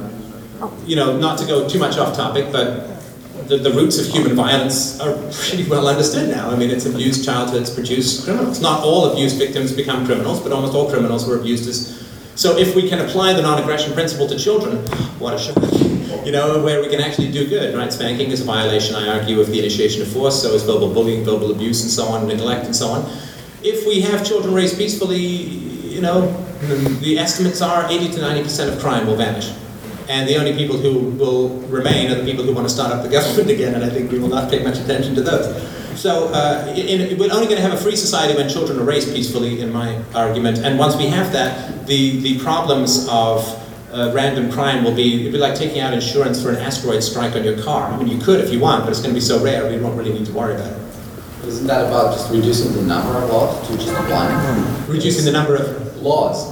you 0.85 0.95
know, 0.95 1.17
not 1.17 1.39
to 1.39 1.47
go 1.47 1.67
too 1.67 1.79
much 1.79 1.97
off 1.97 2.15
topic, 2.15 2.51
but 2.51 2.93
the, 3.47 3.57
the 3.57 3.71
roots 3.71 3.97
of 3.97 4.05
human 4.05 4.35
violence 4.35 4.99
are 4.99 5.13
pretty 5.31 5.67
well 5.67 5.87
understood 5.87 6.29
now. 6.29 6.51
I 6.51 6.55
mean, 6.55 6.69
it's 6.69 6.85
abused 6.85 7.25
childhoods 7.25 7.73
produce 7.73 8.23
criminals. 8.23 8.61
Not 8.61 8.83
all 8.83 9.11
abused 9.11 9.39
victims 9.39 9.73
become 9.73 10.05
criminals, 10.05 10.39
but 10.39 10.51
almost 10.51 10.75
all 10.75 10.89
criminals 10.89 11.27
were 11.27 11.39
abused 11.39 11.67
as. 11.67 12.07
So 12.35 12.55
if 12.57 12.75
we 12.75 12.87
can 12.87 12.99
apply 12.99 13.33
the 13.33 13.41
non-aggression 13.41 13.93
principle 13.93 14.27
to 14.27 14.37
children, 14.37 14.77
what 15.19 15.33
a 15.33 15.39
shock. 15.39 15.92
You 16.25 16.31
know, 16.31 16.63
where 16.63 16.81
we 16.81 16.87
can 16.87 17.01
actually 17.01 17.31
do 17.31 17.47
good, 17.47 17.75
right? 17.75 17.91
Spanking 17.91 18.31
is 18.31 18.41
a 18.41 18.45
violation, 18.45 18.95
I 18.95 19.19
argue, 19.19 19.41
of 19.41 19.47
the 19.47 19.59
initiation 19.59 20.01
of 20.01 20.07
force, 20.07 20.41
so 20.41 20.53
is 20.53 20.63
verbal 20.63 20.93
bullying, 20.93 21.25
verbal 21.25 21.51
abuse, 21.51 21.81
and 21.83 21.91
so 21.91 22.05
on, 22.05 22.27
neglect, 22.27 22.65
and 22.65 22.75
so 22.75 22.87
on. 22.87 23.11
If 23.61 23.85
we 23.85 24.01
have 24.01 24.25
children 24.25 24.53
raised 24.53 24.77
peacefully, 24.77 25.19
you 25.19 26.01
know, 26.01 26.31
the 27.01 27.19
estimates 27.19 27.61
are 27.61 27.91
80 27.91 28.13
to 28.13 28.19
90% 28.19 28.73
of 28.73 28.79
crime 28.79 29.05
will 29.05 29.17
vanish. 29.17 29.53
And 30.07 30.27
the 30.27 30.37
only 30.37 30.53
people 30.53 30.77
who 30.77 31.09
will 31.11 31.49
remain 31.67 32.11
are 32.11 32.15
the 32.15 32.23
people 32.23 32.43
who 32.43 32.53
want 32.53 32.67
to 32.67 32.73
start 32.73 32.91
up 32.91 33.03
the 33.03 33.09
government 33.09 33.49
again, 33.57 33.75
and 33.75 33.83
I 33.83 33.89
think 33.89 34.11
we 34.11 34.19
will 34.19 34.29
not 34.29 34.49
pay 34.49 34.63
much 34.63 34.77
attention 34.79 35.15
to 35.15 35.21
those. 35.21 35.99
So 35.99 36.29
uh, 36.29 36.73
in, 36.75 37.01
in, 37.01 37.17
we're 37.19 37.31
only 37.31 37.45
going 37.45 37.57
to 37.57 37.61
have 37.61 37.73
a 37.73 37.77
free 37.77 37.95
society 37.95 38.35
when 38.35 38.49
children 38.49 38.79
are 38.79 38.83
raised 38.83 39.13
peacefully, 39.13 39.61
in 39.61 39.71
my 39.71 40.01
argument. 40.15 40.59
And 40.59 40.79
once 40.79 40.95
we 40.95 41.07
have 41.07 41.31
that, 41.33 41.85
the, 41.85 42.19
the 42.21 42.39
problems 42.39 43.07
of 43.09 43.59
uh, 43.93 44.11
random 44.13 44.51
crime 44.51 44.83
will 44.83 44.95
be, 44.95 45.21
it'd 45.21 45.33
be 45.33 45.37
like 45.37 45.55
taking 45.55 45.79
out 45.79 45.93
insurance 45.93 46.41
for 46.41 46.49
an 46.49 46.57
asteroid 46.57 47.03
strike 47.03 47.35
on 47.35 47.43
your 47.43 47.61
car. 47.61 47.91
I 47.91 47.97
mean, 47.97 48.07
you 48.07 48.19
could 48.19 48.39
if 48.39 48.51
you 48.51 48.59
want, 48.59 48.83
but 48.83 48.89
it's 48.89 48.99
going 48.99 49.13
to 49.13 49.15
be 49.15 49.21
so 49.21 49.43
rare, 49.43 49.69
we 49.69 49.77
won't 49.79 49.97
really 49.97 50.13
need 50.13 50.25
to 50.25 50.33
worry 50.33 50.55
about 50.55 50.71
it. 50.71 50.79
Isn't 51.45 51.67
that 51.67 51.85
about 51.85 52.13
just 52.13 52.31
reducing 52.31 52.73
the 52.73 52.81
number 52.81 53.17
of 53.17 53.29
laws 53.29 53.67
to 53.67 53.77
just 53.77 53.93
one? 54.09 54.87
Reducing 54.87 55.25
the 55.25 55.31
number 55.31 55.55
of 55.55 55.97
laws 56.01 56.51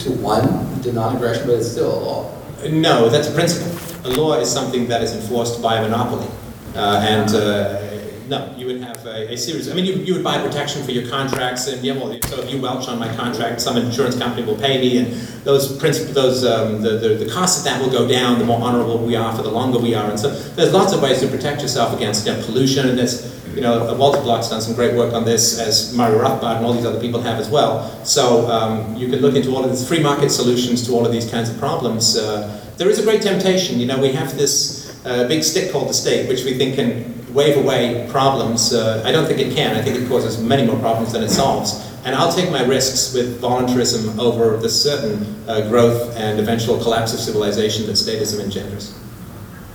to 0.00 0.12
one, 0.12 0.80
the 0.82 0.92
non-aggression, 0.92 1.46
but 1.46 1.56
it's 1.56 1.70
still 1.70 1.92
a 1.92 2.00
law. 2.00 2.36
No, 2.68 3.08
that's 3.08 3.28
a 3.28 3.32
principle. 3.32 3.70
A 4.04 4.10
law 4.14 4.34
is 4.34 4.50
something 4.50 4.88
that 4.88 5.02
is 5.02 5.14
enforced 5.14 5.62
by 5.62 5.76
a 5.76 5.82
monopoly. 5.82 6.26
Uh, 6.74 7.04
and 7.06 7.34
uh, 7.34 7.89
no, 8.30 8.54
you 8.56 8.64
would 8.66 8.80
have 8.80 9.04
a, 9.06 9.32
a, 9.32 9.36
series. 9.36 9.68
I 9.68 9.74
mean, 9.74 9.84
you, 9.84 9.94
you 9.94 10.14
would 10.14 10.22
buy 10.22 10.40
protection 10.40 10.84
for 10.84 10.92
your 10.92 11.08
contracts, 11.10 11.66
and 11.66 11.82
yeah, 11.84 11.94
well, 11.94 12.16
so 12.22 12.40
if 12.40 12.48
you 12.50 12.60
welch 12.60 12.86
on 12.86 12.96
my 12.98 13.12
contract, 13.16 13.60
some 13.60 13.76
insurance 13.76 14.16
company 14.16 14.46
will 14.46 14.56
pay 14.56 14.80
me, 14.80 14.98
and 14.98 15.12
those 15.42 15.76
principles, 15.78 16.14
those 16.14 16.44
um, 16.44 16.80
the, 16.80 16.90
the, 16.90 17.08
the 17.24 17.30
cost 17.30 17.58
of 17.58 17.64
that 17.64 17.82
will 17.82 17.90
go 17.90 18.08
down 18.08 18.38
the 18.38 18.44
more 18.44 18.60
honorable 18.60 18.98
we 18.98 19.16
are, 19.16 19.34
for 19.36 19.42
the 19.42 19.50
longer 19.50 19.80
we 19.80 19.96
are, 19.96 20.08
and 20.08 20.18
so 20.18 20.30
there's 20.30 20.72
lots 20.72 20.92
of 20.92 21.02
ways 21.02 21.18
to 21.20 21.26
protect 21.26 21.60
yourself 21.60 21.94
against 21.94 22.24
you 22.24 22.32
know, 22.32 22.42
pollution. 22.44 22.88
And 22.88 22.96
there's, 22.96 23.36
you 23.52 23.62
know, 23.62 23.92
Walter 23.94 24.20
Block's 24.20 24.48
done 24.48 24.60
some 24.60 24.76
great 24.76 24.94
work 24.94 25.12
on 25.12 25.24
this, 25.24 25.58
as 25.58 25.92
Murray 25.96 26.16
Rothbard 26.16 26.58
and 26.58 26.64
all 26.64 26.72
these 26.72 26.86
other 26.86 27.00
people 27.00 27.20
have 27.22 27.40
as 27.40 27.50
well. 27.50 27.90
So 28.04 28.48
um, 28.48 28.94
you 28.94 29.08
can 29.08 29.18
look 29.18 29.34
into 29.34 29.50
all 29.56 29.64
of 29.64 29.70
these 29.70 29.86
free 29.86 30.00
market 30.00 30.30
solutions 30.30 30.86
to 30.86 30.92
all 30.92 31.04
of 31.04 31.10
these 31.10 31.28
kinds 31.28 31.50
of 31.50 31.58
problems. 31.58 32.16
Uh, 32.16 32.64
there 32.76 32.88
is 32.88 33.00
a 33.00 33.02
great 33.02 33.22
temptation. 33.22 33.80
You 33.80 33.86
know, 33.86 33.98
we 34.00 34.12
have 34.12 34.38
this 34.38 35.04
uh, 35.04 35.26
big 35.26 35.42
stick 35.42 35.72
called 35.72 35.88
the 35.88 35.94
state, 35.94 36.28
which 36.28 36.44
we 36.44 36.54
think 36.54 36.76
can 36.76 37.19
wave 37.32 37.56
away 37.56 38.06
problems. 38.10 38.72
Uh, 38.72 39.02
I 39.04 39.12
don't 39.12 39.26
think 39.26 39.38
it 39.38 39.54
can. 39.54 39.76
I 39.76 39.82
think 39.82 39.96
it 39.96 40.08
causes 40.08 40.42
many 40.42 40.66
more 40.66 40.78
problems 40.78 41.12
than 41.12 41.22
it 41.22 41.30
solves. 41.30 41.86
And 42.04 42.14
I'll 42.14 42.32
take 42.32 42.50
my 42.50 42.64
risks 42.64 43.14
with 43.14 43.40
voluntarism 43.40 44.18
over 44.18 44.56
the 44.56 44.68
certain 44.68 45.44
uh, 45.48 45.68
growth 45.68 46.16
and 46.16 46.40
eventual 46.40 46.78
collapse 46.82 47.12
of 47.12 47.20
civilization 47.20 47.86
that 47.86 47.92
statism 47.92 48.40
engenders. 48.42 48.98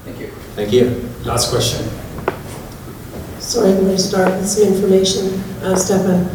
Thank 0.06 0.19
you. 0.19 0.27
Thank 0.56 0.72
you. 0.72 1.07
Last 1.23 1.52
question. 1.52 1.88
Sorry, 3.40 3.69
I'm 3.69 3.82
going 3.82 3.95
to 3.95 4.02
start 4.02 4.32
with 4.32 4.48
some 4.48 4.73
information. 4.73 5.40
Uh, 5.61 5.76
Stefan, 5.76 6.27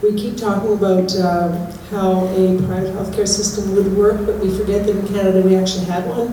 we 0.00 0.14
keep 0.14 0.36
talking 0.36 0.72
about 0.74 1.12
uh, 1.16 1.50
how 1.90 2.26
a 2.28 2.56
private 2.62 2.94
healthcare 2.94 3.26
system 3.26 3.74
would 3.74 3.96
work, 3.96 4.24
but 4.24 4.38
we 4.38 4.56
forget 4.56 4.86
that 4.86 4.96
in 4.96 5.08
Canada 5.08 5.42
we 5.42 5.56
actually 5.56 5.86
had 5.86 6.08
one, 6.08 6.32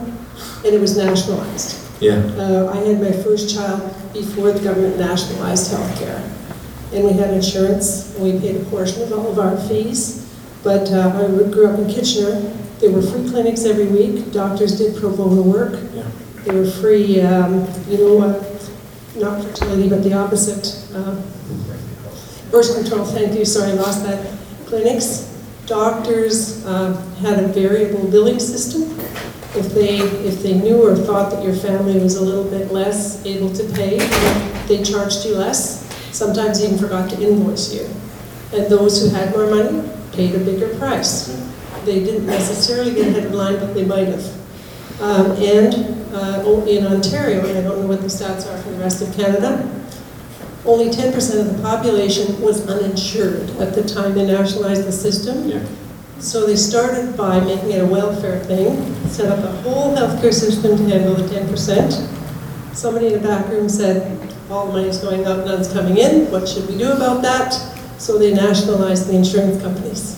and 0.63 0.67
it 0.67 0.79
was 0.79 0.95
nationalized. 0.95 1.88
Yeah. 1.99 2.15
Uh, 2.37 2.71
I 2.73 2.77
had 2.77 3.01
my 3.01 3.11
first 3.11 3.53
child 3.53 3.81
before 4.13 4.51
the 4.51 4.59
government 4.63 4.97
nationalized 4.97 5.71
healthcare. 5.71 6.23
And 6.93 7.03
we 7.03 7.13
had 7.13 7.33
insurance, 7.33 8.15
and 8.15 8.23
we 8.23 8.39
paid 8.39 8.55
a 8.61 8.65
portion 8.65 9.03
of 9.03 9.11
all 9.11 9.31
of 9.31 9.39
our 9.39 9.57
fees. 9.67 10.25
But 10.63 10.89
uh, 10.91 11.09
I 11.15 11.49
grew 11.51 11.67
up 11.67 11.77
in 11.79 11.89
Kitchener. 11.89 12.39
There 12.79 12.91
were 12.91 13.01
free 13.01 13.29
clinics 13.29 13.65
every 13.65 13.87
week. 13.87 14.31
Doctors 14.31 14.77
did 14.77 14.95
pro 14.95 15.15
bono 15.15 15.41
work. 15.41 15.79
Yeah. 15.93 16.09
There 16.45 16.55
were 16.55 16.69
free, 16.69 17.21
um, 17.21 17.67
you 17.89 17.97
know, 17.97 18.21
uh, 18.21 18.59
not 19.15 19.43
fertility, 19.43 19.89
but 19.89 20.01
the 20.03 20.13
opposite. 20.13 20.81
Uh, 20.95 21.15
birth 22.49 22.73
control, 22.75 23.05
thank 23.05 23.37
you, 23.37 23.43
sorry, 23.45 23.71
I 23.71 23.73
lost 23.73 24.03
that. 24.03 24.37
Clinics. 24.65 25.27
Doctors 25.65 26.65
uh, 26.65 26.99
had 27.21 27.43
a 27.43 27.47
variable 27.49 28.09
billing 28.09 28.39
system 28.39 28.89
if 29.55 29.73
they, 29.73 29.97
if 29.99 30.43
they 30.43 30.53
knew 30.53 30.85
or 30.85 30.95
thought 30.95 31.31
that 31.31 31.43
your 31.43 31.55
family 31.55 31.99
was 31.99 32.15
a 32.15 32.21
little 32.21 32.43
bit 32.43 32.71
less 32.71 33.25
able 33.25 33.51
to 33.53 33.63
pay, 33.73 33.97
they 34.67 34.83
charged 34.83 35.25
you 35.25 35.35
less, 35.35 35.85
sometimes 36.15 36.63
even 36.63 36.77
forgot 36.77 37.09
to 37.09 37.21
invoice 37.21 37.73
you. 37.73 37.89
And 38.53 38.69
those 38.71 39.01
who 39.01 39.09
had 39.15 39.31
more 39.31 39.47
money 39.47 39.89
paid 40.11 40.35
a 40.35 40.39
bigger 40.39 40.75
price. 40.77 41.27
They 41.85 42.03
didn't 42.03 42.27
necessarily 42.27 42.93
get 42.93 43.07
ahead 43.07 43.25
of 43.25 43.33
line, 43.33 43.59
but 43.59 43.73
they 43.73 43.85
might 43.85 44.07
have. 44.07 44.25
Um, 45.01 45.31
and 45.37 45.73
uh, 46.13 46.65
in 46.67 46.85
Ontario, 46.85 47.45
and 47.45 47.57
I 47.57 47.61
don't 47.61 47.81
know 47.81 47.87
what 47.87 48.01
the 48.01 48.07
stats 48.07 48.51
are 48.51 48.61
for 48.61 48.69
the 48.69 48.79
rest 48.79 49.01
of 49.01 49.15
Canada, 49.15 49.65
only 50.65 50.89
10% 50.89 51.39
of 51.39 51.55
the 51.55 51.63
population 51.63 52.39
was 52.41 52.67
uninsured 52.67 53.49
at 53.61 53.73
the 53.73 53.83
time 53.83 54.13
they 54.13 54.27
nationalized 54.27 54.85
the 54.85 54.91
system. 54.91 55.47
Yeah. 55.47 55.65
So 56.19 56.45
they 56.45 56.57
started 56.57 57.15
by 57.15 57.39
making 57.39 57.71
it 57.71 57.81
a 57.81 57.85
welfare 57.85 58.39
thing, 58.43 58.93
set 59.07 59.31
up 59.31 59.39
a 59.39 59.51
whole 59.61 59.95
healthcare 59.95 60.33
system 60.33 60.75
to 60.77 60.83
handle 60.83 61.15
the 61.15 61.23
10%. 61.23 62.75
Somebody 62.75 63.07
in 63.07 63.13
the 63.13 63.27
back 63.27 63.47
room 63.47 63.69
said, 63.69 64.19
all 64.49 64.67
the 64.67 64.73
money's 64.73 64.97
going 64.97 65.25
out, 65.25 65.45
none's 65.45 65.71
coming 65.71 65.97
in, 65.97 66.29
what 66.29 66.47
should 66.47 66.67
we 66.67 66.77
do 66.77 66.91
about 66.91 67.21
that? 67.21 67.53
So 67.99 68.17
they 68.17 68.33
nationalized 68.33 69.07
the 69.07 69.15
insurance 69.15 69.61
companies. 69.61 70.17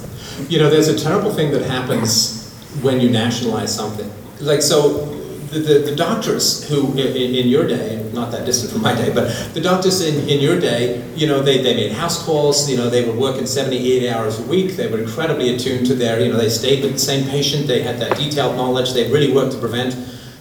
You 0.49 0.57
know, 0.57 0.71
there's 0.71 0.87
a 0.87 0.97
terrible 0.97 1.31
thing 1.31 1.51
that 1.51 1.61
happens 1.61 2.51
when 2.81 2.99
you 2.99 3.11
nationalize 3.11 3.73
something. 3.73 4.11
Like, 4.39 4.63
so 4.63 5.20
the, 5.59 5.79
the, 5.79 5.95
doctors 5.95 6.67
who, 6.69 6.91
in, 6.97 7.35
in, 7.35 7.47
your 7.47 7.67
day, 7.67 8.09
not 8.13 8.31
that 8.31 8.45
distant 8.45 8.71
from 8.71 8.81
my 8.81 8.95
day, 8.95 9.13
but 9.13 9.53
the 9.53 9.59
doctors 9.59 10.01
in, 10.01 10.27
in 10.29 10.39
your 10.39 10.57
day, 10.57 11.05
you 11.15 11.27
know, 11.27 11.41
they, 11.41 11.61
they 11.61 11.75
made 11.75 11.91
house 11.91 12.23
calls, 12.23 12.69
you 12.69 12.77
know, 12.77 12.89
they 12.89 13.05
were 13.05 13.13
working 13.13 13.45
70, 13.45 13.75
80 13.77 14.09
hours 14.09 14.39
a 14.39 14.43
week, 14.43 14.77
they 14.77 14.87
were 14.87 14.99
incredibly 14.99 15.53
attuned 15.53 15.85
to 15.87 15.93
their, 15.93 16.21
you 16.21 16.31
know, 16.31 16.37
they 16.37 16.47
stayed 16.47 16.83
with 16.83 16.93
the 16.93 16.99
same 16.99 17.27
patient, 17.29 17.67
they 17.67 17.83
had 17.83 17.99
that 17.99 18.17
detailed 18.17 18.55
knowledge, 18.55 18.93
they 18.93 19.11
really 19.11 19.33
worked 19.33 19.51
to 19.51 19.59
prevent. 19.59 19.93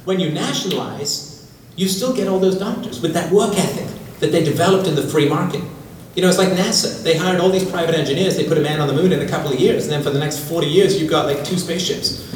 When 0.04 0.20
you 0.20 0.30
nationalize, 0.30 1.50
you 1.74 1.88
still 1.88 2.14
get 2.14 2.28
all 2.28 2.38
those 2.38 2.58
doctors 2.58 3.00
with 3.00 3.12
that 3.14 3.32
work 3.32 3.58
ethic 3.58 3.88
that 4.20 4.30
they 4.30 4.44
developed 4.44 4.86
in 4.86 4.94
the 4.94 5.02
free 5.02 5.28
market. 5.28 5.62
You 6.14 6.22
know, 6.22 6.28
it's 6.28 6.38
like 6.38 6.48
NASA. 6.48 7.02
They 7.02 7.16
hired 7.16 7.40
all 7.40 7.50
these 7.50 7.68
private 7.68 7.94
engineers, 7.94 8.36
they 8.36 8.46
put 8.46 8.58
a 8.58 8.60
man 8.60 8.80
on 8.80 8.86
the 8.86 8.94
moon 8.94 9.12
in 9.12 9.20
a 9.20 9.28
couple 9.28 9.52
of 9.52 9.58
years, 9.58 9.84
and 9.84 9.92
then 9.92 10.02
for 10.02 10.10
the 10.10 10.18
next 10.20 10.38
40 10.38 10.66
years, 10.68 11.00
you've 11.00 11.10
got 11.10 11.26
like 11.26 11.44
two 11.44 11.58
spaceships 11.58 12.30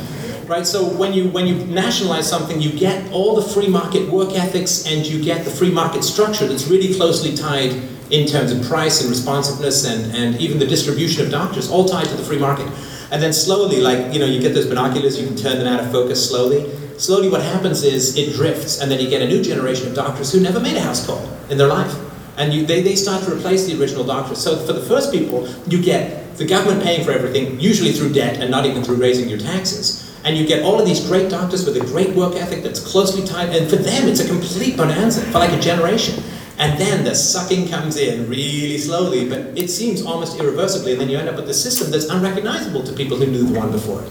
right? 0.47 0.67
So 0.67 0.85
when 0.85 1.13
you 1.13 1.29
when 1.31 1.47
you 1.47 1.55
nationalize 1.67 2.29
something, 2.29 2.61
you 2.61 2.73
get 2.73 3.11
all 3.13 3.35
the 3.35 3.43
free 3.43 3.69
market 3.69 4.09
work 4.11 4.33
ethics 4.33 4.87
and 4.87 5.07
you 5.07 5.23
get 5.23 5.45
the 5.45 5.51
free 5.51 5.71
market 5.71 6.05
structure 6.05 6.47
that's 6.47 6.67
really 6.69 6.95
closely 6.95 7.35
tied 7.35 7.73
in 8.11 8.27
terms 8.27 8.53
of 8.53 8.63
price 8.67 9.01
and 9.01 9.11
responsiveness 9.11 9.87
and, 9.87 10.15
and 10.15 10.41
even 10.41 10.59
the 10.59 10.67
distribution 10.67 11.25
of 11.25 11.31
doctors, 11.31 11.71
all 11.71 11.85
tied 11.85 12.07
to 12.07 12.15
the 12.15 12.23
free 12.23 12.39
market. 12.39 12.69
And 13.11 13.23
then 13.23 13.33
slowly, 13.33 13.81
like, 13.81 14.13
you 14.13 14.19
know, 14.19 14.27
you 14.27 14.41
get 14.41 14.55
those 14.55 14.67
binoculars, 14.67 15.19
you 15.21 15.27
can 15.27 15.37
turn 15.37 15.59
them 15.59 15.67
out 15.67 15.81
of 15.81 15.91
focus 15.91 16.29
slowly. 16.29 16.71
Slowly 16.99 17.29
what 17.29 17.43
happens 17.43 17.83
is 17.83 18.17
it 18.17 18.35
drifts, 18.35 18.81
and 18.81 18.91
then 18.91 19.01
you 19.01 19.09
get 19.09 19.23
a 19.23 19.27
new 19.27 19.43
generation 19.43 19.89
of 19.89 19.95
doctors 19.95 20.33
who 20.33 20.41
never 20.41 20.61
made 20.61 20.77
a 20.77 20.81
house 20.81 21.05
call 21.05 21.29
in 21.49 21.59
their 21.59 21.67
life. 21.67 21.93
And 22.37 22.53
you, 22.53 22.67
they, 22.67 22.83
they 22.83 22.97
start 22.97 23.25
to 23.25 23.35
replace 23.35 23.67
the 23.67 23.81
original 23.81 24.05
doctors. 24.05 24.39
So 24.39 24.57
for 24.57 24.73
the 24.73 24.83
first 24.83 25.13
people, 25.13 25.49
you 25.67 25.83
get 25.83 26.37
the 26.37 26.47
government 26.47 26.83
paying 26.83 27.05
for 27.05 27.13
everything, 27.13 27.59
usually 27.59 27.93
through 27.93 28.13
debt 28.13 28.41
and 28.41 28.51
not 28.51 28.67
even 28.67 28.83
through 28.83 28.97
raising 28.97 29.29
your 29.29 29.39
taxes 29.39 30.04
and 30.25 30.37
you 30.37 30.47
get 30.47 30.63
all 30.65 30.81
of 30.81 30.87
these 30.87 31.07
great 31.07 31.31
doctors 31.31 31.65
with 31.67 31.77
a 31.77 31.81
great 31.81 32.15
work 32.17 32.35
ethic 32.35 32.63
that's 32.63 32.81
closely 32.81 33.25
tied, 33.27 33.55
and 33.55 33.69
for 33.69 33.77
them 33.77 34.09
it's 34.09 34.21
a 34.21 34.27
complete 34.27 34.77
bonanza 34.77 35.21
for 35.27 35.39
like 35.39 35.53
a 35.53 35.61
generation. 35.61 36.23
And 36.57 36.79
then 36.81 37.05
the 37.05 37.15
sucking 37.15 37.69
comes 37.69 37.97
in 37.97 38.29
really 38.29 38.79
slowly, 38.79 39.29
but 39.29 39.59
it 39.59 39.69
seems 39.69 40.03
almost 40.03 40.39
irreversibly, 40.39 40.93
and 40.93 41.01
then 41.01 41.11
you 41.11 41.19
end 41.19 41.29
up 41.29 41.37
with 41.37 41.49
a 41.51 41.55
system 41.55 41.91
that's 41.91 42.09
unrecognizable 42.09 42.85
to 42.85 42.93
people 42.93 43.17
who 43.17 43.27
knew 43.27 43.45
the 43.45 43.59
one 43.59 43.73
before 43.73 44.03
it. 44.03 44.11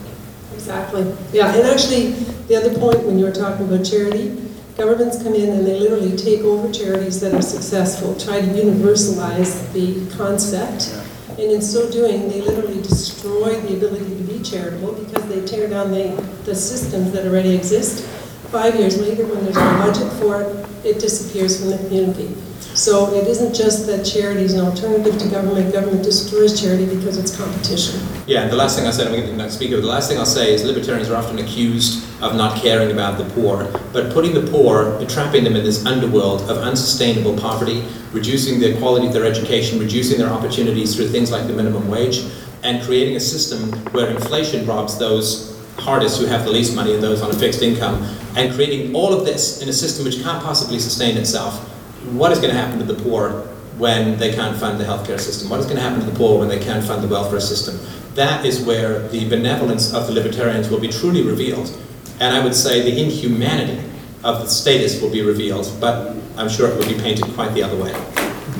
Exactly. 0.53 1.03
Yeah, 1.31 1.53
and 1.55 1.67
actually, 1.67 2.11
the 2.47 2.55
other 2.57 2.77
point 2.77 3.03
when 3.03 3.17
you 3.17 3.25
were 3.25 3.31
talking 3.31 3.65
about 3.65 3.85
charity, 3.85 4.37
governments 4.77 5.21
come 5.23 5.33
in 5.33 5.49
and 5.49 5.65
they 5.65 5.79
literally 5.79 6.17
take 6.17 6.41
over 6.41 6.71
charities 6.71 7.19
that 7.21 7.33
are 7.33 7.41
successful, 7.41 8.15
try 8.15 8.41
to 8.41 8.47
universalize 8.47 9.71
the 9.73 10.05
concept. 10.15 10.93
And 11.29 11.51
in 11.51 11.61
so 11.61 11.89
doing, 11.89 12.27
they 12.29 12.41
literally 12.41 12.81
destroy 12.81 13.59
the 13.61 13.77
ability 13.77 14.17
to 14.17 14.23
be 14.23 14.32
charitable 14.43 14.93
because 14.93 15.27
they 15.27 15.45
tear 15.45 15.69
down 15.69 15.91
the, 15.91 16.09
the 16.45 16.55
systems 16.55 17.11
that 17.11 17.25
already 17.25 17.55
exist. 17.55 18.05
Five 18.49 18.75
years 18.75 18.99
later, 18.99 19.25
when 19.25 19.43
there's 19.43 19.55
no 19.55 19.77
budget 19.79 20.11
for 20.13 20.41
it, 20.41 20.67
it 20.85 20.99
disappears 20.99 21.59
from 21.59 21.69
the 21.71 21.77
community. 21.77 22.35
So 22.75 23.13
it 23.13 23.27
isn't 23.27 23.53
just 23.53 23.85
that 23.85 24.03
charity 24.03 24.41
is 24.41 24.53
an 24.53 24.65
alternative 24.65 25.19
to 25.19 25.29
government. 25.29 25.71
Government 25.71 26.03
destroys 26.03 26.59
charity 26.59 26.85
because 26.85 27.17
it's 27.17 27.35
competition. 27.35 28.01
Yeah, 28.25 28.47
the 28.47 28.55
last 28.55 28.75
thing 28.77 28.87
I 28.87 28.91
said, 28.91 29.05
I'm 29.05 29.13
going 29.13 29.21
to 29.21 29.27
get 29.27 29.37
the 29.37 29.43
next 29.43 29.55
speaker, 29.55 29.79
the 29.79 29.85
last 29.85 30.09
thing 30.09 30.17
I'll 30.17 30.25
say 30.25 30.53
is 30.53 30.63
libertarians 30.63 31.09
are 31.09 31.15
often 31.15 31.37
accused 31.37 32.03
of 32.23 32.35
not 32.35 32.57
caring 32.57 32.91
about 32.91 33.19
the 33.19 33.25
poor, 33.35 33.65
but 33.91 34.11
putting 34.11 34.33
the 34.33 34.49
poor, 34.49 35.05
trapping 35.07 35.43
them 35.43 35.55
in 35.55 35.63
this 35.63 35.85
underworld 35.85 36.41
of 36.49 36.57
unsustainable 36.57 37.37
poverty, 37.37 37.83
reducing 38.11 38.59
the 38.59 38.75
quality 38.79 39.05
of 39.05 39.13
their 39.13 39.25
education, 39.25 39.77
reducing 39.77 40.17
their 40.17 40.29
opportunities 40.29 40.95
through 40.95 41.09
things 41.09 41.31
like 41.31 41.45
the 41.45 41.53
minimum 41.53 41.87
wage, 41.89 42.23
and 42.63 42.83
creating 42.83 43.15
a 43.15 43.19
system 43.19 43.71
where 43.93 44.09
inflation 44.09 44.65
robs 44.65 44.97
those 44.97 45.51
hardest 45.77 46.19
who 46.19 46.25
have 46.25 46.45
the 46.45 46.51
least 46.51 46.75
money 46.75 46.93
and 46.93 47.03
those 47.03 47.21
on 47.21 47.29
a 47.29 47.33
fixed 47.33 47.61
income, 47.61 48.03
and 48.35 48.53
creating 48.53 48.95
all 48.95 49.13
of 49.13 49.25
this 49.25 49.61
in 49.61 49.69
a 49.69 49.73
system 49.73 50.05
which 50.05 50.21
can't 50.21 50.43
possibly 50.43 50.79
sustain 50.79 51.17
itself 51.17 51.69
what 52.13 52.31
is 52.31 52.39
going 52.39 52.53
to 52.53 52.59
happen 52.59 52.77
to 52.79 52.85
the 52.85 53.01
poor 53.01 53.41
when 53.77 54.17
they 54.17 54.33
can't 54.33 54.57
fund 54.57 54.79
the 54.79 54.83
healthcare 54.83 55.19
system? 55.19 55.49
What 55.49 55.59
is 55.59 55.65
going 55.65 55.77
to 55.77 55.81
happen 55.81 55.99
to 55.99 56.05
the 56.05 56.17
poor 56.17 56.37
when 56.37 56.49
they 56.49 56.59
can't 56.59 56.83
fund 56.83 57.01
the 57.01 57.07
welfare 57.07 57.39
system? 57.39 57.79
that 58.15 58.45
is 58.45 58.61
where 58.61 59.07
the 59.09 59.27
benevolence 59.29 59.93
of 59.93 60.07
the 60.07 60.13
libertarians 60.13 60.69
will 60.69 60.79
be 60.79 60.87
truly 60.87 61.23
revealed. 61.23 61.75
And 62.19 62.35
I 62.35 62.43
would 62.43 62.55
say 62.55 62.81
the 62.81 63.01
inhumanity 63.01 63.81
of 64.23 64.41
the 64.41 64.47
statists 64.47 65.01
will 65.01 65.09
be 65.09 65.21
revealed, 65.21 65.71
but 65.79 66.15
I'm 66.37 66.49
sure 66.49 66.69
it 66.69 66.77
will 66.77 66.87
be 66.87 66.99
painted 66.99 67.25
quite 67.33 67.53
the 67.53 67.63
other 67.63 67.77
way. 67.81 67.91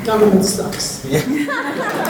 Government 0.03 0.43
sucks. 0.43 0.99
Thank 0.99 1.49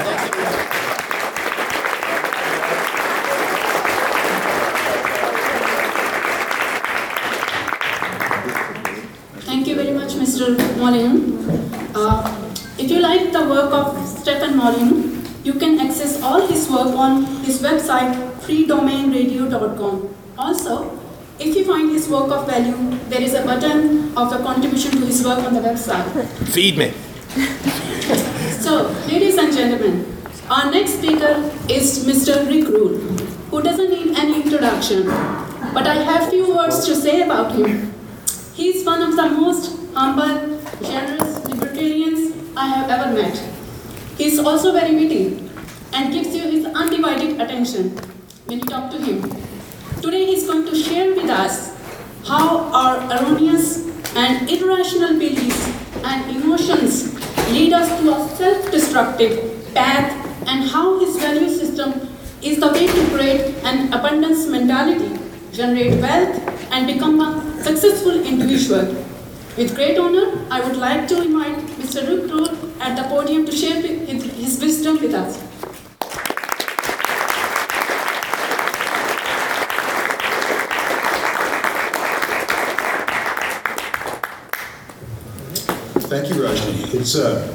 You 14.64 15.56
can 15.56 15.78
access 15.78 16.22
all 16.22 16.48
his 16.48 16.70
work 16.70 16.96
on 16.96 17.26
his 17.44 17.62
website 17.62 18.16
freedomainradio.com. 18.44 20.16
Also, 20.38 20.98
if 21.38 21.54
you 21.54 21.66
find 21.66 21.92
his 21.92 22.08
work 22.08 22.32
of 22.32 22.48
value, 22.48 22.98
there 23.10 23.22
is 23.22 23.34
a 23.34 23.44
button 23.44 24.18
of 24.18 24.30
the 24.30 24.38
contribution 24.38 24.92
to 24.92 25.06
his 25.06 25.26
work 25.26 25.40
on 25.40 25.54
the 25.54 25.60
website. 25.60 26.08
Feed 26.48 26.78
me. 26.78 26.94
So, 28.62 28.90
ladies 29.08 29.38
and 29.38 29.52
gentlemen, 29.54 30.06
our 30.50 30.72
next 30.72 30.94
speaker 31.00 31.52
is 31.68 32.06
Mr. 32.06 32.48
Rick 32.48 32.70
Rule, 32.70 32.98
who 33.52 33.62
doesn't 33.62 33.90
need 33.90 34.18
any 34.18 34.44
introduction, 34.44 35.08
but 35.74 35.86
I 35.88 35.96
have 35.96 36.30
few 36.30 36.56
words 36.56 36.86
to 36.86 36.96
say 36.96 37.24
about 37.24 37.54
him. 37.54 37.94
He 38.54 38.70
is 38.70 38.86
one 38.86 39.02
of 39.02 39.18
the 39.18 39.28
most 39.30 39.78
humble, 39.94 40.58
generous 40.82 41.44
libertarians 41.50 42.32
I 42.56 42.68
have 42.68 42.90
ever 42.90 43.14
met. 43.14 43.53
He 44.18 44.26
is 44.26 44.40
also 44.40 44.72
very 44.74 44.94
witty 44.96 45.50
and 45.92 46.14
gives 46.14 46.36
you 46.36 46.44
his 46.44 46.66
undivided 46.66 47.42
attention 47.42 47.90
when 48.46 48.60
you 48.60 48.66
talk 48.66 48.92
to 48.92 48.98
him. 48.98 49.22
Today 50.02 50.26
he 50.28 50.36
is 50.36 50.46
going 50.46 50.66
to 50.66 50.76
share 50.76 51.16
with 51.16 51.30
us 51.30 51.74
how 52.28 52.72
our 52.72 52.98
erroneous 53.12 53.88
and 54.16 54.50
irrational 54.50 55.18
beliefs 55.18 55.68
and 56.04 56.36
emotions 56.36 57.14
lead 57.52 57.74
us 57.74 57.90
to 58.00 58.14
a 58.14 58.30
self-destructive 58.38 59.74
path 59.74 60.12
and 60.48 60.70
how 60.70 61.00
his 61.00 61.18
value 61.18 61.50
system 61.50 61.94
is 62.44 62.60
the 62.60 62.68
way 62.68 62.86
to 62.86 63.08
create 63.16 63.56
an 63.64 63.92
abundance 63.94 64.46
mentality, 64.48 65.18
generate 65.52 66.00
wealth 66.02 66.38
and 66.72 66.86
become 66.86 67.20
a 67.20 67.64
successful 67.64 68.22
individual. 68.24 68.86
With 69.58 69.76
great 69.76 69.98
honor, 69.98 70.46
I 70.52 70.62
would 70.62 70.78
like 70.78 71.08
to 71.08 71.22
invite 71.22 71.58
Mr. 71.82 72.08
Rule 72.08 72.73
at 72.84 72.98
the 72.98 73.04
podium 73.04 73.46
to 73.46 73.52
share 73.52 73.82
his, 73.82 74.24
his 74.36 74.60
wisdom 74.60 75.00
with 75.00 75.14
us. 75.14 75.38
Thank 86.10 86.28
you, 86.28 86.36
Rajni. 86.36 86.94
It's, 86.94 87.16
uh, 87.16 87.50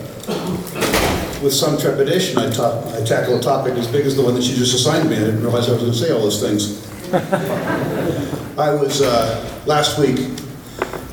with 1.42 1.52
some 1.52 1.78
trepidation, 1.78 2.38
I 2.38 2.50
talk, 2.50 2.86
I 2.94 3.04
tackle 3.04 3.36
a 3.36 3.42
topic 3.42 3.74
as 3.74 3.86
big 3.86 4.06
as 4.06 4.16
the 4.16 4.22
one 4.22 4.34
that 4.34 4.44
you 4.44 4.56
just 4.56 4.74
assigned 4.74 5.10
me. 5.10 5.16
I 5.16 5.20
didn't 5.20 5.42
realize 5.42 5.68
I 5.68 5.72
was 5.72 5.82
going 5.82 5.92
to 5.92 5.98
say 5.98 6.10
all 6.10 6.20
those 6.20 6.40
things. 6.40 6.84
I 8.58 8.72
was, 8.72 9.02
uh, 9.02 9.62
last 9.66 9.98
week 9.98 10.18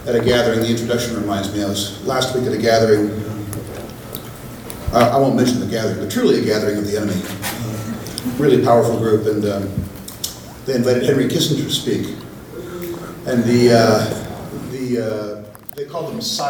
at 0.07 0.15
a 0.15 0.23
gathering, 0.23 0.61
the 0.61 0.69
introduction 0.69 1.15
reminds 1.15 1.53
me, 1.53 1.63
I 1.63 1.67
was 1.67 2.03
last 2.05 2.33
week 2.33 2.45
at 2.45 2.53
a 2.53 2.57
gathering, 2.57 3.34
I, 4.93 5.17
won't 5.17 5.35
mention 5.35 5.59
the 5.59 5.67
gathering, 5.67 5.99
but 5.99 6.11
truly 6.11 6.39
a 6.39 6.45
gathering 6.45 6.77
of 6.77 6.85
the 6.85 6.97
enemy. 6.97 7.21
Really 8.37 8.63
powerful 8.63 8.97
group, 8.97 9.25
and 9.27 9.45
um, 9.45 9.63
they 10.65 10.75
invited 10.75 11.03
Henry 11.03 11.27
Kissinger 11.27 11.63
to 11.63 11.71
speak. 11.71 12.15
And 13.27 13.43
the, 13.43 13.73
uh, 13.73 14.71
the, 14.71 15.45
uh, 15.45 15.75
they 15.75 15.85
called 15.85 16.11
them 16.11 16.21
side 16.21 16.43